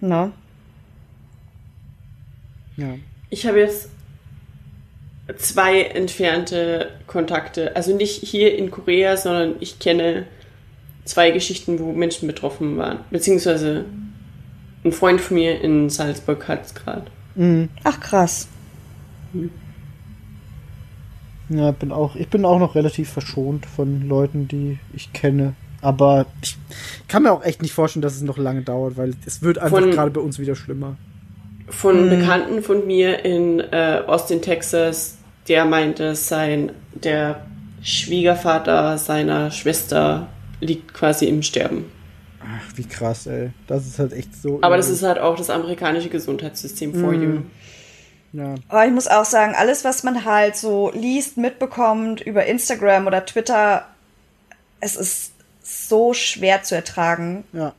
[0.00, 0.32] Ne?
[2.76, 2.96] Ja.
[3.30, 3.88] Ich habe jetzt
[5.38, 7.74] zwei entfernte Kontakte.
[7.76, 10.26] Also nicht hier in Korea, sondern ich kenne
[11.04, 12.98] zwei Geschichten, wo Menschen betroffen waren.
[13.10, 13.84] Beziehungsweise
[14.84, 17.04] ein Freund von mir in Salzburg hat es gerade.
[17.84, 18.48] Ach krass.
[21.48, 25.54] Ja, bin auch, ich bin auch noch relativ verschont von Leuten, die ich kenne.
[25.82, 26.56] Aber ich
[27.08, 29.80] kann mir auch echt nicht vorstellen, dass es noch lange dauert, weil es wird einfach
[29.80, 30.96] Von- gerade bei uns wieder schlimmer.
[31.68, 35.16] Von Bekannten von mir in äh, Austin, Texas,
[35.48, 37.46] der meinte, sein der
[37.82, 40.28] Schwiegervater seiner Schwester
[40.64, 41.90] liegt quasi im Sterben.
[42.40, 43.50] Ach, wie krass, ey.
[43.66, 44.58] Das ist halt echt so.
[44.62, 47.40] Aber das ist halt auch das amerikanische Gesundheitssystem for you.
[48.32, 48.56] Ja.
[48.68, 53.24] Aber ich muss auch sagen, alles, was man halt so liest, mitbekommt über Instagram oder
[53.24, 53.86] Twitter,
[54.80, 55.32] es ist
[55.62, 57.72] so schwer zu ertragen Ja.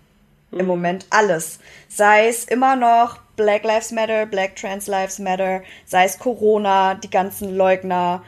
[0.51, 1.05] im Moment.
[1.09, 1.59] Alles.
[1.89, 7.09] Sei es immer noch Black Lives Matter, Black Trans Lives Matter, sei es Corona, die
[7.09, 8.23] ganzen Leugner,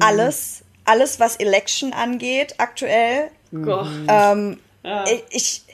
[0.00, 0.62] alles.
[0.84, 3.30] Alles, was Election angeht, aktuell.
[3.52, 3.86] Gott.
[4.08, 5.04] Ähm, Ja.
[5.30, 5.64] ich,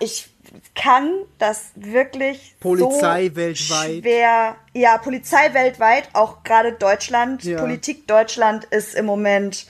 [0.00, 0.28] ich,
[0.74, 4.02] kann das wirklich Polizei so weltweit.
[4.02, 4.56] schwer.
[4.72, 7.42] Ja, Polizei weltweit, auch gerade Deutschland.
[7.44, 7.58] Ja.
[7.58, 9.66] Politik Deutschland ist im Moment.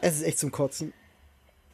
[0.00, 0.92] Es ist echt zum Kotzen.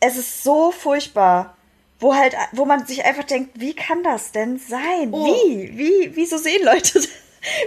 [0.00, 1.56] Es ist so furchtbar.
[1.98, 5.08] Wo halt, wo man sich einfach denkt, wie kann das denn sein?
[5.12, 5.26] Oh.
[5.26, 5.72] Wie?
[5.76, 6.10] Wie?
[6.14, 7.08] Wieso sehen Leute das?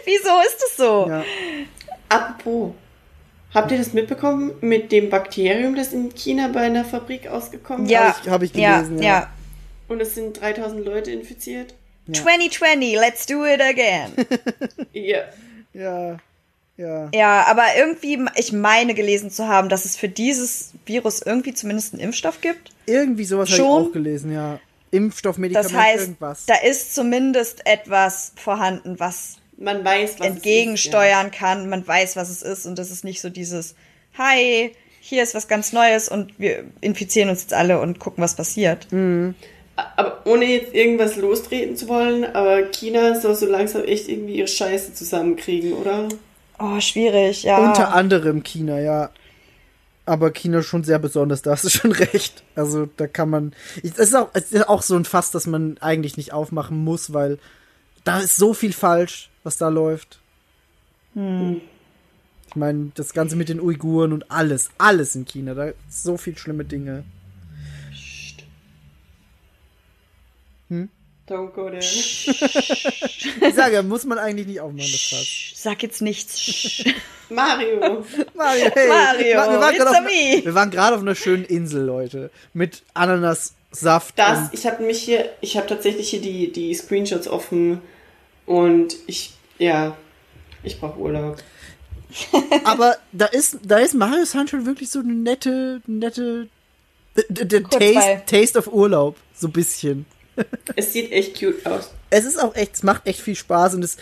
[0.06, 1.08] Wieso ist es so?
[1.10, 1.24] Ja.
[2.10, 2.74] Apropos,
[3.54, 7.92] habt ihr das mitbekommen mit dem Bakterium, das in China bei einer Fabrik ausgekommen ist?
[7.92, 9.04] Ja, Hab ich- hab ich ja, gelesen, ja.
[9.10, 9.30] ja.
[9.88, 11.74] Und es sind 3000 Leute infiziert?
[12.12, 14.12] 2020, let's do it again.
[14.94, 15.20] Ja.
[15.74, 16.18] Ja.
[16.78, 17.10] Ja.
[17.14, 21.94] ja, aber irgendwie, ich meine gelesen zu haben, dass es für dieses Virus irgendwie zumindest
[21.94, 22.70] einen Impfstoff gibt.
[22.86, 23.88] Irgendwie sowas habe ich Schon?
[23.88, 24.60] auch gelesen, ja.
[24.92, 26.46] Impfstoff, Medikament, Das heißt, irgendwas.
[26.46, 31.70] da ist zumindest etwas vorhanden, was Man weiß, was entgegensteuern kann.
[31.70, 32.66] Man weiß, was es ist.
[32.66, 33.76] Und das ist nicht so dieses,
[34.18, 34.72] hi,
[35.02, 38.86] hier ist was ganz Neues und wir infizieren uns jetzt alle und gucken, was passiert.
[38.86, 39.34] Ist, ja.
[39.96, 44.48] Aber ohne jetzt irgendwas lostreten zu wollen, aber China soll so langsam echt irgendwie ihre
[44.48, 46.10] Scheiße zusammenkriegen, oder?
[46.60, 47.58] Oh, schwierig, ja.
[47.58, 49.10] Unter anderem China, ja.
[50.06, 52.44] Aber China schon sehr besonders, da hast du schon recht.
[52.56, 53.54] Also da kann man.
[53.82, 57.14] Es ist auch, es ist auch so ein Fass, das man eigentlich nicht aufmachen muss,
[57.14, 57.40] weil
[58.04, 60.20] da ist so viel falsch, was da läuft.
[62.48, 66.18] Ich meine, das Ganze mit den Uiguren und alles, alles in China, da ist so
[66.18, 67.04] viel schlimme Dinge.
[67.92, 68.44] Psst.
[70.70, 70.90] Hm?
[71.28, 71.80] Don't go there.
[71.80, 75.52] Ich sage, muss man eigentlich nicht aufmachen, das Fass.
[75.54, 76.84] Sag jetzt nichts.
[77.30, 78.04] Mario.
[78.34, 78.88] Mario, hey.
[78.88, 82.32] Mario, wir waren gerade auf, wir waren auf einer schönen Insel, Leute.
[82.54, 82.82] Mit
[83.72, 84.18] Ananassaft.
[84.18, 87.82] Das, ich habe mich hier, ich habe tatsächlich hier die, die Screenshots offen
[88.46, 89.96] und ich, ja,
[90.64, 91.38] ich brauche Urlaub.
[92.64, 96.48] Aber da ist, da ist Mario Sunshine wirklich so eine nette, nette
[97.30, 97.64] der.
[97.64, 100.06] Taste, Taste of Urlaub, so ein bisschen.
[100.76, 101.92] Es sieht echt cute aus.
[102.10, 103.98] Es ist auch echt, es macht echt viel Spaß und es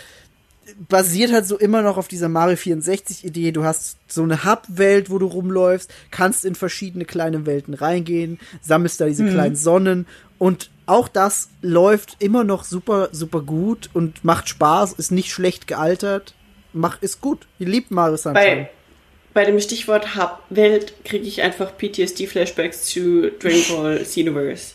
[0.88, 3.52] basiert halt so immer noch auf dieser Mario 64 Idee.
[3.52, 9.00] Du hast so eine Hub-Welt, wo du rumläufst, kannst in verschiedene kleine Welten reingehen, sammelst
[9.00, 10.06] da diese kleinen Sonnen
[10.38, 15.66] und auch das läuft immer noch super, super gut und macht Spaß, ist nicht schlecht
[15.66, 16.34] gealtert,
[16.72, 17.46] macht, ist gut.
[17.58, 18.44] Ihr liebt Mario Sunshine.
[18.44, 18.70] Bei,
[19.34, 24.74] bei dem Stichwort Hub Welt kriege ich einfach PTSD-Flashbacks zu Dragon Ball Xenoverse.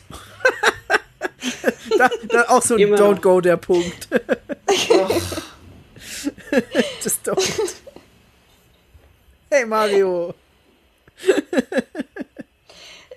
[1.98, 4.07] Da, da auch so ein Don't go der Punkt.
[7.03, 7.73] Just don't.
[9.51, 10.33] Hey Mario.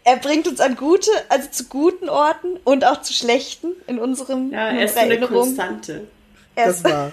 [0.09, 4.53] Er bringt uns an gute, also zu guten Orten und auch zu schlechten in unserem
[4.53, 5.19] ja, in er ist eine.
[5.27, 6.07] Konstante.
[6.55, 7.13] Er Das ist- war.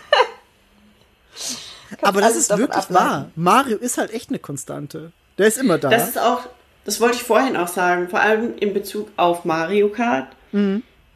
[2.03, 2.93] Aber das ist wirklich ableiten.
[2.93, 3.31] wahr.
[3.35, 5.11] Mario ist halt echt eine Konstante.
[5.39, 5.89] Der ist immer da.
[5.89, 6.41] Das ist auch,
[6.85, 10.27] das wollte ich vorhin auch sagen, vor allem in Bezug auf Mario Kart.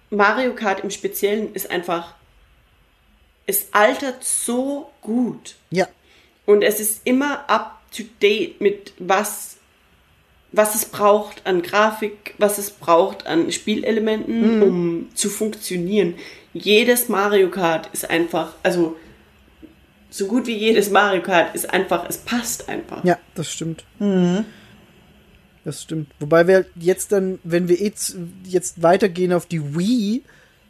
[0.09, 2.15] Mario Kart im Speziellen ist einfach,
[3.47, 5.55] es altert so gut.
[5.71, 5.87] ja.
[6.45, 9.57] Und es ist immer up to date mit was,
[10.53, 16.15] was es braucht an Grafik, was es braucht an Spielelementen, um zu funktionieren.
[16.53, 18.95] Jedes Mario Kart ist einfach, also
[20.09, 23.03] so gut wie jedes Mario Kart ist einfach, es passt einfach.
[23.03, 23.83] Ja, das stimmt.
[25.65, 26.11] Das stimmt.
[26.19, 28.15] Wobei wir jetzt dann, wenn wir jetzt,
[28.45, 30.23] jetzt weitergehen auf die Wii,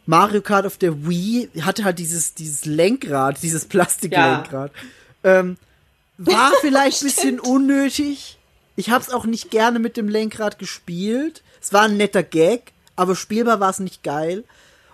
[0.08, 4.72] Mario Kart auf der Wii hatte halt dieses, dieses Lenkrad, dieses Plastiklenkrad.
[5.24, 5.58] Ähm,
[6.18, 8.40] war vielleicht ein bisschen unnötig.
[8.78, 11.44] Ich hab's auch nicht gerne mit dem Lenkrad gespielt.
[11.62, 14.46] Es war ein netter Gag, aber spielbar war es nicht geil.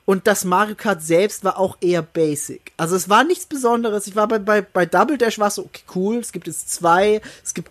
[0.05, 2.73] Und das Mario Kart selbst war auch eher basic.
[2.75, 4.07] Also es war nichts Besonderes.
[4.07, 6.71] Ich war bei, bei, bei Double Dash war es so, okay, cool, es gibt jetzt
[6.71, 7.69] zwei, es gibt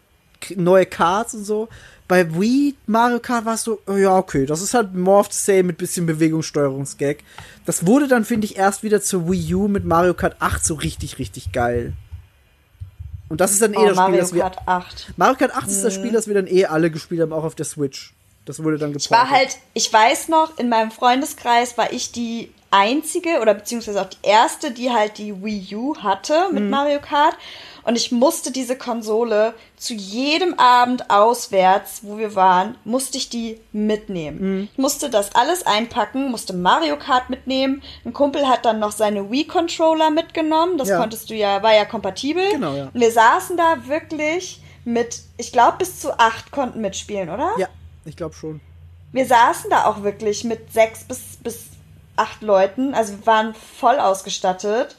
[0.56, 1.68] neue Karts und so.
[2.12, 5.32] Bei Wii Mario Kart war es so, oh ja, okay, das ist halt more of
[5.32, 7.20] the same mit bisschen Bewegungssteuerungsgag.
[7.64, 10.74] Das wurde dann, finde ich, erst wieder zur Wii U mit Mario Kart 8 so
[10.74, 11.94] richtig, richtig geil.
[13.30, 14.42] Und das ist dann eh Oh, das Spiel, Mario das wir.
[14.42, 15.14] Kart 8.
[15.16, 17.54] Mario Kart 8 ist das Spiel, das wir dann eh alle gespielt haben, auch auf
[17.54, 18.12] der Switch.
[18.44, 19.06] Das wurde dann geportet.
[19.06, 24.02] Ich war halt, ich weiß noch, in meinem Freundeskreis war ich die einzige oder beziehungsweise
[24.02, 26.54] auch die erste, die halt die Wii U hatte Mhm.
[26.56, 27.38] mit Mario Kart.
[27.84, 33.58] Und ich musste diese Konsole zu jedem Abend auswärts, wo wir waren, musste ich die
[33.72, 34.38] mitnehmen.
[34.40, 34.68] Mhm.
[34.72, 37.82] Ich musste das alles einpacken, musste Mario Kart mitnehmen.
[38.04, 40.78] Ein Kumpel hat dann noch seine Wii-Controller mitgenommen.
[40.78, 40.98] Das Ja.
[40.98, 42.50] konntest du ja, war ja kompatibel.
[42.50, 42.84] Genau, ja.
[42.92, 47.50] Und wir saßen da wirklich mit, ich glaube, bis zu acht konnten mitspielen, oder?
[47.58, 47.68] Ja,
[48.04, 48.60] ich glaube schon.
[49.12, 51.64] Wir saßen da auch wirklich mit sechs bis, bis
[52.16, 52.94] acht Leuten.
[52.94, 54.96] Also wir waren voll ausgestattet.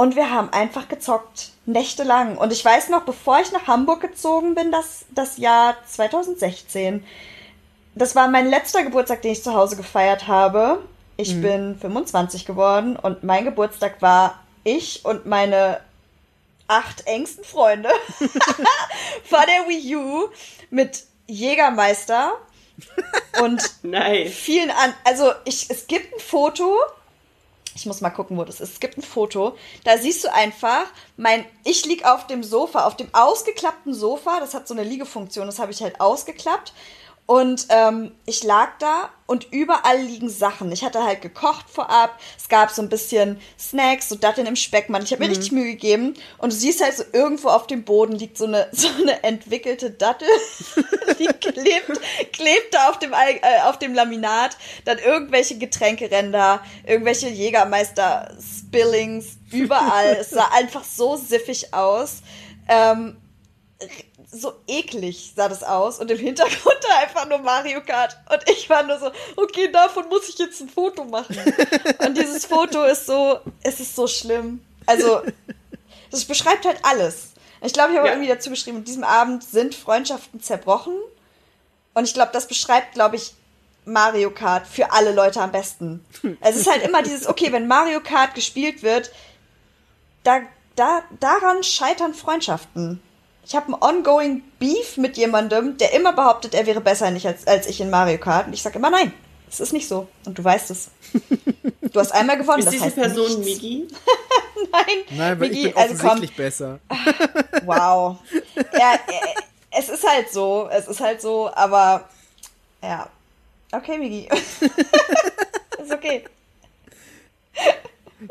[0.00, 1.50] Und wir haben einfach gezockt.
[1.66, 2.38] Nächtelang.
[2.38, 7.04] Und ich weiß noch, bevor ich nach Hamburg gezogen bin, das, das Jahr 2016,
[7.94, 10.82] das war mein letzter Geburtstag, den ich zu Hause gefeiert habe.
[11.18, 15.80] Ich bin 25 geworden und mein Geburtstag war ich und meine
[16.66, 17.90] acht engsten Freunde
[19.24, 20.28] vor der Wii U
[20.70, 22.32] mit Jägermeister
[23.42, 24.32] und Nice.
[24.32, 24.94] vielen an.
[25.04, 26.74] Also ich, es gibt ein Foto.
[27.74, 28.72] Ich muss mal gucken, wo das ist.
[28.74, 29.56] Es gibt ein Foto.
[29.84, 30.84] Da siehst du einfach,
[31.16, 34.40] mein, ich lieg auf dem Sofa, auf dem ausgeklappten Sofa.
[34.40, 35.46] Das hat so eine Liegefunktion.
[35.46, 36.72] Das habe ich halt ausgeklappt.
[37.30, 40.72] Und ähm, ich lag da und überall liegen Sachen.
[40.72, 42.18] Ich hatte halt gekocht vorab.
[42.36, 45.04] Es gab so ein bisschen Snacks, so Datteln im Speckmann.
[45.04, 46.14] Ich habe mir richtig Mühe gegeben.
[46.38, 49.92] Und du siehst halt so irgendwo auf dem Boden liegt so eine, so eine entwickelte
[49.92, 50.26] Dattel.
[51.20, 52.00] Die klebt,
[52.32, 54.56] klebt da auf dem, äh, auf dem Laminat.
[54.84, 60.16] Dann irgendwelche Getränkeränder, irgendwelche Jägermeister-Spillings, überall.
[60.20, 62.22] es sah einfach so siffig aus.
[62.66, 63.18] Ähm,
[64.32, 68.68] so eklig sah das aus und im Hintergrund da einfach nur Mario Kart und ich
[68.70, 71.36] war nur so, okay, davon muss ich jetzt ein Foto machen.
[72.04, 74.64] Und dieses Foto ist so, es ist so schlimm.
[74.86, 75.22] Also,
[76.10, 77.30] das beschreibt halt alles.
[77.62, 78.14] Ich glaube, ich habe Ja.
[78.14, 80.94] irgendwie dazu geschrieben, an diesem Abend sind Freundschaften zerbrochen
[81.94, 83.34] und ich glaube, das beschreibt, glaube ich,
[83.84, 86.04] Mario Kart für alle Leute am besten.
[86.40, 89.10] Es ist halt immer dieses, okay, wenn Mario Kart gespielt wird,
[90.22, 90.40] da,
[90.76, 93.02] da, daran scheitern Freundschaften.
[93.44, 97.46] Ich habe einen ongoing Beef mit jemandem, der immer behauptet, er wäre besser nicht als,
[97.46, 98.46] als ich in Mario Kart.
[98.46, 99.12] Und ich sage immer, nein,
[99.50, 100.08] es ist nicht so.
[100.24, 100.90] Und du weißt es.
[101.92, 103.62] Du hast einmal gewonnen, Ist das diese heißt Person nichts.
[103.62, 103.88] Migi?
[104.72, 106.78] Nein, Nein, weil Migi, ich bin also komm, offensichtlich besser.
[107.64, 108.18] wow.
[108.78, 109.40] ja, äh,
[109.76, 112.08] es ist halt so, es ist halt so, aber
[112.82, 113.08] ja.
[113.72, 114.28] Okay, Migi.
[115.78, 116.24] ist okay.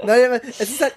[0.04, 0.96] Nein, aber es ist halt.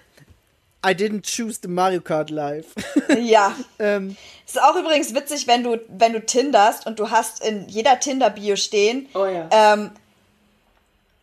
[0.84, 2.66] I didn't choose the Mario Kart Live.
[3.20, 3.54] Ja.
[3.78, 8.00] ähm, Ist auch übrigens witzig, wenn du, wenn du tinderst und du hast in jeder
[8.00, 9.48] Tinder-Bio stehen, Oh ja.
[9.52, 9.90] ähm,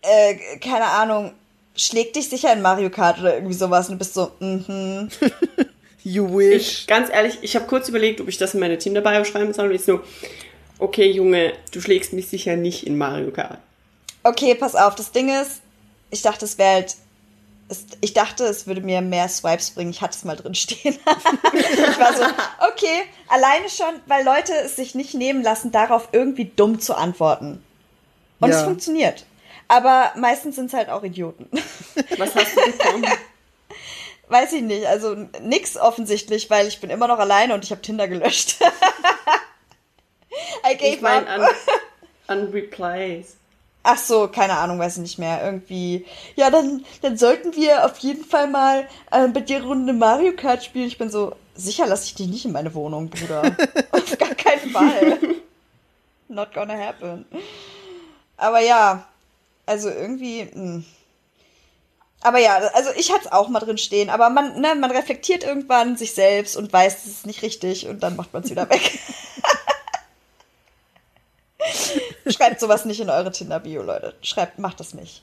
[0.01, 1.33] äh, keine Ahnung,
[1.75, 5.09] schlägt dich sicher in Mario Kart oder irgendwie sowas und du bist so, mhm.
[6.03, 6.81] you wish.
[6.81, 9.67] Ich, ganz ehrlich, ich habe kurz überlegt, ob ich das in meine Tinder-Bio schreiben soll.
[9.69, 10.01] Und ich so,
[10.77, 13.59] okay, Junge, du schlägst mich sicher nicht in Mario Kart.
[14.23, 15.61] Okay, pass auf, das Ding ist,
[16.11, 16.95] ich dachte, es wäre halt,
[18.01, 19.91] ich dachte, es würde mir mehr Swipes bringen.
[19.91, 20.97] Ich hatte es mal drin stehen.
[21.53, 22.23] ich war so,
[22.71, 27.63] okay, alleine schon, weil Leute es sich nicht nehmen lassen, darauf irgendwie dumm zu antworten.
[28.39, 28.63] Und es Ja.
[28.65, 29.25] funktioniert.
[29.67, 31.47] Aber meistens sind es halt auch Idioten.
[32.17, 33.05] Was hast du bekommen?
[34.29, 37.81] Weiß ich nicht, also nix offensichtlich, weil ich bin immer noch alleine und ich habe
[37.81, 38.57] Tinder gelöscht.
[40.69, 41.39] I gave Ich meine up.
[42.27, 43.35] an, an Replies.
[43.83, 45.43] Ach so, keine Ahnung, weiß ich nicht mehr.
[45.43, 46.05] Irgendwie.
[46.35, 50.63] Ja, dann, dann sollten wir auf jeden Fall mal äh, bei dir Runde Mario Kart
[50.63, 50.87] spielen.
[50.87, 53.41] Ich bin so, sicher lasse ich dich nicht in meine Wohnung, Bruder.
[53.91, 55.19] auf gar keinen Fall.
[56.27, 57.25] Not gonna happen.
[58.37, 59.07] Aber ja,
[59.65, 60.43] also irgendwie.
[60.53, 60.83] Mh.
[62.21, 65.45] Aber ja, also ich hatte es auch mal drin stehen, aber man, ne, man reflektiert
[65.45, 68.69] irgendwann sich selbst und weiß, es ist nicht richtig und dann macht man es wieder
[68.69, 68.99] weg.
[72.29, 74.13] Schreibt sowas nicht in eure Tinder-Bio, Leute.
[74.21, 75.21] Schreibt, macht das nicht.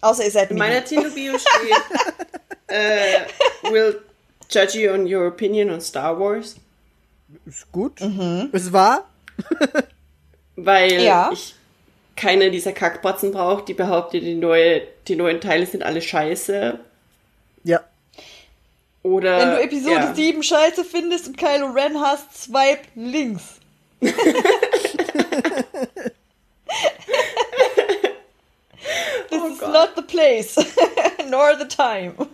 [0.00, 1.76] Außer ihr seid In meiner Tinder-Bio steht,
[2.68, 3.20] äh,
[3.70, 4.00] will
[4.50, 6.56] judge you on your opinion on Star Wars.
[7.46, 8.00] Ist gut.
[8.00, 8.48] Mhm.
[8.52, 9.08] Es war.
[10.56, 11.30] weil Ja.
[11.32, 11.54] ich
[12.16, 16.78] keine dieser Kackbotzen brauche, die behauptet, die, neue, die neuen Teile sind alle scheiße.
[17.64, 17.80] Ja.
[19.02, 19.38] Oder.
[19.38, 20.14] Wenn du Episode ja.
[20.14, 23.42] 7 scheiße findest und Kylo Ren hast, swipe links.
[29.30, 30.56] This is not the place,
[31.28, 32.14] nor the time.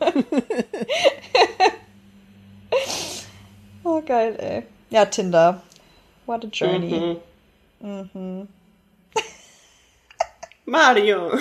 [3.84, 4.62] oh, geil, ey.
[4.90, 5.60] Ja, Tinder.
[6.26, 7.20] What a journey.
[7.82, 8.48] Mhm.
[10.64, 11.38] Mario.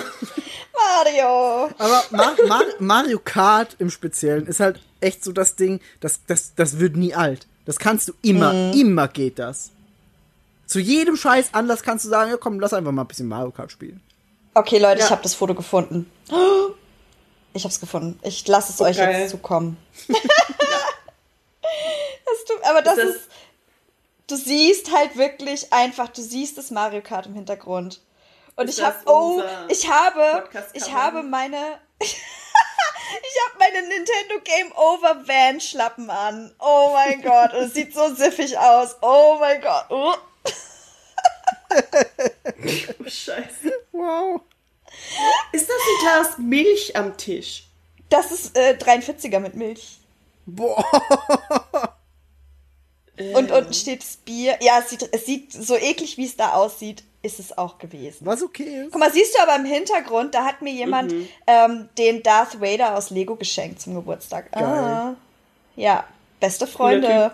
[0.74, 1.70] Mario!
[1.78, 6.54] Aber Mar Mar Mario Kart im Speziellen ist halt echt so das Ding, das, das,
[6.54, 7.46] das wird nie alt.
[7.64, 8.80] Das kannst du immer, Mhm.
[8.80, 9.70] immer geht das.
[10.66, 13.50] Zu jedem Scheiß Anlass kannst du sagen, ja komm, lass einfach mal ein bisschen Mario
[13.52, 14.00] Kart spielen.
[14.54, 15.10] Okay, Leute, ich Ja.
[15.10, 16.10] habe das Foto gefunden.
[17.52, 18.18] Ich habe es gefunden.
[18.22, 19.20] Ich lasse es euch Okay.
[19.22, 19.76] jetzt zukommen.
[20.08, 20.16] das
[22.46, 23.28] tut, aber das, Ist das- ist.
[24.28, 28.00] Du siehst halt wirklich einfach, du siehst das Mario Kart im Hintergrund.
[28.56, 32.16] Und Ist ich habe, oh, ich habe, ich habe meine, ich
[33.46, 36.52] habe meine Nintendo Game Over Van Schlappen an.
[36.58, 38.96] Oh mein Gott, und es sieht so siffig aus.
[39.00, 39.84] Oh mein Gott.
[39.90, 40.14] Oh.
[41.70, 43.72] Oh, Scheiße.
[43.92, 44.40] Wow.
[45.52, 47.64] Ist das ein Glas Milch am Tisch?
[48.08, 49.98] Das ist äh, 43er mit Milch.
[50.46, 50.84] Boah.
[53.34, 54.58] Und unten steht das Bier.
[54.60, 58.26] Ja, es sieht, es sieht so eklig, wie es da aussieht, ist es auch gewesen.
[58.26, 58.92] Was okay ist.
[58.92, 61.12] Guck mal, siehst du aber im Hintergrund, da hat mir jemand
[61.46, 64.54] ähm, den Darth Vader aus Lego geschenkt zum Geburtstag.
[64.54, 65.14] Ah.
[65.74, 66.04] Ja,
[66.40, 67.32] beste Freunde.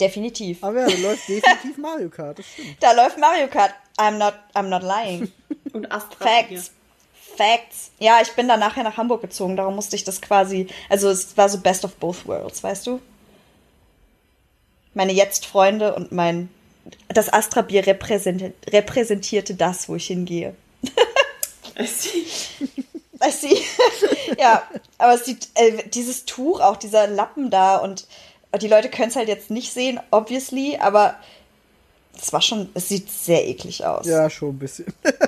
[0.00, 0.62] Definitiv.
[0.62, 2.76] Aber ja, da läuft definitiv Mario Kart, das stimmt.
[2.80, 3.72] Da läuft Mario Kart.
[3.96, 5.32] I'm not, I'm not lying.
[5.72, 6.24] Und Astra.
[6.26, 6.70] Facts.
[7.36, 7.90] Facts.
[7.98, 11.36] Ja, ich bin dann nachher nach Hamburg gezogen, darum musste ich das quasi, also es
[11.36, 13.00] war so best of both worlds, weißt du?
[14.94, 16.48] Meine jetzt Freunde und mein,
[17.08, 20.54] das Astra-Bier repräsentiert, repräsentierte das, wo ich hingehe.
[23.24, 23.58] I see.
[24.38, 24.62] ja,
[24.98, 28.06] aber es sieht, äh, dieses Tuch, auch dieser Lappen da und
[28.60, 31.14] die Leute können es halt jetzt nicht sehen, obviously, aber
[32.20, 34.06] es war schon, es sieht sehr eklig aus.
[34.06, 34.86] Ja, schon ein bisschen.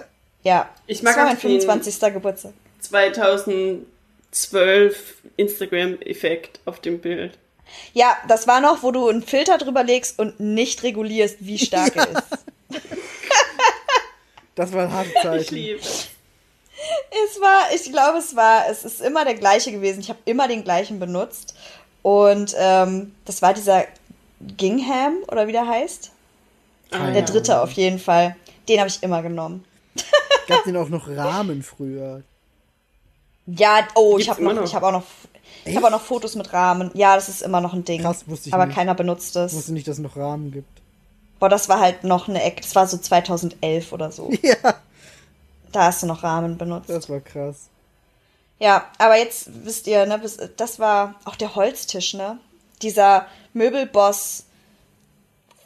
[0.43, 0.71] Ja.
[0.87, 2.15] Ich mag das war mein auch den- 25.
[2.15, 2.53] Geburtstag.
[2.81, 3.85] 2012
[5.37, 7.37] Instagram-Effekt auf dem Bild.
[7.93, 11.95] Ja, das war noch, wo du einen Filter drüber legst und nicht regulierst, wie stark
[11.97, 12.23] er ist.
[14.57, 16.09] Das war ein hartes Ich liebe es.
[17.27, 20.01] Es war, ich glaube, es war, es ist immer der gleiche gewesen.
[20.01, 21.55] Ich habe immer den gleichen benutzt.
[22.03, 23.85] Und ähm, das war dieser
[24.57, 26.11] Gingham, oder wie der heißt.
[26.91, 27.65] Keine Der dritte Ahnung.
[27.65, 28.37] auf jeden Fall.
[28.69, 29.65] Den habe ich immer genommen.
[30.49, 32.23] Gab den auch noch Rahmen früher.
[33.47, 34.69] Ja, oh, ich Gibt's habe immer noch, noch?
[34.69, 35.05] ich habe auch noch,
[35.65, 36.91] ich habe auch noch Fotos mit Rahmen.
[36.95, 38.03] Ja, das ist immer noch ein Ding.
[38.03, 38.75] Krass, wusste ich Aber nicht.
[38.75, 39.55] keiner benutzt Ich es.
[39.55, 40.69] wusste nicht, dass es noch Rahmen gibt.
[41.39, 42.61] Boah, das war halt noch eine Ecke.
[42.63, 44.31] Das war so 2011 oder so.
[44.43, 44.57] Ja,
[45.73, 46.91] Da hast du noch Rahmen benutzt.
[46.91, 47.69] das war krass.
[48.61, 50.21] Ja, aber jetzt wisst ihr, ne,
[50.57, 52.39] das war auch der Holztisch, ne?
[52.83, 54.45] Dieser Möbelboss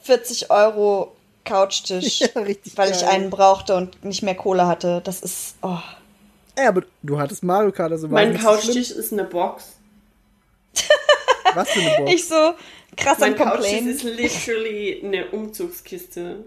[0.03, 1.15] 40 Euro
[1.45, 3.09] Couchtisch, Ja, weil ich geil.
[3.11, 5.01] einen brauchte und nicht mehr Kohle hatte.
[5.05, 5.79] Das ist, oh.
[6.55, 8.55] Ey, aber du hattest Mario Kart, also Mein so schlimm.
[8.55, 9.73] Couchtisch ist eine Box.
[11.55, 12.13] Was für eine Box?
[12.15, 12.55] Ich so
[12.97, 13.89] krass am Mein Couchtisch Complain.
[13.89, 16.45] ist literally eine Umzugskiste.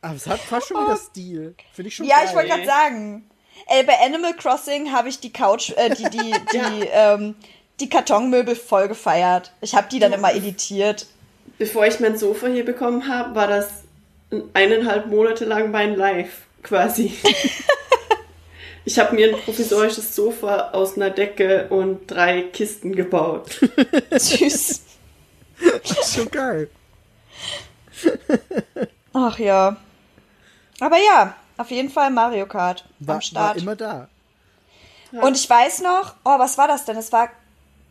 [0.00, 1.54] Aber es hat fast schon wieder Stil.
[1.72, 2.26] Finde ich schon Ja, geil.
[2.28, 3.30] ich wollte gerade sagen.
[3.68, 7.34] Ey, bei Animal Crossing habe ich die Couch, äh, die, die, die, ähm,
[7.80, 9.52] die Kartonmöbel voll gefeiert.
[9.60, 11.06] Ich habe die dann immer editiert.
[11.58, 13.68] Bevor ich mein Sofa hier bekommen habe, war das
[14.52, 17.12] eineinhalb Monate lang mein Life, quasi.
[18.84, 23.60] ich habe mir ein provisorisches Sofa aus einer Decke und drei Kisten gebaut.
[24.10, 24.82] Süß.
[26.14, 26.68] schon geil.
[29.12, 29.76] Ach ja.
[30.80, 33.56] Aber ja, auf jeden Fall Mario Kart War, am war Start.
[33.58, 34.08] immer da.
[35.12, 36.96] Und ich weiß noch, oh, was war das denn?
[36.96, 37.28] Es war,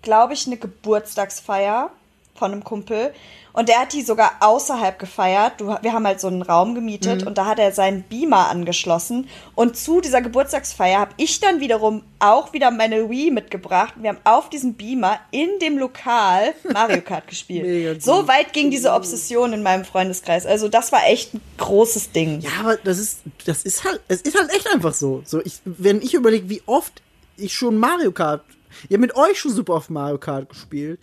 [0.02, 1.90] glaube ich, eine Geburtstagsfeier
[2.36, 3.14] von einem Kumpel.
[3.54, 5.62] Und der hat die sogar außerhalb gefeiert.
[5.62, 7.28] Du, wir haben halt so einen Raum gemietet Mhm.
[7.28, 9.30] und da hat er seinen Beamer angeschlossen.
[9.56, 13.94] Und zu dieser Geburtstagsfeier habe ich dann wiederum auch wieder meine Wii mitgebracht.
[13.96, 18.04] Wir haben auf diesem Beamer in dem Lokal Mario Kart gespielt.
[18.04, 20.46] So weit ging diese Obsession in meinem Freundeskreis.
[20.46, 22.42] Also das war echt ein großes Ding.
[22.42, 25.24] Ja, aber das ist, das ist halt, es ist halt echt einfach so.
[25.26, 27.02] So, ich, wenn ich überlege, wie oft
[27.38, 28.44] ich schon Mario Kart,
[28.90, 31.00] ja, mit euch schon super oft Mario Kart gespielt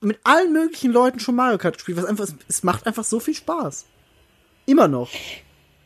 [0.00, 3.34] mit allen möglichen Leuten schon Mario Kart gespielt, was einfach, es macht einfach so viel
[3.34, 3.84] Spaß.
[4.66, 5.10] Immer noch.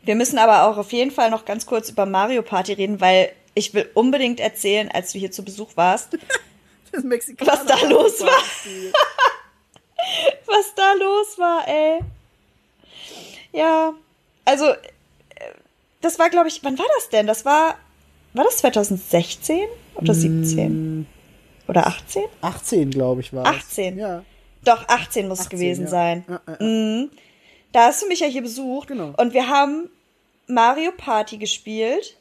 [0.05, 3.33] Wir müssen aber auch auf jeden Fall noch ganz kurz über Mario Party reden, weil
[3.55, 6.19] ich will unbedingt erzählen, als du hier zu Besuch warst,
[6.93, 8.43] Was da los war.
[10.47, 12.01] was da los war, ey.
[13.53, 13.95] Ja,
[14.45, 14.77] also, äh,
[16.01, 17.27] das war, glaube ich, wann war das denn?
[17.27, 17.79] Das war,
[18.35, 21.07] war das 2016 oder 17?
[21.69, 22.23] Oder 18?
[22.41, 23.99] 18, glaube ich, war 18.
[23.99, 24.25] Ja.
[24.65, 25.91] Doch, 18 muss es 18, gewesen ja.
[25.91, 26.25] sein.
[26.29, 26.41] Ja.
[26.65, 27.11] Mhm.
[27.73, 28.89] Da hast du mich ja hier besucht.
[28.89, 29.15] Genau.
[29.17, 29.89] Und wir haben
[30.47, 32.17] Mario Party gespielt.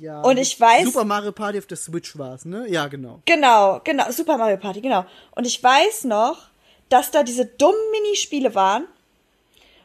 [0.00, 0.20] ja.
[0.22, 2.66] Und ich weiß- Super Mario Party auf der Switch war es, ne?
[2.68, 3.20] Ja, genau.
[3.26, 5.04] Genau, genau, Super Mario Party, genau.
[5.32, 6.48] Und ich weiß noch,
[6.88, 8.84] dass da diese dummen Minispiele waren,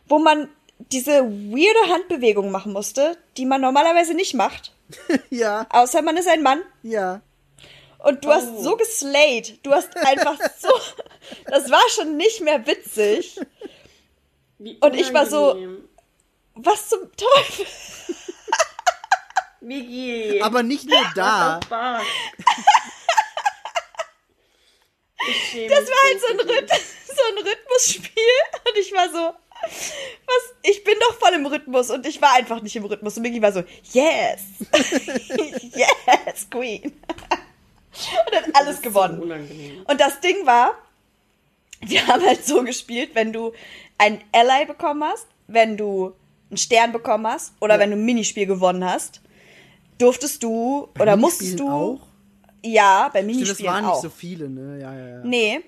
[0.07, 0.47] wo man
[0.91, 4.73] diese weirde Handbewegung machen musste, die man normalerweise nicht macht.
[5.29, 6.61] ja, Außer man ist ein Mann.
[6.83, 7.21] ja.
[8.05, 9.65] Und du hast so geslayed.
[9.65, 10.69] Du hast einfach so.
[11.47, 13.39] Das war schon nicht mehr witzig.
[14.59, 15.57] Wie Und ich war so-.
[16.53, 17.65] Was zum Teufel?
[19.59, 20.39] Migi.
[20.43, 21.59] Aber nicht nur da.
[25.17, 26.39] Das war halt so ein.
[26.39, 28.37] Rhyth so ein Rhythmusspiel.
[28.67, 29.33] Und ich war so.
[29.63, 30.53] Was?
[30.61, 33.17] Ich bin doch voll im Rhythmus und ich war einfach nicht im Rhythmus.
[33.17, 34.41] Und Migi war so, yes!
[35.73, 37.01] yes, Queen!
[38.27, 39.19] Und hat alles So gewonnen.
[39.19, 39.83] unangenehm.
[39.87, 40.75] Und das Ding war,
[41.81, 43.51] wir haben halt so gespielt, wenn du
[43.97, 46.13] ein Ally bekommen hast, wenn du
[46.49, 47.79] einen Stern bekommen hast oder Ja.
[47.79, 49.21] wenn du ein Minispiel gewonnen hast,
[49.97, 51.69] durftest du oder musstest du.
[51.69, 51.99] auch?
[52.63, 54.01] Ja, bei Stimmt, Minispielen das waren nicht auch.
[54.01, 54.81] so viele, ne?
[54.81, 55.21] Ja, ja, ja.
[55.23, 55.59] Nee,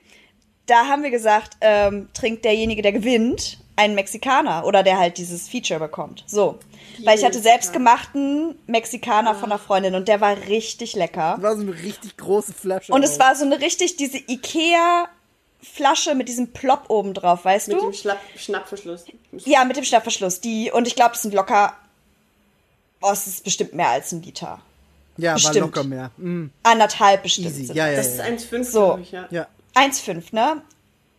[0.65, 5.47] da haben wir gesagt, ähm, trinkt derjenige, der gewinnt, einen Mexikaner oder der halt dieses
[5.47, 6.23] Feature bekommt.
[6.27, 6.59] So.
[7.05, 11.33] Weil ich hatte selbstgemachten Mexikaner von einer Freundin und der war richtig lecker.
[11.35, 12.91] Das war so eine richtig große Flasche.
[12.91, 13.19] Und es auch.
[13.25, 17.81] war so eine richtig, diese Ikea-Flasche mit diesem Plop oben drauf, weißt Mit du?
[17.83, 19.05] dem Schlapp Schnappverschluss.
[19.45, 20.41] Ja, mit dem Schnappverschluss.
[20.41, 21.73] Die, und ich glaube, es sind locker,
[23.01, 24.59] oh, es ist bestimmt mehr als ein Liter.
[25.17, 25.57] Ja, war bestimmt.
[25.57, 26.11] locker mehr.
[26.17, 27.47] Mm, Anderthalb bestimmt.
[27.47, 27.73] easy.
[27.73, 28.25] Ja, ja, Das ist ja.
[28.25, 28.79] 1,5, So.
[28.85, 29.27] glaube ich, ja.
[29.29, 29.47] Ja.
[29.75, 30.61] 1,5, ne?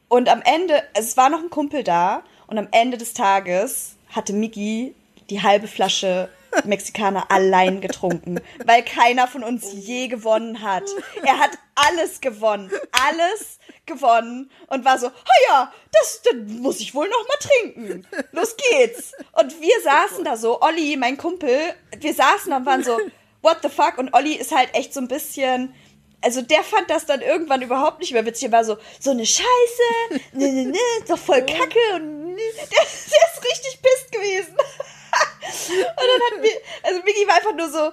[0.09, 4.33] Und am Ende, es war noch ein Kumpel da und am Ende des Tages hatte
[4.33, 4.94] Miki
[5.31, 6.28] die halbe Flasche
[6.65, 10.85] Mexikaner allein getrunken, weil keiner von uns je gewonnen hat.
[11.23, 16.94] Er hat alles gewonnen, alles gewonnen und war so, oh ja, das, das muss ich
[16.94, 18.07] wohl noch mal trinken.
[18.33, 19.12] Los geht's.
[19.33, 21.59] Und wir saßen da so, Olli, mein Kumpel,
[21.99, 22.99] wir saßen da und waren so,
[23.43, 23.99] what the fuck?
[23.99, 25.75] Und Olli ist halt echt so ein bisschen,
[26.20, 28.49] also der fand das dann irgendwann überhaupt nicht mehr witzig.
[28.49, 32.27] Er war so, so eine Scheiße, ne, ne, ne, doch voll kacke und.
[32.57, 34.55] der, der ist richtig pisst gewesen.
[34.57, 36.50] und dann hat mir,
[36.83, 37.92] also Migi war einfach nur so,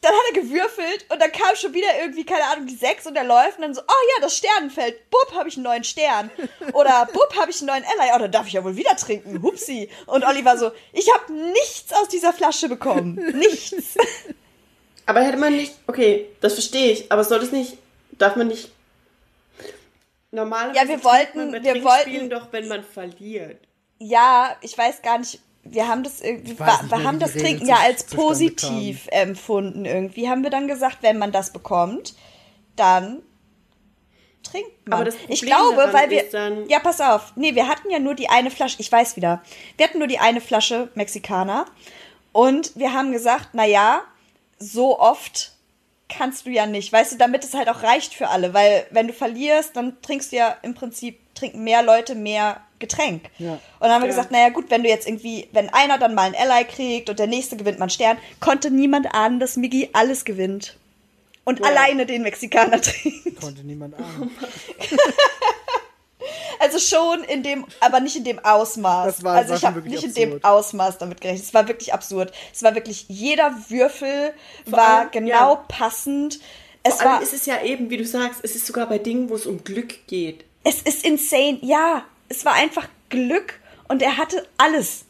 [0.00, 3.14] dann hat er gewürfelt und dann kam schon wieder irgendwie, keine Ahnung, die sechs und
[3.14, 6.28] er läuft und dann so, oh ja, das Sternenfeld, bupp, habe ich einen neuen Stern.
[6.72, 9.40] Oder bupp, habe ich einen neuen Ally, oh, dann darf ich ja wohl wieder trinken,
[9.42, 9.88] hupsi.
[10.06, 13.74] Und Olli war so, ich habe nichts aus dieser Flasche bekommen, nichts.
[15.06, 17.76] Aber hätte man nicht, okay, das verstehe ich, aber soll das nicht,
[18.12, 18.70] darf man nicht,
[20.30, 23.60] normalerweise Ja, wir wollten- man bei wir wollten- doch, wenn man verliert.
[24.04, 25.40] Ja, ich weiß gar nicht.
[25.64, 30.28] Wir haben das irgendwie, Ich wir, wir haben das Trinken ja als positiv empfunden irgendwie.
[30.28, 32.14] Haben wir dann gesagt, wenn man das bekommt,
[32.74, 33.22] dann
[34.42, 34.94] trinkt man.
[34.96, 37.32] Aber das ich Problem glaube, daran weil wir, ist dann- ja, pass auf.
[37.36, 38.76] Nee, wir hatten ja nur die eine Flasche.
[38.80, 39.42] Ich weiß wieder.
[39.76, 41.66] Wir hatten nur die eine Flasche Mexikaner
[42.32, 44.02] und wir haben gesagt, na ja,
[44.58, 45.52] so oft
[46.08, 49.06] kannst du ja nicht, weißt du, damit es halt auch reicht für alle, weil wenn
[49.06, 53.22] du verlierst, dann trinkst du ja im Prinzip, trinken mehr Leute mehr Getränk.
[53.38, 53.52] Ja.
[53.54, 54.14] Und dann haben wir Ja.
[54.16, 57.18] gesagt, naja gut, wenn du jetzt irgendwie, wenn einer dann mal einen Ally kriegt und
[57.18, 60.76] der nächste gewinnt mal einen Stern, konnte niemand ahnen, dass Miggy alles gewinnt.
[61.44, 61.66] Und Ja.
[61.66, 63.40] alleine den Mexikaner trinkt.
[63.40, 64.30] Konnte niemand ahnen.
[66.60, 69.16] Also schon in dem, aber nicht in dem Ausmaß.
[69.16, 70.44] Das war- also war ich habe wirklich nicht in dem absurd.
[70.44, 71.44] Ausmaß damit gerechnet.
[71.44, 72.32] Es war wirklich absurd.
[72.54, 74.32] Es war wirklich, jeder Würfel
[74.66, 75.64] war allem, genau ja.
[75.66, 76.38] passend.
[76.84, 78.98] Es Vor allem war, ist es ja eben, wie du sagst, es ist sogar bei
[78.98, 80.44] Dingen, wo es um Glück geht.
[80.62, 81.58] es ist insane.
[81.62, 85.04] Ja, es war einfach Glück und er hatte alles.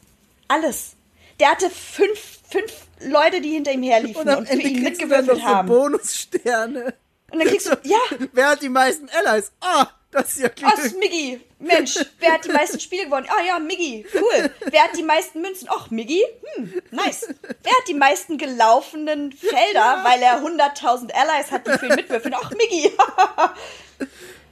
[0.49, 0.95] Alles.
[1.39, 5.39] Der hatte fünf, fünf Leute, die hinter ihm herliefen Und und, für Ende ihn mitgewürfelt
[5.39, 5.67] so haben.
[5.67, 6.93] Bonussterne.
[7.31, 7.97] Und dann kriegst du, ja,
[8.33, 9.51] Wer hat die meisten Allies?
[9.61, 10.85] Ah, das ist ja Oh, Glück.
[10.85, 11.41] ist Miggy.
[11.59, 13.25] Mensch, wer hat die meisten Spiele gewonnen?
[13.29, 14.05] Ah ja, Miggy.
[14.13, 14.51] Cool.
[14.69, 15.69] Wer hat die meisten Münzen?
[15.69, 16.21] Och, Miggy.
[16.55, 17.27] Hm, nice.
[17.41, 22.35] Wer hat die meisten gelaufenen Felder, weil er 100.000 Allies hat, die für ihn mitwürfeln?
[22.35, 22.91] Och, Miggy.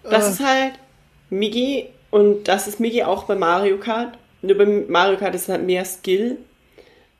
[0.03, 0.74] Das ist halt
[1.30, 4.17] Migi und das ist Migi auch bei Mario Kart.
[4.41, 6.38] Nur bei Mario Kart ist es halt mehr Skill.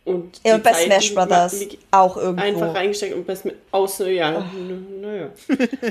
[0.04, 1.56] Und, Ja, die und bei Zeit, Smash Brothers
[1.92, 2.44] auch irgendwo.
[2.44, 4.44] Einfach reingesteckt und bei Smash, außer, ja,
[5.00, 5.30] naja.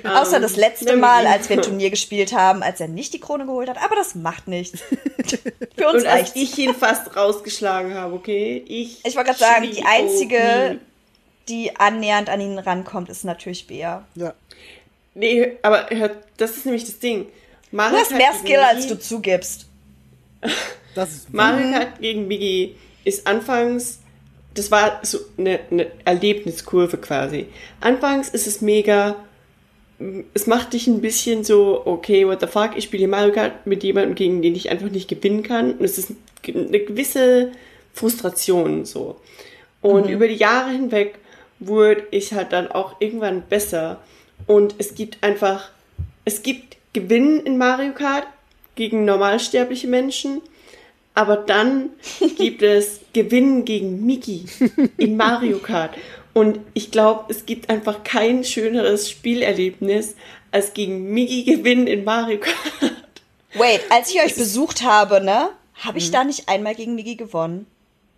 [0.20, 3.20] Außer das letzte Ähm, Mal, als wir ein Turnier gespielt haben, als er nicht die
[3.20, 3.78] Krone geholt hat.
[3.80, 4.80] Aber das macht nichts.
[5.76, 6.32] Für uns Und als reicht's.
[6.34, 8.64] ich ihn fast rausgeschlagen habe, okay?
[8.66, 10.80] Ich, Ich wollte gerade sagen, die Shio einzige,
[11.48, 14.04] die annähernd an ihn rankommt, ist natürlich Bea.
[14.16, 14.34] Ja.
[15.14, 15.86] Nee, aber
[16.36, 17.26] das ist nämlich das Ding.
[17.70, 19.66] Mario Du hast mehr gegen Skill, als du zugibst.
[20.92, 22.74] Das ist Mario Kart gegen Migi
[23.04, 24.00] ist anfangs,
[24.54, 27.46] das war so eine, eine Erlebniskurve quasi.
[27.80, 29.16] Anfangs ist es mega,
[30.34, 33.66] es macht dich ein bisschen so, okay, what the fuck, ich spiele hier Mario Kart
[33.66, 35.74] mit jemandem, gegen den ich einfach nicht gewinnen kann.
[35.74, 36.12] Und es ist
[36.46, 37.52] eine gewisse
[37.94, 39.20] Frustration so.
[39.80, 41.18] Und über die Jahre hinweg
[41.58, 44.00] wurde ich halt dann auch irgendwann besser.
[44.46, 45.70] Und es gibt einfach,
[46.24, 48.26] es gibt Gewinnen in Mario Kart
[48.74, 50.40] gegen normalsterbliche Menschen,
[51.14, 51.90] aber dann
[52.36, 54.44] gibt es Gewinnen gegen Mickey
[54.96, 55.94] in Mario Kart.
[56.32, 60.14] Und ich glaube, es gibt einfach kein schöneres Spielerlebnis,
[60.52, 62.92] als gegen Mickey gewinnen in Mario Kart.
[63.54, 67.66] Wait, als ich euch besucht habe, ne, habe ich da nicht einmal gegen Migi gewonnen?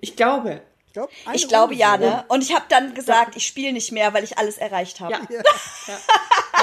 [0.00, 0.62] Ich glaube.
[0.88, 2.24] Ich, glaub, Ich glaube Runde ja, ne?
[2.28, 5.12] Und ich habe dann gesagt, ich spiele nicht mehr, weil ich alles erreicht habe.
[5.12, 5.20] Ja.
[5.30, 5.98] ja.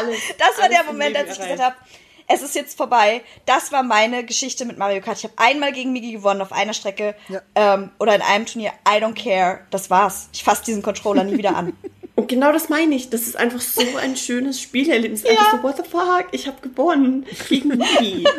[0.05, 1.75] Alles, Das war der Moment, als ich gesagt habe,
[2.27, 3.21] es ist jetzt vorbei.
[3.45, 5.17] Das war meine Geschichte mit Mario Kart.
[5.17, 7.41] Ich habe einmal gegen Migi gewonnen auf einer Strecke Ja.
[7.55, 8.71] ähm, oder in einem Turnier.
[8.87, 9.61] I don't care.
[9.71, 10.29] Das war's.
[10.31, 11.75] Ich fasse diesen Controller nie wieder an.
[12.15, 13.09] Und genau das meine ich.
[13.09, 15.25] Das ist einfach so ein schönes Spielerlebnis.
[15.25, 18.25] Einfach so, what the fuck, ich habe gewonnen gegen Mickey.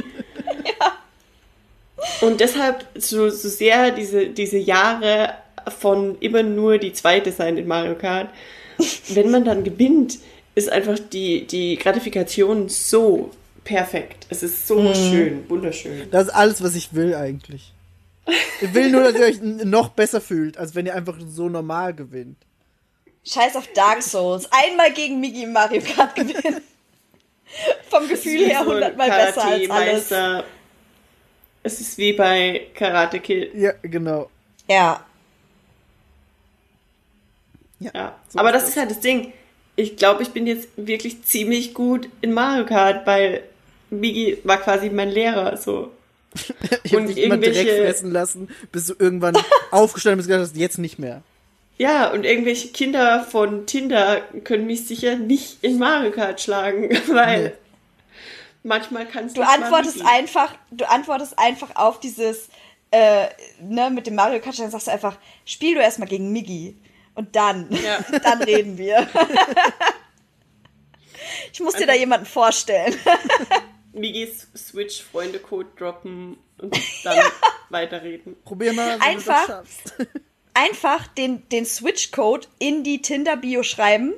[2.21, 5.35] Und deshalb so, so sehr diese, diese Jahre
[5.79, 8.31] von immer nur die zweite sein in Mario Kart,
[9.09, 10.19] wenn man dann gewinnt,
[10.55, 13.31] ist einfach die, die Gratifikation so
[13.65, 14.27] perfekt.
[14.31, 14.95] Es ist so Mhm.
[14.95, 16.11] schön, wunderschön.
[16.11, 17.73] Das ist alles, was ich will eigentlich.
[18.61, 21.95] Ich will nur, dass ihr euch noch besser fühlt, als wenn ihr einfach so normal
[21.95, 22.37] gewinnt.
[23.25, 24.49] Scheiß auf Dark Souls.
[24.53, 26.61] Einmal gegen Migi im Mario Kart gewinnen.
[27.89, 29.69] Vom Gefühl her So hundertmal besser als alles.
[29.69, 30.45] Karate-Meister.
[31.63, 33.53] Es ist wie bei Karate Kid.
[33.55, 34.31] Ja, genau.
[34.69, 35.05] Ja.
[37.81, 38.71] Ja, so aber ist das das.
[38.71, 39.33] ist halt das Ding.
[39.81, 43.43] Ich glaube, ich bin jetzt wirklich ziemlich gut in Mario Kart, weil
[43.91, 45.91] Migi war quasi mein Lehrer, so.
[46.85, 49.37] Ich hab Und dich irgendwelche- fressen lassen, bis du irgendwann
[49.71, 51.23] aufgestanden bist und gesagt hast, jetzt nicht mehr.
[51.79, 57.43] Ja, und irgendwelche Kinder von Tinder können mich sicher nicht in Mario Kart schlagen, weil
[57.45, 57.53] Nee.
[58.63, 62.49] manchmal kannst Du nicht mal antwortest einfach, du antwortest einfach auf dieses,
[62.91, 63.27] äh,
[63.63, 66.77] ne, mit dem Mario Kart, dann sagst du einfach, spiel du erstmal gegen Migi.
[67.15, 67.99] Und dann, Ja.
[68.23, 69.07] dann reden wir.
[71.53, 72.95] ich muss dir da jemanden vorstellen.
[73.93, 77.19] Migis Switch-Freunde-Code droppen und dann
[77.71, 78.37] weiterreden.
[78.45, 79.95] Probier mal, wenn Einfach- du das schaffst.
[80.55, 84.13] Einfach den, den Switch-Code in die Tinder-Bio schreiben.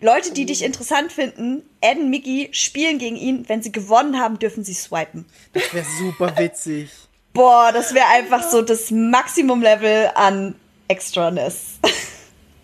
[0.00, 3.48] Leute, die dich interessant finden, adden Migi, spielen gegen ihn.
[3.48, 5.26] Wenn sie gewonnen haben, dürfen sie swipen.
[5.52, 6.90] Das wäre super witzig.
[7.32, 10.54] Boah, das wäre einfach so das Maximum-Level an
[10.88, 11.78] Extraness.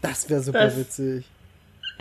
[0.00, 1.24] Das wäre super Das- witzig.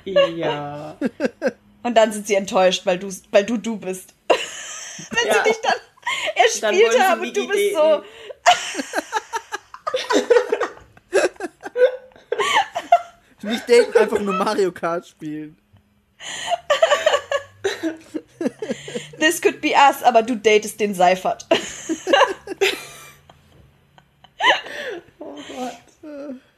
[0.05, 0.95] Ja.
[1.83, 4.13] Und dann sind sie enttäuscht, weil du, weil du du bist.
[4.29, 5.43] Wenn Ja.
[5.43, 5.73] sie dich dann
[6.61, 8.03] Dann erspielt wollen sie haben und du bist so.
[13.43, 15.57] Nicht daten, einfach nur Mario Kart spielen.
[19.19, 21.45] This could be us, aber du datest den Seifert.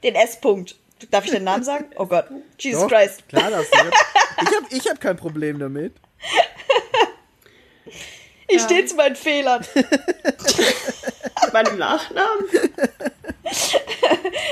[0.04, 0.76] Den S-Punkt.
[1.12, 1.86] Darf ich den Namen sagen?
[1.96, 2.26] Oh Gott.
[2.60, 3.28] Jesus Doch, Christ.
[3.30, 3.68] Klar, das
[4.42, 5.96] ich hab, ich hab kein Problem damit.
[8.48, 9.64] Ich stehe zu meinen Fehlern.
[11.54, 12.46] Bei dem Nachnamen?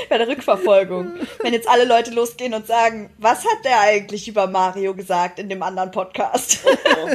[0.08, 1.18] Bei der Rückverfolgung.
[1.42, 5.48] Wenn jetzt alle Leute losgehen und sagen, was hat der eigentlich über Mario gesagt in
[5.48, 6.60] dem anderen Podcast?
[6.64, 7.10] Oh.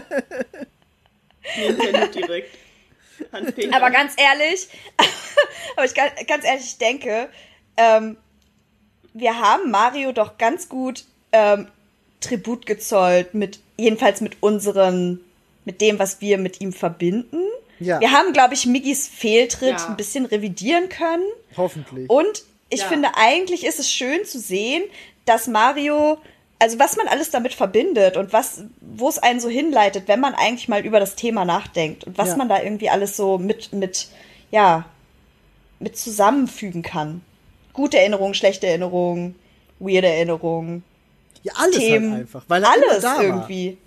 [1.58, 2.58] Nintendo direkt.
[3.32, 3.76] An Peter.
[3.76, 4.68] Aber ganz ehrlich,
[5.76, 7.30] aber ich ganz, ganz ehrlich, ich denke,
[7.78, 8.18] ähm,
[9.14, 11.68] wir haben Mario doch ganz gut ähm,
[12.22, 15.20] Tribut gezollt mit, jedenfalls mit unseren,
[15.66, 17.42] mit dem, was wir mit ihm verbinden.
[17.80, 18.00] Ja.
[18.00, 19.88] Wir haben, glaube ich, Miggis Fehltritt Ja.
[19.88, 21.26] ein bisschen revidieren können.
[21.58, 22.10] Hoffentlich.
[22.10, 22.88] Und ich Ja.
[22.88, 24.84] finde, eigentlich ist es schön zu sehen,
[25.26, 26.18] dass Mario,
[26.60, 30.34] also was man alles damit verbindet und was, wo es einen so hinleitet, wenn man
[30.34, 32.38] eigentlich mal über das Thema nachdenkt und was Ja.
[32.38, 34.08] man da irgendwie alles so mit, mit,
[34.52, 34.86] ja,
[35.80, 37.22] mit zusammenfügen kann.
[37.74, 39.36] Gute Erinnerungen, schlechte Erinnerungen,
[39.80, 40.84] weirde Erinnerungen,
[41.44, 42.44] ja, alles Themen, halt einfach.
[42.48, 43.24] Weil er alles da War.
[43.24, 43.78] irgendwie.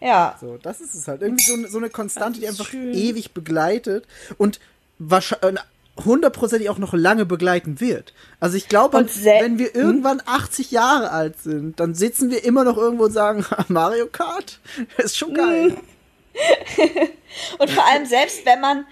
[0.00, 0.36] Ja.
[0.40, 1.22] So, das ist es halt.
[1.22, 2.92] Irgendwie so, eine- so eine Konstante, die einfach schön.
[2.92, 4.04] ewig begleitet
[4.36, 4.58] und
[4.98, 5.62] wahrscheinlich
[6.04, 8.14] hundertprozentig auch noch lange begleiten wird.
[8.40, 12.78] Also ich glaube, wenn wir irgendwann 80 Jahre alt sind, dann sitzen wir immer noch
[12.78, 14.58] irgendwo und sagen, Mario Kart,
[14.96, 15.76] das ist schon geil.
[17.58, 18.86] Und vor allem selbst wenn man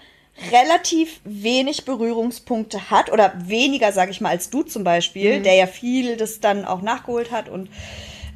[0.51, 5.67] relativ wenig Berührungspunkte hat oder weniger, sage ich mal, als du zum Beispiel, der ja
[5.67, 7.69] viel das dann auch nachgeholt hat und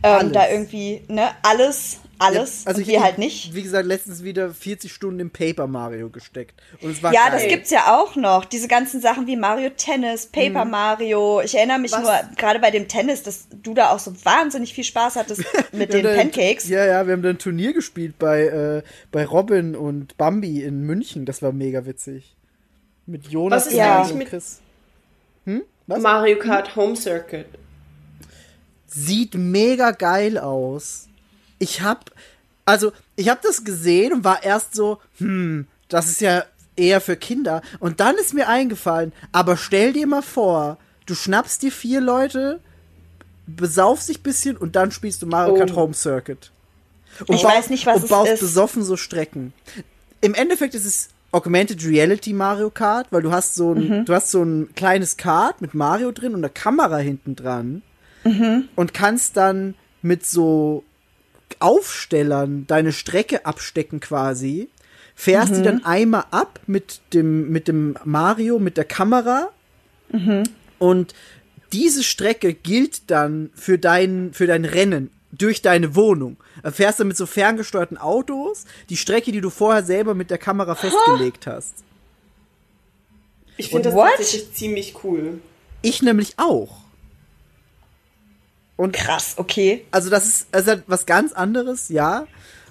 [0.03, 3.53] ähm, da irgendwie, ne, alles, alles, Ja, also und wir halt nicht.
[3.53, 6.53] Wie gesagt, letztens wieder 40 Stunden im Paper Mario gesteckt.
[6.81, 7.39] Und es war Ja, geil.
[7.39, 8.45] das gibt's ja auch noch.
[8.45, 11.41] Diese ganzen Sachen wie Mario Tennis, Paper Mario.
[11.41, 12.01] Ich erinnere mich Was?
[12.01, 15.91] nur gerade bei dem Tennis, dass du da auch so wahnsinnig viel Spaß hattest mit
[15.93, 16.69] den Pancakes.
[16.69, 20.81] Ja, ja, wir haben da ein Turnier gespielt bei, äh, bei Robin und Bambi in
[20.81, 21.25] München.
[21.25, 22.35] Das war mega witzig.
[23.05, 23.95] Mit Jonas Was ist Ja.
[23.97, 24.59] und eigentlich mit Chris.
[25.45, 25.61] Hm?
[25.87, 26.01] Was?
[26.01, 27.45] Mario Kart Home Circuit?
[28.87, 31.07] Sieht mega geil aus.
[31.65, 32.11] Ich hab,
[32.65, 36.43] also, ich hab das gesehen und war erst so, hm, das ist ja
[36.75, 37.61] eher für Kinder.
[37.79, 40.77] Und dann ist mir eingefallen, aber stell dir mal vor,
[41.07, 42.59] du schnappst dir vier Leute,
[43.47, 45.57] besaufst dich bisschen und dann spielst du Mario Oh.
[45.57, 46.51] Kart Home Circuit.
[47.27, 48.39] Und Ich weiß nicht, was und baust ist.
[48.41, 49.53] besoffen so Strecken.
[50.21, 54.05] Im Endeffekt ist es Augmented Reality Mario Kart, weil du hast so ein, Mhm.
[54.05, 57.81] du hast so ein kleines Kart mit Mario drin und eine Kamera hinten dran
[58.23, 58.69] Mhm.
[58.75, 60.83] und kannst dann mit so
[61.59, 64.69] Aufstellern deine Strecke abstecken quasi.
[65.15, 65.55] Fährst Mhm.
[65.55, 69.49] die dann einmal ab mit dem, mit dem Mario, mit der Kamera.
[70.11, 70.43] Mhm.
[70.77, 71.13] Und
[71.71, 76.37] diese Strecke gilt dann für dein, für dein Rennen durch deine Wohnung.
[76.63, 80.37] Da fährst du mit so ferngesteuerten Autos die Strecke, die du vorher selber mit der
[80.37, 81.75] Kamera festgelegt hast.
[83.57, 85.39] Ich finde das tatsächlich ziemlich cool.
[85.81, 86.84] Ich nämlich auch.
[88.77, 89.85] Und Krass, okay.
[89.91, 92.27] also das ist also was ganz anderes, ja.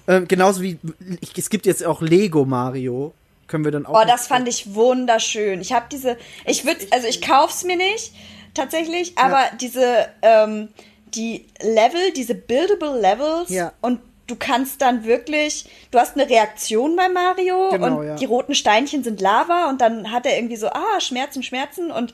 [0.07, 0.77] Ähm, genauso wie
[1.19, 3.13] ich, es gibt jetzt auch Lego Mario.
[3.47, 4.01] Können wir dann auch.
[4.01, 5.61] Oh, das fand ich wunderschön.
[5.61, 8.13] Ich habe diese, ich würde, also ich kauf's mir nicht,
[8.53, 10.69] tatsächlich, aber diese, ähm,
[11.13, 13.71] die Level, diese buildable Levels Ja.
[13.81, 18.15] und du kannst dann wirklich, du hast eine Reaktion bei Mario Genau, und ja.
[18.15, 22.13] die roten Steinchen sind Lava und dann hat er irgendwie so, ah, Schmerzen, Schmerzen und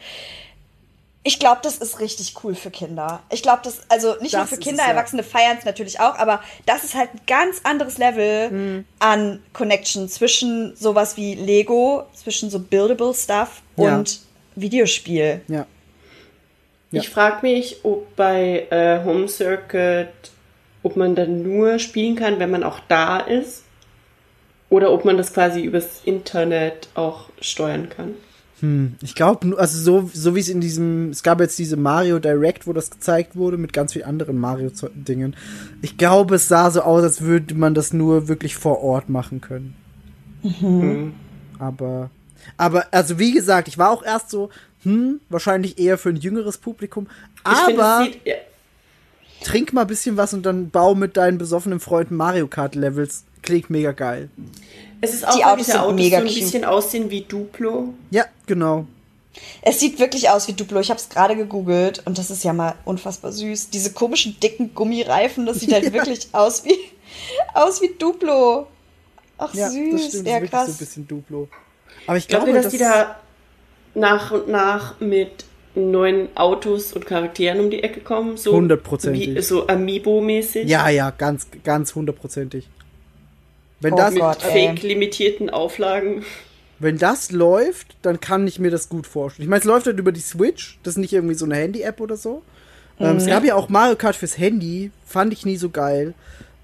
[1.24, 3.22] ich glaube, das ist richtig cool für Kinder.
[3.30, 4.94] Ich glaube, das, also nicht nur Das für ist Kinder, es, ja.
[4.94, 8.86] Erwachsene feiern es natürlich auch, aber das ist halt ein ganz anderes Level Mhm.
[9.00, 13.98] an Connection zwischen sowas wie Lego, zwischen so buildable Stuff Ja.
[13.98, 14.20] und
[14.56, 15.42] Videospiel.
[15.48, 15.66] Ja.
[16.94, 17.02] Ja.
[17.02, 20.10] Ich frage mich, ob bei äh, Home Circuit,
[20.84, 23.64] ob man dann nur spielen kann, wenn man auch da ist.
[24.70, 28.16] Oder ob man das quasi übers Internet auch steuern kann.
[29.02, 32.68] Ich glaube, also so, so wie es in diesem, es gab jetzt diese Mario Direct,
[32.68, 35.36] wo das gezeigt wurde, mit ganz vielen anderen Mario-Dingen.
[35.82, 39.42] Ich glaube, es sah so aus, als würde man das nur wirklich vor Ort machen
[39.42, 39.76] können.
[41.60, 42.10] Aber,
[42.58, 44.50] aber, also wie gesagt, ich war auch erst so,
[44.84, 47.08] hm, wahrscheinlich eher für ein jüngeres Publikum.
[47.44, 48.36] Aber sieht, ja,
[49.44, 53.26] trink mal ein bisschen was und dann bau mit deinen besoffenen Freunden Mario Kart Levels.
[53.42, 54.30] Klingt mega geil.
[55.02, 56.40] Es ist auch, Die Autos diese Autos mega so ein cute.
[56.40, 57.94] bisschen aussehen wie Duplo.
[58.12, 58.86] Ja, genau.
[59.62, 60.80] Es sieht wirklich aus wie Duplo.
[60.80, 63.70] Ich habe es gerade gegoogelt und das ist ja mal unfassbar süß.
[63.70, 65.94] Diese komischen dicken Gummireifen, das sieht halt Ja.
[65.94, 66.78] wirklich aus wie
[67.54, 68.68] aus wie Duplo.
[69.38, 70.28] Ach Ja, süß, das stimmt.
[70.28, 70.66] ja das ist wirklich krass.
[70.68, 71.48] so ein bisschen Duplo.
[72.08, 73.20] Aber ich glaube, dass die da
[73.96, 78.36] nach und nach mit neuen Autos und Charakteren um die Ecke kommen?
[78.36, 79.36] So Hundertprozentig.
[79.36, 80.68] wie- So Amiibo-mäßig?
[80.68, 82.68] Ja, ja, ganz, ganz hundertprozentig.
[83.82, 86.24] Wenn Oh das, Mit fake-limitierten Auflagen.
[86.80, 89.46] wenn das läuft, dann kann ich mir das gut vorstellen.
[89.46, 90.78] Ich meine, es läuft halt über die Switch.
[90.84, 92.42] Das ist nicht irgendwie so eine Handy-App oder so.
[93.00, 94.92] Ähm, es gab ja auch Mario Kart fürs Handy.
[95.06, 96.14] Fand ich nie so geil.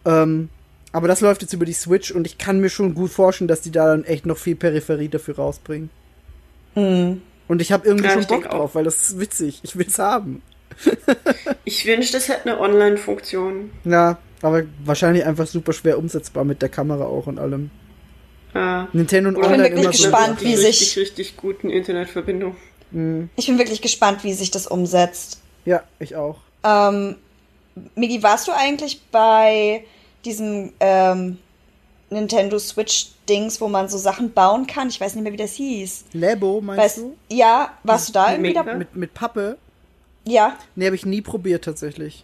[0.06, 0.50] Ähm,
[0.92, 3.62] aber das läuft jetzt über die Switch und ich kann mir schon gut vorstellen, dass
[3.62, 5.90] die da dann echt noch viel Peripherie dafür rausbringen.
[6.76, 7.22] Und
[7.62, 9.60] ich habe irgendwie Ja, schon Bock drauf, weil das ist witzig.
[9.64, 10.42] Ich will's haben.
[11.66, 13.72] Ich wünschte, das hätte eine Online-Funktion.
[13.84, 17.70] Ja, aber wahrscheinlich einfach super schwer umsetzbar mit der Kamera auch und allem.
[18.54, 18.88] Ah.
[18.94, 20.04] Nintendo und Oder Online wirklich immer so.
[20.04, 22.56] gespannt, wie sich- richtig, richtig guten Internetverbindung.
[23.36, 25.42] Ich bin wirklich gespannt, wie sich das umsetzt.
[25.66, 26.38] Ja, ich auch.
[26.64, 27.16] Ähm,
[27.96, 29.84] Migi, warst du eigentlich bei
[30.24, 31.38] diesem ähm,
[32.10, 34.88] Nintendo Switch-Dings, wo man so Sachen bauen kann?
[34.88, 36.06] Ich weiß nicht mehr, wie das hieß.
[36.14, 37.16] Labo, meinst Weißt, du?
[37.30, 38.64] ja, warst du da irgendwie Mega.
[38.64, 38.78] dabei?
[38.78, 39.58] Mit, mit Pappe?
[40.24, 42.24] Ja, Nee, habe ich nie probiert tatsächlich.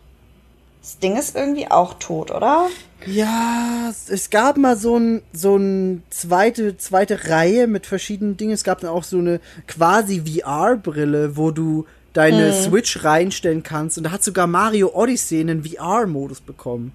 [0.84, 2.68] Das Ding ist irgendwie auch tot, oder?
[3.08, 8.52] Ja, es- gab mal so ein so ein zweite zweite Reihe mit verschiedenen Dingen.
[8.53, 13.98] Es gab dann auch so eine quasi VR-Brille, wo du deine Switch reinstellen kannst.
[13.98, 16.94] Und da hat sogar Mario Odyssey einen VR-Modus bekommen.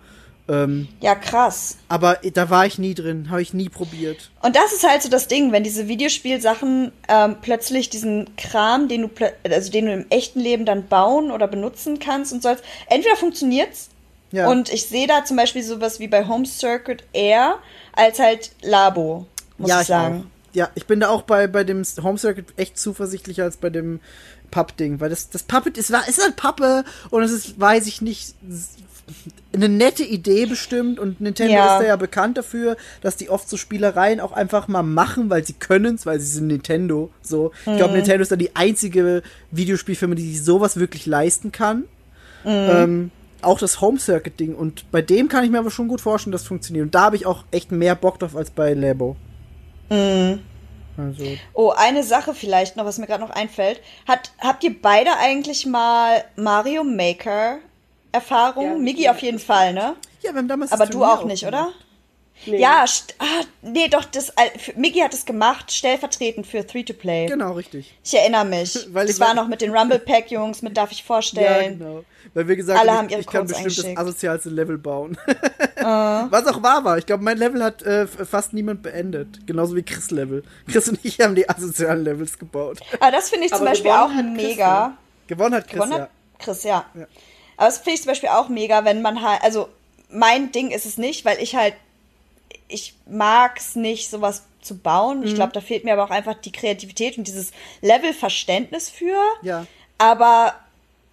[0.48, 1.76] Ähm, Ja, krass.
[1.88, 4.30] aber da war ich nie drin, habe ich nie probiert.
[4.42, 9.02] Und das ist halt so das Ding, wenn diese Videospielsachen ähm, plötzlich diesen Kram, den
[9.02, 9.10] du,
[9.48, 13.90] also den du im echten Leben dann bauen oder benutzen kannst und sollst, entweder funktioniert's
[14.32, 14.48] Ja.
[14.48, 17.56] und ich sehe da zum Beispiel sowas wie bei Home Circuit eher
[17.92, 19.26] als halt Labo,
[19.58, 20.20] muss ja, ich sagen.
[20.20, 20.54] Auch.
[20.54, 24.00] Ja, ich bin da auch bei, bei dem Home Circuit echt zuversichtlicher als bei dem
[24.50, 28.34] Papp-Ding, weil das, das Puppet ist, ist halt Pappe und es ist, weiß ich nicht,
[29.54, 31.74] eine nette Idee bestimmt und Nintendo Ja.
[31.76, 35.44] ist da ja bekannt dafür, dass die oft so Spielereien auch einfach mal machen, weil
[35.44, 37.10] sie können's, weil sie sind Nintendo.
[37.22, 37.76] So, ich Mhm.
[37.76, 41.84] glaube, Nintendo ist da die einzige Videospielfirma, die sich sowas wirklich leisten kann.
[42.44, 42.50] Mhm.
[42.50, 43.10] Ähm,
[43.42, 46.32] auch das Home Circuit Ding und bei dem kann ich mir aber schon gut vorstellen,
[46.32, 46.84] dass das funktioniert.
[46.86, 49.16] Und da habe ich auch echt mehr Bock drauf als bei Labo.
[49.90, 50.40] Mhm.
[50.96, 53.80] Also, Oh, eine Sache vielleicht noch, was mir gerade noch einfällt.
[54.08, 57.58] Hat, habt ihr beide eigentlich mal Mario Maker
[58.12, 58.64] Erfahrung?
[58.64, 59.10] Ja, Migi ja.
[59.12, 59.94] auf jeden Fall, ne?
[60.22, 61.64] ja, wir haben damals Aber das du auch nicht, gemacht.
[61.66, 61.72] oder?
[62.46, 62.60] Nee.
[62.60, 62.84] Ja,
[63.18, 63.24] ah,
[63.62, 64.32] nee, doch, das,
[64.76, 67.26] Migi hat es gemacht, stellvertretend für Free-to-Play.
[67.26, 67.92] Genau, richtig.
[68.04, 68.78] Ich erinnere mich.
[68.92, 71.78] Weil das ich- war noch mit den Rumble Pack Jungs, mit darf ich Ja, vorstellen.
[71.78, 72.04] genau.
[72.34, 75.18] Weil wir gesagt Alle haben, haben ich, ihre ich kann bestimmt das asozialste Level bauen.
[75.76, 76.98] Was auch wahr war.
[76.98, 79.46] Ich glaube, mein Level hat äh, fast niemand beendet.
[79.46, 80.42] Genauso wie Chris Level.
[80.70, 82.78] Chris und ich haben die asozialen Levels gebaut.
[83.00, 84.96] Aber das finde ich zum Aber Beispiel auch hat Chris, mega.
[85.26, 86.00] Gewonnen hat Chris, Gewonnen ja.
[86.02, 86.84] hat Chris, ja.
[86.94, 87.06] Ja.
[87.58, 89.68] Aber das finde ich zum Beispiel auch mega, wenn man halt, also
[90.08, 91.74] mein Ding ist es nicht, weil ich halt,
[92.68, 95.20] ich mag es nicht, sowas zu bauen.
[95.20, 95.26] Mhm.
[95.26, 97.50] Ich glaube, da fehlt mir aber auch einfach die Kreativität und dieses
[97.82, 99.18] Levelverständnis für.
[99.42, 99.66] Ja.
[99.98, 100.54] Aber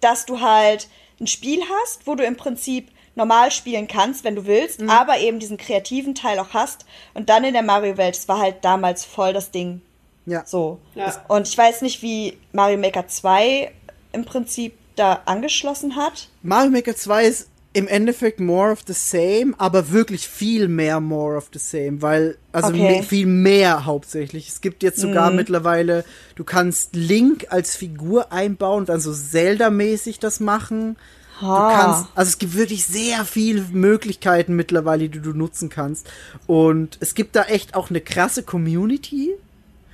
[0.00, 0.88] dass du halt
[1.20, 4.90] ein Spiel hast, wo du im Prinzip normal spielen kannst, wenn du willst, Mhm.
[4.90, 6.84] aber eben diesen kreativen Teil auch hast.
[7.14, 9.80] Und dann in der Mario-Welt, das war halt damals voll das Ding.
[10.26, 10.44] Ja.
[10.44, 10.78] So.
[10.94, 11.24] Ja.
[11.28, 13.72] Und ich weiß nicht, wie Mario Maker 2
[14.12, 16.28] im Prinzip da angeschlossen hat.
[16.42, 21.36] Mario Maker 2 ist im Endeffekt more of the same, aber wirklich viel mehr more
[21.36, 23.00] of the same, weil, also Okay.
[23.00, 24.48] me- viel mehr hauptsächlich.
[24.48, 26.04] Es gibt jetzt sogar mittlerweile,
[26.36, 30.96] du kannst Link als Figur einbauen und dann so Zelda-mäßig das machen.
[31.38, 36.06] Du kannst, also es gibt wirklich sehr viele Möglichkeiten mittlerweile, die du nutzen kannst.
[36.46, 39.32] Und es gibt da echt auch eine krasse Community,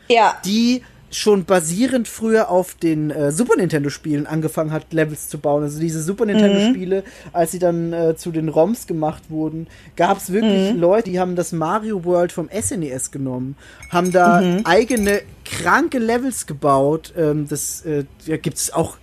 [0.06, 0.36] Ja.
[0.44, 5.62] die schon basierend früher auf den äh, Super Nintendo Spielen angefangen hat, Levels zu bauen.
[5.62, 9.66] Also diese Super Nintendo Spiele, als sie dann äh, zu den ROMs gemacht wurden,
[9.96, 13.56] gab es wirklich Leute, die haben das Mario World vom SNES genommen,
[13.90, 17.12] haben da eigene kranke Levels gebaut.
[17.16, 18.96] Ähm, das äh, da gibt es auch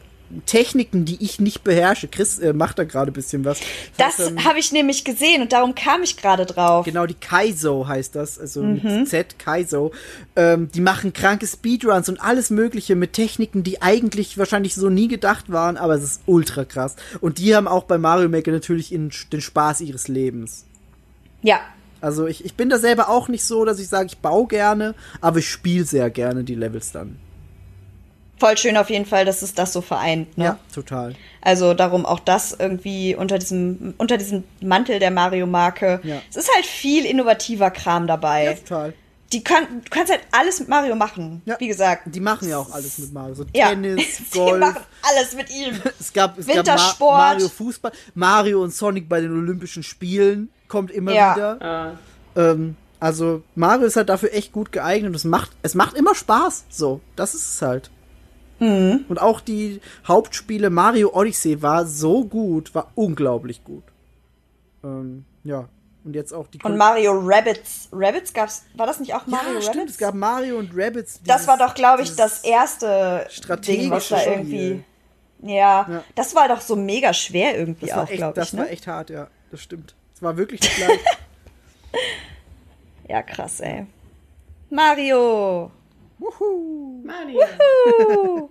[0.46, 2.08] Techniken, die ich nicht beherrsche.
[2.08, 3.60] Chris äh, macht da gerade ein bisschen was.
[3.98, 6.86] Das heißt, ähm, habe ich nämlich gesehen und darum kam ich gerade drauf.
[6.86, 8.82] Genau, die Kaizo heißt das, also Mhm.
[8.84, 9.92] mit Z, Kaizo.
[10.36, 15.08] Ähm, die machen kranke Speedruns und alles Mögliche mit Techniken, die eigentlich wahrscheinlich so nie
[15.08, 16.96] gedacht waren, aber es ist ultra krass.
[17.22, 20.66] Und die haben auch bei Mario Maker natürlich in, den Spaß ihres Lebens.
[21.42, 21.60] Ja.
[22.02, 24.96] Also ich, ich bin da selber auch nicht so, dass ich sage, ich baue gerne,
[25.22, 27.18] aber ich spiele sehr gerne die Levels dann.
[28.40, 30.38] Voll schön auf jeden Fall, dass es das so vereint.
[30.38, 30.46] Ne?
[30.46, 31.16] Ja, total.
[31.42, 36.00] Also darum auch das irgendwie unter diesem, unter diesem Mantel der Mario-Marke.
[36.04, 36.22] Ja.
[36.30, 38.46] Es ist halt viel innovativer Kram dabei.
[38.46, 38.94] Ja, total.
[39.34, 41.42] Die kann, du kannst halt alles mit Mario machen.
[41.46, 41.56] Ja.
[41.60, 42.04] Wie gesagt.
[42.06, 43.36] Die machen ja auch alles mit Mario.
[43.36, 43.70] So Ja.
[43.70, 44.04] Tennis,
[44.34, 44.60] Die Golf.
[44.60, 45.76] machen alles mit ihm.
[46.00, 47.12] Es gab, es gab Wintersport.
[47.12, 47.92] Ma Mario Fußball.
[48.16, 51.36] Mario und Sonic bei den Olympischen Spielen kommt immer Ja.
[51.36, 51.62] wieder.
[51.62, 51.92] Ah,
[52.42, 56.16] Ähm, also Mario ist halt dafür echt gut geeignet und es macht, es macht immer
[56.16, 56.66] Spaß.
[56.70, 57.92] So, das ist es halt.
[58.60, 59.06] Mhm.
[59.08, 63.84] Und auch die Hauptspiele Mario Odyssey war so gut, war unglaublich gut.
[64.84, 65.70] Ähm, ja.
[66.06, 67.90] Und jetzt auch die Und Mario Rabbits.
[67.92, 69.68] Rabbits gab's, war das nicht auch Mario ja, Rabbits?
[69.68, 71.20] stimmt, es gab Mario und Rabbids.
[71.26, 74.84] das dieses- war doch, glaube ich, das erste strategische Ding, was da irgendwie.
[75.42, 76.04] Ja, Ja.
[76.16, 78.58] das war doch so mega schwer irgendwie Das war auch, glaube das ich.
[78.58, 78.72] war Ne?
[78.72, 79.28] echt hart, ja.
[79.52, 79.94] Das stimmt.
[80.16, 81.00] Es war wirklich nicht leicht.
[83.08, 83.88] Ja, krass, ey.
[84.70, 85.72] Mario!
[86.20, 87.04] Wuhu.
[87.04, 88.50] Mario.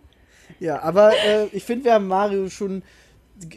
[0.61, 2.83] Ja, aber äh, ich finde, wir haben Mario schon,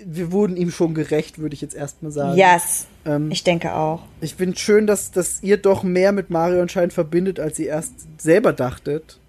[0.05, 2.37] wir wurden ihm schon gerecht, würde ich jetzt erstmal sagen.
[2.37, 4.03] Yes, Ähm, ich denke auch.
[4.19, 7.93] Ich finde schön, dass, dass ihr doch mehr mit Mario anscheinend verbindet, als ihr erst
[8.19, 9.19] selber dachtet.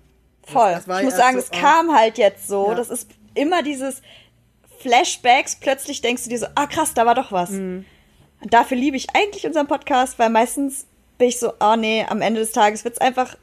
[0.44, 0.72] Voll.
[0.72, 1.60] das war ich muss sagen, es so, ah.
[1.60, 2.68] kam halt jetzt so.
[2.68, 2.74] Ja.
[2.74, 4.02] Das ist immer dieses
[4.80, 5.56] Flashbacks.
[5.56, 7.50] Plötzlich denkst du dir so, ah krass, da war doch was.
[7.50, 7.84] Mhm.
[8.42, 10.86] Und dafür liebe ich eigentlich unseren Podcast, weil meistens
[11.16, 13.36] bin ich so, oh nee, am Ende des Tages wird's einfach,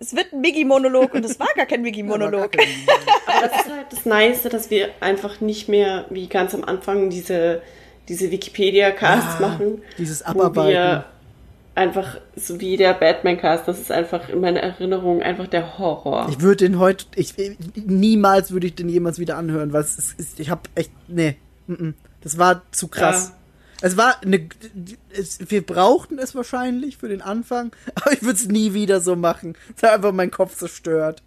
[0.00, 2.50] es wird ein Miggy-Monolog und es war gar kein Miggy-Monolog.
[3.26, 7.10] Aber das ist halt das Nice, dass wir einfach nicht mehr wie ganz am Anfang
[7.10, 7.62] diese,
[8.08, 9.82] diese Wikipedia-Casts Ja, machen.
[9.98, 10.72] dieses wo Abarbeiten.
[10.72, 11.04] wir
[11.74, 16.28] einfach, so wie der Batman-Cast, das ist einfach in meiner Erinnerung einfach der Horror.
[16.30, 17.34] Ich würde den heute, ich,
[17.74, 21.72] niemals würde ich den jemals wieder anhören, weil es ist, ich habe echt, nee, mm,
[21.72, 21.94] mm.
[22.22, 23.28] das war zu krass.
[23.28, 23.39] Ja.
[23.82, 24.48] Es war eine,
[25.10, 29.16] es, wir brauchten es wahrscheinlich für den Anfang, aber ich würde es nie wieder so
[29.16, 29.56] machen.
[29.76, 31.22] Es hat einfach meinen Kopf zerstört.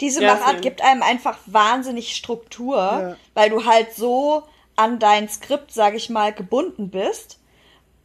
[0.00, 3.16] Diese Ja, Machart gibt einem einfach wahnsinnig Struktur, Ja.
[3.34, 4.42] weil du halt so
[4.76, 7.38] an dein Skript, sag ich mal, gebunden bist.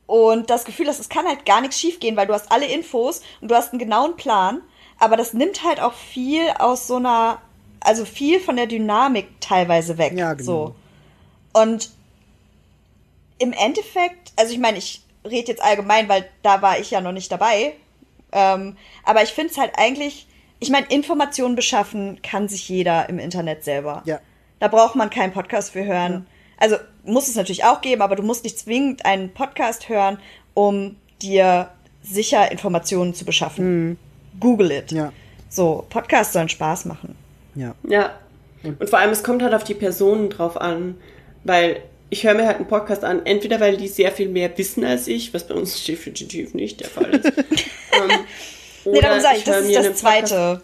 [0.05, 3.21] Und das Gefühl hast, es kann halt gar nichts schiefgehen, weil du hast alle Infos
[3.41, 4.61] und du hast einen genauen Plan.
[4.99, 7.41] Aber das nimmt halt auch viel aus so einer,
[7.79, 10.13] also viel von der Dynamik teilweise weg.
[10.15, 10.75] Ja, genau.
[11.53, 11.61] So.
[11.61, 11.89] Und
[13.39, 17.11] im Endeffekt, also ich meine, ich rede jetzt allgemein, weil da war ich ja noch
[17.11, 17.73] nicht dabei.
[18.31, 20.27] Ähm, aber ich finde es halt eigentlich,
[20.59, 24.03] ich meine, Informationen beschaffen kann sich jeder im Internet selber.
[24.05, 24.19] Ja.
[24.59, 26.27] Da braucht man keinen Podcast für hören.
[26.57, 30.19] Also muss es natürlich auch geben, aber du musst nicht zwingend einen Podcast hören,
[30.53, 31.71] um dir
[32.03, 33.97] sicher Informationen zu beschaffen.
[34.39, 34.91] Google it.
[34.91, 35.11] Ja.
[35.47, 37.15] So, Podcasts sollen Spaß machen.
[37.55, 37.73] Ja.
[37.87, 38.11] Ja.
[38.63, 40.95] Und vor allem, es kommt halt auf die Personen drauf an,
[41.45, 44.83] weil ich höre mir halt einen Podcast an, entweder weil die sehr viel mehr wissen
[44.83, 47.25] als ich, was bei uns definitiv nicht der Fall ist.
[47.91, 48.19] ähm,
[48.85, 50.61] Nee, darum sage ich, das ist das Zweite.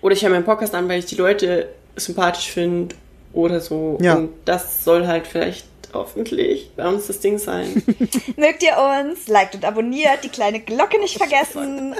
[0.00, 2.94] Oder ich höre mir einen Podcast an, weil ich die Leute sympathisch finde
[3.32, 3.98] oder so.
[4.00, 4.14] Ja.
[4.14, 7.82] Und das soll halt vielleicht hoffentlich bei uns das Ding sein.
[8.36, 9.28] Mögt ihr uns?
[9.28, 11.96] Liked und abonniert, die kleine Glocke nicht vergessen.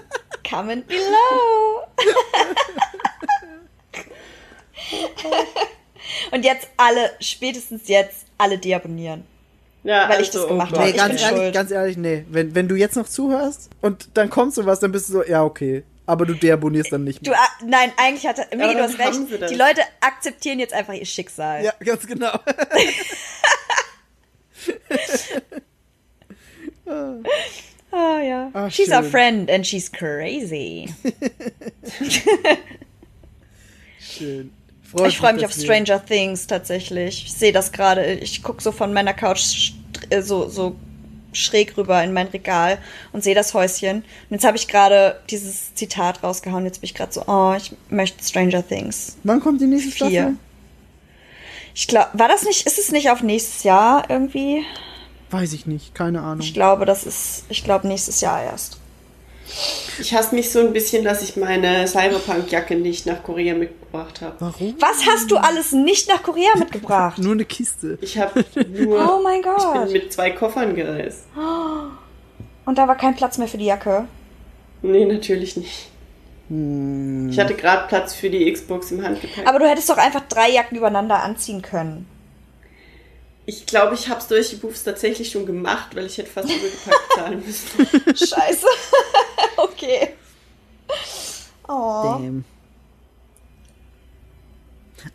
[0.48, 1.82] Comment below.
[6.32, 9.24] und jetzt alle, spätestens jetzt, alle deabonnieren.
[9.84, 10.84] Ja, Weil ich das oh gemacht habe.
[10.84, 12.24] Nee, ganz ehrlich, ganz ehrlich, nee.
[12.28, 15.44] Wenn, wenn du jetzt noch zuhörst und dann kommt sowas, dann bist du so, ja,
[15.44, 15.84] okay.
[16.04, 17.38] Aber du deabonnierst dann nicht Du, mehr.
[17.40, 19.50] ah, nein, eigentlich hat er, Migi, du hast recht.
[19.50, 21.62] Die Leute akzeptieren jetzt einfach ihr Schicksal.
[21.64, 22.32] Ja, ganz genau.
[27.90, 28.50] Ah, ja.
[28.52, 29.10] Ah, she's our schön.
[29.10, 30.88] friend and she's crazy.
[34.00, 34.52] Schön.
[34.90, 37.26] Freut ich freue mich auf Stranger Things tatsächlich.
[37.26, 38.14] Ich sehe das gerade.
[38.14, 39.72] Ich gucke so von meiner Couch
[40.08, 40.76] äh, so, so
[41.32, 42.78] schräg rüber in mein Regal
[43.12, 43.98] und sehe das Häuschen.
[43.98, 46.64] Und jetzt habe ich gerade dieses Zitat rausgehauen.
[46.64, 49.18] Jetzt bin ich gerade so, oh, ich möchte Stranger Things.
[49.24, 50.08] Wann kommt die nächste Vier.
[50.08, 50.36] Staffel?
[51.74, 54.64] Ich glaube, war das nicht, ist es nicht auf nächstes Jahr irgendwie?
[55.30, 56.40] Weiß ich nicht, keine Ahnung.
[56.40, 58.77] Ich glaube, das ist, ich glaube, nächstes Jahr erst.
[60.00, 64.36] Ich hasse mich so ein bisschen, dass ich meine Cyberpunk-Jacke nicht nach Korea mitgebracht habe.
[64.38, 64.74] Warum?
[64.78, 67.18] Was hast du alles nicht nach Korea mitgebracht?
[67.18, 67.98] Nur eine Kiste.
[68.00, 69.18] Ich habe nur.
[69.18, 69.84] Oh mein Ich Gott.
[69.84, 71.24] bin mit zwei Koffern gereist.
[72.64, 74.04] Und da war kein Platz mehr für die Jacke.
[74.82, 75.88] Nee, natürlich nicht.
[76.48, 77.28] Hm.
[77.30, 79.46] Ich hatte gerade Platz für die Xbox im Handgepäck.
[79.46, 82.06] Aber du hättest doch einfach drei Jacken übereinander anziehen können.
[83.48, 86.50] Ich glaube, ich habe es durch die Buchs tatsächlich schon gemacht, weil ich hätte fast
[86.50, 88.14] übergepackt zahlen müssen.
[88.14, 88.66] Scheiße.
[89.56, 90.10] okay.
[91.66, 92.18] Oh.
[92.18, 92.44] Damn.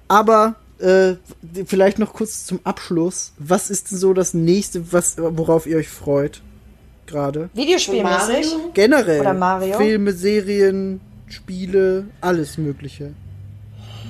[0.08, 1.14] Aber äh,
[1.64, 3.34] vielleicht noch kurz zum Abschluss.
[3.38, 6.42] Was ist denn so das nächste, was, worauf ihr euch freut?
[7.06, 7.52] Gerade.
[7.54, 8.52] Videospielmäßig.
[8.52, 8.72] Mario?
[8.74, 9.22] Generell.
[9.22, 9.78] Oder Mario?
[9.78, 13.14] Filme, Serien, Spiele, alles Mögliche.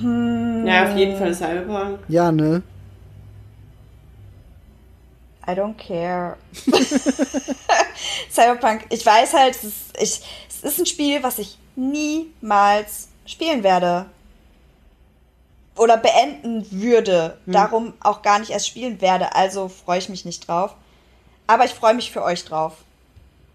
[0.02, 1.98] Ja, auf jeden Fall Cyberpunk.
[2.08, 2.62] Ja, ne?
[5.46, 6.36] I don't care.
[8.30, 13.62] Cyberpunk, ich weiß halt, es ist, ich, es ist ein Spiel, was ich niemals spielen
[13.62, 14.06] werde.
[15.76, 17.38] Oder beenden würde.
[17.46, 19.34] Darum auch gar nicht erst spielen werde.
[19.34, 20.74] Also freue ich mich nicht drauf.
[21.46, 22.74] Aber ich freue mich für euch drauf.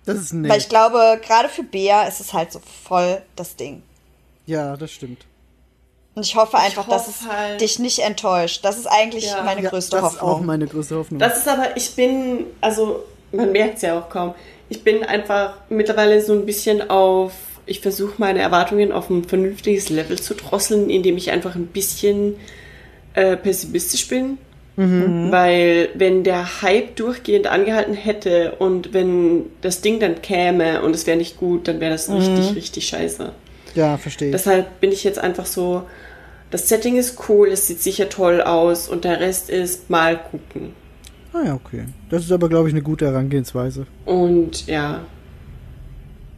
[0.05, 0.57] Das ist Weil nett.
[0.57, 3.83] ich glaube, gerade für Bea ist es halt so voll das Ding.
[4.45, 5.25] Ja, das stimmt.
[6.19, 8.59] Und ich hoffe einfach, dass hoffe es halt- dich nicht enttäuscht.
[8.65, 9.41] Das ist eigentlich Ja.
[9.41, 10.29] meine Ja, größte das ist Hoffnung.
[10.31, 11.17] auch meine größte Hoffnung.
[11.17, 14.33] Das ist aber, ich bin, also man merkt es ja auch kaum.
[14.67, 17.31] Ich bin einfach mittlerweile so ein bisschen auf,
[17.65, 22.35] ich versuche meine Erwartungen auf ein vernünftiges Level zu drosseln, indem ich einfach ein bisschen
[23.13, 24.37] äh, pessimistisch bin.
[24.75, 31.05] Weil wenn der Hype durchgehend angehalten hätte und wenn das Ding dann käme und es
[31.07, 33.31] wäre nicht gut, dann wäre das richtig, richtig scheiße.
[33.75, 34.31] ja, verstehe ich.
[34.31, 35.83] Deshalb bin ich jetzt einfach so,
[36.51, 40.73] das Setting ist cool, es sieht sicher toll aus und der Rest ist mal gucken.
[41.33, 41.85] Ah ja, okay.
[42.09, 43.85] Das ist aber, glaube ich, eine gute Herangehensweise.
[44.05, 45.01] Und ja,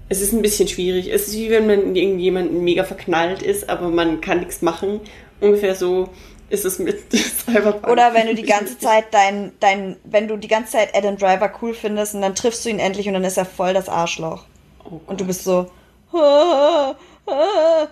[0.10, 1.10] es ist ein bisschen schwierig.
[1.10, 5.00] Es ist wie wenn man in irgendjemanden mega verknallt ist, aber man kann nichts machen.
[5.40, 6.10] Ungefähr so
[6.50, 7.88] ist es mit Cyberpunk.
[7.88, 11.50] Oder wenn du die ganze Zeit dein, dein, wenn du die ganze Zeit Adam Driver
[11.62, 14.44] cool findest und dann triffst du ihn endlich und dann ist er voll das Arschloch.
[14.84, 15.68] oh Und du bist so,
[16.12, 16.94] ah,
[17.26, 17.88] ah,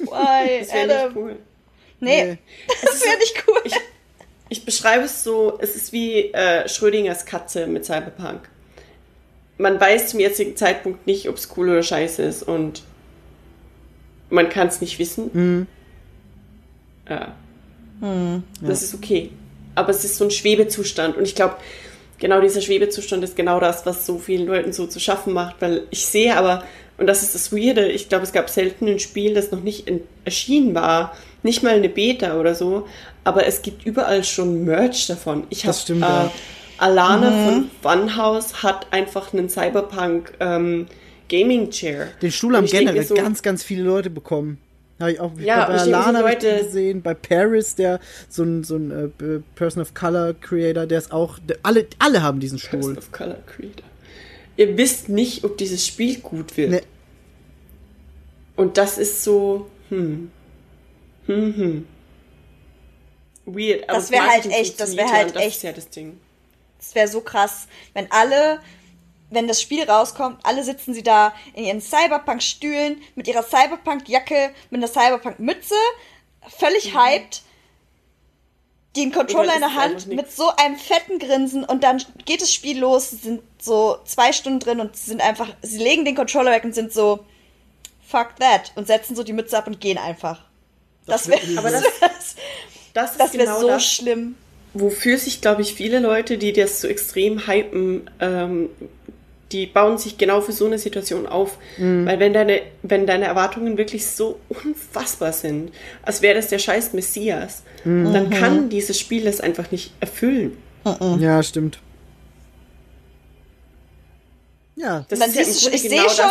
[0.00, 1.36] why, das wäre nicht cool.
[2.00, 2.38] Nee, Nee.
[2.82, 3.60] das wäre nicht cool.
[3.64, 3.74] Ich,
[4.50, 8.48] ich beschreibe es so, es ist wie äh, Schrödingers Katze mit Cyberpunk.
[9.58, 12.82] Man weiß zum jetzigen Zeitpunkt nicht, ob es cool oder scheiße ist und
[14.30, 15.30] man kann es nicht wissen.
[15.32, 15.66] Mhm.
[17.08, 17.34] Ja.
[18.62, 19.30] Das ist okay.
[19.74, 21.16] Aber es ist so ein Schwebezustand.
[21.16, 21.56] Und ich glaube,
[22.18, 25.56] genau dieser Schwebezustand ist genau das, was so vielen Leuten so zu schaffen macht.
[25.60, 26.64] Weil ich sehe aber,
[26.98, 29.88] und das ist das Weirde, ich glaube, es gab selten ein Spiel, das noch nicht
[29.88, 31.16] in, erschienen war.
[31.44, 32.86] Nicht mal eine Beta oder so.
[33.24, 35.44] Aber es gibt überall schon Merch davon.
[35.50, 36.32] Ich habe Das stimmt, äh, ja.
[36.78, 40.86] Alana von Funhouse hat einfach einen Cyberpunk ähm,
[41.28, 42.08] Gaming Chair.
[42.22, 44.58] Den Stuhl haben generell so, ganz, ganz viele Leute bekommen.
[44.98, 48.76] Habe ich auch ich Ja, bei Alana Leute- gesehen, bei Paris, der so ein, so
[48.76, 52.82] ein äh, Person of Color Creator, der ist auch, der, alle, alle haben diesen Person
[52.94, 52.98] Stuhl.
[52.98, 53.84] of Color Creator.
[54.58, 56.70] Ihr wisst nicht, ob dieses Spiel gut wird.
[56.70, 56.82] Nee.
[58.56, 60.30] Und das ist so, hm.
[61.26, 61.86] Hm, hm.
[63.46, 63.88] Weird.
[63.88, 65.88] aber Das wär halt echt- das wär funktioniert ja, halt das echt- ist ja das
[65.90, 66.20] Ding.
[66.80, 68.60] Es wäre so krass, wenn alle,
[69.30, 74.78] wenn das Spiel rauskommt, alle sitzen sie da in ihren Cyberpunk-Stühlen mit ihrer Cyberpunk-Jacke, mit
[74.82, 75.74] einer Cyberpunk-Mütze,
[76.48, 77.42] völlig hyped,
[79.00, 82.78] den Controller in der Hand mit so einem fetten Grinsen und dann geht das Spiel
[82.78, 86.74] los, sind so zwei Stunden drin und sind einfach, sie legen den Controller weg und
[86.74, 87.20] sind so,
[88.06, 90.44] fuck that und setzen so die Mütze ab und gehen einfach.
[91.06, 92.36] Das wäre Aber das- das,
[92.94, 94.34] Das das wär genau so das, schlimm.
[94.74, 98.68] wofür sich, glaube ich, viele Leute, die das so extrem hypen, ähm,
[99.52, 101.58] die bauen sich genau für so eine Situation auf.
[101.78, 106.92] Weil wenn deine, wenn deine Erwartungen wirklich so unfassbar sind, als wäre das der scheiß
[106.92, 110.56] Messias, dann kann dieses Spiel es einfach nicht erfüllen.
[111.18, 111.78] Ja, stimmt.
[114.76, 116.30] Ja, Das dann ist ja ich sehe genau das- schon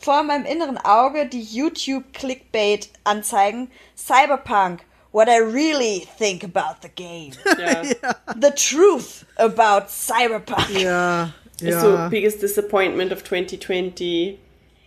[0.00, 3.70] vor meinem inneren Auge die YouTube-Clickbait-Anzeigen.
[3.96, 4.80] Cyberpunk,
[5.12, 7.32] what I really think about the game.
[7.58, 7.82] Ja.
[8.40, 10.70] The truth about Cyberpunk.
[10.80, 12.08] ja, Ist so ja.
[12.08, 14.38] biggest disappointment of 2020.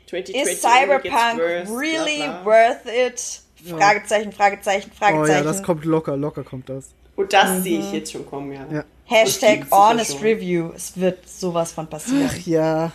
[0.09, 2.45] 2020 Is Cyberpunk worse, really bla, bla.
[2.45, 3.41] worth it?
[3.67, 5.37] Fragezeichen, Fragezeichen, Oh Fragezeichen.
[5.37, 6.89] ja, das kommt locker, locker kommt das.
[7.15, 8.65] Und das sehe ich jetzt schon kommen, ja.
[8.71, 8.85] Ja.
[9.05, 10.21] Hashtag honest schon.
[10.21, 10.71] review.
[10.75, 12.29] Es wird sowas von passieren.
[12.45, 12.91] Ja,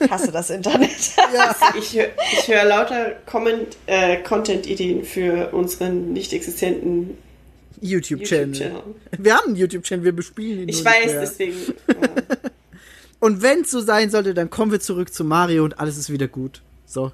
[0.00, 0.90] Ich hasse das Internet.
[1.78, 3.16] Ich höre ich hör lauter
[3.86, 7.16] äh, Content-Ideen für unseren nicht existenten
[7.80, 8.48] YouTube-Channel.
[8.48, 8.82] YouTube-Channel.
[9.18, 11.20] wir haben einen YouTube-Channel, wir bespielen ihn Ich nur weiß, nicht mehr.
[11.20, 11.56] deswegen.
[11.88, 12.49] Ja.
[13.20, 16.10] Und wenn es so sein sollte, dann kommen wir zurück zu Mario und alles ist
[16.10, 16.62] wieder gut.
[16.86, 17.12] So,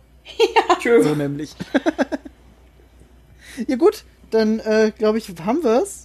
[0.82, 1.02] True.
[1.02, 1.54] so nämlich.
[3.66, 6.04] ja gut, dann äh, glaube ich, haben wir es.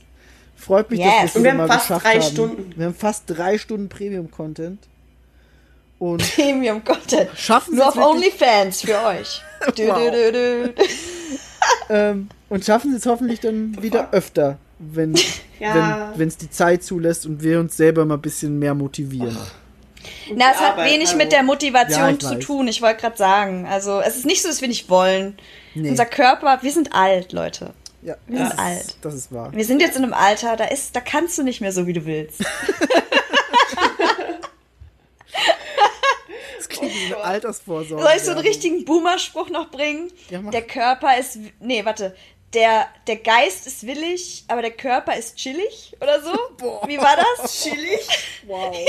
[0.56, 1.08] Freut mich, Yes.
[1.24, 2.32] dass Und wir wir mal haben fast geschafft drei haben.
[2.32, 2.74] Stunden.
[2.78, 4.80] Wir haben fast drei Stunden Premium-Content.
[5.98, 7.30] Und Premium Content.
[7.36, 9.42] Schaffen Nur Sie auf OnlyFans für euch.
[9.76, 10.12] Du, Wow.
[10.12, 10.74] du, du.
[11.90, 15.16] ähm, und schaffen sie es hoffentlich dann wieder öfter, wenn
[15.60, 16.12] Ja.
[16.16, 19.38] wenn es die Zeit zulässt und wir uns selber mal ein bisschen mehr motivieren.
[20.34, 21.18] Na, es hat Arbeit, wenig hallo.
[21.18, 22.46] mit der Motivation Ja, zu weiß.
[22.46, 22.68] tun.
[22.68, 23.66] Ich wollte gerade sagen.
[23.68, 25.38] Also, es ist nicht so, dass wir nicht wollen.
[25.74, 25.90] Nee.
[25.90, 27.74] Unser Körper, wir sind alt, Leute.
[28.02, 28.96] Ja, Wir das sind ist, alt.
[29.04, 29.52] Das ist wahr.
[29.54, 31.94] Wir sind jetzt in einem Alter, da ist, da kannst du nicht mehr so, wie
[31.94, 32.42] du willst.
[36.58, 38.04] Das klingt wie eine Altersvorsorge.
[38.04, 40.12] Soll ich so einen richtigen Boomer-Spruch noch bringen?
[40.30, 42.16] Ja, der Körper ist, nee, warte.
[42.54, 46.34] Der, der Geist ist willig, aber der Körper ist chillig oder so?
[46.58, 46.86] Boah.
[46.88, 47.64] Wie war das?
[47.64, 48.08] Chillig?
[48.46, 48.76] Wow.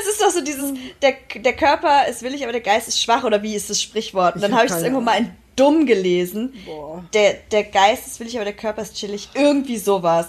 [0.00, 3.24] Es ist doch so dieses, der, der Körper ist willig, aber der Geist ist schwach,
[3.24, 4.36] oder wie ist das Sprichwort?
[4.36, 6.52] Und dann hab habe ich es irgendwo mal in dumm gelesen.
[6.64, 7.02] Boah.
[7.14, 9.30] Der, der Geist ist willig, aber der Körper ist chillig.
[9.34, 10.28] Irgendwie sowas.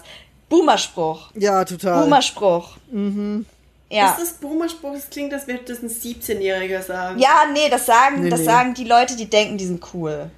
[0.50, 1.32] Boomer-Spruch.
[1.36, 2.04] Ja, total.
[2.04, 2.78] Boomer-Spruch.
[2.92, 3.46] Mhm.
[3.90, 4.12] Ja.
[4.12, 4.94] Ist das Boomer-Spruch?
[4.94, 7.20] Das klingt, als würde das ein 17-Jähriger sagen.
[7.20, 8.46] Ja, nee, das sagen, Nee, das nee.
[8.46, 10.30] sagen die Leute, die denken, die sind cool.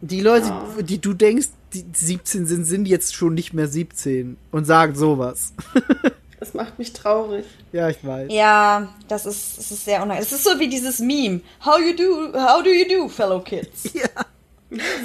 [0.00, 4.64] Die Leute, die du denkst, die 17 sind, sind jetzt schon nicht mehr 17 und
[4.64, 5.52] sagen sowas.
[6.42, 7.44] Das macht mich traurig.
[7.70, 8.26] ja, ich weiß.
[8.32, 10.24] Ja, das ist, das ist sehr unangenehm.
[10.24, 11.40] Es ist so wie dieses Meme.
[11.64, 13.84] How you do, how do you do, fellow kids?
[13.94, 14.08] Ja.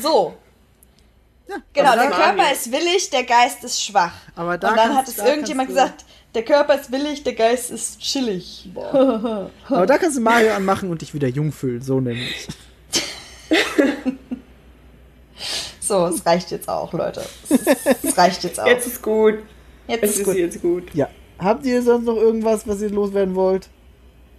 [0.01, 0.33] So.
[1.73, 4.13] genau, aber der Körper ist willig, der Geist ist schwach.
[4.35, 7.35] Aber da Und dann kannst- hat es da irgendjemand gesagt, der Körper ist willig, der
[7.35, 8.67] Geist ist chillig.
[8.75, 12.47] Aber da kannst du Mario anmachen und dich wieder jung fühlen, so nämlich.
[15.79, 17.23] So, es reicht jetzt auch, Leute.
[17.49, 18.65] Es, es reicht jetzt auch.
[18.67, 19.35] Jetzt ist gut.
[19.87, 20.35] Jetzt Es ist ist gut.
[20.35, 20.83] jetzt gut.
[20.93, 21.07] Ja.
[21.39, 23.69] Habt ihr sonst noch irgendwas, was ihr loswerden wollt?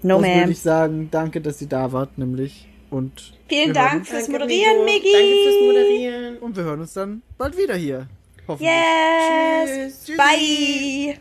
[0.03, 0.51] No, das würde ma'am.
[0.51, 2.67] ich sagen, danke, dass ihr da wart, nämlich.
[2.91, 4.99] Und Vielen Dank fürs Danke, Moderieren, Migo.
[4.99, 5.13] Migi.
[5.13, 6.39] Danke fürs Moderieren.
[6.39, 8.07] Und wir hören uns dann bald wieder hier.
[8.47, 8.71] Hoffentlich.
[8.71, 10.05] Yes.
[10.05, 10.17] Tschüss.
[10.17, 11.19] Bye.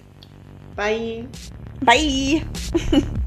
[0.75, 1.27] Bye.
[1.81, 2.41] Bye.